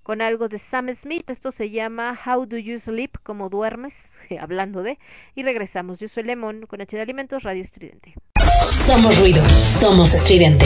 con 0.04 0.22
algo 0.22 0.50
de 0.50 0.60
Sam 0.60 0.94
Smith. 0.96 1.30
Esto 1.30 1.54
se 1.54 1.70
llama 1.70 2.20
How 2.26 2.46
Do 2.46 2.58
You 2.58 2.82
Sleep? 2.82 3.12
¿Cómo 3.24 3.48
duermes? 3.48 3.94
Hablando 4.42 4.84
de. 4.84 5.00
Y 5.34 5.44
regresamos. 5.44 5.98
Yo 6.00 6.10
soy 6.10 6.24
Lemon 6.24 6.66
con 6.66 6.82
H 6.82 6.94
de 6.94 7.02
Alimentos, 7.02 7.44
Radio 7.44 7.64
Estridente. 7.64 8.16
Somos 8.70 9.18
ruido, 9.22 9.48
somos 9.48 10.14
estridente. 10.14 10.66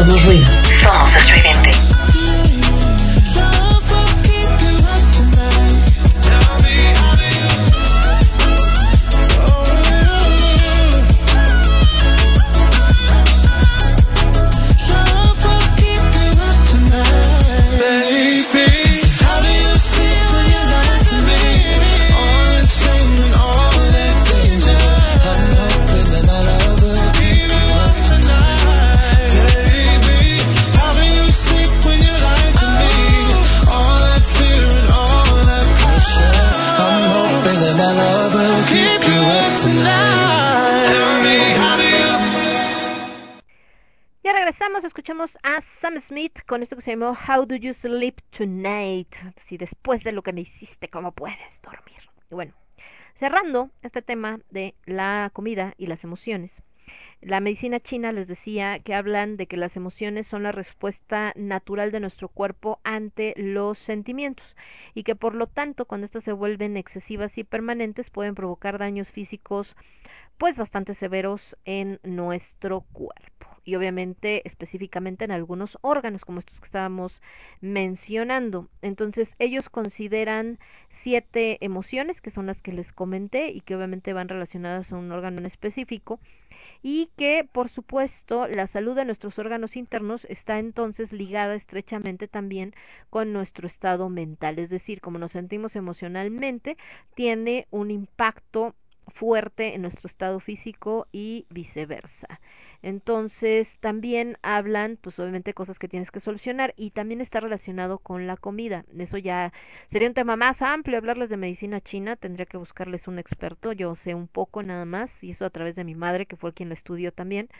Somos 0.00 0.24
ruido. 0.24 0.46
Somos 0.82 1.14
estridente. 1.14 1.59
Con 46.46 46.62
esto 46.62 46.76
que 46.76 46.82
se 46.82 46.90
llamó 46.90 47.16
How 47.26 47.46
Do 47.46 47.56
You 47.56 47.72
Sleep 47.72 48.20
Tonight? 48.36 49.08
Si 49.46 49.56
después 49.56 50.04
de 50.04 50.12
lo 50.12 50.22
que 50.22 50.34
me 50.34 50.42
hiciste, 50.42 50.88
¿cómo 50.88 51.12
puedes 51.12 51.62
dormir? 51.62 51.96
Y 52.30 52.34
bueno, 52.34 52.52
cerrando 53.18 53.70
este 53.80 54.02
tema 54.02 54.38
de 54.50 54.74
la 54.84 55.30
comida 55.32 55.72
y 55.78 55.86
las 55.86 56.04
emociones. 56.04 56.50
La 57.22 57.40
medicina 57.40 57.80
china 57.80 58.12
les 58.12 58.28
decía 58.28 58.80
que 58.80 58.94
hablan 58.94 59.38
de 59.38 59.46
que 59.46 59.56
las 59.56 59.74
emociones 59.76 60.26
son 60.26 60.42
la 60.42 60.52
respuesta 60.52 61.32
natural 61.36 61.90
de 61.90 62.00
nuestro 62.00 62.28
cuerpo 62.28 62.80
ante 62.84 63.32
los 63.38 63.78
sentimientos 63.78 64.44
y 64.92 65.04
que 65.04 65.16
por 65.16 65.34
lo 65.34 65.46
tanto 65.46 65.86
cuando 65.86 66.04
estas 66.04 66.24
se 66.24 66.32
vuelven 66.32 66.76
excesivas 66.76 67.36
y 67.38 67.44
permanentes 67.44 68.10
pueden 68.10 68.34
provocar 68.34 68.76
daños 68.76 69.10
físicos 69.10 69.74
pues 70.36 70.58
bastante 70.58 70.94
severos 70.96 71.56
en 71.64 71.98
nuestro 72.02 72.82
cuerpo 72.92 73.29
y 73.64 73.74
obviamente 73.74 74.46
específicamente 74.46 75.24
en 75.24 75.32
algunos 75.32 75.78
órganos 75.82 76.24
como 76.24 76.40
estos 76.40 76.58
que 76.58 76.66
estábamos 76.66 77.20
mencionando. 77.60 78.68
Entonces 78.82 79.28
ellos 79.38 79.68
consideran 79.68 80.58
siete 81.02 81.58
emociones 81.64 82.20
que 82.20 82.30
son 82.30 82.46
las 82.46 82.60
que 82.60 82.72
les 82.72 82.92
comenté 82.92 83.50
y 83.50 83.60
que 83.60 83.76
obviamente 83.76 84.12
van 84.12 84.28
relacionadas 84.28 84.92
a 84.92 84.96
un 84.96 85.12
órgano 85.12 85.38
en 85.38 85.46
específico 85.46 86.20
y 86.82 87.10
que 87.16 87.46
por 87.50 87.68
supuesto 87.68 88.46
la 88.48 88.66
salud 88.66 88.96
de 88.96 89.04
nuestros 89.04 89.38
órganos 89.38 89.76
internos 89.76 90.24
está 90.26 90.58
entonces 90.58 91.12
ligada 91.12 91.54
estrechamente 91.54 92.28
también 92.28 92.74
con 93.10 93.32
nuestro 93.32 93.66
estado 93.66 94.08
mental, 94.08 94.58
es 94.58 94.70
decir, 94.70 95.00
como 95.00 95.18
nos 95.18 95.32
sentimos 95.32 95.76
emocionalmente, 95.76 96.76
tiene 97.14 97.66
un 97.70 97.90
impacto 97.90 98.74
fuerte 99.14 99.74
en 99.74 99.82
nuestro 99.82 100.08
estado 100.08 100.40
físico 100.40 101.06
y 101.12 101.46
viceversa. 101.50 102.40
Entonces 102.82 103.68
también 103.80 104.38
hablan, 104.42 104.98
pues 105.00 105.18
obviamente 105.18 105.52
cosas 105.52 105.78
que 105.78 105.88
tienes 105.88 106.10
que 106.10 106.20
solucionar 106.20 106.72
y 106.76 106.90
también 106.90 107.20
está 107.20 107.40
relacionado 107.40 107.98
con 107.98 108.26
la 108.26 108.36
comida. 108.36 108.84
Eso 108.98 109.18
ya 109.18 109.52
sería 109.92 110.08
un 110.08 110.14
tema 110.14 110.36
más 110.36 110.62
amplio 110.62 110.96
hablarles 110.96 111.28
de 111.28 111.36
medicina 111.36 111.80
china, 111.80 112.16
tendría 112.16 112.46
que 112.46 112.56
buscarles 112.56 113.06
un 113.06 113.18
experto, 113.18 113.72
yo 113.72 113.96
sé 113.96 114.14
un 114.14 114.28
poco 114.28 114.62
nada 114.62 114.86
más 114.86 115.10
y 115.22 115.32
eso 115.32 115.44
a 115.44 115.50
través 115.50 115.76
de 115.76 115.84
mi 115.84 115.94
madre 115.94 116.26
que 116.26 116.36
fue 116.36 116.54
quien 116.54 116.70
la 116.70 116.74
estudió 116.74 117.12
también, 117.12 117.50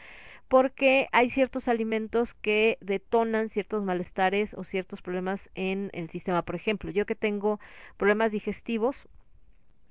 porque 0.49 1.09
hay 1.13 1.31
ciertos 1.31 1.69
alimentos 1.69 2.35
que 2.43 2.79
detonan 2.81 3.51
ciertos 3.51 3.85
malestares 3.85 4.53
o 4.55 4.65
ciertos 4.65 5.03
problemas 5.03 5.41
en 5.55 5.91
el 5.93 6.11
sistema. 6.11 6.43
Por 6.43 6.57
ejemplo, 6.57 6.91
yo 6.91 7.07
que 7.07 7.15
tengo 7.15 7.61
problemas 7.99 8.33
digestivos, 8.33 8.97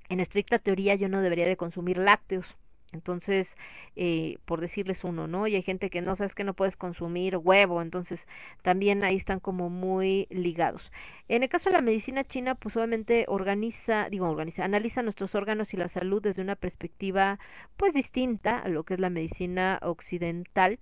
en 0.10 0.20
estricta 0.20 0.58
teoría 0.60 0.96
yo 0.96 1.08
no 1.08 1.22
debería 1.22 1.48
de 1.48 1.56
consumir 1.56 1.98
lácteos. 2.00 2.46
Entonces, 2.92 3.48
eh, 3.96 4.38
por 4.46 4.62
decirles 4.62 5.04
uno, 5.04 5.28
¿no? 5.28 5.48
Y 5.48 5.56
hay 5.56 5.62
gente 5.62 5.90
que 5.90 6.02
no 6.02 6.16
sabes 6.16 6.34
que 6.34 6.44
no 6.44 6.54
puedes 6.54 6.76
consumir 6.76 7.38
huevo, 7.38 7.82
entonces 7.82 8.20
también 8.62 9.04
ahí 9.04 9.18
están 9.18 9.40
como 9.40 9.70
muy 9.70 10.28
ligados. 10.30 10.92
En 11.28 11.44
el 11.44 11.50
caso 11.50 11.70
de 11.70 11.76
la 11.76 11.82
medicina 11.82 12.24
china, 12.24 12.56
pues 12.56 12.76
obviamente 12.76 13.26
organiza, 13.28 14.10
digo, 14.10 14.28
organiza, 14.30 14.64
analiza 14.64 15.02
nuestros 15.04 15.36
órganos 15.36 15.74
y 15.74 15.78
la 15.78 15.90
salud 15.90 16.22
desde 16.22 16.42
una 16.42 16.56
perspectiva 16.56 17.40
pues 17.78 17.94
distinta 17.94 18.60
a 18.60 18.68
lo 18.70 18.84
que 18.84 18.96
es 18.96 19.00
la 19.00 19.10
medicina 19.10 19.80
occidental, 19.84 20.80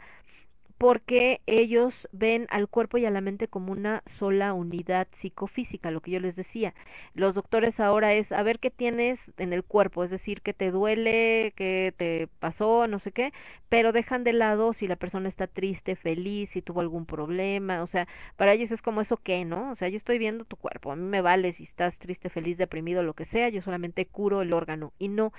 porque 0.78 1.41
ellos 1.48 2.08
ven 2.12 2.48
al 2.49 2.68
cuerpo 2.68 2.98
y 2.98 3.06
a 3.06 3.12
la 3.12 3.22
mente 3.22 3.48
como 3.48 3.72
una 3.72 4.04
sola 4.20 4.54
unidad 4.54 5.08
psicofísica, 5.22 5.90
lo 5.90 6.02
que 6.02 6.12
yo 6.12 6.20
les 6.20 6.36
decía. 6.36 6.74
Los 7.16 7.34
doctores 7.34 7.80
ahora 7.80 8.14
es 8.14 8.32
a 8.32 8.44
ver 8.44 8.60
qué 8.60 8.70
tienes 8.70 9.20
en 9.38 9.54
el 9.54 9.64
cuerpo, 9.64 10.04
es 10.04 10.12
decir, 10.12 10.41
que 10.41 10.54
te 10.54 10.70
duele, 10.72 11.54
que 11.56 11.94
te 11.98 12.28
pasó, 12.40 12.88
no 12.88 12.99
sé 12.99 13.12
qué, 13.12 13.34
pero 13.70 13.91
dejan 13.91 14.24
de 14.24 14.34
lado 14.34 14.74
si 14.74 14.88
la 14.88 14.95
persona 14.95 15.30
está 15.30 15.48
triste, 15.48 15.95
feliz, 15.95 16.49
si 16.52 16.62
tuvo 16.62 16.82
algún 16.82 17.06
problema, 17.06 17.82
o 17.82 17.88
sea, 17.88 18.08
para 18.36 18.54
ellos 18.54 18.72
es 18.72 18.82
como 18.82 19.02
eso 19.02 19.18
que, 19.18 19.45
¿no? 19.45 19.72
O 19.72 19.76
sea, 19.76 19.90
yo 19.90 19.98
estoy 19.98 20.20
viendo 20.20 20.45
tu 20.45 20.58
cuerpo, 20.58 20.91
a 20.91 20.95
mí 20.95 21.04
me 21.04 21.22
vale 21.22 21.54
si 21.54 21.64
estás 21.64 21.98
triste, 21.98 22.30
feliz, 22.30 22.58
deprimido, 22.58 23.04
lo 23.04 23.14
que 23.14 23.26
sea, 23.26 23.49
yo 23.49 23.62
solamente 23.62 24.06
curo 24.06 24.41
el 24.41 24.54
órgano 24.54 24.94
y 24.99 25.08
no, 25.08 25.34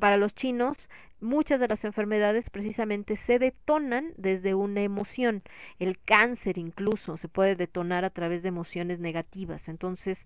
para 0.00 0.16
los 0.18 0.34
chinos 0.34 0.76
muchas 1.22 1.60
de 1.60 1.68
las 1.68 1.82
enfermedades 1.84 2.50
precisamente 2.50 3.16
se 3.16 3.38
detonan 3.38 4.12
desde 4.16 4.54
una 4.54 4.81
emoción. 4.84 5.42
El 5.78 5.98
cáncer 5.98 6.58
incluso 6.58 7.16
se 7.16 7.28
puede 7.28 7.56
detonar 7.56 8.04
a 8.04 8.10
través 8.10 8.42
de 8.42 8.48
emociones 8.48 9.00
negativas. 9.00 9.68
Entonces, 9.68 10.18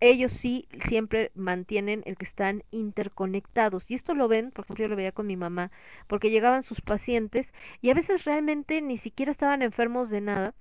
ellos 0.00 0.32
sí 0.40 0.66
siempre 0.88 1.30
mantienen 1.34 2.02
el 2.06 2.16
que 2.16 2.24
están 2.24 2.64
interconectados. 2.70 3.84
Y 3.88 3.94
esto 3.94 4.14
lo 4.14 4.28
ven, 4.28 4.50
por 4.50 4.64
ejemplo, 4.64 4.84
yo 4.84 4.88
lo 4.88 4.96
veía 4.96 5.12
con 5.12 5.26
mi 5.26 5.36
mamá, 5.36 5.70
porque 6.06 6.30
llegaban 6.30 6.64
sus 6.64 6.80
pacientes 6.80 7.46
y 7.82 7.90
a 7.90 7.94
veces 7.94 8.24
realmente 8.24 8.80
ni 8.80 8.98
siquiera 8.98 9.30
estaban 9.32 9.62
enfermos 9.62 10.10
de 10.10 10.20
nada, 10.22 10.54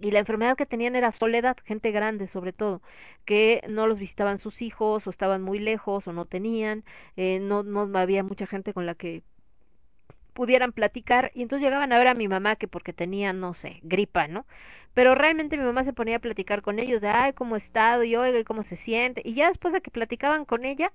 y 0.00 0.10
la 0.10 0.18
enfermedad 0.18 0.56
que 0.56 0.66
tenían 0.66 0.96
era 0.96 1.12
soledad, 1.12 1.56
gente 1.64 1.92
grande 1.92 2.26
sobre 2.26 2.52
todo, 2.52 2.82
que 3.24 3.62
no 3.68 3.86
los 3.86 4.00
visitaban 4.00 4.40
sus 4.40 4.60
hijos 4.60 5.06
o 5.06 5.10
estaban 5.10 5.42
muy 5.42 5.60
lejos 5.60 6.08
o 6.08 6.12
no 6.12 6.24
tenían, 6.24 6.84
eh, 7.16 7.38
no, 7.40 7.62
no 7.62 7.82
había 7.96 8.24
mucha 8.24 8.46
gente 8.46 8.74
con 8.74 8.84
la 8.84 8.96
que 8.96 9.22
pudieran 10.32 10.72
platicar 10.72 11.30
y 11.34 11.42
entonces 11.42 11.64
llegaban 11.64 11.92
a 11.92 11.98
ver 11.98 12.08
a 12.08 12.14
mi 12.14 12.28
mamá 12.28 12.56
que 12.56 12.68
porque 12.68 12.92
tenía, 12.92 13.32
no 13.32 13.54
sé, 13.54 13.80
gripa, 13.82 14.28
¿no? 14.28 14.46
Pero 14.94 15.14
realmente 15.14 15.56
mi 15.56 15.64
mamá 15.64 15.84
se 15.84 15.92
ponía 15.92 16.16
a 16.16 16.20
platicar 16.20 16.62
con 16.62 16.78
ellos 16.78 17.00
de, 17.00 17.08
ay, 17.08 17.32
cómo 17.32 17.56
he 17.56 17.58
estado 17.58 18.04
y 18.04 18.16
oiga, 18.16 18.44
cómo 18.44 18.62
se 18.64 18.76
siente. 18.78 19.22
Y 19.24 19.34
ya 19.34 19.48
después 19.48 19.72
de 19.72 19.80
que 19.80 19.90
platicaban 19.90 20.44
con 20.44 20.64
ella, 20.64 20.92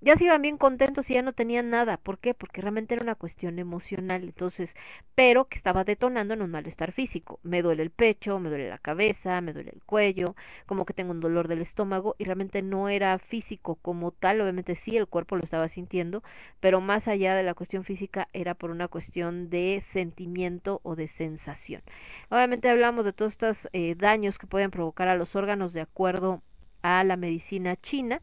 ya 0.00 0.16
se 0.16 0.24
iban 0.24 0.42
bien 0.42 0.58
contentos 0.58 1.08
y 1.08 1.14
ya 1.14 1.22
no 1.22 1.32
tenían 1.32 1.70
nada. 1.70 1.96
¿Por 1.96 2.18
qué? 2.18 2.34
Porque 2.34 2.60
realmente 2.60 2.94
era 2.94 3.02
una 3.02 3.14
cuestión 3.14 3.58
emocional. 3.58 4.22
Entonces, 4.22 4.74
pero 5.14 5.46
que 5.46 5.56
estaba 5.56 5.84
detonando 5.84 6.34
en 6.34 6.42
un 6.42 6.50
malestar 6.50 6.92
físico. 6.92 7.40
Me 7.42 7.62
duele 7.62 7.82
el 7.82 7.90
pecho, 7.90 8.38
me 8.38 8.50
duele 8.50 8.68
la 8.68 8.78
cabeza, 8.78 9.40
me 9.40 9.52
duele 9.52 9.70
el 9.74 9.82
cuello, 9.82 10.36
como 10.66 10.84
que 10.84 10.94
tengo 10.94 11.12
un 11.12 11.20
dolor 11.20 11.48
del 11.48 11.62
estómago 11.62 12.16
y 12.18 12.24
realmente 12.24 12.62
no 12.62 12.88
era 12.88 13.18
físico 13.18 13.76
como 13.76 14.10
tal. 14.12 14.40
Obviamente 14.40 14.76
sí, 14.76 14.96
el 14.96 15.06
cuerpo 15.06 15.36
lo 15.36 15.44
estaba 15.44 15.68
sintiendo, 15.68 16.22
pero 16.60 16.80
más 16.80 17.08
allá 17.08 17.34
de 17.34 17.42
la 17.42 17.54
cuestión 17.54 17.84
física 17.84 18.28
era 18.32 18.54
por 18.54 18.70
una 18.70 18.88
cuestión 18.88 19.48
de 19.50 19.82
sentimiento 19.92 20.80
o 20.82 20.96
de 20.96 21.08
sensación. 21.08 21.82
Obviamente 22.28 22.68
hablamos 22.68 23.04
de 23.04 23.12
todos 23.12 23.32
estos 23.32 23.56
eh, 23.72 23.94
daños 23.96 24.38
que 24.38 24.46
pueden 24.46 24.70
provocar 24.70 25.08
a 25.08 25.16
los 25.16 25.34
órganos 25.34 25.72
de 25.72 25.80
acuerdo 25.80 26.42
a 26.82 27.02
la 27.04 27.16
medicina 27.16 27.76
china 27.76 28.20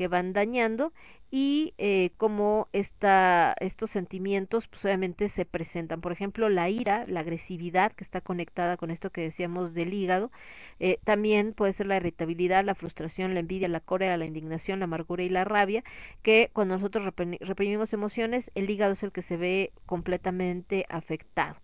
que 0.00 0.08
van 0.08 0.32
dañando 0.32 0.94
y 1.30 1.74
eh, 1.76 2.12
cómo 2.16 2.68
esta, 2.72 3.54
estos 3.60 3.90
sentimientos 3.90 4.66
pues 4.66 4.82
obviamente 4.82 5.28
se 5.28 5.44
presentan. 5.44 6.00
Por 6.00 6.10
ejemplo, 6.10 6.48
la 6.48 6.70
ira, 6.70 7.04
la 7.06 7.20
agresividad 7.20 7.92
que 7.92 8.02
está 8.02 8.22
conectada 8.22 8.78
con 8.78 8.90
esto 8.90 9.10
que 9.10 9.20
decíamos 9.20 9.74
del 9.74 9.92
hígado, 9.92 10.30
eh, 10.78 10.98
también 11.04 11.52
puede 11.52 11.74
ser 11.74 11.84
la 11.86 11.98
irritabilidad, 11.98 12.64
la 12.64 12.74
frustración, 12.74 13.34
la 13.34 13.40
envidia, 13.40 13.68
la 13.68 13.80
cólera, 13.80 14.16
la 14.16 14.24
indignación, 14.24 14.78
la 14.78 14.86
amargura 14.86 15.22
y 15.22 15.28
la 15.28 15.44
rabia, 15.44 15.84
que 16.22 16.48
cuando 16.54 16.76
nosotros 16.76 17.04
reprimimos 17.40 17.92
emociones, 17.92 18.50
el 18.54 18.70
hígado 18.70 18.94
es 18.94 19.02
el 19.02 19.12
que 19.12 19.20
se 19.20 19.36
ve 19.36 19.72
completamente 19.84 20.86
afectado 20.88 21.56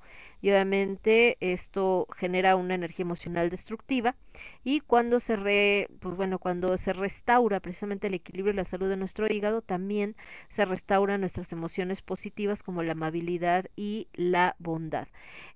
y 0.46 0.50
obviamente 0.50 1.38
esto 1.40 2.06
genera 2.16 2.54
una 2.54 2.76
energía 2.76 3.02
emocional 3.02 3.50
destructiva 3.50 4.14
y 4.62 4.78
cuando 4.78 5.18
se 5.18 5.34
re, 5.34 5.88
pues 5.98 6.14
bueno, 6.14 6.38
cuando 6.38 6.78
se 6.78 6.92
restaura 6.92 7.58
precisamente 7.58 8.06
el 8.06 8.14
equilibrio 8.14 8.52
y 8.52 8.56
la 8.56 8.64
salud 8.64 8.88
de 8.88 8.96
nuestro 8.96 9.26
hígado, 9.26 9.60
también 9.60 10.14
se 10.54 10.64
restauran 10.64 11.22
nuestras 11.22 11.50
emociones 11.50 12.00
positivas 12.00 12.62
como 12.62 12.84
la 12.84 12.92
amabilidad 12.92 13.66
y 13.74 14.06
la 14.12 14.54
bondad. 14.60 15.08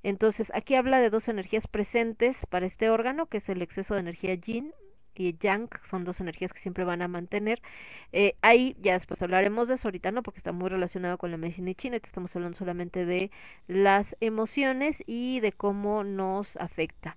Entonces, 0.03 0.51
aquí 0.55 0.75
habla 0.75 0.99
de 0.99 1.11
dos 1.11 1.29
energías 1.29 1.69
presentes 1.69 2.37
para 2.49 2.67
este 2.67 2.91
órgano, 2.91 3.27
que 3.27 3.39
es 3.39 3.49
el 3.49 3.63
exceso 3.63 3.95
de 3.95 4.01
energía 4.01 4.35
yin 4.35 4.73
y 5.15 5.37
yang 5.39 5.69
son 5.91 6.05
dos 6.05 6.21
energías 6.21 6.53
que 6.53 6.61
siempre 6.61 6.85
van 6.85 7.03
a 7.03 7.09
mantener. 7.09 7.61
Eh, 8.13 8.35
ahí 8.43 8.77
ya 8.81 8.95
después 8.95 9.21
hablaremos 9.23 9.69
de 9.69 9.75
eso, 9.75 9.89
ahorita 9.89 10.11
no, 10.11 10.23
porque 10.23 10.39
está 10.41 10.53
muy 10.53 10.69
relacionado 10.69 11.19
con 11.19 11.31
la 11.31 11.37
medicina 11.37 11.73
china, 11.75 11.97
estamos 11.97 12.35
hablando 12.35 12.59
solamente 12.59 13.05
de 13.05 13.31
las 13.69 14.17
emociones 14.21 14.97
y 15.07 15.41
de 15.41 15.53
cómo 15.53 16.05
nos 16.05 16.57
afecta. 16.57 17.17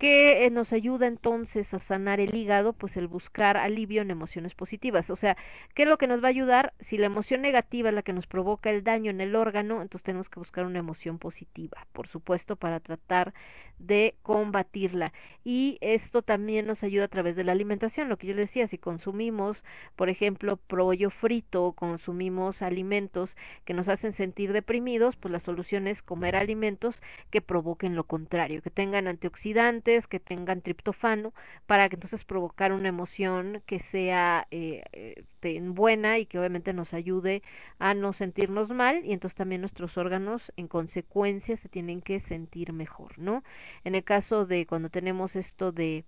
¿Qué 0.00 0.46
eh, 0.46 0.50
nos 0.50 0.72
ayuda 0.72 1.06
entonces 1.06 1.74
a 1.74 1.78
sanar 1.78 2.20
el 2.20 2.34
hígado? 2.34 2.72
Pues 2.72 2.96
el 2.96 3.06
buscar 3.06 3.58
alivio 3.58 4.00
en 4.00 4.10
emociones 4.10 4.54
positivas. 4.54 5.10
O 5.10 5.16
sea, 5.16 5.36
¿qué 5.74 5.82
es 5.82 5.88
lo 5.90 5.98
que 5.98 6.06
nos 6.06 6.22
va 6.22 6.28
a 6.28 6.30
ayudar? 6.30 6.72
Si 6.88 6.96
la 6.96 7.04
emoción 7.04 7.42
negativa 7.42 7.90
es 7.90 7.94
la 7.94 8.02
que 8.02 8.14
nos 8.14 8.26
provoca 8.26 8.70
el 8.70 8.82
daño 8.82 9.10
en 9.10 9.20
el 9.20 9.36
órgano, 9.36 9.82
entonces 9.82 10.04
tenemos 10.04 10.30
que 10.30 10.40
buscar 10.40 10.64
una 10.64 10.78
emoción 10.78 11.18
positiva, 11.18 11.86
por 11.92 12.08
supuesto, 12.08 12.56
para 12.56 12.80
tratar 12.80 13.34
de 13.80 14.14
combatirla. 14.22 15.12
Y 15.44 15.78
esto 15.80 16.22
también 16.22 16.66
nos 16.66 16.82
ayuda 16.82 17.04
a 17.04 17.08
través 17.08 17.36
de 17.36 17.44
la 17.44 17.52
alimentación, 17.52 18.08
lo 18.08 18.16
que 18.16 18.26
yo 18.26 18.34
les 18.34 18.48
decía, 18.48 18.68
si 18.68 18.78
consumimos, 18.78 19.62
por 19.96 20.08
ejemplo, 20.08 20.56
pollo 20.56 21.10
frito, 21.10 21.72
consumimos 21.72 22.62
alimentos 22.62 23.34
que 23.64 23.74
nos 23.74 23.88
hacen 23.88 24.12
sentir 24.12 24.52
deprimidos, 24.52 25.16
pues 25.16 25.32
la 25.32 25.40
solución 25.40 25.88
es 25.88 26.02
comer 26.02 26.36
alimentos 26.36 27.00
que 27.30 27.40
provoquen 27.40 27.96
lo 27.96 28.04
contrario, 28.04 28.62
que 28.62 28.70
tengan 28.70 29.08
antioxidantes, 29.08 29.89
que 30.08 30.20
tengan 30.20 30.62
triptofano 30.62 31.32
para 31.66 31.88
que 31.88 31.96
entonces 31.96 32.24
provocar 32.24 32.72
una 32.72 32.88
emoción 32.88 33.62
que 33.66 33.80
sea 33.90 34.46
eh, 34.50 34.82
eh 34.92 35.24
buena 35.60 36.18
y 36.18 36.26
que 36.26 36.38
obviamente 36.38 36.72
nos 36.72 36.92
ayude 36.94 37.42
a 37.78 37.94
no 37.94 38.12
sentirnos 38.12 38.68
mal 38.70 39.04
y 39.04 39.12
entonces 39.12 39.36
también 39.36 39.62
nuestros 39.62 39.96
órganos 39.98 40.52
en 40.56 40.68
consecuencia 40.68 41.56
se 41.56 41.68
tienen 41.68 42.02
que 42.02 42.20
sentir 42.20 42.72
mejor, 42.72 43.18
¿no? 43.18 43.42
En 43.84 43.94
el 43.94 44.04
caso 44.04 44.46
de 44.46 44.66
cuando 44.66 44.90
tenemos 44.90 45.36
esto 45.36 45.72
de 45.72 46.04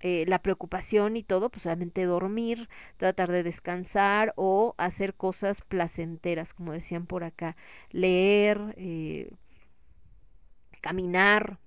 eh, 0.00 0.24
la 0.28 0.40
preocupación 0.40 1.16
y 1.16 1.22
todo, 1.22 1.50
pues 1.50 1.64
obviamente 1.66 2.04
dormir, 2.04 2.68
tratar 2.98 3.30
de 3.32 3.42
descansar 3.42 4.32
o 4.36 4.74
hacer 4.78 5.14
cosas 5.14 5.60
placenteras, 5.62 6.52
como 6.54 6.72
decían 6.72 7.06
por 7.06 7.24
acá, 7.24 7.56
leer, 7.90 8.74
caminar, 10.84 11.58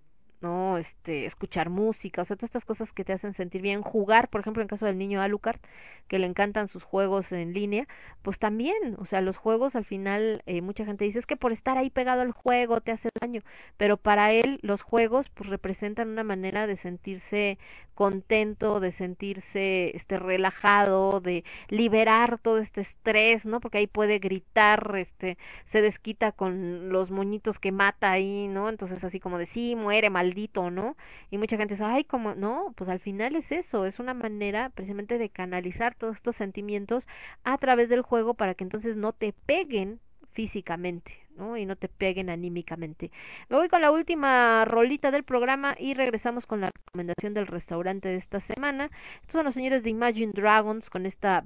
¿no? 0.42 0.78
Este, 0.78 1.26
escuchar 1.26 1.70
música, 1.70 2.22
o 2.22 2.26
sea, 2.26 2.36
todas 2.36 2.50
estas 2.50 2.66
cosas 2.66 2.92
que 2.92 3.04
te 3.04 3.14
hacen 3.14 3.34
sentir 3.34 3.62
bien, 3.62 3.82
jugar, 3.82 4.30
por 4.30 4.42
ejemplo, 4.42 4.62
en 4.62 4.68
caso 4.68 4.86
del 4.86 4.98
niño 4.98 5.22
Alucard, 5.22 5.60
que 6.08 6.20
le 6.20 6.28
encantan 6.28 6.68
sus 6.68 6.84
juegos 6.84 7.32
en 7.32 7.54
línea, 7.54 7.88
pues 8.22 8.40
también, 8.40 8.96
o 8.98 9.06
sea, 9.06 9.22
los 9.22 9.38
juegos 9.38 9.76
al 9.76 9.86
final, 9.86 10.42
eh, 10.46 10.62
mucha 10.62 10.86
gente 10.86 11.06
dice, 11.06 11.20
es 11.20 11.26
que 11.26 11.38
por 11.38 11.52
estar 11.52 11.78
ahí 11.78 11.90
pegado 11.90 12.22
al 12.22 12.32
juego 12.32 12.82
te 12.82 12.92
hace 12.92 13.10
daño, 13.20 13.42
pero 13.78 13.98
para 13.98 14.32
él 14.32 14.60
los 14.62 14.82
juegos 14.82 15.28
pues 15.34 15.50
representan 15.50 16.10
una 16.10 16.24
manera 16.24 16.68
de 16.68 16.78
sentirse 16.78 17.58
contento, 17.98 18.80
de 18.80 18.92
sentirse 18.92 19.96
este 19.98 20.20
relajado, 20.20 21.20
de 21.20 21.44
liberar 21.68 22.38
todo 22.38 22.60
este 22.60 22.82
estrés, 22.82 23.44
¿no? 23.44 23.60
Porque 23.60 23.80
ahí 23.80 23.88
puede 23.88 24.20
gritar, 24.20 24.96
este, 24.98 25.38
se 25.72 25.82
desquita 25.82 26.32
con 26.32 26.90
los 26.90 27.10
moñitos 27.10 27.58
que 27.58 27.72
mata 27.72 28.12
ahí, 28.12 28.48
¿no? 28.48 28.70
Entonces 28.70 29.04
así 29.04 29.20
como 29.20 29.40
de 29.40 29.48
sí, 29.48 29.76
muere 29.76 30.12
maldito, 30.28 30.70
¿no? 30.72 30.96
Y 31.32 31.38
mucha 31.38 31.58
gente 31.58 31.76
dice, 31.76 31.84
ay, 31.84 32.04
como, 32.04 32.36
no, 32.36 32.74
pues 32.76 32.90
al 32.90 33.00
final 33.00 33.36
es 33.36 33.52
eso, 33.52 33.86
es 33.86 34.00
una 34.00 34.14
manera 34.14 34.70
precisamente 34.70 35.18
de 35.18 35.30
canalizar 35.30 35.96
todos 35.96 36.18
estos 36.18 36.36
sentimientos 36.36 37.06
a 37.44 37.58
través 37.58 37.90
del 37.90 38.02
juego 38.02 38.34
para 38.34 38.54
que 38.54 38.64
entonces 38.64 38.96
no 38.96 39.14
te 39.14 39.34
peguen 39.46 40.00
físicamente, 40.34 41.12
¿no? 41.36 41.58
Y 41.58 41.66
no 41.66 41.76
te 41.76 41.88
peguen 41.90 42.30
anímicamente. 42.30 43.12
Me 43.50 43.58
voy 43.58 43.70
con 43.70 43.82
la 43.82 43.92
última 43.92 44.66
rolita 44.66 45.10
del 45.12 45.24
programa 45.24 45.76
y 45.80 45.94
regresamos 45.96 46.46
con 46.46 46.62
la 46.62 46.68
recomendación 46.68 47.34
del 47.34 47.48
restaurante 47.48 48.10
de 48.10 48.18
esta 48.18 48.40
semana. 48.42 48.90
Estos 49.22 49.34
son 49.34 49.46
los 49.46 49.56
señores 49.56 49.84
de 49.84 49.90
Imagine 49.90 50.34
Dragons 50.34 50.90
con 50.90 51.06
esta 51.06 51.44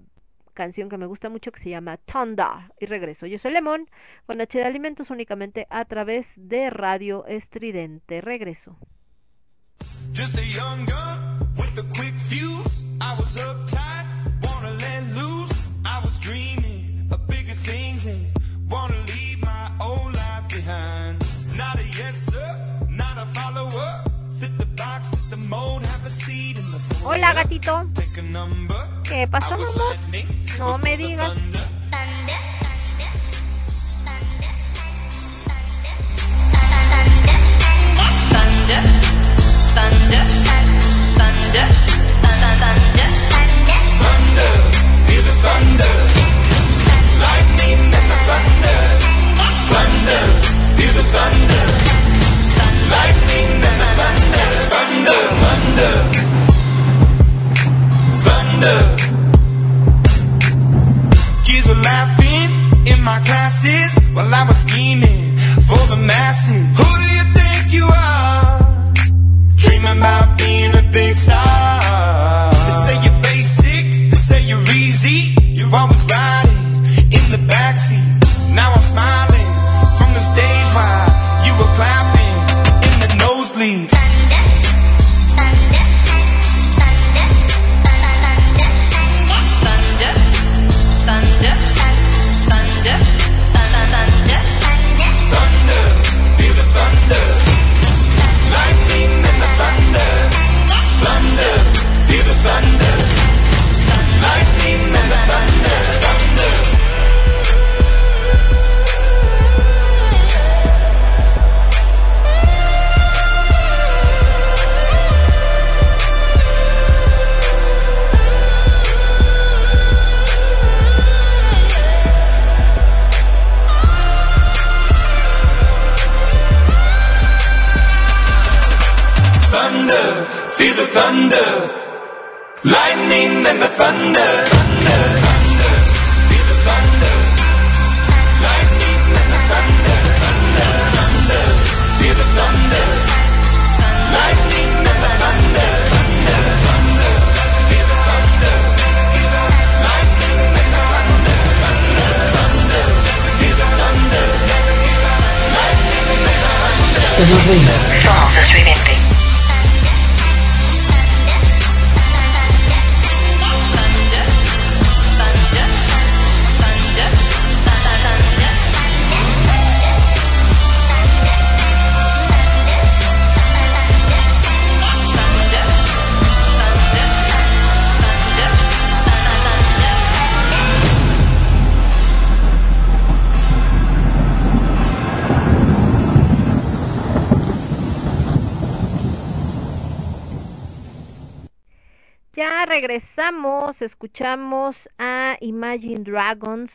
canción 0.62 0.90
que 0.90 0.98
me 0.98 1.08
gusta 1.08 1.28
mucho 1.30 1.52
que 1.52 1.62
se 1.64 1.70
llama 1.70 1.98
Tonda. 1.98 2.70
Y 2.80 2.86
regreso. 2.86 3.26
Yo 3.26 3.40
soy 3.40 3.52
Lemón 3.52 3.90
con 4.28 4.40
H 4.40 4.58
de 4.58 4.66
Alimentos 4.66 5.10
únicamente 5.10 5.66
a 5.70 5.86
través 5.86 6.28
de 6.36 6.70
Radio 6.70 7.26
Estridente. 7.26 8.22
Regreso. 8.22 8.78
Just 10.14 10.38
a 10.38 10.46
young 10.46 10.86
gun 10.86 11.18
with 11.58 11.78
a 11.80 11.88
quick 11.96 12.16
fuse. 12.30 12.86
I 13.00 13.16
was 13.18 13.36
uptight, 13.38 14.06
wanna 14.44 14.72
let 14.86 15.04
loose. 15.16 15.54
I 15.84 16.00
was 16.04 16.20
dreaming 16.20 17.08
of 17.12 17.26
bigger 17.28 17.56
things 17.56 18.06
and 18.06 18.20
wanna 18.70 18.98
leave 19.08 19.42
my 19.42 19.72
old 19.80 20.14
life 20.14 20.46
behind. 20.50 21.18
Not 21.56 21.80
a 21.80 21.86
yes 21.98 22.28
sir, 22.30 22.50
not 22.90 23.18
a 23.18 23.26
follower. 23.38 24.04
Fit 24.40 24.58
the 24.60 24.68
box, 24.78 25.10
fit 25.10 25.30
the 25.32 25.38
mold, 25.38 25.82
have 25.84 26.06
a 26.06 26.10
seat 26.10 26.58
in 26.58 26.70
the. 26.72 26.80
Hola, 27.04 27.34
gatito. 27.34 27.92
Take 27.94 28.18
a 28.18 28.22
number. 28.22 28.91
¿Qué 29.12 29.28
pasó, 29.28 29.58
No 30.58 30.78
me 30.78 30.96
digas. 30.96 31.34
Kids 61.46 61.68
were 61.68 61.82
laughing 61.82 62.52
in 62.86 63.02
my 63.04 63.20
classes 63.24 63.98
while 64.14 64.34
I 64.34 64.44
was 64.48 64.58
scheming 64.58 65.38
for 65.68 65.80
the 65.88 65.98
masses. 66.06 66.68
Who 66.78 66.84
do 66.84 67.06
you 67.16 67.31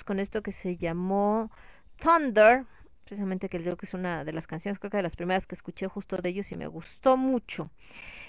con 0.06 0.20
esto 0.20 0.40
que 0.40 0.52
se 0.52 0.76
llamó 0.76 1.50
Thunder, 2.02 2.64
precisamente 3.04 3.50
que 3.50 3.58
digo 3.58 3.76
que 3.76 3.86
es 3.86 3.92
una 3.94 4.24
de 4.24 4.32
las 4.32 4.46
canciones, 4.46 4.78
creo 4.78 4.90
que 4.90 4.96
de 4.96 5.02
las 5.02 5.16
primeras 5.16 5.46
que 5.46 5.56
escuché 5.56 5.86
justo 5.88 6.16
de 6.16 6.30
ellos 6.30 6.50
y 6.50 6.56
me 6.56 6.68
gustó 6.68 7.18
mucho. 7.18 7.70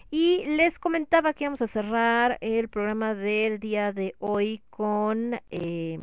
Y 0.09 0.45
les 0.45 0.77
comentaba 0.79 1.33
que 1.33 1.45
íbamos 1.45 1.61
a 1.61 1.67
cerrar 1.67 2.37
el 2.41 2.67
programa 2.69 3.13
del 3.13 3.59
día 3.59 3.93
de 3.93 4.15
hoy 4.19 4.61
con, 4.69 5.39
eh, 5.51 5.99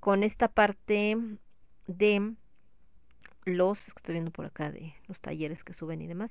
con 0.00 0.22
esta 0.22 0.48
parte 0.48 1.16
de 1.86 2.34
los, 3.44 3.78
que 3.78 3.98
estoy 3.98 4.14
viendo 4.14 4.30
por 4.30 4.46
acá, 4.46 4.70
de 4.70 4.94
los 5.06 5.20
talleres 5.20 5.62
que 5.62 5.74
suben 5.74 6.02
y 6.02 6.06
demás, 6.06 6.30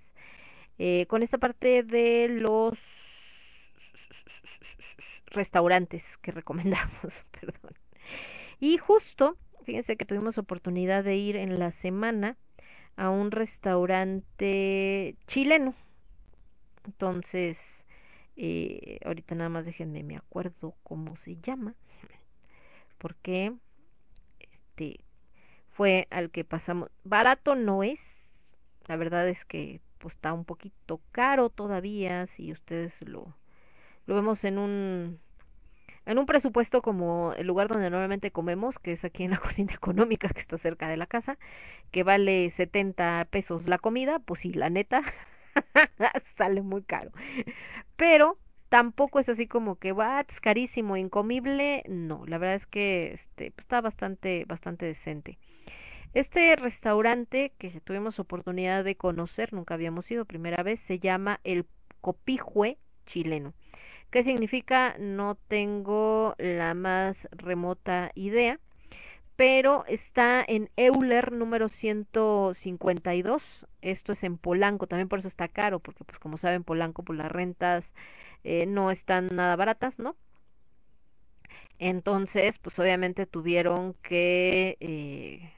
eh, 0.77 1.05
con 1.07 1.23
esta 1.23 1.37
parte 1.37 1.83
de 1.83 2.27
los 2.29 2.77
restaurantes 5.27 6.03
que 6.21 6.31
recomendamos, 6.31 7.13
perdón. 7.39 7.84
Y 8.59 8.77
justo, 8.77 9.37
fíjense 9.63 9.97
que 9.97 10.05
tuvimos 10.05 10.37
oportunidad 10.37 11.03
de 11.03 11.15
ir 11.15 11.35
en 11.35 11.59
la 11.59 11.71
semana 11.81 12.37
a 12.95 13.09
un 13.09 13.31
restaurante 13.31 15.15
chileno. 15.27 15.75
Entonces, 16.85 17.57
eh, 18.37 18.99
ahorita 19.05 19.35
nada 19.35 19.49
más 19.49 19.65
déjenme, 19.65 20.03
me 20.03 20.17
acuerdo 20.17 20.75
cómo 20.83 21.15
se 21.23 21.37
llama, 21.37 21.73
porque 22.97 23.53
este 24.39 24.99
fue 25.71 26.07
al 26.09 26.31
que 26.31 26.43
pasamos. 26.43 26.89
Barato 27.03 27.55
no 27.55 27.83
es, 27.83 27.99
la 28.87 28.95
verdad 28.97 29.27
es 29.27 29.43
que 29.45 29.81
pues 29.97 30.13
está 30.15 30.33
un 30.33 30.45
poquito 30.45 31.01
caro 31.11 31.49
todavía, 31.49 32.27
si 32.35 32.51
ustedes 32.51 32.93
lo, 33.01 33.35
lo 34.05 34.15
vemos 34.15 34.43
en 34.43 34.57
un 34.57 35.19
en 36.05 36.17
un 36.19 36.25
presupuesto 36.25 36.81
como 36.81 37.33
el 37.33 37.47
lugar 37.47 37.67
donde 37.67 37.89
normalmente 37.89 38.31
comemos, 38.31 38.77
que 38.79 38.93
es 38.93 39.03
aquí 39.03 39.23
en 39.23 39.31
la 39.31 39.37
cocina 39.39 39.73
económica 39.73 40.29
que 40.29 40.41
está 40.41 40.57
cerca 40.57 40.87
de 40.87 40.97
la 40.97 41.07
casa, 41.07 41.37
que 41.91 42.03
vale 42.03 42.51
70 42.51 43.27
pesos 43.31 43.67
la 43.67 43.77
comida, 43.77 44.19
pues 44.19 44.41
sí, 44.41 44.53
la 44.53 44.69
neta 44.69 45.03
sale 46.37 46.61
muy 46.61 46.83
caro. 46.83 47.11
Pero 47.95 48.37
tampoco 48.69 49.19
es 49.19 49.29
así 49.29 49.47
como 49.47 49.75
que 49.77 49.93
va 49.93 50.21
es 50.21 50.39
carísimo, 50.39 50.97
incomible, 50.97 51.83
no, 51.87 52.25
la 52.25 52.37
verdad 52.37 52.55
es 52.55 52.67
que 52.67 53.13
este 53.13 53.51
pues, 53.51 53.63
está 53.65 53.81
bastante 53.81 54.45
bastante 54.45 54.85
decente. 54.85 55.37
Este 56.13 56.55
restaurante 56.55 57.51
que 57.57 57.81
tuvimos 57.81 58.19
oportunidad 58.19 58.85
de 58.85 58.95
conocer, 58.95 59.51
nunca 59.51 59.73
habíamos 59.73 60.09
ido, 60.09 60.23
primera 60.23 60.63
vez, 60.63 60.79
se 60.87 60.99
llama 60.99 61.41
El 61.43 61.65
Copijue 61.99 62.77
Chileno. 63.05 63.53
¿Qué 64.09 64.23
significa? 64.23 64.95
No 64.99 65.35
tengo 65.47 66.35
la 66.37 66.73
más 66.73 67.17
remota 67.31 68.11
idea, 68.15 68.59
pero 69.35 69.85
está 69.87 70.43
en 70.47 70.69
Euler 70.77 71.31
número 71.33 71.69
152. 71.69 73.43
Esto 73.81 74.13
es 74.13 74.23
en 74.23 74.37
Polanco, 74.37 74.87
también 74.87 75.09
por 75.09 75.19
eso 75.19 75.27
está 75.29 75.47
caro, 75.49 75.79
porque 75.79 76.03
pues 76.05 76.19
como 76.19 76.37
saben 76.37 76.63
Polanco 76.65 77.03
pues 77.03 77.19
las 77.19 77.31
rentas 77.31 77.85
eh, 78.43 78.65
no 78.67 78.91
están 78.91 79.29
nada 79.35 79.55
baratas, 79.57 79.97
¿no? 79.99 80.15
Entonces, 81.79 82.57
pues 82.61 82.77
obviamente 82.79 83.25
tuvieron 83.25 83.93
que, 84.01 84.77
eh, 84.79 85.51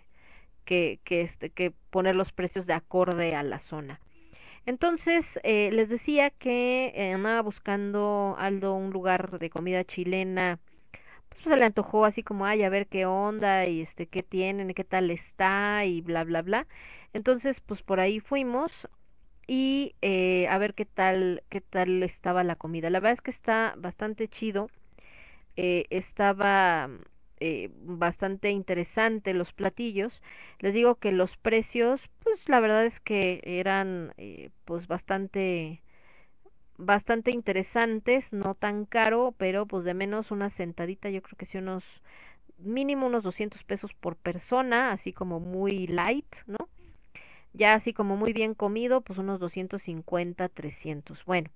que, 0.65 0.99
que, 1.05 1.21
este, 1.23 1.49
que 1.51 1.71
poner 1.91 2.15
los 2.15 2.31
precios 2.33 2.65
de 2.67 2.73
acorde 2.73 3.35
a 3.35 3.43
la 3.43 3.59
zona. 3.61 4.01
Entonces, 4.67 5.25
eh, 5.43 5.71
les 5.71 5.87
decía 5.89 6.29
que 6.29 6.91
eh, 6.93 7.13
andaba 7.13 7.41
buscando 7.41 8.35
Aldo 8.37 8.75
un 8.75 8.91
lugar 8.91 9.39
de 9.39 9.49
comida 9.49 9.85
chilena. 9.85 10.59
Pues 11.29 11.43
se 11.43 11.55
le 11.57 11.65
antojó 11.65 12.05
así 12.05 12.21
como, 12.23 12.45
ay, 12.45 12.63
a 12.63 12.69
ver 12.69 12.87
qué 12.87 13.05
onda 13.05 13.67
y 13.69 13.81
este, 13.81 14.07
qué 14.07 14.23
tienen, 14.23 14.73
qué 14.73 14.83
tal 14.83 15.09
está 15.11 15.85
y 15.85 16.01
bla, 16.01 16.23
bla, 16.25 16.41
bla. 16.41 16.67
Entonces, 17.13 17.57
pues 17.65 17.81
por 17.83 18.01
ahí 18.01 18.19
fuimos 18.19 18.71
y 19.47 19.95
eh, 20.01 20.47
a 20.49 20.57
ver 20.57 20.73
qué 20.75 20.85
tal, 20.85 21.43
qué 21.49 21.61
tal 21.61 22.03
estaba 22.03 22.43
la 22.43 22.57
comida. 22.57 22.89
La 22.89 22.99
verdad 22.99 23.17
es 23.19 23.21
que 23.21 23.31
está 23.31 23.73
bastante 23.77 24.27
chido. 24.27 24.69
Eh, 25.55 25.85
estaba 25.91 26.89
eh, 27.39 27.69
bastante 27.73 28.51
interesante 28.51 29.33
los 29.33 29.53
platillos. 29.53 30.13
Les 30.59 30.73
digo 30.73 30.95
que 30.95 31.11
los 31.11 31.35
precios, 31.37 32.01
pues 32.23 32.39
la 32.49 32.59
verdad 32.59 32.85
es 32.85 32.99
que 33.01 33.41
eran 33.43 34.13
eh, 34.17 34.49
pues 34.65 34.87
bastante 34.87 35.81
bastante 36.77 37.31
interesantes, 37.31 38.25
no 38.31 38.55
tan 38.55 38.85
caro, 38.85 39.33
pero 39.37 39.65
pues 39.65 39.83
de 39.83 39.93
menos 39.93 40.31
una 40.31 40.49
sentadita, 40.51 41.09
yo 41.09 41.21
creo 41.21 41.37
que 41.37 41.45
sí 41.47 41.57
unos 41.57 41.83
mínimo 42.59 43.07
unos 43.07 43.23
200 43.23 43.63
pesos 43.63 43.93
por 43.93 44.15
persona, 44.15 44.91
así 44.91 45.13
como 45.13 45.39
muy 45.39 45.87
light, 45.87 46.25
¿no? 46.47 46.57
Ya 47.57 47.73
así 47.73 47.91
como 47.91 48.15
muy 48.17 48.33
bien 48.33 48.53
comido, 48.53 49.01
pues 49.01 49.17
unos 49.17 49.39
250, 49.39 50.47
300. 50.47 51.25
Bueno, 51.25 51.49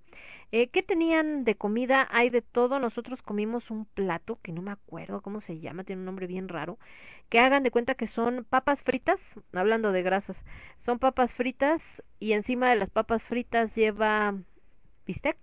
eh, 0.52 0.68
¿qué 0.70 0.82
tenían 0.82 1.44
de 1.44 1.54
comida? 1.54 2.08
Hay 2.12 2.32
de 2.32 2.42
todo. 2.42 2.80
Nosotros 2.80 3.22
comimos 3.22 3.70
un 3.70 3.86
plato 3.86 4.40
que 4.42 4.52
no 4.52 4.64
me 4.64 4.72
acuerdo 4.72 5.22
cómo 5.22 5.42
se 5.42 5.60
llama, 5.60 5.84
tiene 5.84 6.00
un 6.00 6.08
nombre 6.08 6.26
bien 6.26 6.48
raro. 6.48 6.80
Que 7.30 7.40
hagan 7.40 7.62
de 7.62 7.70
cuenta 7.70 7.94
que 7.94 8.08
son 8.08 8.46
papas 8.50 8.82
fritas, 8.82 9.20
hablando 9.54 9.92
de 9.92 10.02
grasas, 10.02 10.36
son 10.86 10.98
papas 10.98 11.32
fritas 11.34 11.84
y 12.20 12.34
encima 12.34 12.72
de 12.72 12.78
las 12.78 12.90
papas 12.90 13.22
fritas 13.22 13.74
lleva 13.76 14.34
bistec. 15.06 15.38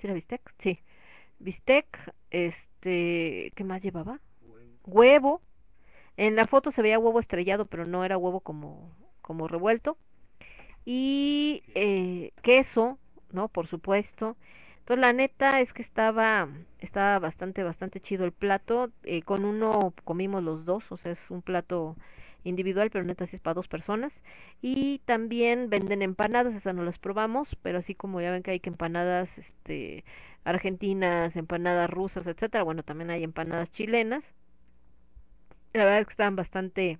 ¿Sí 0.00 0.06
era 0.06 0.12
bistec? 0.12 0.54
Sí. 0.58 0.80
Bistec, 1.38 1.86
este, 2.30 3.52
¿qué 3.56 3.64
más 3.64 3.80
llevaba? 3.82 4.20
Huevo. 4.84 5.40
En 6.18 6.36
la 6.36 6.46
foto 6.46 6.72
se 6.72 6.82
veía 6.82 6.98
huevo 6.98 7.20
estrellado, 7.20 7.64
pero 7.64 7.86
no 7.86 8.04
era 8.04 8.18
huevo 8.18 8.40
como, 8.40 8.92
como 9.22 9.48
revuelto. 9.48 9.96
Y 10.84 11.62
eh, 11.74 12.32
queso, 12.42 12.98
¿no? 13.32 13.48
Por 13.48 13.66
supuesto. 13.68 14.36
Entonces 14.80 15.00
la 15.00 15.12
neta 15.12 15.60
es 15.60 15.72
que 15.72 15.82
estaba, 15.82 16.48
estaba 16.80 17.18
bastante, 17.18 17.62
bastante 17.62 18.00
chido 18.00 18.24
el 18.24 18.32
plato. 18.32 18.90
Eh, 19.04 19.22
con 19.22 19.44
uno 19.44 19.94
comimos 20.04 20.42
los 20.42 20.64
dos, 20.64 20.84
o 20.90 20.96
sea, 20.96 21.12
es 21.12 21.18
un 21.30 21.42
plato 21.42 21.96
individual, 22.44 22.90
pero 22.90 23.04
neta 23.04 23.26
sí 23.26 23.36
es 23.36 23.42
para 23.42 23.54
dos 23.54 23.68
personas. 23.68 24.12
Y 24.62 24.98
también 25.04 25.70
venden 25.70 26.02
empanadas, 26.02 26.54
esas 26.54 26.74
no 26.74 26.82
las 26.84 26.98
probamos, 26.98 27.56
pero 27.62 27.78
así 27.78 27.94
como 27.94 28.20
ya 28.20 28.30
ven 28.30 28.42
que 28.42 28.52
hay 28.52 28.60
que 28.60 28.70
empanadas 28.70 29.28
este, 29.36 30.04
argentinas, 30.44 31.36
empanadas 31.36 31.90
rusas, 31.90 32.26
etcétera, 32.26 32.64
bueno, 32.64 32.82
también 32.82 33.10
hay 33.10 33.24
empanadas 33.24 33.70
chilenas. 33.72 34.24
La 35.72 35.84
verdad 35.84 36.00
es 36.00 36.06
que 36.06 36.12
estaban 36.12 36.36
bastante 36.36 36.98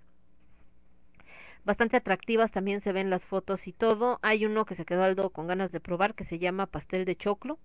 bastante 1.64 1.96
atractivas, 1.96 2.50
también 2.50 2.80
se 2.80 2.92
ven 2.92 3.10
las 3.10 3.24
fotos 3.24 3.66
y 3.66 3.72
todo. 3.72 4.18
Hay 4.22 4.46
uno 4.46 4.64
que 4.64 4.74
se 4.74 4.84
quedó 4.84 5.04
Aldo 5.04 5.30
con 5.30 5.46
ganas 5.46 5.72
de 5.72 5.80
probar 5.80 6.14
que 6.14 6.24
se 6.24 6.38
llama 6.38 6.66
pastel 6.66 7.04
de 7.04 7.16
choclo, 7.16 7.58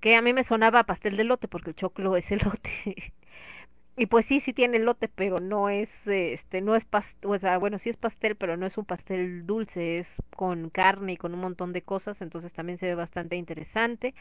que 0.00 0.16
a 0.16 0.22
mí 0.22 0.32
me 0.32 0.44
sonaba 0.44 0.84
pastel 0.84 1.16
de 1.16 1.24
lote 1.24 1.48
porque 1.48 1.70
el 1.70 1.76
choclo 1.76 2.16
es 2.16 2.30
elote. 2.30 2.70
y 3.96 4.06
pues 4.06 4.26
sí, 4.26 4.40
sí 4.40 4.52
tiene 4.52 4.78
elote, 4.78 5.08
pero 5.08 5.38
no 5.38 5.68
es 5.68 5.88
este 6.06 6.60
no 6.60 6.74
es 6.76 6.84
pastel, 6.84 7.30
o 7.30 7.38
sea, 7.38 7.58
bueno, 7.58 7.78
sí 7.78 7.90
es 7.90 7.96
pastel, 7.96 8.36
pero 8.36 8.56
no 8.56 8.66
es 8.66 8.76
un 8.78 8.84
pastel 8.84 9.46
dulce, 9.46 9.98
es 10.00 10.08
con 10.36 10.70
carne 10.70 11.14
y 11.14 11.16
con 11.16 11.34
un 11.34 11.40
montón 11.40 11.72
de 11.72 11.82
cosas, 11.82 12.20
entonces 12.20 12.52
también 12.52 12.78
se 12.78 12.86
ve 12.86 12.94
bastante 12.94 13.36
interesante. 13.36 14.14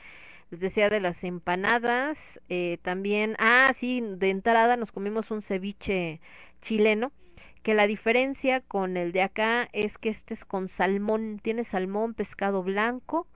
Les 0.52 0.60
decía 0.60 0.90
de 0.90 1.00
las 1.00 1.24
empanadas, 1.24 2.18
eh, 2.50 2.78
también, 2.84 3.36
ah, 3.40 3.74
sí, 3.80 4.02
de 4.02 4.30
entrada 4.30 4.78
nos 4.78 4.92
comimos 4.92 5.32
un 5.32 5.42
ceviche 5.42 6.20
chileno 6.62 7.12
que 7.64 7.74
la 7.74 7.88
diferencia 7.88 8.62
con 8.62 8.98
el 8.98 9.14
de 9.14 9.22
acá 9.24 9.70
es 9.74 9.98
que 9.98 10.10
este 10.10 10.34
es 10.34 10.46
con 10.46 10.68
salmón, 10.68 11.40
tiene 11.42 11.64
salmón, 11.64 12.14
pescado 12.14 12.62
blanco 12.62 13.28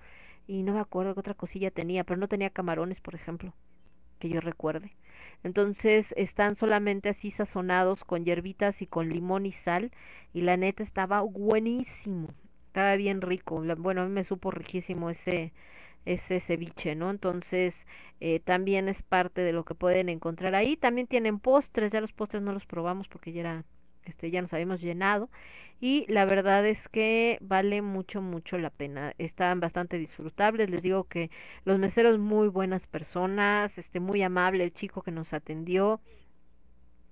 y 0.47 0.63
no 0.63 0.73
me 0.73 0.79
acuerdo 0.79 1.13
qué 1.13 1.21
otra 1.21 1.33
cosilla 1.33 1.71
tenía, 1.71 2.03
pero 2.03 2.19
no 2.19 2.27
tenía 2.27 2.49
camarones, 2.49 2.99
por 3.01 3.15
ejemplo, 3.15 3.53
que 4.19 4.29
yo 4.29 4.41
recuerde. 4.41 4.91
Entonces 5.43 6.05
están 6.17 6.55
solamente 6.57 7.09
así 7.09 7.31
sazonados 7.31 8.03
con 8.03 8.25
hierbitas 8.25 8.81
y 8.81 8.87
con 8.87 9.09
limón 9.09 9.45
y 9.45 9.53
sal 9.53 9.91
y 10.33 10.41
la 10.41 10.57
neta 10.57 10.83
estaba 10.83 11.21
buenísimo, 11.21 12.29
estaba 12.67 12.95
bien 12.95 13.21
rico. 13.21 13.63
Bueno, 13.77 14.01
a 14.01 14.05
mí 14.05 14.11
me 14.11 14.25
supo 14.25 14.51
riquísimo 14.51 15.09
ese 15.09 15.53
ese 16.05 16.39
ceviche, 16.41 16.95
¿no? 16.95 17.09
Entonces 17.11 17.75
eh, 18.21 18.39
también 18.39 18.87
es 18.89 19.01
parte 19.03 19.41
de 19.41 19.53
lo 19.53 19.65
que 19.65 19.75
pueden 19.75 20.09
encontrar 20.09 20.55
ahí. 20.55 20.77
También 20.77 21.07
tienen 21.07 21.39
postres, 21.39 21.91
ya 21.91 22.01
los 22.01 22.13
postres 22.13 22.43
no 22.43 22.53
los 22.53 22.65
probamos 22.65 23.07
porque 23.07 23.33
ya 23.33 23.41
era 23.41 23.65
este 24.07 24.31
ya 24.31 24.41
nos 24.41 24.53
habíamos 24.53 24.81
llenado 24.81 25.29
y 25.79 26.05
la 26.11 26.25
verdad 26.25 26.65
es 26.65 26.79
que 26.89 27.37
vale 27.41 27.81
mucho 27.81 28.21
mucho 28.21 28.57
la 28.57 28.69
pena 28.69 29.13
están 29.17 29.59
bastante 29.59 29.97
disfrutables 29.97 30.69
les 30.69 30.81
digo 30.81 31.03
que 31.05 31.29
los 31.65 31.79
meseros 31.79 32.19
muy 32.19 32.47
buenas 32.47 32.81
personas 32.87 33.71
este 33.77 33.99
muy 33.99 34.23
amable 34.23 34.63
el 34.63 34.73
chico 34.73 35.01
que 35.01 35.11
nos 35.11 35.31
atendió 35.33 35.99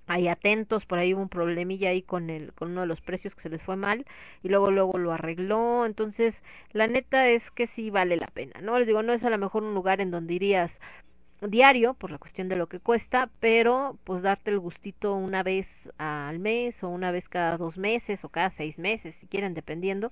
ahí 0.07 0.27
atentos, 0.27 0.85
por 0.85 0.99
ahí 0.99 1.13
hubo 1.13 1.21
un 1.21 1.29
problemilla 1.29 1.89
ahí 1.89 2.01
con 2.01 2.29
el, 2.29 2.53
con 2.53 2.71
uno 2.71 2.81
de 2.81 2.87
los 2.87 3.01
precios 3.01 3.33
que 3.35 3.43
se 3.43 3.49
les 3.49 3.61
fue 3.63 3.75
mal, 3.75 4.05
y 4.43 4.49
luego 4.49 4.71
luego 4.71 4.97
lo 4.97 5.11
arregló, 5.11 5.85
entonces 5.85 6.33
la 6.71 6.87
neta 6.87 7.27
es 7.29 7.43
que 7.55 7.67
sí 7.75 7.89
vale 7.89 8.17
la 8.17 8.27
pena, 8.27 8.61
¿no? 8.61 8.77
Les 8.77 8.87
digo, 8.87 9.03
no 9.03 9.13
es 9.13 9.23
a 9.23 9.29
lo 9.29 9.37
mejor 9.37 9.63
un 9.63 9.73
lugar 9.73 10.01
en 10.01 10.11
donde 10.11 10.33
irías 10.33 10.71
diario 11.41 11.93
por 11.93 12.11
la 12.11 12.17
cuestión 12.17 12.49
de 12.49 12.55
lo 12.55 12.67
que 12.67 12.79
cuesta, 12.79 13.29
pero 13.39 13.97
pues 14.03 14.23
darte 14.23 14.51
el 14.51 14.59
gustito 14.59 15.15
una 15.15 15.43
vez 15.43 15.67
al 15.97 16.39
mes 16.39 16.81
o 16.83 16.89
una 16.89 17.11
vez 17.11 17.27
cada 17.29 17.57
dos 17.57 17.77
meses 17.77 18.23
o 18.23 18.29
cada 18.29 18.51
seis 18.51 18.77
meses, 18.77 19.15
si 19.19 19.27
quieren, 19.27 19.53
dependiendo, 19.53 20.11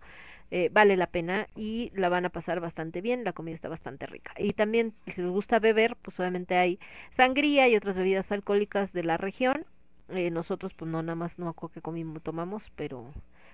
eh, 0.51 0.69
vale 0.71 0.97
la 0.97 1.07
pena 1.07 1.47
y 1.55 1.91
la 1.95 2.09
van 2.09 2.25
a 2.25 2.29
pasar 2.29 2.59
bastante 2.59 3.01
bien, 3.01 3.23
la 3.23 3.33
comida 3.33 3.55
está 3.55 3.69
bastante 3.69 4.05
rica. 4.05 4.33
Y 4.37 4.51
también, 4.51 4.93
si 5.05 5.21
les 5.21 5.31
gusta 5.31 5.59
beber, 5.59 5.95
pues 6.01 6.19
obviamente 6.19 6.55
hay 6.57 6.79
sangría 7.17 7.67
y 7.69 7.75
otras 7.75 7.95
bebidas 7.95 8.31
alcohólicas 8.31 8.93
de 8.93 9.03
la 9.03 9.17
región. 9.17 9.65
Eh, 10.09 10.29
nosotros, 10.29 10.73
pues 10.75 10.91
no, 10.91 11.01
nada 11.01 11.15
más 11.15 11.37
no 11.39 11.49
acuerdo 11.49 11.73
que 11.73 11.81
comimos, 11.81 12.21
tomamos, 12.21 12.61
pero 12.75 13.11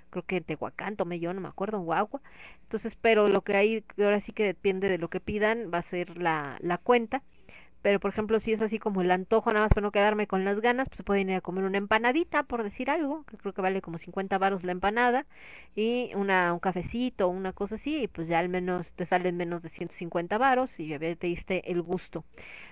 creo 0.10 0.24
que 0.26 0.38
en 0.38 0.44
Tehuacán 0.44 0.96
tomé 0.98 1.20
yo, 1.20 1.34
no 1.34 1.42
me 1.42 1.48
acuerdo, 1.48 1.78
en 1.78 1.86
Guagua. 1.86 2.22
Entonces, 2.64 2.94
pero 3.02 3.28
lo 3.28 3.42
que 3.42 3.56
hay, 3.56 3.84
ahora 3.98 4.20
sí 4.22 4.34
que 4.34 4.44
depende 4.44 4.90
de 4.90 4.98
lo 4.98 5.10
que 5.10 5.20
pidan, 5.22 5.72
va 5.74 5.80
a 5.80 5.90
ser 5.90 6.18
la, 6.18 6.58
la 6.60 6.78
cuenta. 6.80 7.22
Pero, 7.82 8.00
por 8.00 8.12
ejemplo, 8.12 8.40
si 8.40 8.52
es 8.54 8.62
así 8.62 8.78
como 8.80 9.02
el 9.02 9.12
antojo, 9.12 9.52
nada 9.52 9.66
más 9.66 9.74
para 9.74 9.82
no 9.86 9.92
quedarme 9.92 10.28
con 10.28 10.44
las 10.44 10.60
ganas, 10.60 10.90
pues 10.90 10.98
se 10.98 11.04
pueden 11.04 11.30
ir 11.30 11.36
a 11.36 11.42
comer 11.42 11.64
una 11.64 11.78
empanadita, 11.78 12.44
por 12.44 12.64
decir 12.64 12.90
algo, 12.90 13.24
que 13.26 13.38
creo 13.38 13.54
que 13.54 13.62
vale 13.62 13.82
como 13.82 13.98
50 13.98 14.38
varos 14.38 14.64
la 14.64 14.74
empanada, 14.74 15.26
y 15.76 16.12
una, 16.16 16.54
un 16.54 16.60
cafecito, 16.60 17.30
una 17.30 17.54
cosa 17.54 17.76
así, 17.76 18.04
y 18.04 18.08
pues 18.08 18.28
ya 18.28 18.40
al 18.40 18.50
menos 18.50 18.92
te 18.94 19.06
salen 19.06 19.38
menos 19.38 19.62
de 19.64 19.70
150 19.70 20.38
varos 20.38 20.80
y 20.80 20.88
ya 20.88 21.00
te 21.00 21.16
diste 21.28 21.72
el 21.72 21.82
gusto. 21.82 22.26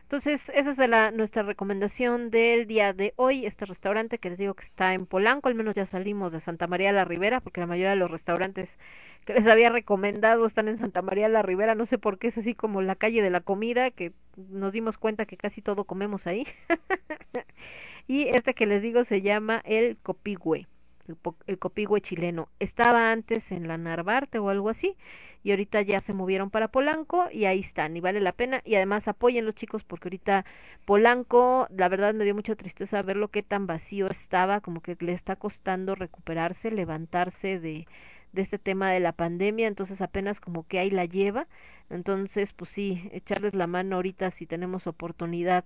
Entonces, 0.04 0.42
esa 0.54 0.72
es 0.72 0.78
la, 0.78 1.12
nuestra 1.12 1.44
recomendación 1.44 2.30
del 2.32 2.66
día 2.66 2.94
de 2.94 3.14
hoy, 3.18 3.46
este 3.46 3.66
restaurante 3.66 4.20
que 4.20 4.30
les 4.30 4.38
digo 4.38 4.54
que 4.54 4.66
está 4.66 4.94
en 4.94 5.06
Polanco, 5.06 5.50
al 5.50 5.56
menos 5.56 5.76
ya 5.76 5.86
salimos 5.86 6.32
de 6.32 6.40
Santa 6.42 6.68
María 6.68 6.94
la 6.94 7.06
Ribera, 7.06 7.42
porque 7.42 7.60
la 7.60 7.68
mayoría 7.68 7.90
de 7.92 7.98
los 7.98 8.10
restaurantes 8.12 8.70
que 9.28 9.34
les 9.34 9.46
había 9.46 9.70
recomendado 9.70 10.46
están 10.46 10.70
en 10.70 10.80
Santa 10.80 11.02
María 11.02 11.28
la 11.28 11.42
Ribera, 11.42 11.76
no 11.76 11.86
sé 11.86 11.98
por 11.98 12.18
qué 12.18 12.30
es 12.30 12.38
así 12.38 12.56
como 12.56 12.82
la 12.82 12.96
calle 12.96 13.22
de 13.22 13.30
la 13.30 13.42
comida, 13.42 13.92
que 13.92 14.14
nos 14.38 14.72
dimos 14.72 14.98
cuenta 14.98 15.26
que 15.26 15.36
casi 15.36 15.62
todo 15.62 15.84
comemos 15.84 16.26
ahí. 16.28 16.48
y 18.08 18.30
este 18.30 18.54
que 18.54 18.66
les 18.66 18.82
digo 18.82 19.04
se 19.04 19.22
llama 19.22 19.62
el 19.66 19.98
Copigüe, 19.98 20.66
el, 21.10 21.18
el 21.46 21.60
Copigüe 21.60 22.00
chileno. 22.00 22.48
Estaba 22.60 23.12
antes 23.12 23.44
en 23.52 23.68
la 23.68 23.78
Narvarte 23.78 24.40
o 24.40 24.48
algo 24.50 24.70
así, 24.70 24.96
y 25.44 25.52
ahorita 25.52 25.82
ya 25.82 26.00
se 26.00 26.14
movieron 26.14 26.50
para 26.50 26.70
Polanco 26.70 27.26
y 27.30 27.46
ahí 27.46 27.60
están, 27.60 27.98
y 27.98 28.00
vale 28.00 28.22
la 28.22 28.32
pena, 28.32 28.62
y 28.64 28.76
además 28.76 29.10
apoyen 29.10 29.46
los 29.46 29.56
chicos 29.56 29.84
porque 29.84 30.08
ahorita 30.08 30.46
Polanco, 30.86 31.68
la 31.76 31.90
verdad 31.90 32.14
me 32.14 32.24
dio 32.24 32.34
mucha 32.34 32.56
tristeza 32.56 33.02
ver 33.02 33.18
lo 33.18 33.28
que 33.28 33.44
tan 33.44 33.68
vacío 33.68 34.08
estaba, 34.08 34.62
como 34.62 34.82
que 34.82 34.96
le 35.02 35.12
está 35.12 35.36
costando 35.36 35.96
recuperarse, 35.96 36.72
levantarse 36.72 37.60
de 37.60 37.88
de 38.38 38.44
este 38.44 38.60
tema 38.60 38.92
de 38.92 39.02
la 39.02 39.12
pandemia, 39.12 39.68
entonces 39.68 40.00
apenas 40.00 40.40
como 40.40 40.66
que 40.66 40.80
ahí 40.80 40.90
la 40.90 41.06
lleva, 41.06 41.48
entonces 41.90 42.54
pues 42.56 42.70
sí, 42.72 43.10
echarles 43.12 43.54
la 43.54 43.68
mano 43.68 43.98
ahorita 43.98 44.32
si 44.32 44.46
tenemos 44.46 44.88
oportunidad 44.88 45.66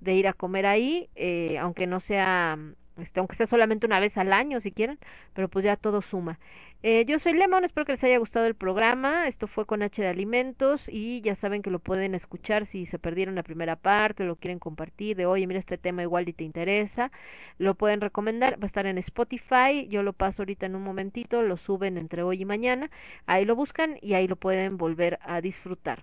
de 0.00 0.14
ir 0.14 0.28
a 0.28 0.32
comer 0.32 0.66
ahí, 0.66 1.10
eh, 1.16 1.58
aunque 1.58 1.86
no 1.86 2.00
sea, 2.00 2.58
este, 2.98 3.20
aunque 3.20 3.36
sea 3.36 3.46
solamente 3.46 3.86
una 3.86 4.00
vez 4.00 4.16
al 4.18 4.32
año 4.32 4.60
si 4.60 4.72
quieren, 4.72 4.98
pero 5.34 5.48
pues 5.48 5.64
ya 5.64 5.76
todo 5.76 6.02
suma. 6.02 6.38
Eh, 6.84 7.04
yo 7.06 7.20
soy 7.20 7.34
Lemon, 7.34 7.64
espero 7.64 7.86
que 7.86 7.92
les 7.92 8.02
haya 8.02 8.18
gustado 8.18 8.46
el 8.46 8.56
programa, 8.56 9.28
esto 9.28 9.46
fue 9.46 9.66
con 9.66 9.82
H 9.84 10.02
de 10.02 10.08
Alimentos 10.08 10.82
y 10.88 11.20
ya 11.20 11.36
saben 11.36 11.62
que 11.62 11.70
lo 11.70 11.78
pueden 11.78 12.16
escuchar 12.16 12.66
si 12.66 12.86
se 12.86 12.98
perdieron 12.98 13.36
la 13.36 13.44
primera 13.44 13.76
parte, 13.76 14.24
lo 14.24 14.34
quieren 14.34 14.58
compartir, 14.58 15.16
de 15.16 15.26
oye, 15.26 15.46
mira 15.46 15.60
este 15.60 15.78
tema 15.78 16.02
igual 16.02 16.28
y 16.28 16.32
te 16.32 16.42
interesa, 16.42 17.12
lo 17.58 17.76
pueden 17.76 18.00
recomendar, 18.00 18.54
va 18.60 18.64
a 18.64 18.66
estar 18.66 18.86
en 18.86 18.98
Spotify, 18.98 19.86
yo 19.88 20.02
lo 20.02 20.12
paso 20.12 20.42
ahorita 20.42 20.66
en 20.66 20.74
un 20.74 20.82
momentito, 20.82 21.42
lo 21.42 21.56
suben 21.56 21.98
entre 21.98 22.24
hoy 22.24 22.42
y 22.42 22.44
mañana, 22.44 22.90
ahí 23.26 23.44
lo 23.44 23.54
buscan 23.54 23.96
y 24.02 24.14
ahí 24.14 24.26
lo 24.26 24.34
pueden 24.34 24.76
volver 24.76 25.20
a 25.22 25.40
disfrutar. 25.40 26.02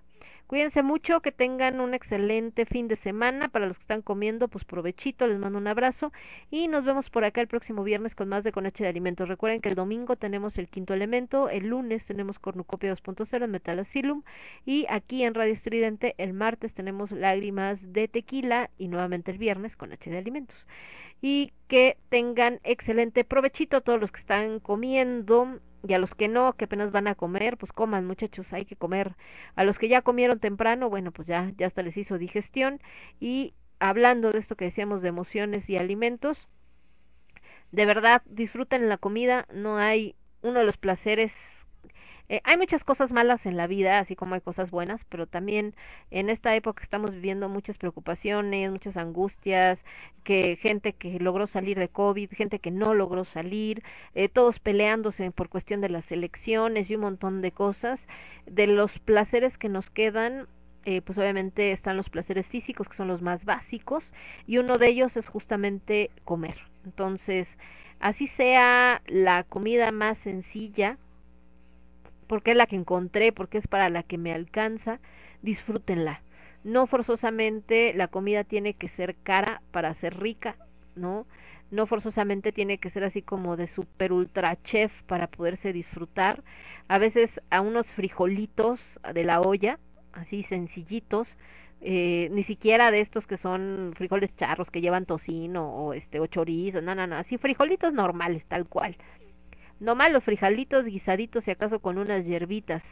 Cuídense 0.49 0.81
mucho, 0.81 1.19
que 1.19 1.31
tengan 1.31 1.79
un 1.79 1.93
excelente 1.93 2.65
fin 2.65 2.87
de 2.87 2.95
semana. 2.95 3.49
Para 3.49 3.67
los 3.67 3.77
que 3.77 3.83
están 3.83 4.01
comiendo, 4.01 4.47
pues 4.47 4.65
provechito, 4.65 5.27
les 5.27 5.37
mando 5.37 5.59
un 5.59 5.67
abrazo 5.67 6.11
y 6.49 6.67
nos 6.67 6.85
vemos 6.85 7.11
por 7.11 7.23
acá 7.23 7.39
el 7.39 7.47
próximo 7.47 7.83
viernes 7.83 8.15
con 8.15 8.29
más 8.29 8.43
de 8.43 8.51
Coneche 8.51 8.83
de 8.83 8.89
Alimentos. 8.89 9.29
Recuerden 9.29 9.61
que 9.61 9.69
el 9.69 9.75
domingo 9.75 10.15
tenemos 10.15 10.57
el 10.57 10.67
quinto 10.67 10.95
elemento, 10.95 11.49
el 11.49 11.67
lunes 11.67 12.03
tenemos 12.05 12.39
Cornucopia 12.39 12.91
2.0 12.91 13.43
en 13.43 13.51
Metal 13.51 13.77
Asylum 13.77 14.23
y 14.65 14.87
aquí 14.89 15.21
en 15.23 15.35
Radio 15.35 15.53
Estridente 15.53 16.15
el 16.17 16.33
martes 16.33 16.73
tenemos 16.73 17.11
Lágrimas 17.11 17.77
de 17.83 18.07
Tequila 18.07 18.71
y 18.79 18.87
nuevamente 18.87 19.29
el 19.29 19.37
viernes 19.37 19.75
con 19.75 19.93
H 19.93 20.09
de 20.09 20.17
Alimentos. 20.17 20.57
Y 21.21 21.51
que 21.67 21.97
tengan 22.09 22.59
excelente 22.63 23.23
provechito 23.23 23.77
a 23.77 23.81
todos 23.81 23.99
los 23.99 24.11
que 24.11 24.21
están 24.21 24.59
comiendo 24.59 25.59
y 25.87 25.93
a 25.93 25.99
los 25.99 26.13
que 26.15 26.27
no, 26.27 26.53
que 26.53 26.65
apenas 26.65 26.91
van 26.91 27.07
a 27.07 27.15
comer, 27.15 27.57
pues 27.57 27.71
coman 27.71 28.05
muchachos, 28.05 28.51
hay 28.51 28.65
que 28.65 28.75
comer. 28.75 29.15
A 29.55 29.63
los 29.63 29.77
que 29.77 29.87
ya 29.87 30.01
comieron 30.01 30.39
temprano, 30.39 30.89
bueno, 30.89 31.11
pues 31.11 31.27
ya, 31.27 31.51
ya 31.57 31.67
hasta 31.67 31.83
les 31.83 31.95
hizo 31.97 32.17
digestión. 32.17 32.79
Y 33.19 33.53
hablando 33.79 34.31
de 34.31 34.39
esto 34.39 34.55
que 34.55 34.65
decíamos 34.65 35.01
de 35.01 35.09
emociones 35.09 35.69
y 35.69 35.77
alimentos, 35.77 36.47
de 37.71 37.85
verdad 37.85 38.21
disfruten 38.25 38.89
la 38.89 38.97
comida, 38.97 39.45
no 39.53 39.77
hay 39.77 40.15
uno 40.41 40.59
de 40.59 40.65
los 40.65 40.77
placeres 40.77 41.31
eh, 42.29 42.41
hay 42.43 42.57
muchas 42.57 42.83
cosas 42.83 43.11
malas 43.11 43.45
en 43.47 43.57
la 43.57 43.65
vida, 43.65 43.97
así 43.97 44.15
como 44.15 44.35
hay 44.35 44.41
cosas 44.41 44.69
buenas, 44.69 45.01
pero 45.09 45.25
también 45.25 45.73
en 46.11 46.29
esta 46.29 46.55
época 46.55 46.83
estamos 46.83 47.09
viviendo 47.11 47.49
muchas 47.49 47.77
preocupaciones, 47.79 48.69
muchas 48.71 48.97
angustias, 48.97 49.79
que 50.23 50.55
gente 50.57 50.93
que 50.93 51.19
logró 51.19 51.47
salir 51.47 51.79
de 51.79 51.89
COVID, 51.89 52.29
gente 52.31 52.59
que 52.59 52.69
no 52.69 52.93
logró 52.93 53.25
salir, 53.25 53.83
eh, 54.13 54.29
todos 54.29 54.59
peleándose 54.59 55.31
por 55.31 55.49
cuestión 55.49 55.81
de 55.81 55.89
las 55.89 56.11
elecciones 56.11 56.89
y 56.89 56.95
un 56.95 57.01
montón 57.01 57.41
de 57.41 57.51
cosas. 57.51 57.99
De 58.45 58.67
los 58.67 58.99
placeres 58.99 59.57
que 59.57 59.69
nos 59.69 59.89
quedan, 59.89 60.47
eh, 60.85 61.01
pues 61.01 61.17
obviamente 61.17 61.71
están 61.71 61.97
los 61.97 62.09
placeres 62.09 62.45
físicos, 62.45 62.87
que 62.87 62.97
son 62.97 63.07
los 63.07 63.23
más 63.23 63.43
básicos, 63.43 64.03
y 64.45 64.59
uno 64.59 64.77
de 64.77 64.89
ellos 64.89 65.17
es 65.17 65.27
justamente 65.27 66.11
comer. 66.25 66.57
Entonces, 66.85 67.47
así 67.99 68.27
sea 68.27 69.01
la 69.07 69.43
comida 69.45 69.91
más 69.91 70.19
sencilla, 70.19 70.97
porque 72.29 72.51
es 72.51 72.57
la 72.57 72.67
que 72.67 72.75
encontré, 72.75 73.31
porque 73.31 73.57
es 73.57 73.67
para 73.67 73.89
la 73.89 74.03
que 74.03 74.19
me 74.19 74.31
alcanza, 74.31 74.99
disfrútenla. 75.41 76.21
No 76.63 76.85
forzosamente 76.85 77.91
la 77.95 78.07
comida 78.07 78.43
tiene 78.43 78.75
que 78.75 78.87
ser 78.89 79.15
cara 79.23 79.63
para 79.71 79.95
ser 79.95 80.19
rica, 80.19 80.55
¿no? 80.95 81.25
No 81.71 81.87
forzosamente 81.87 82.51
tiene 82.51 82.77
que 82.77 82.91
ser 82.91 83.03
así 83.03 83.23
como 83.23 83.57
de 83.57 83.67
super 83.67 84.13
ultra 84.13 84.61
chef 84.63 84.91
para 85.07 85.25
poderse 85.25 85.73
disfrutar. 85.73 86.43
A 86.87 86.99
veces 86.99 87.41
a 87.49 87.61
unos 87.61 87.87
frijolitos 87.87 88.79
de 89.11 89.23
la 89.23 89.41
olla, 89.41 89.79
así 90.13 90.43
sencillitos, 90.43 91.27
eh, 91.81 92.29
ni 92.31 92.43
siquiera 92.43 92.91
de 92.91 93.01
estos 93.01 93.25
que 93.25 93.37
son 93.37 93.93
frijoles 93.95 94.35
charros 94.35 94.69
que 94.69 94.81
llevan 94.81 95.07
tocino 95.07 95.67
o 95.67 95.93
este 95.93 96.19
o 96.19 96.27
chorizo, 96.27 96.79
no, 96.81 96.93
no, 96.93 97.07
no, 97.07 97.15
así 97.15 97.39
frijolitos 97.39 97.91
normales, 97.91 98.45
tal 98.47 98.67
cual. 98.67 98.95
Nomás 99.79 100.11
los 100.11 100.23
frijalitos 100.23 100.85
guisaditos 100.85 101.47
y 101.47 101.51
acaso 101.51 101.79
con 101.79 101.97
unas 101.97 102.25
hierbitas 102.25 102.83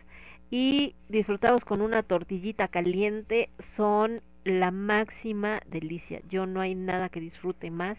y 0.50 0.96
disfrutados 1.10 1.62
con 1.66 1.82
una 1.82 2.04
tortillita 2.04 2.70
caliente 2.70 3.50
son 3.76 4.22
la 4.46 4.72
máxima 4.72 5.62
delicia. 5.68 6.22
Yo 6.30 6.46
no 6.46 6.62
hay 6.62 6.76
nada 6.76 7.10
que 7.10 7.20
disfrute 7.20 7.70
más 7.70 7.98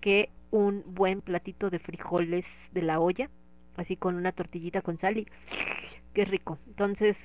que 0.00 0.30
un 0.50 0.82
buen 0.86 1.20
platito 1.20 1.68
de 1.68 1.78
frijoles 1.78 2.44
de 2.72 2.82
la 2.82 3.00
olla, 3.00 3.28
así 3.76 3.96
con 3.96 4.14
una 4.14 4.32
tortillita 4.32 4.80
con 4.80 4.98
sal 4.98 5.18
y 5.18 5.26
qué 6.14 6.24
rico. 6.24 6.58
Entonces, 6.66 7.16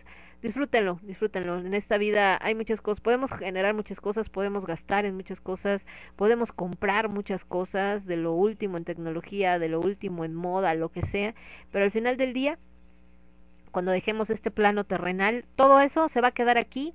disfrútenlo, 0.42 1.00
disfrútenlo. 1.04 1.60
En 1.60 1.74
esta 1.74 1.98
vida 1.98 2.38
hay 2.42 2.56
muchas 2.56 2.82
cosas, 2.82 3.02
podemos 3.02 3.32
generar 3.32 3.74
muchas 3.74 4.00
cosas, 4.00 4.30
podemos 4.30 4.66
gastar 4.66 5.06
en 5.06 5.16
muchas 5.16 5.40
cosas, 5.42 5.82
podemos 6.16 6.52
comprar 6.52 7.10
muchas 7.10 7.44
cosas 7.44 8.06
de 8.06 8.18
lo 8.18 8.34
último 8.34 8.78
en 8.78 8.86
tecnología, 8.86 9.60
de 9.60 9.70
lo 9.70 9.80
último 9.80 10.26
en 10.26 10.36
moda, 10.36 10.74
lo 10.74 10.90
que 10.90 11.06
sea, 11.08 11.34
pero 11.72 11.86
al 11.86 11.92
final 11.92 12.18
del 12.18 12.34
día, 12.34 12.58
cuando 13.72 13.92
dejemos 13.92 14.30
este 14.30 14.52
plano 14.52 14.84
terrenal, 14.84 15.46
todo 15.56 15.82
eso 15.82 16.10
se 16.10 16.22
va 16.22 16.30
a 16.30 16.34
quedar 16.34 16.58
aquí 16.58 16.94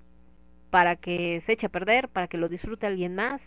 para 0.70 0.96
que 0.96 1.42
se 1.46 1.52
eche 1.52 1.66
a 1.66 1.68
perder, 1.68 2.08
para 2.08 2.28
que 2.28 2.38
lo 2.38 2.48
disfrute 2.48 2.86
alguien 2.86 3.14
más, 3.14 3.40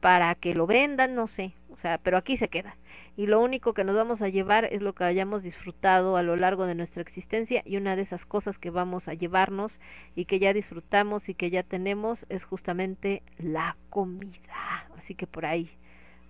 para 0.00 0.34
que 0.34 0.54
lo 0.54 0.66
vendan, 0.66 1.14
no 1.14 1.26
sé, 1.26 1.52
o 1.70 1.76
sea, 1.76 1.98
pero 1.98 2.16
aquí 2.16 2.36
se 2.36 2.48
queda 2.48 2.76
y 3.18 3.26
lo 3.26 3.40
único 3.40 3.74
que 3.74 3.82
nos 3.82 3.96
vamos 3.96 4.22
a 4.22 4.28
llevar 4.28 4.66
es 4.66 4.80
lo 4.80 4.92
que 4.92 5.02
hayamos 5.02 5.42
disfrutado 5.42 6.16
a 6.16 6.22
lo 6.22 6.36
largo 6.36 6.66
de 6.66 6.76
nuestra 6.76 7.02
existencia 7.02 7.62
y 7.64 7.76
una 7.76 7.96
de 7.96 8.02
esas 8.02 8.24
cosas 8.24 8.56
que 8.58 8.70
vamos 8.70 9.08
a 9.08 9.14
llevarnos 9.14 9.72
y 10.14 10.26
que 10.26 10.38
ya 10.38 10.52
disfrutamos 10.52 11.28
y 11.28 11.34
que 11.34 11.50
ya 11.50 11.64
tenemos 11.64 12.24
es 12.28 12.44
justamente 12.44 13.24
la 13.38 13.76
comida. 13.90 14.86
Así 14.98 15.16
que 15.16 15.26
por 15.26 15.46
ahí 15.46 15.68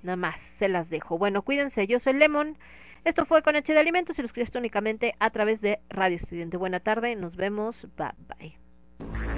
nada 0.02 0.16
más 0.16 0.36
se 0.58 0.70
las 0.70 0.88
dejo. 0.88 1.18
Bueno, 1.18 1.42
cuídense, 1.42 1.86
yo 1.86 2.00
soy 2.00 2.14
Lemon. 2.14 2.56
Esto 3.04 3.26
fue 3.26 3.42
con 3.42 3.54
H 3.54 3.70
de 3.70 3.78
Alimentos 3.78 4.18
y 4.18 4.22
los 4.22 4.30
escuchas 4.30 4.54
únicamente 4.54 5.14
a 5.18 5.28
través 5.28 5.60
de 5.60 5.80
Radio 5.90 6.16
Estudiante. 6.16 6.56
Buena 6.56 6.80
tarde, 6.80 7.16
nos 7.16 7.36
vemos, 7.36 7.76
bye 7.98 8.12
bye. 8.38 9.38